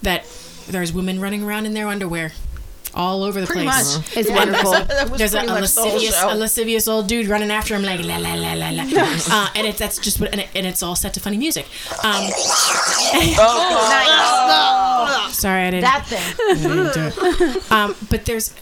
that 0.00 0.24
there's 0.68 0.92
women 0.92 1.20
running 1.20 1.42
around 1.42 1.66
in 1.66 1.74
their 1.74 1.88
underwear 1.88 2.30
all 2.94 3.24
over 3.24 3.40
the 3.40 3.46
Pretty 3.48 3.64
place. 3.66 3.96
much. 3.96 4.16
It's 4.16 4.30
wonderful. 4.30 4.70
There's, 4.70 4.86
That 4.86 5.18
there's 5.18 5.34
a, 5.34 5.38
pretty 5.38 5.52
a 5.52 5.60
much 5.62 5.72
the 5.74 5.80
lascivious, 5.82 6.22
a 6.22 6.34
lascivious 6.36 6.86
old 6.86 7.08
dude 7.08 7.26
running 7.26 7.50
after 7.50 7.74
him 7.74 7.82
like 7.82 7.98
la 8.04 8.18
la 8.18 8.34
la 8.34 8.52
la 8.52 8.70
la, 8.70 8.82
uh, 9.32 9.48
and 9.56 9.66
it, 9.66 9.76
that's 9.76 9.98
just 9.98 10.20
what, 10.20 10.30
and, 10.30 10.42
it, 10.42 10.48
and 10.54 10.64
it's 10.66 10.80
all 10.80 10.94
set 10.94 11.12
to 11.14 11.20
funny 11.20 11.38
music. 11.38 11.66
Um, 12.04 12.30
Sorry, 15.32 15.62
I 15.66 15.70
didn't. 15.72 15.82
That 15.82 16.06
thing. 16.06 16.22
I 16.38 16.54
didn't 16.54 16.94
do 16.94 17.00
it. 17.56 17.62
Um, 17.72 17.96
but 18.10 18.24
there's, 18.26 18.54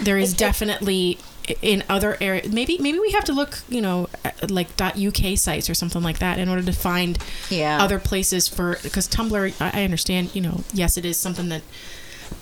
there 0.00 0.18
is 0.18 0.34
definitely 0.34 1.18
in 1.60 1.82
other 1.88 2.16
areas. 2.20 2.52
Maybe 2.52 2.78
maybe 2.78 2.98
we 2.98 3.10
have 3.12 3.24
to 3.24 3.32
look, 3.32 3.58
you 3.68 3.80
know, 3.80 4.08
like 4.48 4.68
.uk 4.80 5.36
sites 5.36 5.68
or 5.68 5.74
something 5.74 6.02
like 6.02 6.18
that 6.20 6.38
in 6.38 6.48
order 6.48 6.62
to 6.62 6.72
find 6.72 7.18
Yeah. 7.50 7.82
other 7.82 7.98
places 7.98 8.48
for 8.48 8.78
because 8.82 9.08
Tumblr. 9.08 9.54
I, 9.60 9.80
I 9.80 9.84
understand, 9.84 10.34
you 10.34 10.40
know, 10.42 10.62
yes, 10.72 10.96
it 10.96 11.04
is 11.04 11.16
something 11.16 11.48
that 11.48 11.62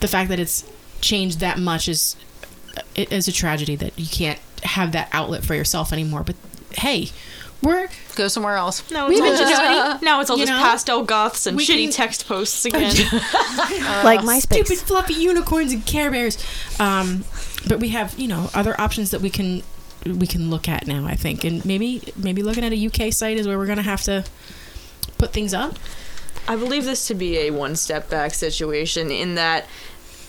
the 0.01 0.09
fact 0.09 0.29
that 0.31 0.39
it's 0.39 0.71
changed 1.01 1.41
that 1.41 1.59
much 1.59 1.89
is 1.89 2.17
it 2.95 3.11
is 3.11 3.27
a 3.27 3.33
tragedy 3.33 3.75
that 3.77 3.99
you 3.99 4.07
can't 4.07 4.39
have 4.63 4.93
that 4.93 5.09
outlet 5.13 5.45
for 5.45 5.55
yourself 5.55 5.93
anymore. 5.93 6.23
But 6.23 6.37
hey, 6.77 7.09
we're 7.63 7.89
go 8.17 8.29
somewhere 8.29 8.57
else. 8.57 8.89
No, 8.91 9.09
We've 9.09 9.19
it's 9.19 9.23
all 9.23 9.37
been 9.37 9.39
just, 9.39 9.63
ingenuity. 9.63 10.05
now 10.05 10.21
it's 10.21 10.31
all 10.31 10.37
just 10.37 10.51
know? 10.53 10.59
pastel 10.61 11.05
goths 11.05 11.47
and 11.47 11.59
shitty 11.59 11.85
can- 11.85 11.93
text 11.93 12.29
posts 12.29 12.65
again. 12.67 12.95
Like 14.05 14.21
MySpace. 14.21 14.43
Stupid 14.65 14.79
fluffy 14.79 15.15
unicorns 15.15 15.73
and 15.73 15.85
Care 15.85 16.11
Bears. 16.11 16.37
Um, 16.79 17.25
but 17.69 17.81
we 17.81 17.91
have 17.91 18.19
you 18.19 18.29
know 18.29 18.51
other 18.55 18.79
options 18.81 19.11
that 19.11 19.21
we 19.21 19.31
can 19.31 19.63
we 20.07 20.27
can 20.27 20.51
look 20.51 20.69
at 20.69 20.87
now. 20.87 21.07
I 21.07 21.15
think, 21.15 21.45
and 21.45 21.65
maybe 21.65 22.03
maybe 22.17 22.43
looking 22.43 22.65
at 22.65 22.73
a 22.73 22.87
UK 22.87 23.13
site 23.13 23.37
is 23.37 23.47
where 23.47 23.59
we're 23.59 23.67
gonna 23.67 23.83
have 23.83 24.03
to 24.03 24.25
put 25.19 25.33
things 25.33 25.55
up. 25.55 25.77
I 26.49 26.57
believe 26.57 26.85
this 26.85 27.07
to 27.09 27.15
be 27.15 27.39
a 27.39 27.51
one 27.51 27.77
step 27.77 28.09
back 28.11 28.35
situation 28.35 29.11
in 29.11 29.35
that 29.37 29.67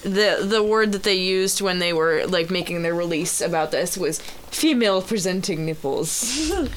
the 0.03 0.39
the 0.41 0.63
word 0.63 0.91
that 0.91 1.03
they 1.03 1.15
used 1.15 1.61
when 1.61 1.79
they 1.79 1.93
were 1.93 2.25
like 2.27 2.49
making 2.49 2.81
their 2.83 2.95
release 2.95 3.39
about 3.41 3.71
this 3.71 3.97
was 3.97 4.19
female 4.49 5.01
presenting 5.01 5.65
nipples. 5.65 6.51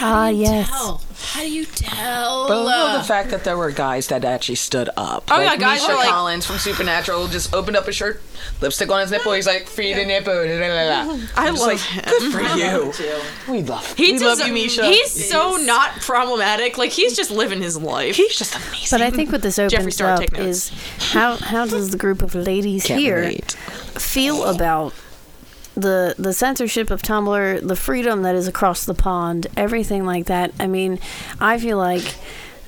Ah, 0.00 0.28
yes. 0.28 0.68
Tell. 0.68 1.02
How 1.32 1.40
do 1.40 1.50
you 1.50 1.64
tell? 1.64 2.46
But 2.48 2.58
I 2.58 2.62
love 2.62 3.00
the 3.02 3.06
fact 3.06 3.30
that 3.30 3.42
there 3.44 3.56
were 3.56 3.70
guys 3.72 4.06
that 4.08 4.24
actually 4.24 4.54
stood 4.54 4.88
up. 4.96 5.24
Oh, 5.30 5.34
like 5.36 5.44
yeah, 5.44 5.56
guys 5.56 5.80
Misha 5.80 5.92
were 5.92 5.98
like- 5.98 6.08
Collins 6.08 6.46
from 6.46 6.58
Supernatural 6.58 7.26
just 7.28 7.52
opened 7.52 7.76
up 7.76 7.86
his 7.86 7.96
shirt, 7.96 8.22
lipstick 8.60 8.90
on 8.90 9.00
his 9.00 9.10
nipple. 9.10 9.32
He's 9.32 9.46
like, 9.46 9.66
"Free 9.66 9.92
the 9.94 10.04
nipple." 10.06 10.32
I 10.32 11.20
I'm 11.36 11.54
love 11.56 11.66
like, 11.66 11.78
him. 11.80 12.04
Good 12.06 12.32
for 12.32 12.40
you. 12.56 12.92
We 13.52 13.62
love. 13.62 13.92
He 13.94 14.12
we 14.12 14.18
does- 14.18 14.38
love 14.38 14.46
you, 14.46 14.54
Misha. 14.54 14.86
He's 14.86 15.28
so 15.28 15.56
not 15.56 15.90
problematic. 16.00 16.78
Like 16.78 16.90
he's 16.92 17.16
just 17.16 17.30
living 17.30 17.60
his 17.60 17.76
life. 17.76 18.14
He's 18.16 18.36
just 18.36 18.54
amazing. 18.54 18.86
But 18.90 19.02
I 19.02 19.10
think 19.10 19.32
what 19.32 19.42
this 19.42 19.58
Jeffree 19.58 19.78
opens 19.80 19.94
Star, 19.96 20.12
up 20.12 20.38
is 20.38 20.70
how 21.12 21.36
how 21.36 21.66
does 21.66 21.90
the 21.90 21.98
group 21.98 22.22
of 22.22 22.34
ladies 22.34 22.84
Can't 22.84 23.00
here 23.00 23.16
relate. 23.16 23.52
feel 23.98 24.44
about 24.44 24.94
the 25.80 26.14
the 26.18 26.32
censorship 26.32 26.90
of 26.90 27.02
Tumblr, 27.02 27.66
the 27.66 27.76
freedom 27.76 28.22
that 28.22 28.34
is 28.34 28.48
across 28.48 28.84
the 28.84 28.94
pond, 28.94 29.46
everything 29.56 30.04
like 30.04 30.26
that. 30.26 30.52
I 30.58 30.66
mean, 30.66 30.98
I 31.40 31.58
feel 31.58 31.78
like 31.78 32.14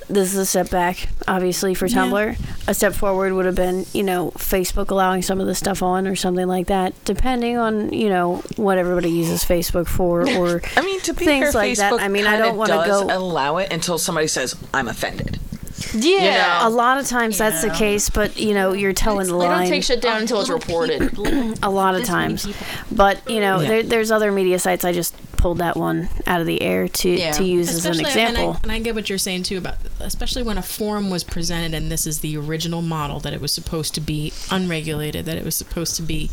this 0.07 0.33
is 0.33 0.39
a 0.39 0.45
step 0.45 0.69
back, 0.69 1.07
obviously, 1.27 1.73
for 1.73 1.87
Tumblr. 1.87 2.37
A 2.67 2.73
step 2.73 2.93
forward 2.93 3.33
would 3.33 3.45
have 3.45 3.55
been, 3.55 3.85
you 3.93 4.03
know, 4.03 4.31
Facebook 4.31 4.89
allowing 4.91 5.21
some 5.21 5.39
of 5.39 5.47
the 5.47 5.55
stuff 5.55 5.81
on 5.81 6.05
or 6.07 6.15
something 6.15 6.47
like 6.47 6.67
that, 6.67 6.93
depending 7.05 7.57
on, 7.57 7.93
you 7.93 8.09
know, 8.09 8.37
what 8.57 8.77
everybody 8.77 9.09
uses 9.09 9.43
Facebook 9.43 9.87
for 9.87 10.27
or 10.37 10.61
I 10.75 10.81
mean, 10.81 10.99
to 11.01 11.13
be 11.13 11.25
things 11.25 11.51
fair, 11.51 11.61
like 11.61 11.77
that. 11.77 11.93
Facebook 11.93 12.01
I 12.01 12.07
mean, 12.07 12.25
I 12.27 12.37
don't 12.37 12.57
want 12.57 12.71
to 12.71 12.83
go. 12.85 13.07
allow 13.09 13.57
it 13.57 13.71
until 13.71 13.97
somebody 13.97 14.27
says, 14.27 14.55
"I'm 14.73 14.87
offended." 14.87 15.39
Yeah, 15.93 16.67
a 16.67 16.69
lot 16.69 16.97
of 16.97 17.07
times 17.07 17.37
that's 17.37 17.61
the 17.61 17.69
case, 17.69 18.09
but 18.09 18.37
you 18.39 18.53
know, 18.53 18.73
you're 18.73 18.93
telling 18.93 19.27
the 19.27 19.33
They 19.33 19.39
line. 19.39 19.61
don't 19.63 19.69
take 19.69 19.83
shit 19.83 20.01
down 20.01 20.21
until 20.21 20.41
it's 20.41 20.49
reported. 20.49 21.17
a 21.63 21.69
lot 21.69 21.95
of 21.95 22.03
times, 22.03 22.47
but 22.91 23.27
you 23.29 23.39
know, 23.39 23.59
Yeah. 23.59 23.67
there, 23.67 23.83
there's 23.83 24.11
other 24.11 24.31
media 24.31 24.59
sites. 24.59 24.83
I 24.85 24.91
just 24.91 25.15
pulled 25.37 25.57
that 25.57 25.75
one 25.75 26.07
out 26.27 26.39
of 26.39 26.45
the 26.47 26.61
air 26.61 26.87
to 26.87 27.31
to 27.33 27.43
use 27.43 27.69
as 27.73 27.85
an 27.85 27.99
example. 28.05 28.49
And 28.49 28.57
I, 28.57 28.59
and 28.63 28.71
I 28.73 28.79
get 28.79 28.93
what 28.95 29.09
you're 29.09 29.17
saying 29.17 29.43
too 29.43 29.57
about, 29.57 29.75
especially 29.99 30.43
when 30.43 30.57
a 30.57 30.61
forum 30.61 31.09
was 31.09 31.23
presented 31.23 31.73
and 31.75 31.91
this 31.91 32.05
is 32.05 32.19
the 32.19 32.37
original 32.37 32.81
model 32.81 33.19
that 33.21 33.33
it 33.33 33.41
was 33.41 33.51
supposed 33.51 33.95
to 33.95 34.01
be 34.01 34.31
unregulated, 34.51 35.25
that 35.25 35.37
it 35.37 35.43
was 35.43 35.55
supposed 35.55 35.95
to 35.95 36.01
be 36.03 36.29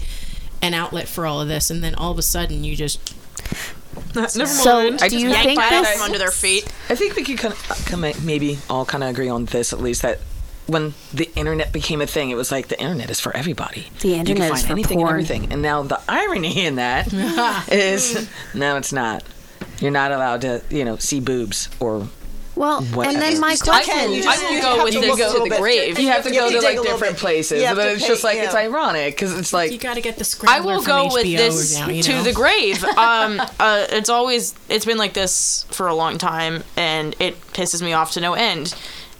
an 0.61 0.75
outlet 0.75 1.09
for 1.09 1.25
all 1.27 1.41
of 1.41 1.49
this, 1.49 1.71
and 1.71 1.83
then 1.83 1.95
all 1.95 2.11
of 2.13 2.19
a 2.19 2.23
sudden 2.23 2.65
you 2.65 2.77
just. 2.77 3.15
Never 4.15 4.29
So, 4.29 4.75
mind. 4.85 4.99
do 4.99 5.05
I 5.05 5.09
just 5.09 5.23
you 5.23 5.33
think 5.33 5.61
this- 5.61 6.01
under 6.01 6.19
their 6.19 6.31
feet. 6.31 6.71
I 6.91 6.95
think 6.95 7.17
we 7.17 7.25
could 7.25 7.39
kind 7.39 7.53
of, 7.53 7.85
come 7.87 8.01
maybe 8.01 8.59
all 8.71 8.85
kind 8.85 9.05
of 9.05 9.11
agree 9.11 9.29
on 9.29 9.45
this 9.45 9.73
at 9.73 9.81
least 9.81 10.03
that 10.03 10.21
when 10.67 10.95
the 11.15 11.31
internet 11.35 11.73
became 11.73 12.01
a 12.01 12.07
thing, 12.07 12.31
it 12.31 12.35
was 12.35 12.53
like 12.53 12.69
the 12.69 12.79
internet 12.81 13.11
is 13.11 13.21
for 13.21 13.35
everybody. 13.35 13.89
The 14.01 14.09
you 14.09 14.15
internet 14.17 14.49
can 14.49 14.57
is 14.57 14.67
for 14.67 14.73
anything 14.73 14.99
porn. 14.99 15.09
and 15.09 15.15
everything. 15.25 15.53
And 15.53 15.63
now 15.63 15.83
the 15.83 16.01
irony 16.09 16.65
in 16.67 16.77
that 16.77 17.13
is 17.73 18.29
no, 18.55 18.77
it's 18.77 18.93
not. 18.93 19.25
You're 19.81 19.91
not 19.91 20.13
allowed 20.13 20.43
to, 20.43 20.63
you 20.71 20.85
know, 20.85 20.97
see 20.97 21.21
boobs 21.21 21.69
or. 21.81 22.09
Well, 22.59 22.83
Whatever. 22.83 23.15
and 23.15 23.23
then 23.23 23.39
my 23.41 23.53
You 23.53 23.57
I 23.63 23.83
question. 23.85 23.95
will, 24.11 24.15
You 24.17 24.25
I 24.29 24.37
will 24.39 24.53
you 24.53 24.63
go 24.63 24.85
with 24.85 24.95
to 24.95 25.01
this 25.01 25.09
look 25.11 25.21
a 25.21 25.23
to 25.23 25.29
little 25.31 25.45
the 25.45 25.51
bit. 25.51 25.61
grave. 25.61 25.99
You 25.99 26.09
have 26.09 26.25
to 26.25 26.29
You 26.31 26.35
go 26.35 26.41
have 26.43 26.53
to 26.53 26.59
to 26.59 26.63
like 26.65 26.71
dig 26.71 26.79
a 26.79 26.81
little 26.83 26.97
different 26.97 27.15
bit. 27.15 27.21
places, 27.21 27.63
but 27.75 27.87
it's 27.87 28.03
pay- 28.03 28.09
just 28.09 28.25
like 28.25 28.39
it's 28.39 28.55
ironic 28.55 29.15
because 29.15 29.39
it's 29.39 29.53
like 29.53 29.71
You 29.73 29.79
got 29.79 29.95
to 29.95 30.01
get 30.01 30.17
the 30.19 30.25
script. 30.25 30.53
I 30.53 30.61
will 30.61 30.83
from 30.83 31.09
go 31.09 31.09
HBO 31.09 31.13
with 31.15 31.23
this 31.25 31.79
now, 31.79 31.89
you 31.89 32.03
to 32.03 32.23
the 32.23 32.33
grave. 32.33 32.85
Um, 32.99 33.41
uh, 33.61 33.87
it's 33.91 34.09
always 34.11 34.55
it's 34.69 34.85
been 34.85 34.99
like 34.99 35.13
this 35.15 35.65
for 35.71 35.87
a 35.87 35.95
long 35.95 36.19
time, 36.19 36.65
and 36.77 37.15
it 37.21 37.41
pisses 37.53 37.81
me 37.81 37.93
off 37.93 38.13
to 38.13 38.21
no 38.21 38.35
end. 38.35 38.75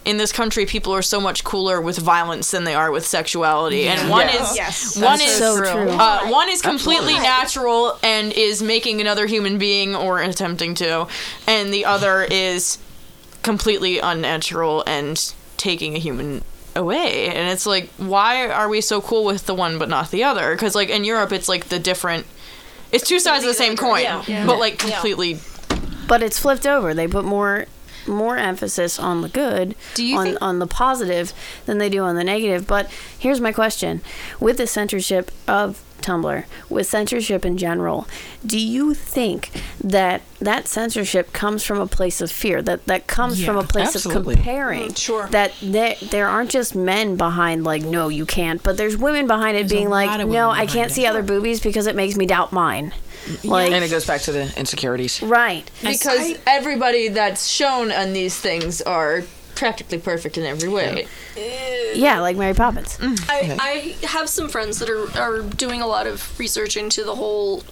In 0.05 0.17
this 0.17 0.31
country, 0.31 0.65
people 0.65 0.93
are 0.93 1.01
so 1.01 1.19
much 1.21 1.43
cooler 1.43 1.79
with 1.79 1.97
violence 1.97 2.51
than 2.51 2.63
they 2.63 2.73
are 2.73 2.89
with 2.91 3.05
sexuality, 3.05 3.87
and 3.87 4.09
one 4.09 4.27
Yes. 4.27 4.51
is 4.51 4.57
Yes. 4.57 4.95
one 4.95 5.19
That's 5.19 5.31
is 5.31 5.37
so 5.37 5.57
true. 5.57 5.89
Uh, 5.91 6.27
one 6.27 6.49
is 6.49 6.61
completely 6.61 7.13
natural 7.13 7.97
and 8.01 8.31
is 8.33 8.61
making 8.63 9.01
another 9.01 9.27
human 9.27 9.57
being 9.57 9.95
or 9.95 10.19
attempting 10.19 10.73
to, 10.75 11.07
and 11.47 11.73
the 11.73 11.85
other 11.85 12.23
is 12.23 12.77
completely 13.43 13.99
unnatural 13.99 14.83
and 14.87 15.33
taking 15.57 15.95
a 15.95 15.99
human 15.99 16.43
away 16.75 17.27
and 17.27 17.49
it's 17.49 17.65
like 17.65 17.89
why 17.97 18.47
are 18.47 18.69
we 18.69 18.79
so 18.79 19.01
cool 19.01 19.25
with 19.25 19.45
the 19.47 19.55
one 19.55 19.77
but 19.79 19.89
not 19.89 20.11
the 20.11 20.23
other 20.23 20.53
because 20.53 20.75
like 20.75 20.89
in 20.89 21.03
europe 21.03 21.31
it's 21.31 21.49
like 21.49 21.65
the 21.69 21.79
different 21.79 22.25
it's 22.91 23.07
two 23.07 23.19
sides 23.19 23.43
of 23.43 23.47
the 23.49 23.53
same 23.55 23.75
coin 23.75 24.01
Yeah. 24.01 24.23
Yeah. 24.27 24.45
but 24.45 24.59
like 24.59 24.81
Yeah. 24.83 24.91
completely 24.91 25.39
But 26.07 26.23
it's 26.23 26.39
flipped 26.39 26.65
over. 26.65 26.93
They 26.95 27.07
put 27.07 27.23
more 27.25 27.65
more 28.07 28.37
emphasis 28.37 28.99
on 28.99 29.21
the 29.21 29.29
good, 29.29 29.75
Do 29.95 30.03
you 30.05 30.17
on 30.17 30.25
think- 30.25 30.37
on 30.41 30.59
the 30.59 30.67
positive 30.67 31.33
than 31.65 31.77
they 31.77 31.89
do 31.89 32.03
on 32.03 32.15
the 32.15 32.23
negative. 32.23 32.67
But 32.67 32.89
here's 33.17 33.39
my 33.41 33.51
question: 33.51 34.01
with 34.39 34.57
the 34.57 34.67
censorship 34.67 35.31
of 35.47 35.81
Tumblr, 36.01 36.45
with 36.69 36.87
censorship 36.87 37.43
in 37.45 37.57
general, 37.57 38.07
do 38.45 38.57
you 38.57 38.93
think 38.93 39.51
that 39.83 40.21
that 40.39 40.65
censorship 40.65 41.33
comes 41.33 41.61
from 41.65 41.77
a 41.81 41.87
place 41.87 42.21
of 42.21 42.31
fear? 42.31 42.61
That 42.61 42.85
that 42.85 43.05
comes 43.07 43.43
from 43.43 43.57
a 43.57 43.63
place 43.63 43.93
absolutely. 43.95 44.35
of 44.35 44.39
comparing? 44.39 44.89
Mm, 44.91 44.97
sure. 44.97 45.27
That 45.27 45.51
there 45.61 45.95
there 46.01 46.27
aren't 46.29 46.51
just 46.51 46.73
men 46.73 47.17
behind 47.17 47.65
like 47.65 47.83
no 47.83 48.07
you 48.07 48.25
can't, 48.25 48.63
but 48.63 48.77
there's 48.77 48.95
women 48.95 49.27
behind 49.27 49.57
it 49.57 49.63
There's 49.63 49.71
being 49.73 49.89
like 49.89 50.25
no 50.25 50.49
I 50.49 50.65
can't 50.65 50.89
it. 50.89 50.93
see 50.93 51.05
other 51.05 51.21
boobies 51.21 51.59
because 51.59 51.85
it 51.85 51.95
makes 51.97 52.15
me 52.15 52.25
doubt 52.25 52.53
mine. 52.53 52.93
Like 53.43 53.71
and 53.71 53.83
it 53.83 53.89
goes 53.89 54.05
back 54.05 54.21
to 54.21 54.31
the 54.31 54.53
insecurities. 54.57 55.21
right 55.21 55.69
because 55.81 56.37
everybody 56.47 57.09
that's 57.09 57.47
shown 57.47 57.91
on 57.91 58.13
these 58.13 58.39
things 58.39 58.81
are 58.81 59.23
practically 59.55 59.99
perfect 59.99 60.37
in 60.37 60.45
every 60.45 60.69
way. 60.69 61.05
yeah, 61.93 62.21
like 62.21 62.37
Mary 62.37 62.53
Poppins. 62.53 62.97
I, 63.01 63.57
I 63.59 64.07
have 64.07 64.29
some 64.29 64.47
friends 64.47 64.79
that 64.79 64.89
are, 64.89 65.11
are 65.19 65.41
doing 65.41 65.81
a 65.81 65.87
lot 65.87 66.07
of 66.07 66.39
research 66.39 66.77
into 66.77 67.03
the 67.03 67.15
whole 67.15 67.63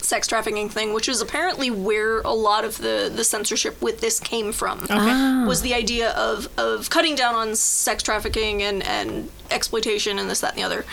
sex 0.00 0.26
trafficking 0.26 0.68
thing, 0.68 0.94
which 0.94 1.08
is 1.08 1.20
apparently 1.20 1.70
where 1.70 2.20
a 2.20 2.32
lot 2.32 2.64
of 2.64 2.78
the, 2.78 3.12
the 3.14 3.24
censorship 3.24 3.80
with 3.82 4.00
this 4.00 4.18
came 4.18 4.52
from. 4.52 4.80
Okay. 4.84 4.94
Ah. 4.94 5.44
Was 5.46 5.60
the 5.62 5.74
idea 5.74 6.10
of, 6.12 6.48
of 6.58 6.88
cutting 6.90 7.14
down 7.14 7.34
on 7.34 7.54
sex 7.54 8.02
trafficking 8.02 8.62
and, 8.62 8.82
and 8.84 9.30
exploitation 9.50 10.18
and 10.18 10.30
this, 10.30 10.40
that, 10.40 10.54
and 10.54 10.58
the 10.58 10.62
other. 10.64 10.84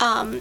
Um, 0.00 0.40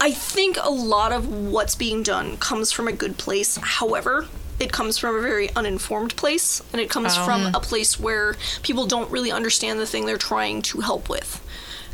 I 0.00 0.12
think 0.12 0.56
a 0.62 0.70
lot 0.70 1.12
of 1.12 1.28
what's 1.28 1.74
being 1.74 2.02
done 2.02 2.36
comes 2.36 2.70
from 2.70 2.86
a 2.88 2.92
good 2.92 3.18
place. 3.18 3.56
However, 3.60 4.26
it 4.60 4.72
comes 4.72 4.98
from 4.98 5.16
a 5.16 5.20
very 5.20 5.54
uninformed 5.54 6.16
place, 6.16 6.62
and 6.72 6.80
it 6.80 6.90
comes 6.90 7.16
Oh. 7.16 7.24
from 7.24 7.42
mm. 7.42 7.54
a 7.56 7.60
place 7.60 7.98
where 7.98 8.36
people 8.62 8.86
don't 8.86 9.10
really 9.10 9.30
understand 9.32 9.78
the 9.80 9.86
thing 9.86 10.06
they're 10.06 10.16
trying 10.16 10.62
to 10.62 10.80
help 10.80 11.08
with. 11.08 11.40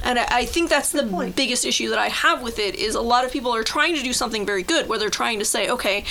And 0.03 0.19
I, 0.19 0.27
I 0.31 0.45
think 0.45 0.69
that's 0.69 0.91
the 0.91 1.33
biggest 1.35 1.65
issue 1.65 1.89
that 1.91 1.99
I 1.99 2.09
have 2.09 2.43
with 2.43 2.59
it 2.59 2.75
is 2.75 2.95
a 2.95 3.01
lot 3.01 3.25
of 3.25 3.33
people 3.33 3.55
are 3.55 3.65
trying 3.65 3.95
to 3.97 4.03
do 4.03 4.13
something 4.13 4.45
very 4.45 4.63
good, 4.63 4.89
where 4.89 4.99
they're 4.99 5.09
trying 5.11 5.39
to 5.39 5.45
say, 5.45 5.69
okay, 5.71 6.05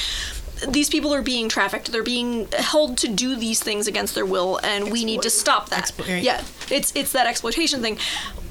these 0.68 0.89
people 0.89 1.14
are 1.14 1.22
being 1.22 1.49
trafficked, 1.49 1.91
they're 1.91 2.03
being 2.03 2.47
held 2.57 2.97
to 2.99 3.07
do 3.07 3.36
these 3.36 3.61
things 3.61 3.88
against 3.88 4.16
their 4.16 4.26
will, 4.26 4.59
and 4.64 4.91
we 4.91 5.05
need 5.05 5.22
to 5.24 5.30
stop 5.30 5.70
that. 5.70 5.91
right. 5.99 6.24
Yeah, 6.24 6.43
it's 6.70 6.95
it's 6.95 7.11
that 7.14 7.28
exploitation 7.28 7.82
thing. 7.82 7.97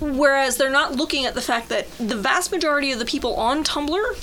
Whereas 0.01 0.57
they're 0.57 0.71
not 0.71 0.97
looking 0.97 1.27
at 1.27 1.35
the 1.35 1.41
fact 1.41 1.69
that 1.69 1.91
the 1.99 2.17
vast 2.17 2.51
majority 2.51 2.91
of 2.93 2.99
the 2.99 3.05
people 3.05 3.37
on 3.37 3.63
Tumblr 3.63 4.17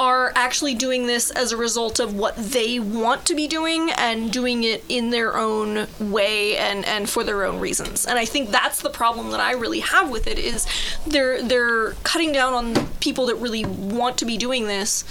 are 0.00 0.32
actually 0.34 0.74
doing 0.74 1.06
this 1.06 1.30
as 1.30 1.52
a 1.52 1.56
result 1.56 2.00
of 2.00 2.14
what 2.14 2.36
they 2.36 2.80
want 2.80 3.24
to 3.26 3.34
be 3.34 3.46
doing 3.46 3.90
and 3.98 4.32
doing 4.32 4.64
it 4.64 4.84
in 4.88 5.10
their 5.10 5.36
own 5.36 5.86
way 6.00 6.56
and, 6.56 6.84
and 6.86 7.08
for 7.08 7.22
their 7.22 7.44
own 7.44 7.60
reasons. 7.60 8.06
And 8.06 8.18
I 8.18 8.24
think 8.24 8.50
that's 8.50 8.82
the 8.82 8.90
problem 8.90 9.30
that 9.30 9.40
I 9.40 9.52
really 9.52 9.80
have 9.80 10.10
with 10.10 10.26
it 10.26 10.38
is 10.38 10.66
they're 11.06 11.42
they're 11.42 11.92
cutting 12.02 12.32
down 12.32 12.52
on 12.52 12.86
people 13.00 13.26
that 13.26 13.36
really 13.36 13.64
want 13.64 14.18
to 14.18 14.24
be 14.24 14.36
doing 14.36 14.66
this 14.66 15.04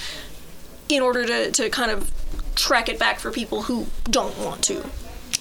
in 0.95 1.01
order 1.03 1.25
to, 1.25 1.51
to 1.51 1.69
kind 1.69 1.91
of 1.91 2.11
track 2.55 2.89
it 2.89 2.99
back 2.99 3.19
for 3.19 3.31
people 3.31 3.63
who 3.63 3.87
don't 4.09 4.37
want 4.37 4.63
to. 4.65 4.83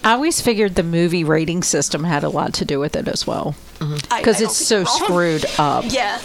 I 0.03 0.13
always 0.13 0.41
figured 0.41 0.77
the 0.77 0.83
movie 0.83 1.25
rating 1.25 1.63
system 1.63 2.05
had 2.05 2.25
a 2.25 2.31
lot 2.31 2.55
to 2.55 2.65
do 2.65 2.81
with 2.81 2.97
it 2.97 3.07
as 3.07 3.27
well. 3.27 3.55
Because 3.79 4.07
I 4.11 4.23
don't 4.23 4.43
it's 4.45 4.57
so 4.57 4.85
screwed 4.85 5.45
up. 5.59 5.85
Yeah. 5.89 6.21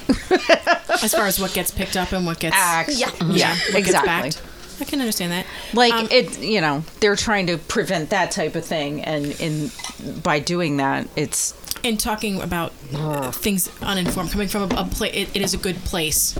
as 1.01 1.13
far 1.13 1.25
as 1.25 1.39
what 1.39 1.53
gets 1.53 1.71
picked 1.71 1.97
up 1.97 2.11
and 2.13 2.25
what 2.25 2.39
gets 2.39 2.55
Acts. 2.55 2.99
Yeah. 2.99 3.11
yeah, 3.25 3.55
what 3.71 3.75
exactly. 3.75 4.31
I 4.79 4.83
can 4.83 4.99
understand 4.99 5.31
that. 5.31 5.45
Like 5.73 5.93
Um, 5.93 6.07
it, 6.11 6.39
you 6.39 6.61
know, 6.61 6.83
they're 6.99 7.15
trying 7.15 7.47
to 7.47 7.57
prevent 7.57 8.09
that 8.11 8.31
type 8.31 8.55
of 8.55 8.65
thing, 8.65 9.01
and 9.01 9.27
in 9.39 9.71
by 10.21 10.39
doing 10.39 10.77
that, 10.77 11.07
it's 11.15 11.53
in 11.83 11.97
talking 11.97 12.41
about 12.41 12.73
uh, 12.93 13.31
things 13.31 13.69
uninformed, 13.81 14.31
coming 14.31 14.47
from 14.47 14.63
a, 14.71 14.75
a 14.75 14.85
place, 14.85 15.13
it, 15.13 15.35
it 15.35 15.41
is 15.41 15.53
a 15.53 15.57
good 15.57 15.77
place, 15.77 16.37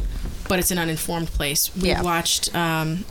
but 0.47 0.59
it's 0.59 0.71
an 0.71 0.77
uninformed 0.77 1.27
place. 1.29 1.71
We 1.75 1.89
Yeah. 1.89 2.01
watched 2.01 2.53
um, 2.55 3.05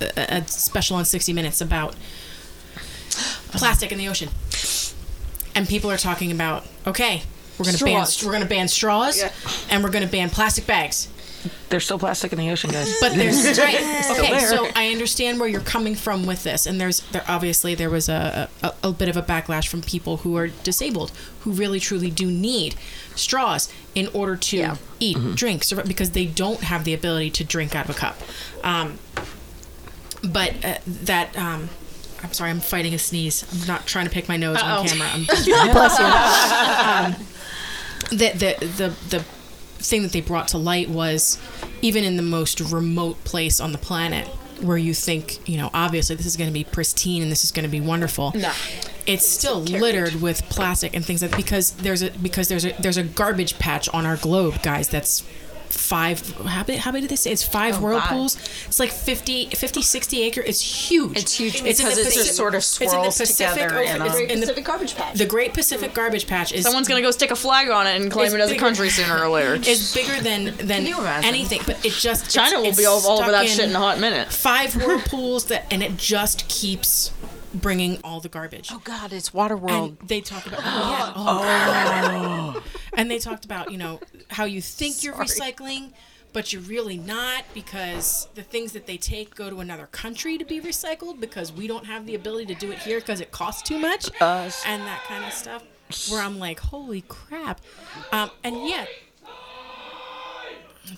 a, 0.00 0.36
a 0.38 0.48
special 0.48 0.96
on 0.96 1.04
60 1.04 1.32
Minutes 1.32 1.60
about 1.60 1.94
plastic 3.52 3.92
in 3.92 3.98
the 3.98 4.08
ocean, 4.08 4.28
and 5.54 5.68
people 5.68 5.90
are 5.90 5.96
talking 5.98 6.30
about 6.32 6.66
okay, 6.86 7.22
we're 7.58 7.64
going 7.64 7.76
to 7.76 7.84
ban 7.84 8.06
Straws. 8.06 8.24
we're 8.24 8.32
going 8.32 8.42
to 8.42 8.48
ban 8.48 8.68
straws, 8.68 9.18
Yeah. 9.18 9.30
and 9.70 9.84
we're 9.84 9.90
going 9.90 10.04
to 10.04 10.10
ban 10.10 10.30
plastic 10.30 10.66
bags. 10.66 11.08
There's 11.70 11.84
still 11.84 11.98
plastic 11.98 12.32
in 12.32 12.38
the 12.38 12.50
ocean, 12.50 12.70
guys. 12.70 12.94
But 13.00 13.14
there's 13.14 13.58
right. 13.58 13.74
Okay, 14.12 14.30
there. 14.30 14.48
so 14.48 14.68
I 14.76 14.88
understand 14.90 15.40
where 15.40 15.48
you're 15.48 15.60
coming 15.60 15.94
from 15.94 16.26
with 16.26 16.44
this, 16.44 16.66
and 16.66 16.80
there's 16.80 17.00
there 17.10 17.24
obviously 17.28 17.74
there 17.74 17.90
was 17.90 18.08
a, 18.08 18.48
a 18.62 18.72
a 18.84 18.92
bit 18.92 19.08
of 19.08 19.16
a 19.16 19.22
backlash 19.22 19.66
from 19.68 19.80
people 19.82 20.18
who 20.18 20.36
are 20.36 20.48
disabled 20.48 21.10
who 21.40 21.50
really 21.52 21.80
truly 21.80 22.10
do 22.10 22.30
need 22.30 22.74
straws 23.16 23.72
in 23.94 24.08
order 24.14 24.36
to 24.36 24.76
eat, 25.00 25.16
drink, 25.34 25.64
survive, 25.64 25.86
because 25.86 26.10
they 26.10 26.26
don't 26.26 26.60
have 26.60 26.84
the 26.84 26.94
ability 26.94 27.30
to 27.30 27.44
drink 27.44 27.74
out 27.74 27.88
of 27.88 27.96
a 27.96 27.98
cup. 27.98 28.16
Um, 28.62 28.98
but 30.22 30.64
uh, 30.64 30.78
that. 30.86 31.36
Um, 31.36 31.68
I'm 32.24 32.32
sorry, 32.32 32.50
I'm 32.50 32.60
fighting 32.60 32.94
a 32.94 32.98
sneeze. 32.98 33.44
I'm 33.52 33.66
not 33.66 33.84
trying 33.84 34.04
to 34.04 34.10
pick 34.12 34.28
my 34.28 34.36
nose 34.36 34.56
Uh-oh. 34.58 34.82
on 34.82 34.86
camera. 34.86 35.08
I'm 35.12 35.24
just 35.24 35.44
Bless 35.44 35.98
you. 35.98 36.04
um, 36.04 37.26
the, 38.10 38.30
the 38.30 38.66
the 38.66 38.94
the 39.08 39.24
thing 39.82 40.02
that 40.02 40.12
they 40.12 40.20
brought 40.20 40.48
to 40.48 40.58
light 40.58 40.88
was 40.88 41.38
even 41.82 42.04
in 42.04 42.16
the 42.16 42.22
most 42.22 42.60
remote 42.60 43.22
place 43.24 43.60
on 43.60 43.72
the 43.72 43.78
planet 43.78 44.26
where 44.60 44.76
you 44.76 44.94
think 44.94 45.46
you 45.48 45.56
know 45.56 45.70
obviously 45.74 46.14
this 46.14 46.26
is 46.26 46.36
going 46.36 46.48
to 46.48 46.54
be 46.54 46.62
pristine 46.62 47.20
and 47.20 47.32
this 47.32 47.42
is 47.42 47.50
going 47.50 47.64
to 47.64 47.70
be 47.70 47.80
wonderful 47.80 48.30
No. 48.34 48.52
it's 49.06 49.26
still 49.26 49.60
littered 49.60 50.22
with 50.22 50.42
plastic 50.44 50.94
and 50.94 51.04
things 51.04 51.20
like 51.20 51.36
because 51.36 51.72
there's 51.72 52.02
a 52.02 52.10
because 52.12 52.46
there's 52.48 52.64
a 52.64 52.72
there's 52.80 52.96
a 52.96 53.02
garbage 53.02 53.58
patch 53.58 53.88
on 53.88 54.06
our 54.06 54.16
globe 54.16 54.62
guys 54.62 54.88
that's 54.88 55.24
five 55.72 56.20
how 56.46 56.62
big, 56.62 56.78
how 56.78 56.92
big 56.92 57.02
did 57.02 57.10
they 57.10 57.16
say 57.16 57.32
it's 57.32 57.42
five 57.42 57.76
Oh, 57.76 57.80
God. 57.80 57.82
whirlpools 57.84 58.36
it's 58.66 58.78
like 58.78 58.90
50 58.90 59.46
50 59.50 59.82
60 59.82 60.22
acre 60.22 60.40
it's 60.42 60.60
huge 60.60 61.16
It's 61.16 61.32
huge 61.34 61.62
It's 61.64 61.80
in 61.80 61.86
because 61.86 61.94
the 61.96 62.00
it 62.02 62.04
just 62.04 62.16
Pacific- 62.16 62.32
sort 62.36 62.54
of 62.54 62.58
it's 62.58 62.80
in 62.80 62.88
the 62.88 62.96
Pacific 63.04 63.36
together 63.36 63.78
Ocean. 63.78 63.96
in 63.96 64.02
a- 64.02 64.06
It's 64.06 64.14
uh, 64.14 64.18
in 64.18 64.28
the- 64.40 64.46
Pacific 64.46 64.64
garbage 64.64 64.94
patch. 64.96 65.18
the 65.18 65.26
Great 65.26 65.54
Pacific 65.54 65.94
Garbage 65.94 66.26
Patch 66.26 66.52
is 66.52 66.64
Someone's 66.64 66.88
gonna 66.88 67.00
go 67.02 67.10
stick 67.10 67.30
a 67.30 67.36
flag 67.36 67.70
on 67.70 67.86
it 67.86 68.00
and 68.00 68.10
claim 68.10 68.34
it 68.34 68.40
as 68.40 68.50
a 68.50 68.56
country 68.56 68.90
sooner 68.90 69.18
or 69.18 69.28
later. 69.28 69.54
it's 69.62 69.94
bigger 69.94 70.20
than 70.22 70.54
than 70.58 70.86
anything, 71.24 71.60
but 71.66 71.84
it 71.84 71.92
just 71.92 72.30
China 72.30 72.48
it's- 72.48 72.62
will 72.62 72.68
it's 72.68 72.78
be 72.78 72.86
all, 72.86 73.06
all 73.06 73.20
over 73.22 73.30
that 73.30 73.48
shit 73.48 73.68
in 73.68 73.74
a 73.74 73.78
hot 73.78 73.98
minute. 73.98 74.32
Five 74.32 74.74
whirlpools 74.76 75.46
that, 75.46 75.66
and 75.70 75.82
it 75.82 75.96
just 75.96 76.48
keeps 76.48 77.10
bringing 77.54 77.98
all 78.02 78.20
the 78.20 78.28
garbage. 78.28 78.70
Oh 78.72 78.80
God, 78.84 79.12
it's 79.12 79.30
Waterworld. 79.30 80.00
And 80.00 80.08
they 80.08 80.20
talk 80.20 80.46
about 80.46 80.60
oh, 80.64 81.42
yeah, 81.42 82.54
oh. 82.56 82.64
and 82.94 83.10
they 83.10 83.18
talked 83.18 83.44
about 83.44 83.70
you 83.70 83.78
know 83.78 84.00
how 84.28 84.44
you 84.44 84.60
think 84.60 85.02
you're 85.02 85.14
recycling. 85.14 85.92
But 86.32 86.50
you're 86.50 86.62
really 86.62 86.96
not 86.96 87.44
because 87.52 88.26
the 88.34 88.42
things 88.42 88.72
that 88.72 88.86
they 88.86 88.96
take 88.96 89.34
go 89.34 89.50
to 89.50 89.60
another 89.60 89.86
country 89.86 90.38
to 90.38 90.46
be 90.46 90.62
recycled 90.62 91.20
because 91.20 91.52
we 91.52 91.66
don't 91.66 91.84
have 91.84 92.06
the 92.06 92.14
ability 92.14 92.46
to 92.54 92.58
do 92.58 92.72
it 92.72 92.78
here 92.78 93.00
because 93.00 93.20
it 93.20 93.32
costs 93.32 93.60
too 93.60 93.78
much 93.78 94.08
Us. 94.18 94.64
and 94.66 94.80
that 94.84 95.04
kind 95.04 95.26
of 95.26 95.32
stuff. 95.34 95.62
Where 96.10 96.22
I'm 96.22 96.38
like, 96.38 96.58
holy 96.58 97.02
crap, 97.02 97.60
um, 98.12 98.30
and 98.42 98.66
yet, 98.66 98.88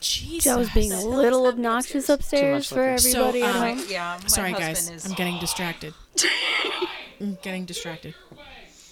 Jesus. 0.01 0.45
Joe's 0.45 0.71
being 0.71 0.93
a 0.93 1.01
little 1.05 1.47
obnoxious 1.47 2.09
upstairs 2.09 2.69
for 2.69 2.83
everybody 2.83 3.41
So, 3.41 3.47
at 3.49 3.55
um, 3.57 3.79
home. 3.79 3.87
Yeah, 3.89 4.19
my 4.23 4.29
Sorry, 4.29 4.53
guys. 4.53 4.91
is- 4.91 5.05
I'm 5.07 5.13
getting 5.15 5.39
distracted. 5.39 5.95
I'm 7.21 7.39
getting 7.43 7.65
distracted. 7.65 8.15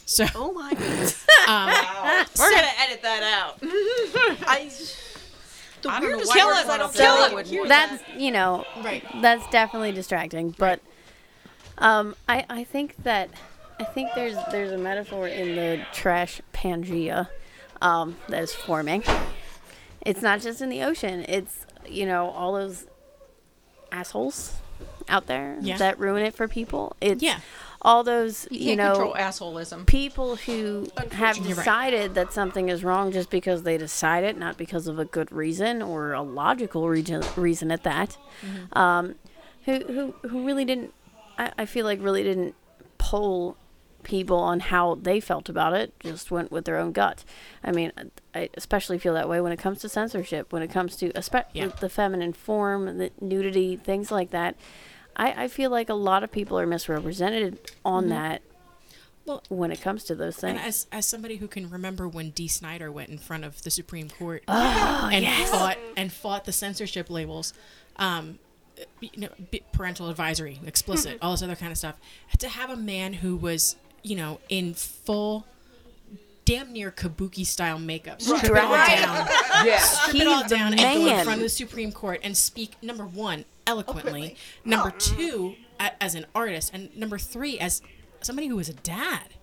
So. 0.05 0.27
Oh 0.35 0.53
my 0.53 0.71
goodness. 0.75 1.25
Um, 1.49 1.69
We're 2.39 2.51
gonna 2.51 2.69
edit 2.79 3.03
that 3.03 3.23
out. 3.23 3.59
I. 4.49 4.71
The 5.81 5.89
I 5.91 5.99
don't 6.01 6.03
know 6.03 6.17
weirdest 6.19 6.29
why 6.29 6.41
part 6.41 6.47
we're 6.47 6.55
I 6.75 6.77
don't 6.79 6.79
gonna 6.79 6.93
feel 6.93 7.15
like 7.21 7.33
it. 7.33 7.35
would 7.35 7.47
hear 7.49 7.67
That's 7.67 8.03
you 8.17 8.31
know, 8.31 8.65
Right. 8.85 9.05
That's 9.21 9.49
definitely 9.51 9.91
distracting, 9.93 10.55
but 10.57 10.81
um, 11.79 12.15
I 12.29 12.45
I 12.49 12.63
think 12.65 13.03
that 13.03 13.31
I 13.81 13.85
think 13.85 14.11
there's 14.15 14.37
there's 14.53 14.71
a 14.71 14.79
metaphor 14.79 15.27
in 15.27 15.57
the 15.57 15.85
trash 15.93 16.41
Pangea 16.55 17.29
um, 17.81 18.17
that 18.29 18.43
is 18.45 18.53
forming. 18.55 19.03
It's 20.05 20.23
not 20.23 20.41
just 20.41 20.61
in 20.61 20.69
the 20.69 20.83
ocean. 20.83 21.25
It's 21.29 21.67
you 21.89 22.07
know 22.07 22.31
all 22.31 22.53
those 22.55 22.87
assholes 23.91 24.55
out 25.09 25.27
there 25.27 25.57
Yeah. 25.61 25.77
that 25.79 25.99
ruin 25.99 26.25
it 26.25 26.35
for 26.35 26.49
people. 26.49 26.97
It's 27.01 27.23
Yeah. 27.23 27.41
all 27.83 28.03
those 28.05 28.47
You 28.51 28.71
you, 28.71 28.77
know 28.77 28.93
control 28.95 29.15
assholeism. 29.15 29.87
people 29.87 30.37
who 30.37 30.87
have 31.13 31.37
You're 31.39 31.49
right. 31.49 31.57
decided 31.57 32.15
that 32.15 32.33
something 32.33 32.69
is 32.69 32.83
wrong 32.85 33.13
just 33.13 33.29
because 33.31 33.65
they 33.65 33.77
decide 33.77 34.25
it, 34.25 34.39
not 34.39 34.57
because 34.57 34.87
of 34.87 34.99
a 34.99 35.05
good 35.05 35.31
reason 35.33 35.83
or 35.83 36.13
a 36.13 36.23
logical 36.23 36.89
reason, 36.89 37.23
reason 37.37 37.71
at 37.71 37.83
that. 37.83 38.17
Mm-hmm. 38.45 38.79
Um, 38.79 39.15
who, 39.65 39.79
who 39.87 40.29
who 40.29 40.45
really 40.47 40.65
didn't? 40.65 40.93
I, 41.39 41.53
I 41.59 41.67
feel 41.67 41.85
like 41.85 42.03
really 42.03 42.23
didn't 42.23 42.55
poll 42.99 43.57
people 44.03 44.39
on 44.39 44.61
how 44.61 44.97
they 44.97 45.21
felt 45.21 45.49
about 45.49 45.73
it. 45.75 45.93
Just 46.01 46.31
went 46.31 46.51
with 46.51 46.65
their 46.65 46.79
own 46.79 46.93
gut. 46.93 47.25
I 47.63 47.73
mean, 47.73 47.93
I 48.35 48.49
especially 48.55 48.99
feel 48.99 49.15
that 49.15 49.29
way 49.29 49.41
when 49.41 49.53
it 49.53 49.59
comes 49.59 49.81
to 49.81 49.89
censorship. 49.89 50.53
When 50.53 50.63
it 50.63 50.69
comes 50.71 50.97
to 50.97 51.11
espe- 51.13 51.45
Yeah. 51.53 51.67
the 51.81 51.89
feminine 51.89 52.33
form, 52.33 52.99
the 52.99 53.11
nudity, 53.21 53.77
things 53.77 54.11
like 54.11 54.31
that. 54.31 54.57
I, 55.17 55.45
I 55.45 55.49
feel 55.49 55.71
like 55.71 55.89
a 55.89 55.95
lot 55.95 56.25
of 56.25 56.33
people 56.33 56.59
are 56.59 56.67
misrepresented 56.67 57.59
on 57.85 58.07
Mhm. 58.07 58.09
that. 58.11 58.43
Well, 59.25 59.43
when 59.49 59.71
it 59.71 59.81
comes 59.81 60.03
to 60.05 60.15
those 60.17 60.37
things, 60.37 60.59
And 60.59 60.67
as 60.67 60.87
as 60.91 61.07
somebody 61.07 61.37
who 61.37 61.47
can 61.47 61.71
remember 61.71 62.09
when 62.09 62.31
Dee 62.31 62.49
Snider 62.49 62.91
went 62.91 63.09
in 63.11 63.19
front 63.19 63.45
of 63.45 63.63
the 63.63 63.71
Supreme 63.71 64.09
Court 64.11 64.43
Oh, 64.49 65.09
and 65.13 65.23
yes. 65.23 65.49
fought 65.49 65.79
and 65.97 66.13
fought 66.13 66.45
the 66.45 66.51
censorship 66.53 67.09
labels, 67.09 67.53
um, 67.97 68.41
you 69.01 69.11
know, 69.17 69.29
parental 69.71 70.09
advisory, 70.09 70.59
explicit, 70.67 71.19
all 71.23 71.33
this 71.33 71.43
other 71.43 71.55
kind 71.55 71.71
of 71.71 71.79
stuff, 71.79 71.97
to 72.39 72.49
have 72.49 72.69
a 72.69 72.75
man 72.77 73.13
who 73.13 73.37
was, 73.37 73.77
you 74.03 74.17
know, 74.17 74.41
in 74.49 74.75
full. 74.75 75.47
Damn 76.45 76.73
near 76.73 76.91
kabuki 76.91 77.47
style 77.47 77.79
makeup. 77.79 78.21
Strip 78.21 78.43
it 78.43 78.51
all 78.59 78.73
Right. 78.73 78.97
down. 78.99 79.29
Yeah. 79.65 79.79
Strip 79.79 80.13
He's 80.15 80.23
it 80.23 80.29
all 80.29 80.43
the 80.43 80.49
down 80.49 80.73
and 80.75 80.81
go 80.81 81.07
in 81.19 81.25
front 81.25 81.39
of 81.39 81.43
the 81.45 81.49
Supreme 81.49 81.93
Court 81.93 82.19
and 82.25 82.37
speak, 82.37 82.73
number 82.83 83.05
one, 83.07 83.45
eloquently. 83.65 84.35
Number 84.65 84.91
two, 84.91 85.55
a, 85.79 85.93
as 86.03 86.17
an 86.17 86.27
artist. 86.35 86.73
And 86.75 86.95
number 86.97 87.17
three, 87.17 87.61
as 87.61 87.81
somebody 88.23 88.49
who 88.49 88.57
was 88.57 88.69
a 88.69 88.75
dad. 88.75 89.35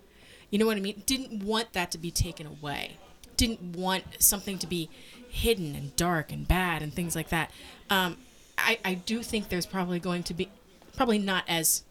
You 0.50 0.58
know 0.58 0.66
what 0.66 0.76
I 0.76 0.80
mean? 0.80 1.02
Didn't 1.06 1.42
want 1.42 1.72
that 1.72 1.90
to 1.92 1.98
be 1.98 2.10
taken 2.10 2.46
away. 2.46 2.98
Didn't 3.38 3.74
want 3.74 4.04
something 4.18 4.58
to 4.58 4.66
be 4.66 4.90
hidden 5.30 5.74
and 5.74 5.96
dark 5.96 6.30
and 6.32 6.46
bad 6.46 6.82
and 6.82 6.92
things 6.92 7.16
like 7.16 7.30
that. 7.30 7.50
Um, 7.88 8.18
I, 8.58 8.78
I 8.84 8.92
do 8.94 9.22
think 9.22 9.48
there's 9.48 9.64
probably 9.64 10.00
going 10.00 10.22
to 10.24 10.34
be, 10.34 10.50
probably 10.96 11.18
not 11.18 11.44
as, 11.48 11.82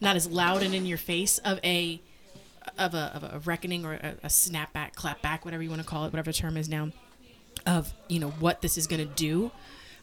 not 0.00 0.16
as 0.16 0.28
loud 0.28 0.62
and 0.62 0.74
in 0.74 0.86
your 0.86 0.98
face 0.98 1.38
of 1.38 1.58
a, 1.64 2.00
of 2.78 2.94
a, 2.94 3.12
of 3.14 3.22
a 3.22 3.38
reckoning 3.44 3.84
or 3.84 3.94
a, 3.94 4.14
a 4.22 4.28
snapback, 4.28 4.94
clapback, 4.94 5.44
whatever 5.44 5.62
you 5.62 5.70
want 5.70 5.82
to 5.82 5.88
call 5.88 6.04
it, 6.04 6.12
whatever 6.12 6.30
the 6.30 6.36
term 6.38 6.56
is 6.56 6.68
now, 6.68 6.90
of 7.66 7.92
you 8.08 8.18
know 8.18 8.30
what 8.30 8.60
this 8.60 8.76
is 8.76 8.86
going 8.86 9.06
to 9.06 9.14
do. 9.14 9.50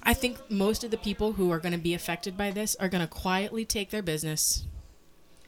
I 0.01 0.13
think 0.13 0.37
most 0.51 0.83
of 0.83 0.91
the 0.91 0.97
people 0.97 1.33
who 1.33 1.51
are 1.51 1.59
going 1.59 1.71
to 1.71 1.77
be 1.77 1.93
affected 1.93 2.35
by 2.37 2.51
this 2.51 2.75
are 2.75 2.89
going 2.89 3.01
to 3.01 3.07
quietly 3.07 3.63
take 3.63 3.89
their 3.89 4.01
business 4.01 4.65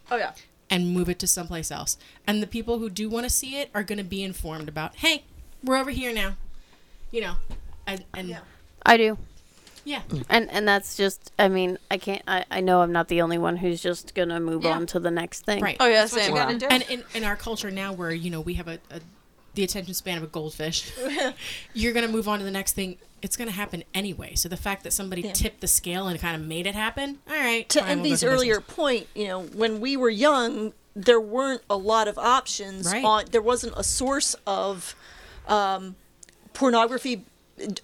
Oh 0.09 0.15
yeah. 0.15 0.31
and 0.69 0.91
move 0.93 1.09
it 1.09 1.19
to 1.19 1.27
someplace 1.27 1.71
else. 1.71 1.97
And 2.25 2.41
the 2.41 2.47
people 2.47 2.79
who 2.79 2.89
do 2.89 3.09
want 3.09 3.25
to 3.25 3.29
see 3.29 3.59
it 3.59 3.69
are 3.73 3.83
going 3.83 3.97
to 3.97 4.03
be 4.03 4.23
informed 4.23 4.69
about, 4.69 4.95
hey, 4.97 5.25
we're 5.63 5.75
over 5.75 5.89
here 5.89 6.13
now, 6.13 6.37
you 7.11 7.19
know, 7.21 7.33
and, 7.85 8.05
and 8.13 8.37
I 8.85 8.95
do. 8.97 9.17
Yeah. 9.85 10.01
And 10.29 10.49
and 10.51 10.67
that's 10.67 10.97
just 10.97 11.31
I 11.39 11.47
mean, 11.47 11.77
I 11.89 11.97
can't 11.97 12.21
I, 12.27 12.43
I 12.51 12.59
know 12.61 12.81
I'm 12.81 12.91
not 12.91 13.07
the 13.07 13.21
only 13.21 13.37
one 13.37 13.57
who's 13.57 13.81
just 13.81 14.13
gonna 14.15 14.39
move 14.39 14.63
Yeah. 14.63 14.71
on 14.71 14.85
to 14.87 14.99
the 14.99 15.11
next 15.11 15.45
thing. 15.45 15.61
Right. 15.63 15.77
Oh, 15.79 15.85
And 16.69 16.83
in, 16.89 17.03
in 17.13 17.23
our 17.23 17.35
culture 17.35 17.71
now, 17.71 17.93
where 17.93 18.11
you 18.11 18.29
know 18.31 18.41
we 18.41 18.55
have 18.55 18.67
a, 18.67 18.79
a 18.91 18.99
the 19.53 19.63
attention 19.63 19.93
span 19.93 20.17
of 20.17 20.23
a 20.23 20.27
goldfish, 20.27 20.91
you're 21.73 21.93
gonna 21.93 22.07
move 22.09 22.27
on 22.27 22.39
to 22.39 22.45
the 22.45 22.51
next 22.51 22.73
thing. 22.73 22.97
It's 23.21 23.37
gonna 23.37 23.51
happen 23.51 23.83
anyway. 23.93 24.35
So 24.35 24.49
the 24.49 24.57
fact 24.57 24.83
that 24.83 24.91
somebody 24.91 25.21
Yeah. 25.21 25.31
tipped 25.33 25.61
the 25.61 25.67
scale 25.67 26.07
and 26.07 26.19
kind 26.19 26.35
of 26.41 26.45
made 26.47 26.67
it 26.67 26.75
happen, 26.75 27.19
all 27.29 27.35
right. 27.35 27.67
to 27.69 27.79
fine, 27.79 27.87
we'll 27.87 27.97
go 27.97 28.09
business. 28.09 28.31
earlier 28.33 28.59
point, 28.61 29.07
you 29.15 29.27
know, 29.27 29.43
when 29.43 29.79
we 29.79 29.95
were 29.95 30.09
young, 30.09 30.73
there 30.95 31.21
weren't 31.21 31.61
a 31.69 31.77
lot 31.77 32.07
of 32.07 32.17
options 32.17 32.91
Right. 32.91 33.03
on. 33.05 33.25
There 33.31 33.41
wasn't 33.41 33.73
a 33.77 33.83
source 33.83 34.35
of 34.47 34.95
um, 35.47 35.95
pornography 36.53 37.23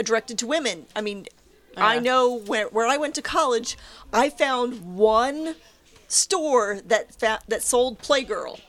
directed 0.04 0.38
to 0.40 0.48
women. 0.48 0.86
I 0.96 1.02
mean, 1.02 1.28
I 1.78 2.00
know 2.00 2.38
where 2.40 2.68
where 2.68 2.86
I 2.88 2.98
went 2.98 3.16
to 3.16 3.22
college, 3.22 3.78
I 4.14 4.30
found 4.30 4.96
one 4.96 5.56
store 6.08 6.82
that 6.86 7.14
fa- 7.16 7.42
that 7.48 7.64
sold 7.64 8.00
Playgirl. 8.00 8.60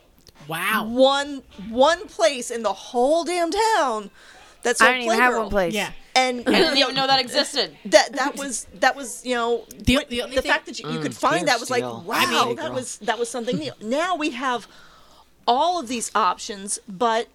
Wow. 0.49 0.87
One 0.89 1.43
one 1.69 2.07
place 2.07 2.51
in 2.51 2.63
the 2.63 2.73
whole 2.73 3.25
damn 3.25 3.51
town 3.51 4.11
that 4.63 4.79
sold 4.79 4.89
I 4.91 4.93
sold 4.93 5.07
don't 5.09 5.15
even 5.15 5.19
have 5.19 5.37
one 5.37 5.51
place. 5.51 5.75
Yeah. 5.75 5.93
And 6.15 6.41
I 6.47 6.53
didn't 6.53 6.77
even 6.77 6.95
know 6.95 7.07
that 7.07 7.21
existed. 7.21 7.77
That 7.87 8.13
that 8.15 8.37
was 8.37 8.67
that 8.81 8.95
was 8.97 9.25
you 9.25 9.35
know 9.35 9.65
The- 9.71 10.05
the 10.09 10.23
the, 10.23 10.27
thing- 10.29 10.43
fact 10.43 10.67
that 10.67 10.79
you, 10.79 10.89
you 10.91 10.99
Mm, 10.99 11.03
could 11.03 11.17
find 11.17 11.49
that 11.49 11.59
was 11.61 11.71
like 11.71 11.83
wow 11.83 12.05
I 12.13 12.27
mean- 12.47 12.57
that 12.57 12.73
was 12.73 12.99
that 12.99 13.19
was 13.19 13.29
something 13.29 13.57
new. 13.59 13.73
Now 13.81 14.15
we 14.17 14.31
have 14.31 14.69
all 15.47 15.81
of 15.81 15.89
these 15.89 16.11
options, 16.15 16.79
but 16.89 17.29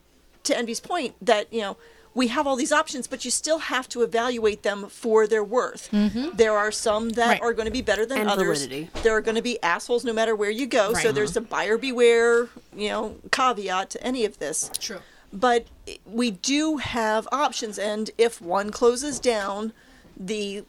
to 0.43 0.57
Envy's 0.57 0.79
point 0.79 1.15
that 1.21 1.51
you 1.51 1.61
know 1.61 1.77
we 2.17 2.27
have 2.29 2.47
all 2.47 2.55
these 2.55 2.71
options, 2.71 3.05
but 3.05 3.23
you 3.23 3.29
still 3.29 3.59
have 3.59 3.87
to 3.87 4.01
evaluate 4.01 4.63
them 4.63 4.89
for 4.89 5.27
their 5.27 5.43
worth. 5.43 5.87
Mhm. 5.91 6.35
There 6.35 6.57
are 6.57 6.71
some 6.71 7.11
that 7.11 7.27
Right. 7.33 7.41
are 7.43 7.53
going 7.53 7.67
to 7.67 7.71
be 7.71 7.83
better 7.83 8.07
than 8.07 8.17
And 8.21 8.29
others. 8.29 8.57
validity. 8.63 8.89
There 9.03 9.15
are 9.15 9.21
going 9.21 9.35
to 9.35 9.41
be 9.43 9.61
assholes 9.61 10.03
no 10.03 10.13
matter 10.13 10.35
where 10.35 10.49
you 10.49 10.65
go. 10.65 10.95
So 10.95 11.11
there's 11.11 11.37
a 11.37 11.41
buyer 11.41 11.77
beware, 11.77 12.49
you 12.75 12.89
know, 12.89 13.17
caveat 13.31 13.91
to 13.91 14.03
any 14.03 14.25
of 14.25 14.39
this. 14.39 14.71
True. 14.79 14.99
But 15.31 15.67
we 16.05 16.31
do 16.31 16.77
have 16.77 17.27
options, 17.31 17.77
and 17.77 18.09
if 18.17 18.41
one 18.41 18.71
closes 18.71 19.19
down, 19.19 19.71
the 20.19 20.65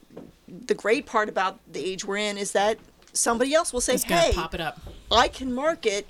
the 0.68 0.74
great 0.74 1.04
part 1.06 1.28
about 1.28 1.58
the 1.70 1.82
age 1.84 2.04
we're 2.06 2.16
in 2.16 2.36
is 2.38 2.52
that 2.52 2.78
somebody 3.12 3.54
else 3.54 3.72
will 3.72 3.82
say, 3.82 3.96
"Hey, 3.98 4.32
pop 4.34 4.54
it 4.54 4.60
up." 4.60 4.78
I 5.10 5.28
can 5.28 5.52
market 5.54 6.06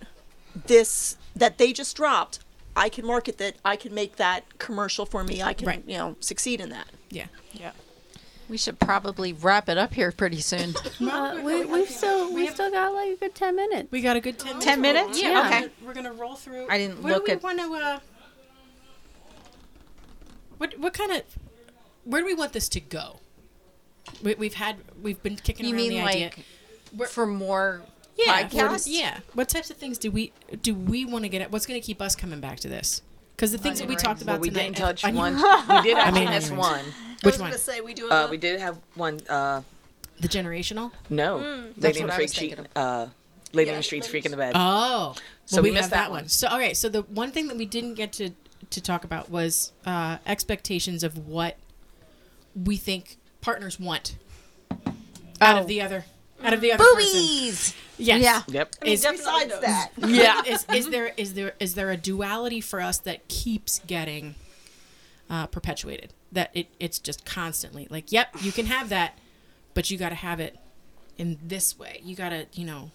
this 0.66 1.16
that 1.36 1.58
they 1.58 1.72
just 1.72 1.96
dropped. 1.96 2.38
I 2.78 2.88
can 2.88 3.04
market 3.06 3.38
that. 3.38 3.56
I 3.64 3.76
can 3.76 3.92
make 3.94 4.16
that 4.16 4.58
commercial 4.58 5.04
for 5.06 5.22
me. 5.24 5.42
I 5.42 5.52
can, 5.52 5.66
Right. 5.66 5.82
you 5.86 5.98
know, 5.98 6.16
succeed 6.20 6.60
in 6.60 6.70
that." 6.70 6.88
Yeah. 7.10 7.26
Yeah. 7.52 7.72
We 8.48 8.56
should 8.56 8.78
probably 8.78 9.34
wrap 9.34 9.68
it 9.68 9.76
up 9.76 9.92
here 9.92 10.10
pretty 10.12 10.40
soon. 10.40 10.74
Uh, 11.00 11.40
we 11.44 11.64
we've 11.64 11.88
still 11.90 12.32
we 12.32 12.46
still 12.48 12.70
got 12.70 12.94
like 12.94 13.10
a 13.10 13.16
good 13.16 13.34
ten 13.34 13.54
minutes. 13.56 13.90
We 13.92 14.00
got 14.00 14.16
a 14.16 14.20
good 14.20 14.38
ten. 14.38 14.58
10 14.60 14.80
minutes? 14.80 15.20
Yeah. 15.22 15.46
Okay. 15.46 15.68
We're 15.84 15.94
gonna 15.94 16.12
roll 16.12 16.34
through. 16.36 16.66
I 16.70 16.78
didn't 16.78 17.02
Where 17.02 17.14
look 17.14 17.26
do 17.26 17.32
we 17.32 17.36
at- 17.36 17.42
want 17.42 17.58
to? 17.58 17.72
Uh, 17.74 17.98
what 20.58 20.78
what 20.78 20.92
kind 20.94 21.12
of? 21.12 21.22
Where 22.04 22.20
do 22.22 22.26
we 22.26 22.34
want 22.34 22.52
this 22.52 22.68
to 22.70 22.80
go? 22.80 23.20
We, 24.22 24.34
we've 24.34 24.54
had 24.54 24.76
we've 25.02 25.22
been 25.22 25.36
kicking 25.36 25.66
You 25.66 25.72
around 25.74 25.82
mean 25.82 25.90
the 25.92 26.00
idea. 26.00 26.30
like 26.96 27.08
for 27.10 27.26
more 27.26 27.82
yeah, 28.18 28.48
podcasts? 28.48 28.70
what- 28.70 28.86
yeah. 28.88 29.18
What 29.34 29.48
types 29.48 29.70
of 29.70 29.76
things 29.76 29.96
do 29.98 30.10
we 30.10 30.32
do 30.62 30.74
we 30.74 31.04
want 31.04 31.24
to 31.24 31.28
get 31.28 31.40
at? 31.42 31.50
What's 31.52 31.66
going 31.66 31.80
to 31.80 31.86
keep 31.86 32.02
us 32.02 32.14
coming 32.16 32.40
back 32.40 32.60
to 32.60 32.68
this? 32.68 33.02
Because 33.36 33.52
the 33.52 33.58
things 33.58 33.78
that 33.78 33.86
we 33.88 33.94
talked 33.94 34.20
about 34.20 34.32
Well, 34.34 34.40
we 34.40 34.48
tonight. 34.50 34.62
didn't 34.64 34.76
touch 34.78 35.04
I- 35.04 35.12
one. 35.12 35.34
We 35.36 35.40
did 35.82 35.96
I 35.96 36.00
actually 36.08 36.20
mean, 36.22 36.30
miss 36.30 36.50
one. 36.50 36.84
Which 37.22 37.24
I 37.24 37.26
was 37.26 37.38
one? 37.38 37.50
gonna 37.50 37.58
say 37.58 37.80
we 37.80 37.94
do. 37.94 38.10
Uh, 38.10 38.26
we 38.30 38.36
did 38.36 38.60
have 38.60 38.78
one. 38.94 39.20
Uh, 39.28 39.62
the 40.20 40.28
generational. 40.28 40.90
no, 41.08 41.38
Mm. 41.38 41.62
Lady 41.62 41.74
That's 41.78 41.96
in 41.98 42.02
what 42.02 42.08
the 42.10 42.14
Freak 42.16 42.24
was 42.24 42.32
Street. 42.32 42.58
Uh, 42.74 43.06
Lady 43.52 43.70
in 43.70 43.76
the 43.76 43.82
Streets, 43.82 44.08
Freak 44.08 44.24
in 44.24 44.30
the 44.32 44.36
Bed. 44.36 44.52
Oh, 44.56 45.14
so 45.46 45.56
well, 45.56 45.62
we, 45.62 45.70
we, 45.70 45.74
missed 45.76 45.90
that, 45.90 46.04
that 46.06 46.10
one. 46.10 46.28
So, 46.28 46.48
all 46.48 46.58
right. 46.58 46.76
So 46.76 46.88
the 46.88 47.02
one 47.02 47.30
thing 47.30 47.46
that 47.48 47.56
we 47.56 47.66
didn't 47.66 47.94
get 47.94 48.12
to 48.14 48.30
to 48.70 48.80
talk 48.80 49.04
about 49.04 49.30
was 49.30 49.72
uh, 49.86 50.18
expectations 50.26 51.02
of 51.04 51.26
what 51.26 51.56
we 52.54 52.76
think 52.76 53.16
partners 53.40 53.78
want 53.78 54.16
out 55.40 55.56
of 55.58 55.66
the 55.68 55.80
other 55.80 56.04
out 56.42 56.52
of 56.52 56.60
the 56.60 56.72
other 56.72 56.84
Boobies! 56.84 57.72
person. 57.72 57.74
Yes. 57.98 58.22
Yeah. 58.22 58.42
Yep. 58.48 58.74
I 58.80 58.84
mean, 58.84 58.94
Is- 58.94 59.06
besides 59.10 59.60
that, 59.60 59.90
yeah. 60.06 60.42
Is, 60.46 60.64
is 60.72 60.88
there 60.90 61.12
is 61.16 61.34
there 61.34 61.54
is 61.58 61.74
there 61.74 61.90
a 61.90 61.96
duality 61.96 62.60
for 62.60 62.80
us 62.80 62.98
that 62.98 63.26
keeps 63.28 63.80
getting 63.86 64.34
uh, 65.28 65.46
perpetuated? 65.48 66.12
That 66.30 66.50
it 66.54 66.68
it's 66.78 66.98
just 66.98 67.24
constantly 67.24 67.88
like, 67.90 68.12
yep, 68.12 68.28
you 68.40 68.52
can 68.52 68.66
have 68.66 68.88
that, 68.90 69.18
but 69.74 69.90
you 69.90 69.98
got 69.98 70.10
to 70.10 70.14
have 70.14 70.38
it 70.40 70.56
in 71.16 71.38
this 71.42 71.78
way. 71.78 72.00
You 72.04 72.14
got 72.14 72.28
to 72.30 72.46
you 72.52 72.64
know 72.66 72.90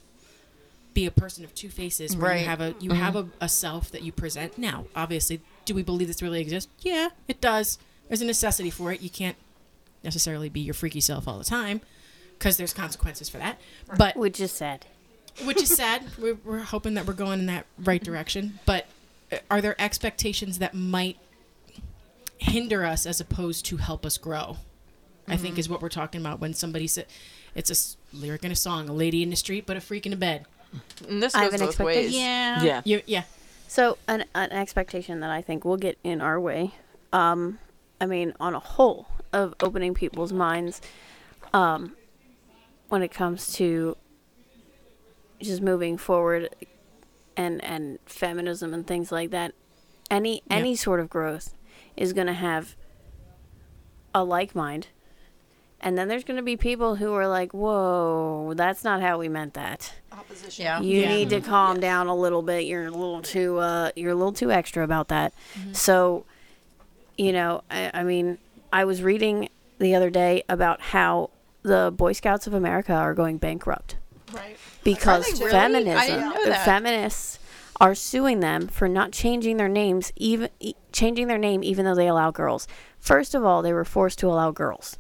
be 0.93 1.05
a 1.05 1.11
person 1.11 1.43
of 1.43 1.53
two 1.55 1.69
faces. 1.69 2.15
Where 2.15 2.31
Right. 2.31 2.41
You 2.41 2.45
have 2.45 2.61
a 2.61 2.75
you 2.79 2.91
Mhm. 2.91 2.95
have 2.97 3.15
a, 3.15 3.27
a 3.41 3.49
self 3.49 3.91
that 3.91 4.03
you 4.03 4.11
present. 4.13 4.57
Now, 4.57 4.85
obviously, 4.95 5.41
do 5.65 5.73
we 5.73 5.83
believe 5.83 6.07
this 6.07 6.21
really 6.21 6.39
exists? 6.39 6.71
Yeah, 6.79 7.09
it 7.27 7.41
does. 7.41 7.77
There's 8.07 8.21
a 8.21 8.25
necessity 8.25 8.69
for 8.69 8.91
it. 8.93 9.01
You 9.01 9.09
can't 9.09 9.35
necessarily 10.03 10.47
be 10.49 10.59
your 10.61 10.73
freaky 10.75 11.01
self 11.01 11.27
all 11.27 11.37
the 11.39 11.43
time 11.45 11.81
because 12.37 12.57
there's 12.57 12.73
consequences 12.73 13.29
for 13.29 13.37
that. 13.37 13.59
But 13.97 14.15
which 14.17 14.39
is 14.39 14.51
sad. 14.51 14.85
which 15.45 15.61
is 15.61 15.69
sad. 15.75 16.03
We're, 16.19 16.37
we're 16.45 16.59
hoping 16.59 16.93
that 16.95 17.05
we're 17.07 17.13
going 17.13 17.39
in 17.39 17.45
that 17.47 17.65
right 17.79 18.03
direction. 18.03 18.59
But 18.65 18.85
uh, 19.31 19.37
are 19.49 19.61
there 19.61 19.75
expectations 19.81 20.59
that 20.59 20.73
might 20.73 21.17
hinder 22.37 22.85
us 22.85 23.05
as 23.05 23.19
opposed 23.19 23.65
to 23.67 23.77
help 23.77 24.05
us 24.05 24.17
grow? 24.17 24.57
I 25.27 25.37
think 25.37 25.55
Mhm. 25.55 25.59
is 25.59 25.69
what 25.69 25.81
we're 25.81 25.89
talking 25.89 26.19
about 26.19 26.39
when 26.41 26.53
somebody 26.53 26.85
said 26.87 27.05
it's 27.55 27.71
a 27.71 28.15
lyric 28.15 28.43
in 28.43 28.51
a 28.51 28.55
song, 28.55 28.89
a 28.89 28.93
lady 28.93 29.23
in 29.23 29.29
the 29.29 29.35
street, 29.37 29.65
but 29.65 29.77
a 29.77 29.81
freak 29.81 30.05
in 30.05 30.09
the 30.11 30.17
bed. 30.17 30.45
And 31.07 31.23
this 31.23 31.33
I 31.33 31.43
have 31.43 31.51
goes 31.51 31.61
an 31.61 31.67
both 31.67 31.79
ways. 31.79 31.97
expectation. 32.07 32.65
Yeah. 32.65 32.81
You, 32.83 33.01
yeah. 33.05 33.23
So 33.67 33.97
an 34.07 34.25
an 34.35 34.51
expectation 34.51 35.21
that 35.21 35.29
I 35.29 35.41
think 35.41 35.63
will 35.65 35.77
get 35.77 35.97
in 36.03 36.19
our 36.19 36.39
way. 36.39 36.71
Um, 37.13 37.59
I 38.01 38.05
mean, 38.05 38.33
on 38.39 38.53
a 38.53 38.59
whole 38.59 39.07
of 39.31 39.53
opening 39.61 39.93
people's 39.93 40.33
minds, 40.33 40.81
um, 41.53 41.95
when 42.93 43.01
it 43.01 43.11
comes 43.11 43.51
to 43.53 43.97
just 45.41 45.63
moving 45.63 45.97
forward, 45.97 46.47
and 47.35 47.63
and 47.63 47.97
feminism 48.05 48.71
and 48.71 48.85
things 48.85 49.11
like 49.11 49.31
that. 49.31 49.53
Any 50.11 50.43
Yeah. 50.47 50.57
any 50.57 50.75
sort 50.75 50.99
of 50.99 51.09
growth 51.09 51.55
is 51.97 52.13
going 52.13 52.27
to 52.27 52.33
have 52.33 52.75
a 54.13 54.23
like 54.23 54.53
mind. 54.53 54.89
And 55.81 55.97
then 55.97 56.07
there's 56.07 56.23
going 56.23 56.37
to 56.37 56.43
be 56.43 56.55
people 56.55 56.95
who 56.97 57.13
are 57.13 57.27
like, 57.27 57.51
"Whoa, 57.51 58.53
that's 58.55 58.83
not 58.83 59.01
how 59.01 59.17
we 59.17 59.27
meant 59.27 59.55
that." 59.55 59.91
Opposition. 60.11 60.63
Yeah. 60.65 60.79
You 60.81 61.01
Yeah. 61.01 61.07
need 61.09 61.29
to 61.31 61.41
calm 61.41 61.79
down 61.79 62.05
a 62.05 62.15
little 62.15 62.43
bit. 62.43 62.65
You're 62.65 62.85
a 62.85 62.91
little 62.91 63.23
too 63.23 63.57
uh 63.57 63.89
you're 63.95 64.11
a 64.11 64.15
little 64.15 64.31
too 64.33 64.51
extra 64.51 64.83
about 64.83 65.07
that. 65.07 65.33
So, 65.71 66.25
you 67.17 67.31
know, 67.33 67.63
I, 67.71 67.89
I 67.95 68.03
mean, 68.03 68.37
I 68.71 68.85
was 68.85 69.01
reading 69.01 69.49
the 69.79 69.95
other 69.95 70.11
day 70.11 70.43
about 70.47 70.79
how 70.79 71.31
the 71.63 71.91
Boy 71.95 72.11
Scouts 72.13 72.45
of 72.47 72.53
America 72.53 72.93
are 72.93 73.13
going 73.13 73.37
bankrupt 73.37 73.95
Right. 74.33 74.57
because 74.83 75.39
really? 75.39 75.51
feminism, 75.51 75.97
I 75.97 76.05
didn't 76.07 76.29
know 76.29 76.45
that. 76.45 76.65
feminists 76.65 77.39
are 77.81 77.95
suing 77.95 78.39
them 78.39 78.67
for 78.67 78.87
not 78.87 79.11
changing 79.11 79.57
their 79.57 79.67
names, 79.67 80.11
even 80.15 80.49
e- 80.59 80.75
changing 80.91 81.27
their 81.27 81.37
name, 81.37 81.63
even 81.63 81.85
though 81.85 81.95
they 81.95 82.07
allow 82.07 82.31
girls. 82.31 82.67
First 82.99 83.33
of 83.35 83.43
all, 83.43 83.61
they 83.61 83.73
were 83.73 83.83
forced 83.85 84.19
to 84.19 84.27
allow 84.27 84.51
girls. 84.51 84.97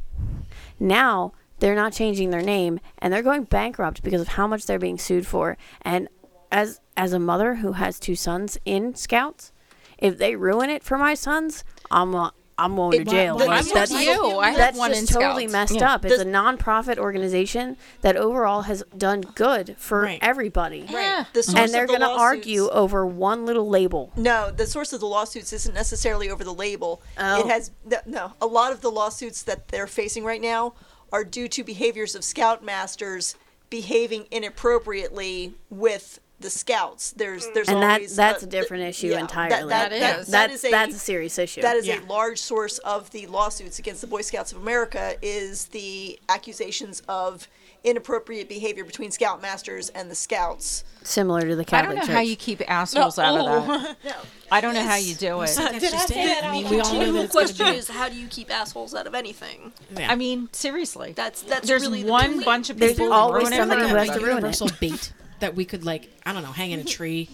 Now 0.79 1.33
they're 1.59 1.75
not 1.75 1.93
changing 1.93 2.31
their 2.31 2.41
name, 2.41 2.79
and 2.99 3.13
they're 3.13 3.21
going 3.21 3.43
bankrupt 3.43 4.03
because 4.03 4.21
of 4.21 4.29
how 4.29 4.47
much 4.47 4.65
they're 4.65 4.79
being 4.79 4.97
sued 4.97 5.25
for. 5.27 5.57
And 5.81 6.07
as 6.51 6.79
as 6.97 7.13
a 7.13 7.19
mother 7.19 7.55
who 7.55 7.73
has 7.73 7.99
two 7.99 8.15
sons 8.15 8.57
in 8.65 8.95
Scouts, 8.95 9.51
if 9.97 10.17
they 10.17 10.35
ruin 10.35 10.69
it 10.69 10.83
for 10.83 10.97
my 10.97 11.13
sons, 11.13 11.63
I'm 11.89 12.13
uh, 12.15 12.31
I'm 12.57 12.75
going 12.75 12.91
to 12.91 12.97
It- 13.01 13.07
jail. 13.07 13.35
Well, 13.37 13.47
Like, 13.47 13.65
that's 13.65 13.91
you. 13.91 14.37
I 14.39 14.53
that's 14.55 14.77
one 14.77 14.91
just 14.91 15.09
totally 15.11 15.43
Scouts. 15.47 15.51
messed 15.71 15.75
Yeah. 15.75 15.93
up. 15.93 16.05
It's 16.05 16.21
a 16.21 16.25
nonprofit 16.25 16.97
organization 16.97 17.77
that 18.01 18.15
overall 18.15 18.63
has 18.63 18.83
done 18.97 19.21
good 19.21 19.75
for 19.79 20.11
everybody. 20.21 20.87
Right. 20.93 21.25
The 21.33 21.43
source 21.43 21.57
And 21.57 21.73
they're 21.73 21.87
the 21.87 21.97
going 21.97 22.01
to 22.01 22.07
argue 22.07 22.69
over 22.69 23.05
one 23.05 23.45
little 23.45 23.67
label. 23.67 24.11
No, 24.15 24.51
the 24.51 24.67
source 24.67 24.93
of 24.93 24.99
the 24.99 25.07
lawsuits 25.07 25.51
isn't 25.53 25.73
necessarily 25.73 26.29
over 26.29 26.43
the 26.43 26.53
label. 26.53 27.01
Oh. 27.17 27.39
It 27.39 27.47
has 27.47 27.71
no, 27.85 27.97
no. 28.05 28.33
A 28.41 28.45
lot 28.45 28.71
of 28.71 28.81
the 28.81 28.91
lawsuits 28.91 29.41
that 29.43 29.69
they're 29.69 29.87
facing 29.87 30.23
right 30.23 30.41
now 30.41 30.73
are 31.11 31.23
due 31.23 31.47
to 31.47 31.63
behaviors 31.63 32.15
of 32.15 32.21
scoutmasters 32.21 33.35
behaving 33.69 34.27
inappropriately 34.31 35.55
with 35.69 36.19
the 36.43 36.49
scouts. 36.51 37.11
There's 37.13 37.47
there's 37.53 37.67
and 37.69 37.81
that 37.81 38.01
that's 38.15 38.43
uh, 38.43 38.45
a 38.45 38.49
different 38.49 38.83
issue 38.83 39.07
yeah, 39.07 39.19
entirely. 39.19 39.69
That, 39.69 39.89
that, 39.89 39.99
that, 39.99 40.25
that 40.25 40.31
that's 40.31 40.53
is 40.55 40.65
a, 40.65 40.71
that's 40.71 40.95
a 40.95 40.99
serious 40.99 41.39
issue. 41.39 41.61
That 41.61 41.75
is 41.77 41.89
a 41.89 41.99
large 42.07 42.37
source 42.39 42.77
of 42.79 43.09
the 43.11 43.25
lawsuits 43.27 43.79
against 43.79 44.01
the 44.01 44.07
Boy 44.07 44.21
Scouts 44.21 44.51
of 44.51 44.61
America 44.61 45.15
is 45.21 45.65
the 45.67 46.19
accusations 46.29 47.01
of 47.09 47.47
inappropriate 47.83 48.47
behavior 48.47 48.85
between 48.85 49.09
scoutmasters 49.09 49.91
and 49.93 50.09
the 50.09 50.15
scouts. 50.15 50.85
similar 51.03 51.41
to 51.41 51.53
the 51.55 51.65
Catholic 51.65 51.69
Church. 51.69 51.79
I 51.79 51.83
don't 51.83 51.95
know 51.95 52.01
Church. 52.07 52.15
how 52.15 52.21
you 52.21 52.35
keep 52.37 52.61
assholes 52.71 53.19
out 53.19 53.37
of 53.37 53.67
that. 53.67 53.97
No. 54.05 54.11
I 54.51 54.61
don't 54.61 54.73
know 54.73 54.83
how 54.83 54.95
you 54.95 55.15
do 55.15 55.41
it. 55.41 55.49
I 55.57 55.79
say 55.79 56.27
that? 56.27 56.43
I 56.45 56.51
mean, 56.51 56.69
we 56.69 56.79
all 56.79 56.93
know 56.93 57.11
The 57.11 57.23
it's 57.23 57.31
question 57.33 57.67
is, 57.67 57.89
how 57.89 58.07
do 58.07 58.15
you 58.15 58.27
keep 58.27 58.49
assholes 58.53 58.93
out 58.95 59.05
of 59.07 59.15
anything? 59.15 59.73
I 59.97 60.15
mean, 60.15 60.47
seriously. 60.53 61.11
That's 61.13 61.41
that's 61.41 61.67
There's 61.67 61.81
really 61.81 62.03
the 62.03 62.11
one 62.11 62.37
big- 62.37 62.45
bunch 62.45 62.69
of 62.69 62.77
There's 62.77 62.93
people 62.93 63.11
always 63.11 63.41
ruin 63.49 63.53
it 63.53 63.57
somebody 63.57 63.81
for 63.81 63.87
who 63.89 63.95
has 63.95 64.07
to 64.09 64.13
everybody. 64.13 64.31
ruin 64.31 64.37
it. 64.45 64.61
universal 64.61 64.69
bait 64.79 65.13
that 65.43 65.55
we 65.55 65.65
could 65.65 65.83
like 65.85 66.09
I 66.25 66.33
don't 66.33 66.41
know 66.43 66.51
hang 66.51 66.71
in 66.71 66.79
a 66.79 66.83
tree 66.97 67.29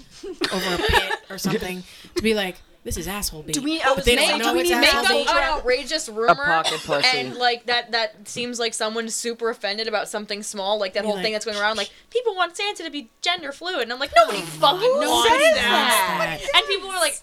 over 0.52 0.73
a 0.76 0.77
pit 0.77 1.14
or 1.30 1.38
something 1.48 1.84
to 2.15 2.22
be 2.23 2.34
like 2.34 2.57
this 2.84 2.95
is 2.98 3.10
asshole 3.10 3.44
bait. 3.44 3.52
Do 3.53 3.61
we? 3.61 3.81
I 3.81 3.86
But 3.90 3.98
was 3.98 4.06
they 4.06 4.15
gonna 4.15 4.27
don't 4.27 4.40
say, 4.40 4.45
know 4.45 4.52
do 4.52 4.56
we 4.56 4.61
it's 4.61 4.69
make 4.72 4.94
asshole 4.95 5.22
up 5.27 5.36
an 5.36 5.44
outrageous 5.44 6.07
rumor? 6.10 6.34
pocket 6.45 6.80
pussy. 6.86 7.07
And 7.19 7.36
like 7.36 7.65
that, 7.65 7.91
that 7.91 8.26
seems 8.27 8.57
like 8.57 8.73
someone's 8.73 9.14
super 9.14 9.49
offended 9.49 9.88
about 9.90 10.07
something 10.07 10.41
small, 10.44 10.80
like 10.80 10.94
that 10.94 11.03
whole 11.03 11.15
like- 11.15 11.23
thing 11.23 11.34
that's 11.34 11.44
going 11.44 11.57
around. 11.57 11.76
Like 11.76 11.91
people 12.10 12.36
want 12.36 12.56
Santa 12.56 12.84
to 12.86 12.90
be 12.90 13.10
gender 13.22 13.52
fluid, 13.52 13.81
and 13.84 13.91
I'm 13.94 13.99
like, 13.99 14.11
nobody 14.15 14.40
fucking 14.41 14.80
wants 14.91 15.30
says 15.30 15.56
that. 15.56 16.40
that? 16.41 16.56
And 16.57 16.68
people 16.68 16.90
are 16.90 16.99
like. 16.99 17.22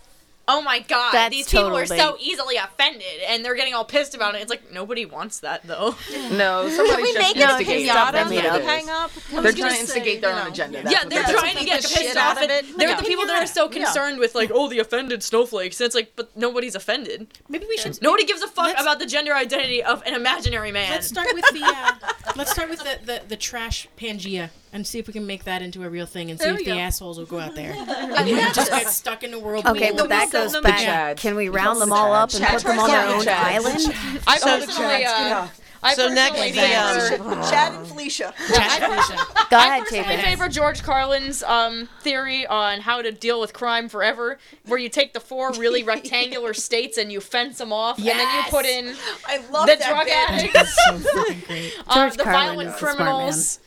Oh 0.49 0.63
my 0.63 0.79
god, 0.79 1.13
That's 1.13 1.35
these 1.35 1.49
people 1.49 1.71
total 1.71 1.79
are 1.79 1.87
so 1.87 2.17
easily 2.21 2.57
offended 2.57 3.03
and 3.29 3.45
they're 3.45 3.57
getting 3.57 3.75
all 3.75 3.85
pissed 3.85 4.15
about 4.15 4.37
it. 4.37 4.43
It's 4.43 4.51
like 4.51 4.73
nobody 4.73 5.05
wants 5.05 5.41
that 5.41 5.67
though. 5.67 5.97
No, 6.31 6.69
somebody's 6.69 7.15
just 7.15 7.19
make 7.19 7.37
a 7.37 7.51
instigating 7.51 7.89
pinata 7.89 8.19
something. 8.19 8.39
that 8.39 8.61
It 8.61 8.65
hang 8.65 8.91
up? 8.91 9.11
They're 9.31 9.43
was 9.43 9.55
trying 9.55 9.71
gonna 9.71 9.81
instigate 9.81 10.21
their 10.21 10.35
you 10.35 10.41
own 10.41 10.49
agenda. 10.49 10.83
That's 10.83 10.93
yeah, 10.93 11.09
they're 11.09 11.23
they're 11.23 11.37
trying 11.37 11.57
to 11.57 11.65
get 11.65 11.83
the 11.83 11.89
pissed 11.89 12.17
off. 12.17 12.37
out 12.37 12.45
of 12.45 12.51
and 12.51 12.53
it. 12.53 12.79
They're 12.79 12.97
the 12.97 13.03
people 13.03 13.27
that 13.27 13.43
are 13.43 13.47
so 13.47 13.69
concerned 13.69 14.19
with 14.19 14.35
like, 14.35 14.51
oh, 14.53 14.69
the 14.69 14.79
offended 14.79 15.23
snowflakes. 15.23 15.81
And 15.81 15.87
it's 15.87 15.95
like, 15.95 16.13
but 16.17 16.37
nobody's 16.37 16.75
offended. 16.75 17.29
Maybe 17.49 17.67
we 17.69 17.77
should. 17.77 18.01
Nobody 18.03 18.25
gives 18.25 18.43
a 18.43 18.49
fuck 18.49 18.79
about 18.79 18.99
the 18.99 19.07
gender 19.07 19.35
identity 19.35 19.83
of 19.83 20.03
an 20.05 20.15
imaginary 20.15 20.73
man. 20.73 20.91
Let's 20.91 21.07
start 21.07 21.29
with 21.33 21.45
the 21.53 21.63
uh, 21.65 21.93
let's 22.37 22.51
start 22.51 22.69
with 22.71 22.81
the, 22.81 22.99
the 23.05 23.23
the 23.29 23.37
trash 23.37 23.89
Pangea 23.97 24.51
and 24.77 24.87
see 24.87 24.99
if 24.99 25.07
we 25.09 25.13
can 25.13 25.27
make 25.27 25.45
that 25.45 25.63
into 25.63 25.83
a 25.83 25.89
real 25.91 26.07
thing 26.07 26.31
and 26.31 26.39
see 26.39 26.45
There 26.45 26.53
if 26.55 26.59
we 26.61 26.65
the 26.67 26.71
go. 26.73 26.79
assholes 26.79 27.19
will 27.19 27.27
go 27.27 27.39
out 27.41 27.55
there 27.57 27.73
and 27.89 28.29
just 28.55 28.71
get 28.71 28.89
stuck 28.91 29.25
in 29.25 29.31
the 29.33 29.39
world. 29.41 29.67
Okay, 29.67 29.91
well, 29.93 30.07
that 30.07 30.31
goes 30.31 30.53
them 30.53 30.63
back. 30.63 31.17
Chads. 31.17 31.21
Can 31.21 31.35
we 31.35 31.49
round 31.49 31.81
them 31.81 31.93
all 31.93 32.13
up 32.13 32.33
and 32.35 32.45
put 32.45 32.63
them 32.63 32.79
on 32.79 32.89
their 32.91 33.07
own 33.09 33.23
Chads. 33.23 33.29
island? 33.29 34.23
I 34.27 34.39
So 34.39 34.61
the 34.61 34.67
personally, 34.67 35.05
uh, 35.05 35.49
I 35.83 35.95
So 35.95 36.09
next 36.09 36.39
personally 36.39 36.51
the, 36.53 37.17
favor, 37.19 37.29
um, 37.31 37.43
Chad 37.51 37.73
and 37.75 37.87
Felicia. 37.87 38.35
Trash 38.49 38.79
Felicia. 38.81 39.27
Go 39.51 39.57
I 39.57 39.67
ahead, 39.67 39.83
personally 39.85 40.05
Chapin. 40.05 40.21
favor 40.25 40.49
George 40.49 40.83
Carlin's 40.83 41.43
um, 41.45 41.89
theory 42.01 42.47
on 42.47 42.81
how 42.81 43.03
to 43.03 43.13
deal 43.13 43.41
with 43.41 43.53
crime 43.53 43.89
forever, 43.89 44.39
where 44.67 44.79
you 44.79 44.89
take 44.89 45.13
the 45.13 45.21
four 45.21 45.53
really 45.53 45.83
rectangular 45.95 46.55
states 46.55 46.99
and 46.99 47.13
you 47.13 47.21
fence 47.21 47.59
them 47.59 47.73
off, 47.73 47.99
and 47.99 48.07
then 48.09 48.37
you 48.37 48.43
put 48.51 48.65
in 48.67 48.95
I 49.27 49.39
love 49.51 49.67
the 49.69 49.77
that 49.77 49.89
drug 49.89 50.07
bit. 50.07 50.31
addicts, 50.31 50.55
That's 50.55 50.75
so 51.05 51.23
freaking 51.25 51.47
great. 51.47 51.75
uh, 51.89 51.95
George 51.95 52.17
the 52.17 52.25
Carlin 52.25 52.41
violent 52.57 52.69
is 52.71 52.75
a 52.75 52.79
smart 52.79 52.97
criminals, 52.97 53.59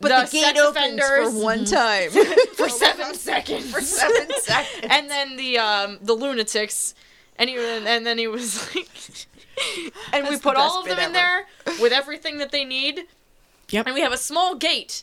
But 0.00 0.08
the, 0.08 0.26
the, 0.26 0.42
gate 0.42 0.58
opens 0.58 1.00
for 1.00 1.30
one 1.30 1.64
time. 1.64 2.10
for 2.54 2.68
seven 2.68 3.14
seconds. 3.14 3.70
For 3.70 3.80
seven 3.80 4.28
seconds. 4.40 4.86
And 4.88 5.10
then 5.10 5.36
the 5.36 5.58
um, 5.58 5.98
the 6.02 6.14
lunatics, 6.14 6.94
and 7.36 7.50
he 7.50 7.56
and 7.56 8.06
then 8.06 8.18
he 8.18 8.26
was 8.26 8.74
like, 8.74 8.88
and 10.12 10.28
we 10.28 10.38
put 10.38 10.54
the 10.54 10.60
all 10.60 10.80
of 10.80 10.86
best 10.86 10.96
them 10.96 11.06
in 11.06 11.12
bit 11.12 11.18
there 11.18 11.46
with 11.80 11.92
everything 11.92 12.38
that 12.38 12.52
they 12.52 12.64
need. 12.64 13.06
Yep. 13.70 13.86
And 13.86 13.94
we 13.94 14.00
have 14.00 14.12
a 14.12 14.18
small 14.18 14.56
gate 14.56 15.02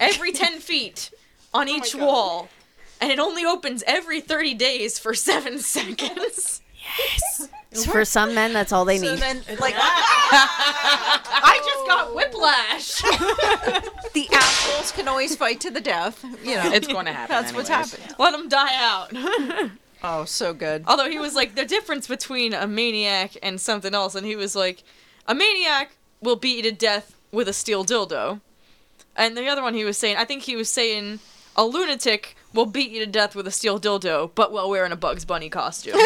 every 0.00 0.32
ten 0.32 0.60
feet 0.60 1.10
on 1.52 1.68
Oh 1.68 1.76
each 1.76 1.94
wall, 1.94 2.48
and 3.00 3.12
it 3.12 3.18
only 3.18 3.44
opens 3.44 3.82
every 3.86 4.20
thirty 4.20 4.54
days 4.54 4.98
for 4.98 5.14
seven 5.14 5.58
seconds. 5.58 6.62
For 7.90 8.04
some 8.04 8.34
men, 8.34 8.52
that's 8.52 8.72
all 8.72 8.84
they 8.84 8.98
So 8.98 9.10
need. 9.12 9.18
then, 9.20 9.42
like, 9.58 9.74
I 9.78 11.60
just 11.64 11.86
got 11.86 12.14
whiplash. 12.14 13.02
the 14.12 14.28
assholes 14.32 14.92
can 14.92 15.08
always 15.08 15.34
fight 15.36 15.60
to 15.60 15.70
the 15.70 15.80
death. 15.80 16.24
You 16.44 16.56
know, 16.56 16.72
It's 16.72 16.86
going 16.86 17.06
to 17.06 17.12
happen. 17.12 17.34
that's 17.34 17.52
what's 17.52 17.68
happening. 17.68 18.00
happened. 18.02 18.18
Let 18.18 18.30
them 18.32 18.48
die 18.48 18.74
out. 18.74 19.70
Oh, 20.06 20.26
so 20.26 20.52
good. 20.52 20.84
Although 20.86 21.08
he 21.08 21.18
was 21.18 21.34
like 21.34 21.54
the 21.54 21.64
difference 21.64 22.06
between 22.06 22.52
a 22.52 22.66
maniac 22.66 23.38
and 23.42 23.58
something 23.58 23.94
else, 23.94 24.14
and 24.14 24.26
he 24.26 24.36
was 24.36 24.54
like, 24.54 24.82
a 25.26 25.34
maniac 25.34 25.92
will 26.20 26.36
beat 26.36 26.56
you 26.58 26.62
to 26.64 26.72
death 26.72 27.16
with 27.32 27.48
a 27.48 27.54
steel 27.54 27.86
dildo, 27.86 28.42
and 29.16 29.34
the 29.34 29.46
other 29.46 29.62
one 29.62 29.72
he 29.72 29.82
was 29.82 29.96
saying, 29.96 30.16
I 30.18 30.26
think 30.26 30.42
he 30.42 30.56
was 30.56 30.68
saying, 30.68 31.20
a 31.56 31.64
lunatic 31.64 32.36
will 32.54 32.66
beat 32.66 32.90
you 32.90 33.00
to 33.04 33.06
death 33.10 33.34
with 33.34 33.46
a 33.46 33.50
steel 33.50 33.78
dildo, 33.80 34.30
but 34.34 34.52
while 34.52 34.70
wearing 34.70 34.92
a 34.92 34.96
Bugs 34.96 35.24
Bunny 35.24 35.50
costume. 35.50 35.94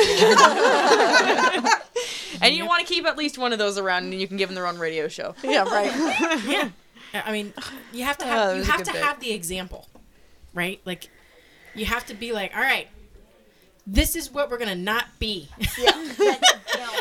and 2.42 2.54
you 2.54 2.66
want 2.66 2.86
to 2.86 2.92
keep 2.92 3.04
at 3.06 3.16
least 3.16 3.38
one 3.38 3.52
of 3.52 3.58
those 3.58 3.78
around, 3.78 4.04
and 4.04 4.14
you 4.20 4.26
can 4.26 4.36
give 4.36 4.48
them 4.48 4.54
their 4.56 4.66
own 4.66 4.78
radio 4.78 5.08
show. 5.08 5.34
Yeah, 5.44 5.62
right. 5.64 5.92
yeah. 6.46 6.70
I 7.14 7.32
mean, 7.32 7.52
you 7.92 8.04
have 8.04 8.18
to 8.18 8.24
Oh, 8.26 8.28
have 8.28 8.48
that 8.50 8.56
you 8.58 8.64
have 8.64 8.82
to 8.84 8.92
bit. 8.92 9.02
have 9.02 9.20
the 9.20 9.32
example, 9.32 9.88
right? 10.54 10.80
Like, 10.84 11.08
you 11.74 11.86
have 11.86 12.04
to 12.06 12.14
be 12.14 12.32
like, 12.32 12.54
all 12.54 12.60
right, 12.62 12.88
this 13.86 14.14
is 14.16 14.30
what 14.32 14.50
we're 14.50 14.58
gonna 14.58 14.74
not 14.74 15.06
be. 15.18 15.48
Yeah. 15.78 16.36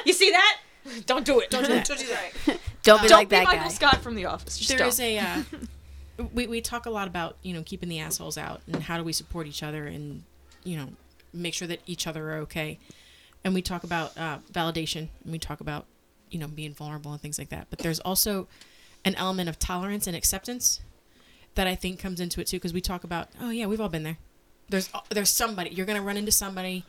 You 0.06 0.14
see 0.14 0.32
that? 0.32 0.60
Don't 1.06 1.26
do 1.26 1.40
it. 1.42 1.50
Don't 1.50 1.64
do 1.66 1.74
that. 1.74 1.86
Don't 1.86 2.00
do 2.00 2.08
that. 2.08 2.32
Don't 2.84 3.02
be 3.02 3.08
Don't 3.10 3.18
like 3.18 3.28
be 3.30 3.36
that 3.36 3.44
Michael 3.46 3.64
guy. 3.64 3.70
Scott 3.70 3.98
from 3.98 4.16
The 4.16 4.26
Office. 4.26 4.58
Just 4.58 4.70
There 4.70 4.78
don't. 4.78 4.88
is 4.88 5.00
a 5.02 5.18
uh, 5.20 5.44
we 6.34 6.48
we 6.48 6.62
talk 6.62 6.86
a 6.86 6.90
lot 6.90 7.08
about 7.08 7.38
you 7.44 7.54
know 7.54 7.64
keeping 7.64 7.90
the 7.90 8.00
assholes 8.00 8.38
out 8.38 8.62
and 8.68 8.84
how 8.84 8.98
do 8.98 9.04
we 9.04 9.14
support 9.14 9.48
each 9.48 9.64
other 9.64 9.86
and 9.86 10.24
you 10.64 10.78
know 10.78 10.90
make 11.34 11.54
sure 11.54 11.68
that 11.68 11.80
each 11.86 12.08
other 12.08 12.32
are 12.32 12.38
okay, 12.40 12.80
and 13.44 13.54
we 13.54 13.62
talk 13.62 13.84
about 13.84 14.18
uh, 14.18 14.40
validation 14.52 15.10
and 15.24 15.32
we 15.32 15.40
talk 15.40 15.60
about 15.60 15.86
you 16.30 16.40
know 16.40 16.48
being 16.48 16.74
vulnerable 16.74 17.12
and 17.12 17.22
things 17.22 17.38
like 17.38 17.50
that. 17.50 17.68
But 17.70 17.80
there's 17.80 18.00
also 18.00 18.48
an 19.06 19.16
element 19.16 19.50
of 19.50 19.60
tolerance 19.60 20.08
and 20.08 20.16
acceptance 20.16 20.82
that 21.56 21.68
I 21.68 21.76
think 21.76 22.00
comes 22.00 22.20
into 22.20 22.42
it 22.42 22.48
too 22.48 22.58
because 22.58 22.74
we 22.74 22.82
talk 22.82 23.04
about 23.04 23.30
oh 23.42 23.50
yeah 23.50 23.66
we've 23.66 23.82
all 23.82 23.90
been 23.90 24.04
there. 24.04 24.18
There's 24.70 24.90
there's 25.10 25.30
somebody 25.30 25.70
you're 25.72 25.86
gonna 25.86 26.02
run 26.02 26.18
into 26.18 26.32
somebody. 26.32 26.84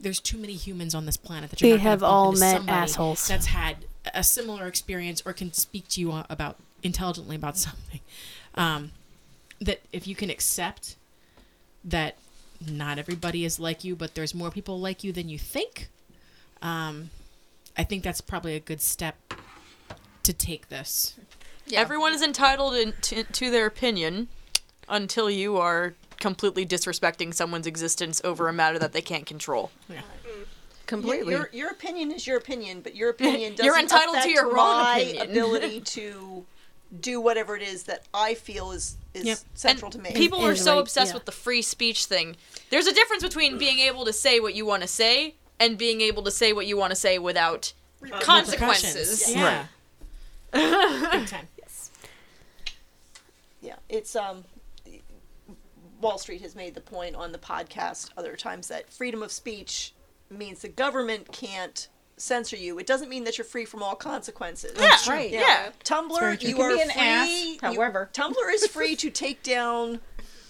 There's 0.00 0.20
too 0.20 0.38
many 0.38 0.54
humans 0.54 0.94
on 0.96 1.06
this 1.06 1.16
planet 1.16 1.50
that 1.50 1.60
you're 1.60 1.78
have 1.78 2.02
all 2.02 2.32
met 2.32 2.68
assholes. 2.68 3.28
That's 3.28 3.46
had 3.46 3.84
a 4.12 4.24
similar 4.24 4.66
experience 4.66 5.22
or 5.24 5.32
can 5.32 5.52
speak 5.52 5.86
to 5.90 6.00
you 6.00 6.24
about 6.28 6.56
intelligently 6.82 7.36
about 7.36 7.56
something. 7.56 8.00
Um, 8.54 8.92
that 9.60 9.80
if 9.92 10.06
you 10.06 10.14
can 10.14 10.30
accept 10.30 10.96
that 11.84 12.16
not 12.66 12.98
everybody 12.98 13.44
is 13.44 13.58
like 13.58 13.84
you, 13.84 13.96
but 13.96 14.14
there's 14.14 14.34
more 14.34 14.50
people 14.50 14.78
like 14.80 15.02
you 15.04 15.12
than 15.12 15.28
you 15.28 15.38
think. 15.38 15.88
Um, 16.60 17.10
I 17.76 17.84
think 17.84 18.02
that's 18.02 18.20
probably 18.20 18.54
a 18.54 18.60
good 18.60 18.80
step 18.80 19.16
to 20.22 20.32
take 20.32 20.68
this. 20.68 21.16
Yeah. 21.66 21.80
Everyone 21.80 22.12
is 22.12 22.22
entitled 22.22 22.74
in, 22.74 22.92
to, 23.02 23.24
to 23.24 23.50
their 23.50 23.66
opinion 23.66 24.28
until 24.88 25.30
you 25.30 25.56
are 25.56 25.94
completely 26.20 26.66
disrespecting 26.66 27.34
someone's 27.34 27.66
existence 27.66 28.20
over 28.24 28.48
a 28.48 28.52
matter 28.52 28.78
that 28.78 28.92
they 28.92 29.00
can't 29.00 29.26
control. 29.26 29.70
Yeah. 29.88 30.02
Completely. 30.86 31.32
Your, 31.32 31.48
your 31.52 31.70
opinion 31.70 32.10
is 32.12 32.26
your 32.26 32.36
opinion, 32.36 32.80
but 32.82 32.94
your 32.94 33.10
opinion 33.16 33.52
doesn't 33.52 33.64
You're 33.64 33.78
entitled 33.78 34.14
to 34.14 34.20
affect 34.20 34.34
your 34.34 34.46
own 34.46 34.54
my 34.54 34.98
opinion. 34.98 35.30
ability 35.30 35.80
to 35.84 36.44
do 37.00 37.20
whatever 37.20 37.56
it 37.56 37.62
is 37.62 37.84
that 37.84 38.06
I 38.12 38.34
feel 38.34 38.72
is 38.72 38.96
is 39.14 39.24
Yep. 39.24 39.38
central 39.54 39.86
And 39.92 40.04
to 40.04 40.10
me. 40.10 40.12
People 40.14 40.44
are 40.44 40.56
so 40.56 40.78
obsessed 40.78 41.10
yeah. 41.10 41.14
with 41.14 41.26
the 41.26 41.32
free 41.32 41.62
speech 41.62 42.06
thing. 42.06 42.36
There's 42.70 42.86
a 42.86 42.94
difference 42.94 43.22
between 43.22 43.58
being 43.58 43.78
able 43.78 44.04
to 44.06 44.12
say 44.12 44.40
what 44.40 44.54
you 44.54 44.64
want 44.66 44.82
to 44.82 44.88
say 44.88 45.34
and 45.60 45.76
being 45.76 46.00
able 46.00 46.22
to 46.24 46.30
say 46.30 46.52
what 46.52 46.66
you 46.66 46.76
want 46.76 46.90
to 46.90 46.96
say 46.96 47.18
without 47.18 47.72
consequences. 48.20 49.34
Yeah. 49.34 49.66
Right. 50.52 51.10
Big 51.12 51.26
time. 51.28 51.48
Yeah, 53.60 53.76
it's 53.88 54.16
um. 54.16 54.44
Wall 56.00 56.18
Street 56.18 56.40
has 56.40 56.56
made 56.56 56.74
the 56.74 56.80
point 56.80 57.14
on 57.14 57.30
the 57.30 57.38
podcast 57.38 58.08
other 58.16 58.34
times 58.34 58.66
that 58.66 58.92
freedom 58.92 59.22
of 59.22 59.30
speech 59.30 59.94
means 60.28 60.60
the 60.60 60.68
government 60.68 61.30
can't 61.30 61.86
censor 62.22 62.56
you. 62.56 62.78
It 62.78 62.86
doesn't 62.86 63.08
mean 63.08 63.24
that 63.24 63.36
you're 63.36 63.44
free 63.44 63.64
from 63.64 63.82
all 63.82 63.94
consequences. 63.94 64.72
Yeah, 64.74 64.80
That's 64.82 65.08
right. 65.08 65.30
You 65.30 65.38
yeah. 65.40 65.70
Tumblr, 65.84 66.38
true. 66.40 66.48
you 66.48 66.60
are 66.60 66.70
free. 66.70 66.90
ass, 66.96 67.44
you- 67.44 67.58
however. 67.60 68.10
Tumblr 68.14 68.54
is 68.54 68.66
free 68.68 68.94
to 68.96 69.10
take 69.10 69.42
down 69.42 70.00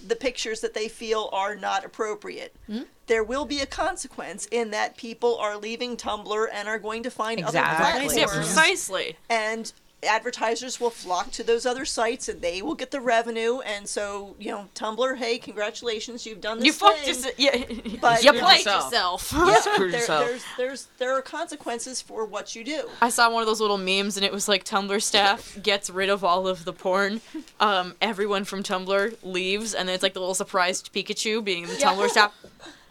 the 0.06 0.16
pictures 0.16 0.60
that 0.60 0.74
they 0.74 0.88
feel 0.88 1.30
are 1.32 1.54
not 1.56 1.84
appropriate. 1.84 2.54
Hmm? 2.66 2.82
There 3.06 3.24
will 3.24 3.44
be 3.44 3.60
a 3.60 3.66
consequence 3.66 4.46
in 4.50 4.70
that 4.72 4.96
people 4.96 5.36
are 5.38 5.56
leaving 5.56 5.96
Tumblr 5.96 6.46
and 6.52 6.68
are 6.68 6.78
going 6.78 7.02
to 7.04 7.10
find 7.10 7.38
Exactly. 7.40 7.60
other 7.60 8.14
Yeah, 8.14 8.24
platforms. 8.26 8.36
precisely. 8.46 9.16
And 9.30 9.72
advertisers 10.04 10.80
will 10.80 10.90
flock 10.90 11.30
to 11.30 11.42
those 11.42 11.64
other 11.64 11.84
sites 11.84 12.28
and 12.28 12.40
they 12.40 12.60
will 12.62 12.74
get 12.74 12.90
the 12.90 13.00
revenue 13.00 13.60
and 13.60 13.88
so 13.88 14.34
you 14.38 14.50
know 14.50 14.66
tumblr 14.74 15.16
hey 15.16 15.38
congratulations 15.38 16.26
you've 16.26 16.40
done 16.40 16.58
this 16.58 16.66
You 16.66 16.72
fucked 16.72 16.98
thing. 16.98 17.14
yourse- 17.14 17.26
yeah. 17.38 17.64
but 18.00 18.24
You 18.24 18.32
played 18.32 18.64
yourself. 18.64 19.32
yeah, 19.32 19.60
there, 19.76 19.86
yourself. 19.88 20.26
there's 20.26 20.44
there's 20.56 20.88
there 20.98 21.12
are 21.16 21.22
consequences 21.22 22.02
for 22.02 22.24
what 22.24 22.54
you 22.56 22.64
do 22.64 22.88
I 23.00 23.10
saw 23.10 23.30
one 23.32 23.42
of 23.42 23.46
those 23.46 23.60
little 23.60 23.78
memes, 23.78 24.16
and 24.16 24.24
it 24.26 24.32
was 24.32 24.48
like 24.48 24.64
Tumblr 24.64 25.00
staff 25.02 25.58
gets 25.62 25.88
rid 25.90 26.08
of 26.08 26.24
all 26.24 26.46
of 26.48 26.64
the 26.64 26.72
porn. 26.72 27.20
Um, 27.60 27.94
everyone 28.00 28.44
from 28.44 28.62
Tumblr 28.62 29.16
leaves, 29.22 29.74
and 29.74 29.88
then 29.88 29.94
it's 29.94 30.02
like 30.02 30.14
the 30.14 30.20
little 30.20 30.34
surprised 30.34 30.92
Pikachu 30.92 31.42
being 31.44 31.66
the 31.66 31.74
Tumblr 31.74 32.08
staff. 32.08 32.32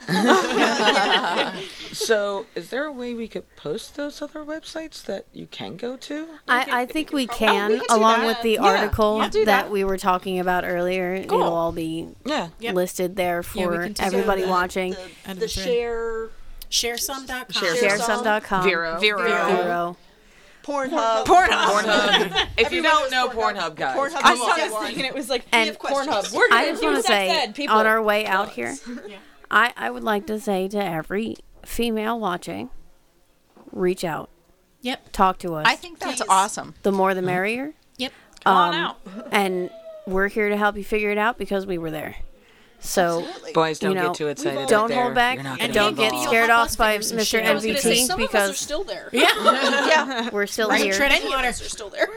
so, 1.94 2.45
is 2.56 2.69
there 2.69 2.86
a 2.86 2.91
way 2.91 3.14
we 3.14 3.28
could 3.28 3.44
post 3.56 3.95
those 3.95 4.22
other 4.22 4.44
websites 4.44 5.03
that 5.06 5.26
you 5.34 5.48
can 5.48 5.78
go 5.78 5.98
to? 5.98 6.28
I, 6.48 6.82
I 6.82 6.86
think 6.86 7.11
we 7.11 7.28
can, 7.28 7.72
oh, 7.72 7.76
we 7.76 7.80
can 7.86 7.98
along 7.98 8.26
with 8.26 8.41
the 8.41 8.53
Yeah, 8.53 8.64
article 8.64 9.18
yeah, 9.19 9.28
that 9.30 9.45
that. 9.45 9.72
we 9.72 9.84
were 9.84 9.98
talking 9.98 10.40
about 10.40 10.64
earlier. 10.65 11.14
It'll 11.14 11.44
all 11.44 11.72
be 11.72 12.10
Yeah. 12.26 12.49
Yep. 12.60 12.76
listed 12.76 13.15
there 13.15 13.44
for 13.44 13.84
can 13.84 13.94
take 13.94 14.07
everybody 14.07 14.44
the- 14.44 14.48
watching. 14.49 14.95
Out 14.95 15.34
of 15.34 15.40
the 15.40 15.48
thread. 15.48 15.65
share 15.65 16.30
Sharesome.com. 16.69 17.45
Sharesome.com. 17.48 18.64
Vero. 18.64 18.98
Vero. 18.99 19.23
Vero. 19.23 19.98
Pornhub 20.64 21.26
Pornhub. 21.26 22.48
if 22.57 22.72
you 22.72 22.84
don't 22.84 23.10
know 23.11 23.28
Pornhub, 23.30 23.73
guys, 23.76 23.98
Pornhub 23.98 24.22
I 24.23 24.34
is 24.34 24.40
saw 24.40 24.53
this 24.56 24.72
one. 24.72 24.86
thinking 24.86 25.06
it 25.06 25.14
was 25.15 25.28
like 25.28 25.44
And 25.52 25.69
and 25.69 25.80
Pornhub. 25.80 26.32
We're 26.34 26.48
gonna 26.49 26.61
I 26.61 26.65
just 26.69 26.84
want 26.84 26.98
to 26.98 27.03
say, 27.03 27.52
said, 27.56 27.68
on 27.68 27.88
our 27.88 28.02
way 28.02 28.28
out 28.28 28.52
here, 28.52 28.76
I, 29.52 29.73
I 29.78 29.91
would 29.91 30.03
like 30.03 30.26
to 30.28 30.40
say 30.40 30.68
to 30.69 30.84
every 30.84 31.36
female 31.65 32.19
watching, 32.19 32.69
reach 33.72 34.03
out. 34.03 34.30
Yep. 34.82 35.11
Talk 35.11 35.38
to 35.40 35.53
us. 35.56 35.65
I 35.68 35.76
think 35.76 35.99
that's 35.99 36.22
awesome. 36.28 36.73
the 36.84 36.91
more 36.91 37.14
the 37.14 37.22
merrier. 37.22 37.73
Yep. 37.98 38.14
Come 38.44 38.56
on 38.57 38.73
Um, 38.73 38.80
out. 38.82 38.98
And 39.32 39.69
we're 40.07 40.30
here 40.30 40.49
to 40.49 40.57
help 40.57 40.76
you 40.78 40.84
figure 40.84 41.11
it 41.11 41.18
out 41.18 41.38
because 41.38 41.68
we 41.68 41.78
were 41.78 41.91
there. 41.91 42.15
So, 42.80 43.28
Boys, 43.53 43.78
don't 43.78 43.91
you 43.91 43.95
know, 43.95 44.07
get 44.07 44.15
too 44.15 44.28
excited. 44.28 44.68
Don't 44.68 44.86
out 44.86 44.88
there. 44.90 45.03
hold 45.03 45.14
back. 45.14 45.38
And 45.60 45.72
don't 45.72 45.95
get 45.95 46.06
involved. 46.06 46.30
scared 46.30 46.49
off 46.49 46.76
by 46.78 46.98
Mr. 46.98 47.23
shit 47.23 47.44
out. 47.44 47.52
I 47.52 47.53
was 47.53 47.64
MVT 47.64 48.06
Some 48.07 48.23
of 48.23 48.34
us 48.34 48.49
are 48.49 48.53
still 48.53 48.84
there. 48.84 49.10
Yeah. 49.11 49.28
yeah 49.44 50.30
we're 50.32 50.48
still 50.48 50.69
Right. 50.69 50.82
here. 50.82 50.94
Tread 50.94 51.11
any 51.11 51.22
Some 51.22 51.34
of 51.34 51.38
water. 51.38 51.49
are 51.49 51.53
still 51.53 51.90
there. 51.90 52.07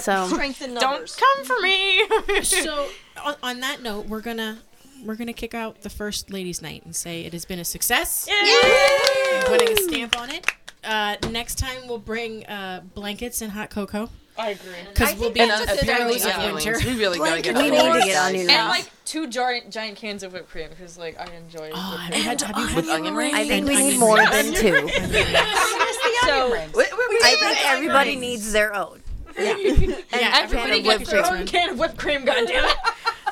So, 0.00 0.26
strength 0.26 0.60
in 0.60 0.74
Don't 0.74 1.16
come 1.16 1.44
for 1.44 1.58
me. 1.60 2.06
so 2.42 2.88
on, 3.24 3.36
on 3.42 3.60
that 3.60 3.82
note, 3.82 4.06
we're 4.06 4.20
gonna 4.20 4.58
we're 5.06 5.16
gonna 5.16 5.32
kick 5.32 5.54
out 5.54 5.82
the 5.82 5.90
first 5.90 6.30
ladies' 6.30 6.60
night 6.62 6.84
and 6.84 6.94
say 6.94 7.22
it 7.24 7.32
has 7.32 7.44
been 7.44 7.58
a 7.58 7.64
success. 7.64 8.28
Putting 9.46 9.72
a 9.72 9.76
stamp 9.76 10.18
on 10.18 10.30
it. 10.30 10.46
Uh, 10.84 11.16
next 11.30 11.58
time 11.58 11.86
we'll 11.88 11.98
bring 11.98 12.44
uh, 12.46 12.82
blankets 12.94 13.42
and 13.42 13.52
hot 13.52 13.70
cocoa. 13.70 14.08
I 14.38 14.50
agree. 14.50 14.74
Because 14.92 15.14
we'll 15.16 15.30
be 15.30 15.40
And 15.40 15.50
in 15.50 15.66
the 15.66 15.80
apparently 15.80 16.18
throes 16.18 16.36
of 16.36 16.52
winter. 16.52 16.78
We 16.84 16.98
really 16.98 17.18
gotta 17.18 17.42
get 17.42 17.56
We 17.56 17.70
need 17.70 17.70
to 17.70 17.74
get 17.76 17.86
on 17.86 18.00
guys. 18.00 18.42
your 18.42 18.50
and 18.50 18.68
like 18.68 18.90
two 19.04 19.26
giant 19.28 19.70
giant 19.70 19.96
cans 19.96 20.22
of 20.22 20.32
whipped 20.32 20.50
cream 20.50 20.68
because 20.68 20.98
like 20.98 21.18
I 21.18 21.24
enjoy. 21.34 21.70
Oh, 21.74 21.90
whipped 21.92 22.02
have 22.02 22.10
cream. 22.12 22.18
you 22.18 22.22
had, 22.28 22.40
have 22.42 22.58
you 22.58 22.66
had 22.66 22.76
With 22.76 22.88
onion 22.88 23.14
rings? 23.14 23.34
I 23.34 23.48
think 23.48 23.66
we 23.66 23.76
need 23.76 23.98
more 23.98 24.18
than 24.18 24.52
two. 24.52 24.88
so 26.26 26.54
I 26.54 27.36
think 27.40 27.64
everybody 27.66 28.16
needs 28.16 28.52
their 28.52 28.74
own. 28.74 29.00
Yeah, 29.38 29.96
Everybody 30.42 30.82
gets 30.82 31.10
their 31.10 31.26
own 31.26 31.46
can 31.46 31.70
of 31.70 31.78
whipped 31.78 31.98
cream. 31.98 32.22
goddammit. 32.26 32.74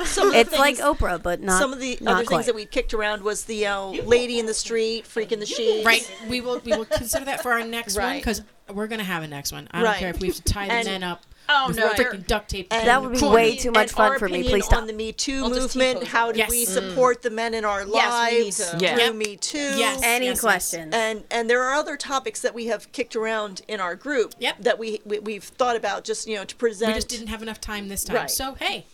some 0.04 0.28
of 0.28 0.32
the 0.34 0.40
It's 0.40 0.58
like 0.58 0.76
Oprah, 0.78 1.22
but 1.22 1.40
not 1.40 1.60
some 1.60 1.72
of 1.72 1.80
the 1.80 1.98
other 2.06 2.24
quite. 2.24 2.28
things 2.28 2.46
that 2.46 2.54
we 2.54 2.66
kicked 2.66 2.94
around 2.94 3.22
was 3.22 3.44
the 3.44 3.66
uh, 3.66 3.86
lady 3.86 4.38
in 4.38 4.46
the 4.46 4.54
street 4.54 5.04
freaking 5.04 5.38
the 5.40 5.46
sheets 5.46 5.84
Right. 5.86 6.10
We 6.28 6.40
will 6.40 6.60
we 6.64 6.76
will 6.76 6.84
consider 6.84 7.24
that 7.26 7.42
for 7.42 7.52
our 7.52 7.64
next 7.64 7.96
one 7.96 8.16
because 8.16 8.42
we're 8.72 8.86
gonna 8.86 9.04
have 9.04 9.22
a 9.22 9.28
next 9.28 9.52
one. 9.52 9.68
I 9.70 9.78
don't 9.78 9.86
Right. 9.88 9.98
care 9.98 10.10
if 10.10 10.20
we 10.20 10.28
have 10.28 10.36
to 10.36 10.42
tie 10.42 10.66
the 10.66 10.72
And- 10.72 10.86
men 10.86 11.02
up. 11.02 11.22
Oh, 11.46 11.66
with 11.68 11.76
no. 11.76 11.90
freaking 11.90 12.26
duct 12.26 12.48
tape. 12.48 12.68
And 12.70 12.88
That 12.88 13.02
would 13.02 13.12
be 13.20 13.26
our 13.26 13.30
way 13.30 13.54
too 13.58 13.70
much 13.70 13.88
and 13.88 13.90
fun 13.90 14.12
our 14.12 14.18
for 14.18 14.28
me. 14.28 14.36
opinion 14.40 14.50
Please 14.52 14.64
stop. 14.64 14.78
On 14.78 14.86
the 14.86 14.94
Me 14.94 15.12
Too 15.12 15.42
I'll 15.44 15.50
just 15.50 15.76
movement, 15.76 15.98
T-pose 15.98 16.08
how 16.12 16.32
do 16.32 16.38
Yes. 16.38 16.48
we 16.48 16.64
Mm. 16.64 16.68
support 16.72 17.20
the 17.20 17.28
men 17.28 17.52
in 17.52 17.66
our 17.66 17.80
Yes, 17.86 18.30
we 18.30 18.36
need 18.38 18.44
lives 18.44 18.56
to. 18.56 18.78
Yeah. 18.80 18.94
through 18.94 19.04
Yep. 19.04 19.14
Me 19.16 19.36
Too? 19.36 19.58
Yes. 19.58 20.00
Any 20.02 20.24
yes, 20.24 20.32
yes. 20.36 20.40
questions? 20.40 20.94
And 20.94 21.24
and 21.30 21.50
there 21.50 21.62
are 21.62 21.74
other 21.74 21.98
topics 21.98 22.40
that 22.40 22.54
we 22.54 22.68
have 22.68 22.90
kicked 22.92 23.14
around 23.14 23.60
in 23.68 23.78
our 23.78 23.94
group 23.94 24.34
Yep. 24.38 24.56
that 24.62 24.78
we, 24.78 25.02
we 25.04 25.18
we've 25.18 25.44
thought 25.44 25.76
about 25.76 26.04
just 26.04 26.26
you 26.26 26.34
know 26.36 26.44
to 26.46 26.56
present. 26.56 26.92
We 26.92 26.94
just 26.94 27.08
didn't 27.08 27.26
have 27.26 27.42
enough 27.42 27.60
time 27.60 27.88
this 27.90 28.04
time. 28.04 28.16
Right. 28.16 28.30
So 28.30 28.54
hey, 28.58 28.86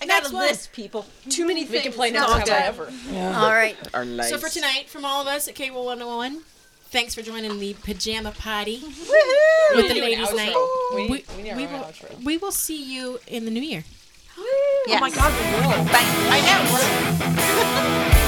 I 0.00 0.06
Next 0.06 0.22
got 0.22 0.30
a 0.30 0.34
one. 0.36 0.46
list, 0.46 0.72
people. 0.72 1.04
Too 1.28 1.44
many 1.46 1.64
things. 1.66 1.72
We 1.72 1.80
can 1.80 1.92
play 1.92 2.10
not 2.12 2.34
next 2.34 2.48
to 2.48 2.54
time. 2.54 3.34
All 3.36 3.52
right. 3.52 3.76
Are 3.92 4.06
nice. 4.06 4.30
so 4.30 4.38
for 4.38 4.48
tonight, 4.48 4.88
from 4.88 5.04
all 5.04 5.20
of 5.20 5.26
us 5.26 5.48
at 5.48 5.54
Cable 5.54 5.84
101, 5.84 6.44
thanks 6.90 7.14
for 7.14 7.22
joining 7.22 7.58
the 7.58 7.74
pajama 7.74 8.32
party 8.32 8.82
with 9.74 9.88
the 9.88 9.94
need 9.94 10.02
an 10.02 10.10
ladies' 10.10 10.34
night. 10.34 10.54
We 10.94 11.08
We, 11.08 11.24
we 11.42 11.54
we 11.54 11.66
will 11.66 11.86
we 12.24 12.36
will 12.36 12.52
see 12.52 12.82
you 12.82 13.20
in 13.26 13.44
the 13.44 13.50
new 13.50 13.62
year. 13.62 13.84
Oh 14.38 14.98
my 15.00 15.10
God, 15.10 15.32
we 15.32 15.66
will. 15.66 15.84
Bang. 15.84 16.06
I 16.30 18.10
know. 18.14 18.19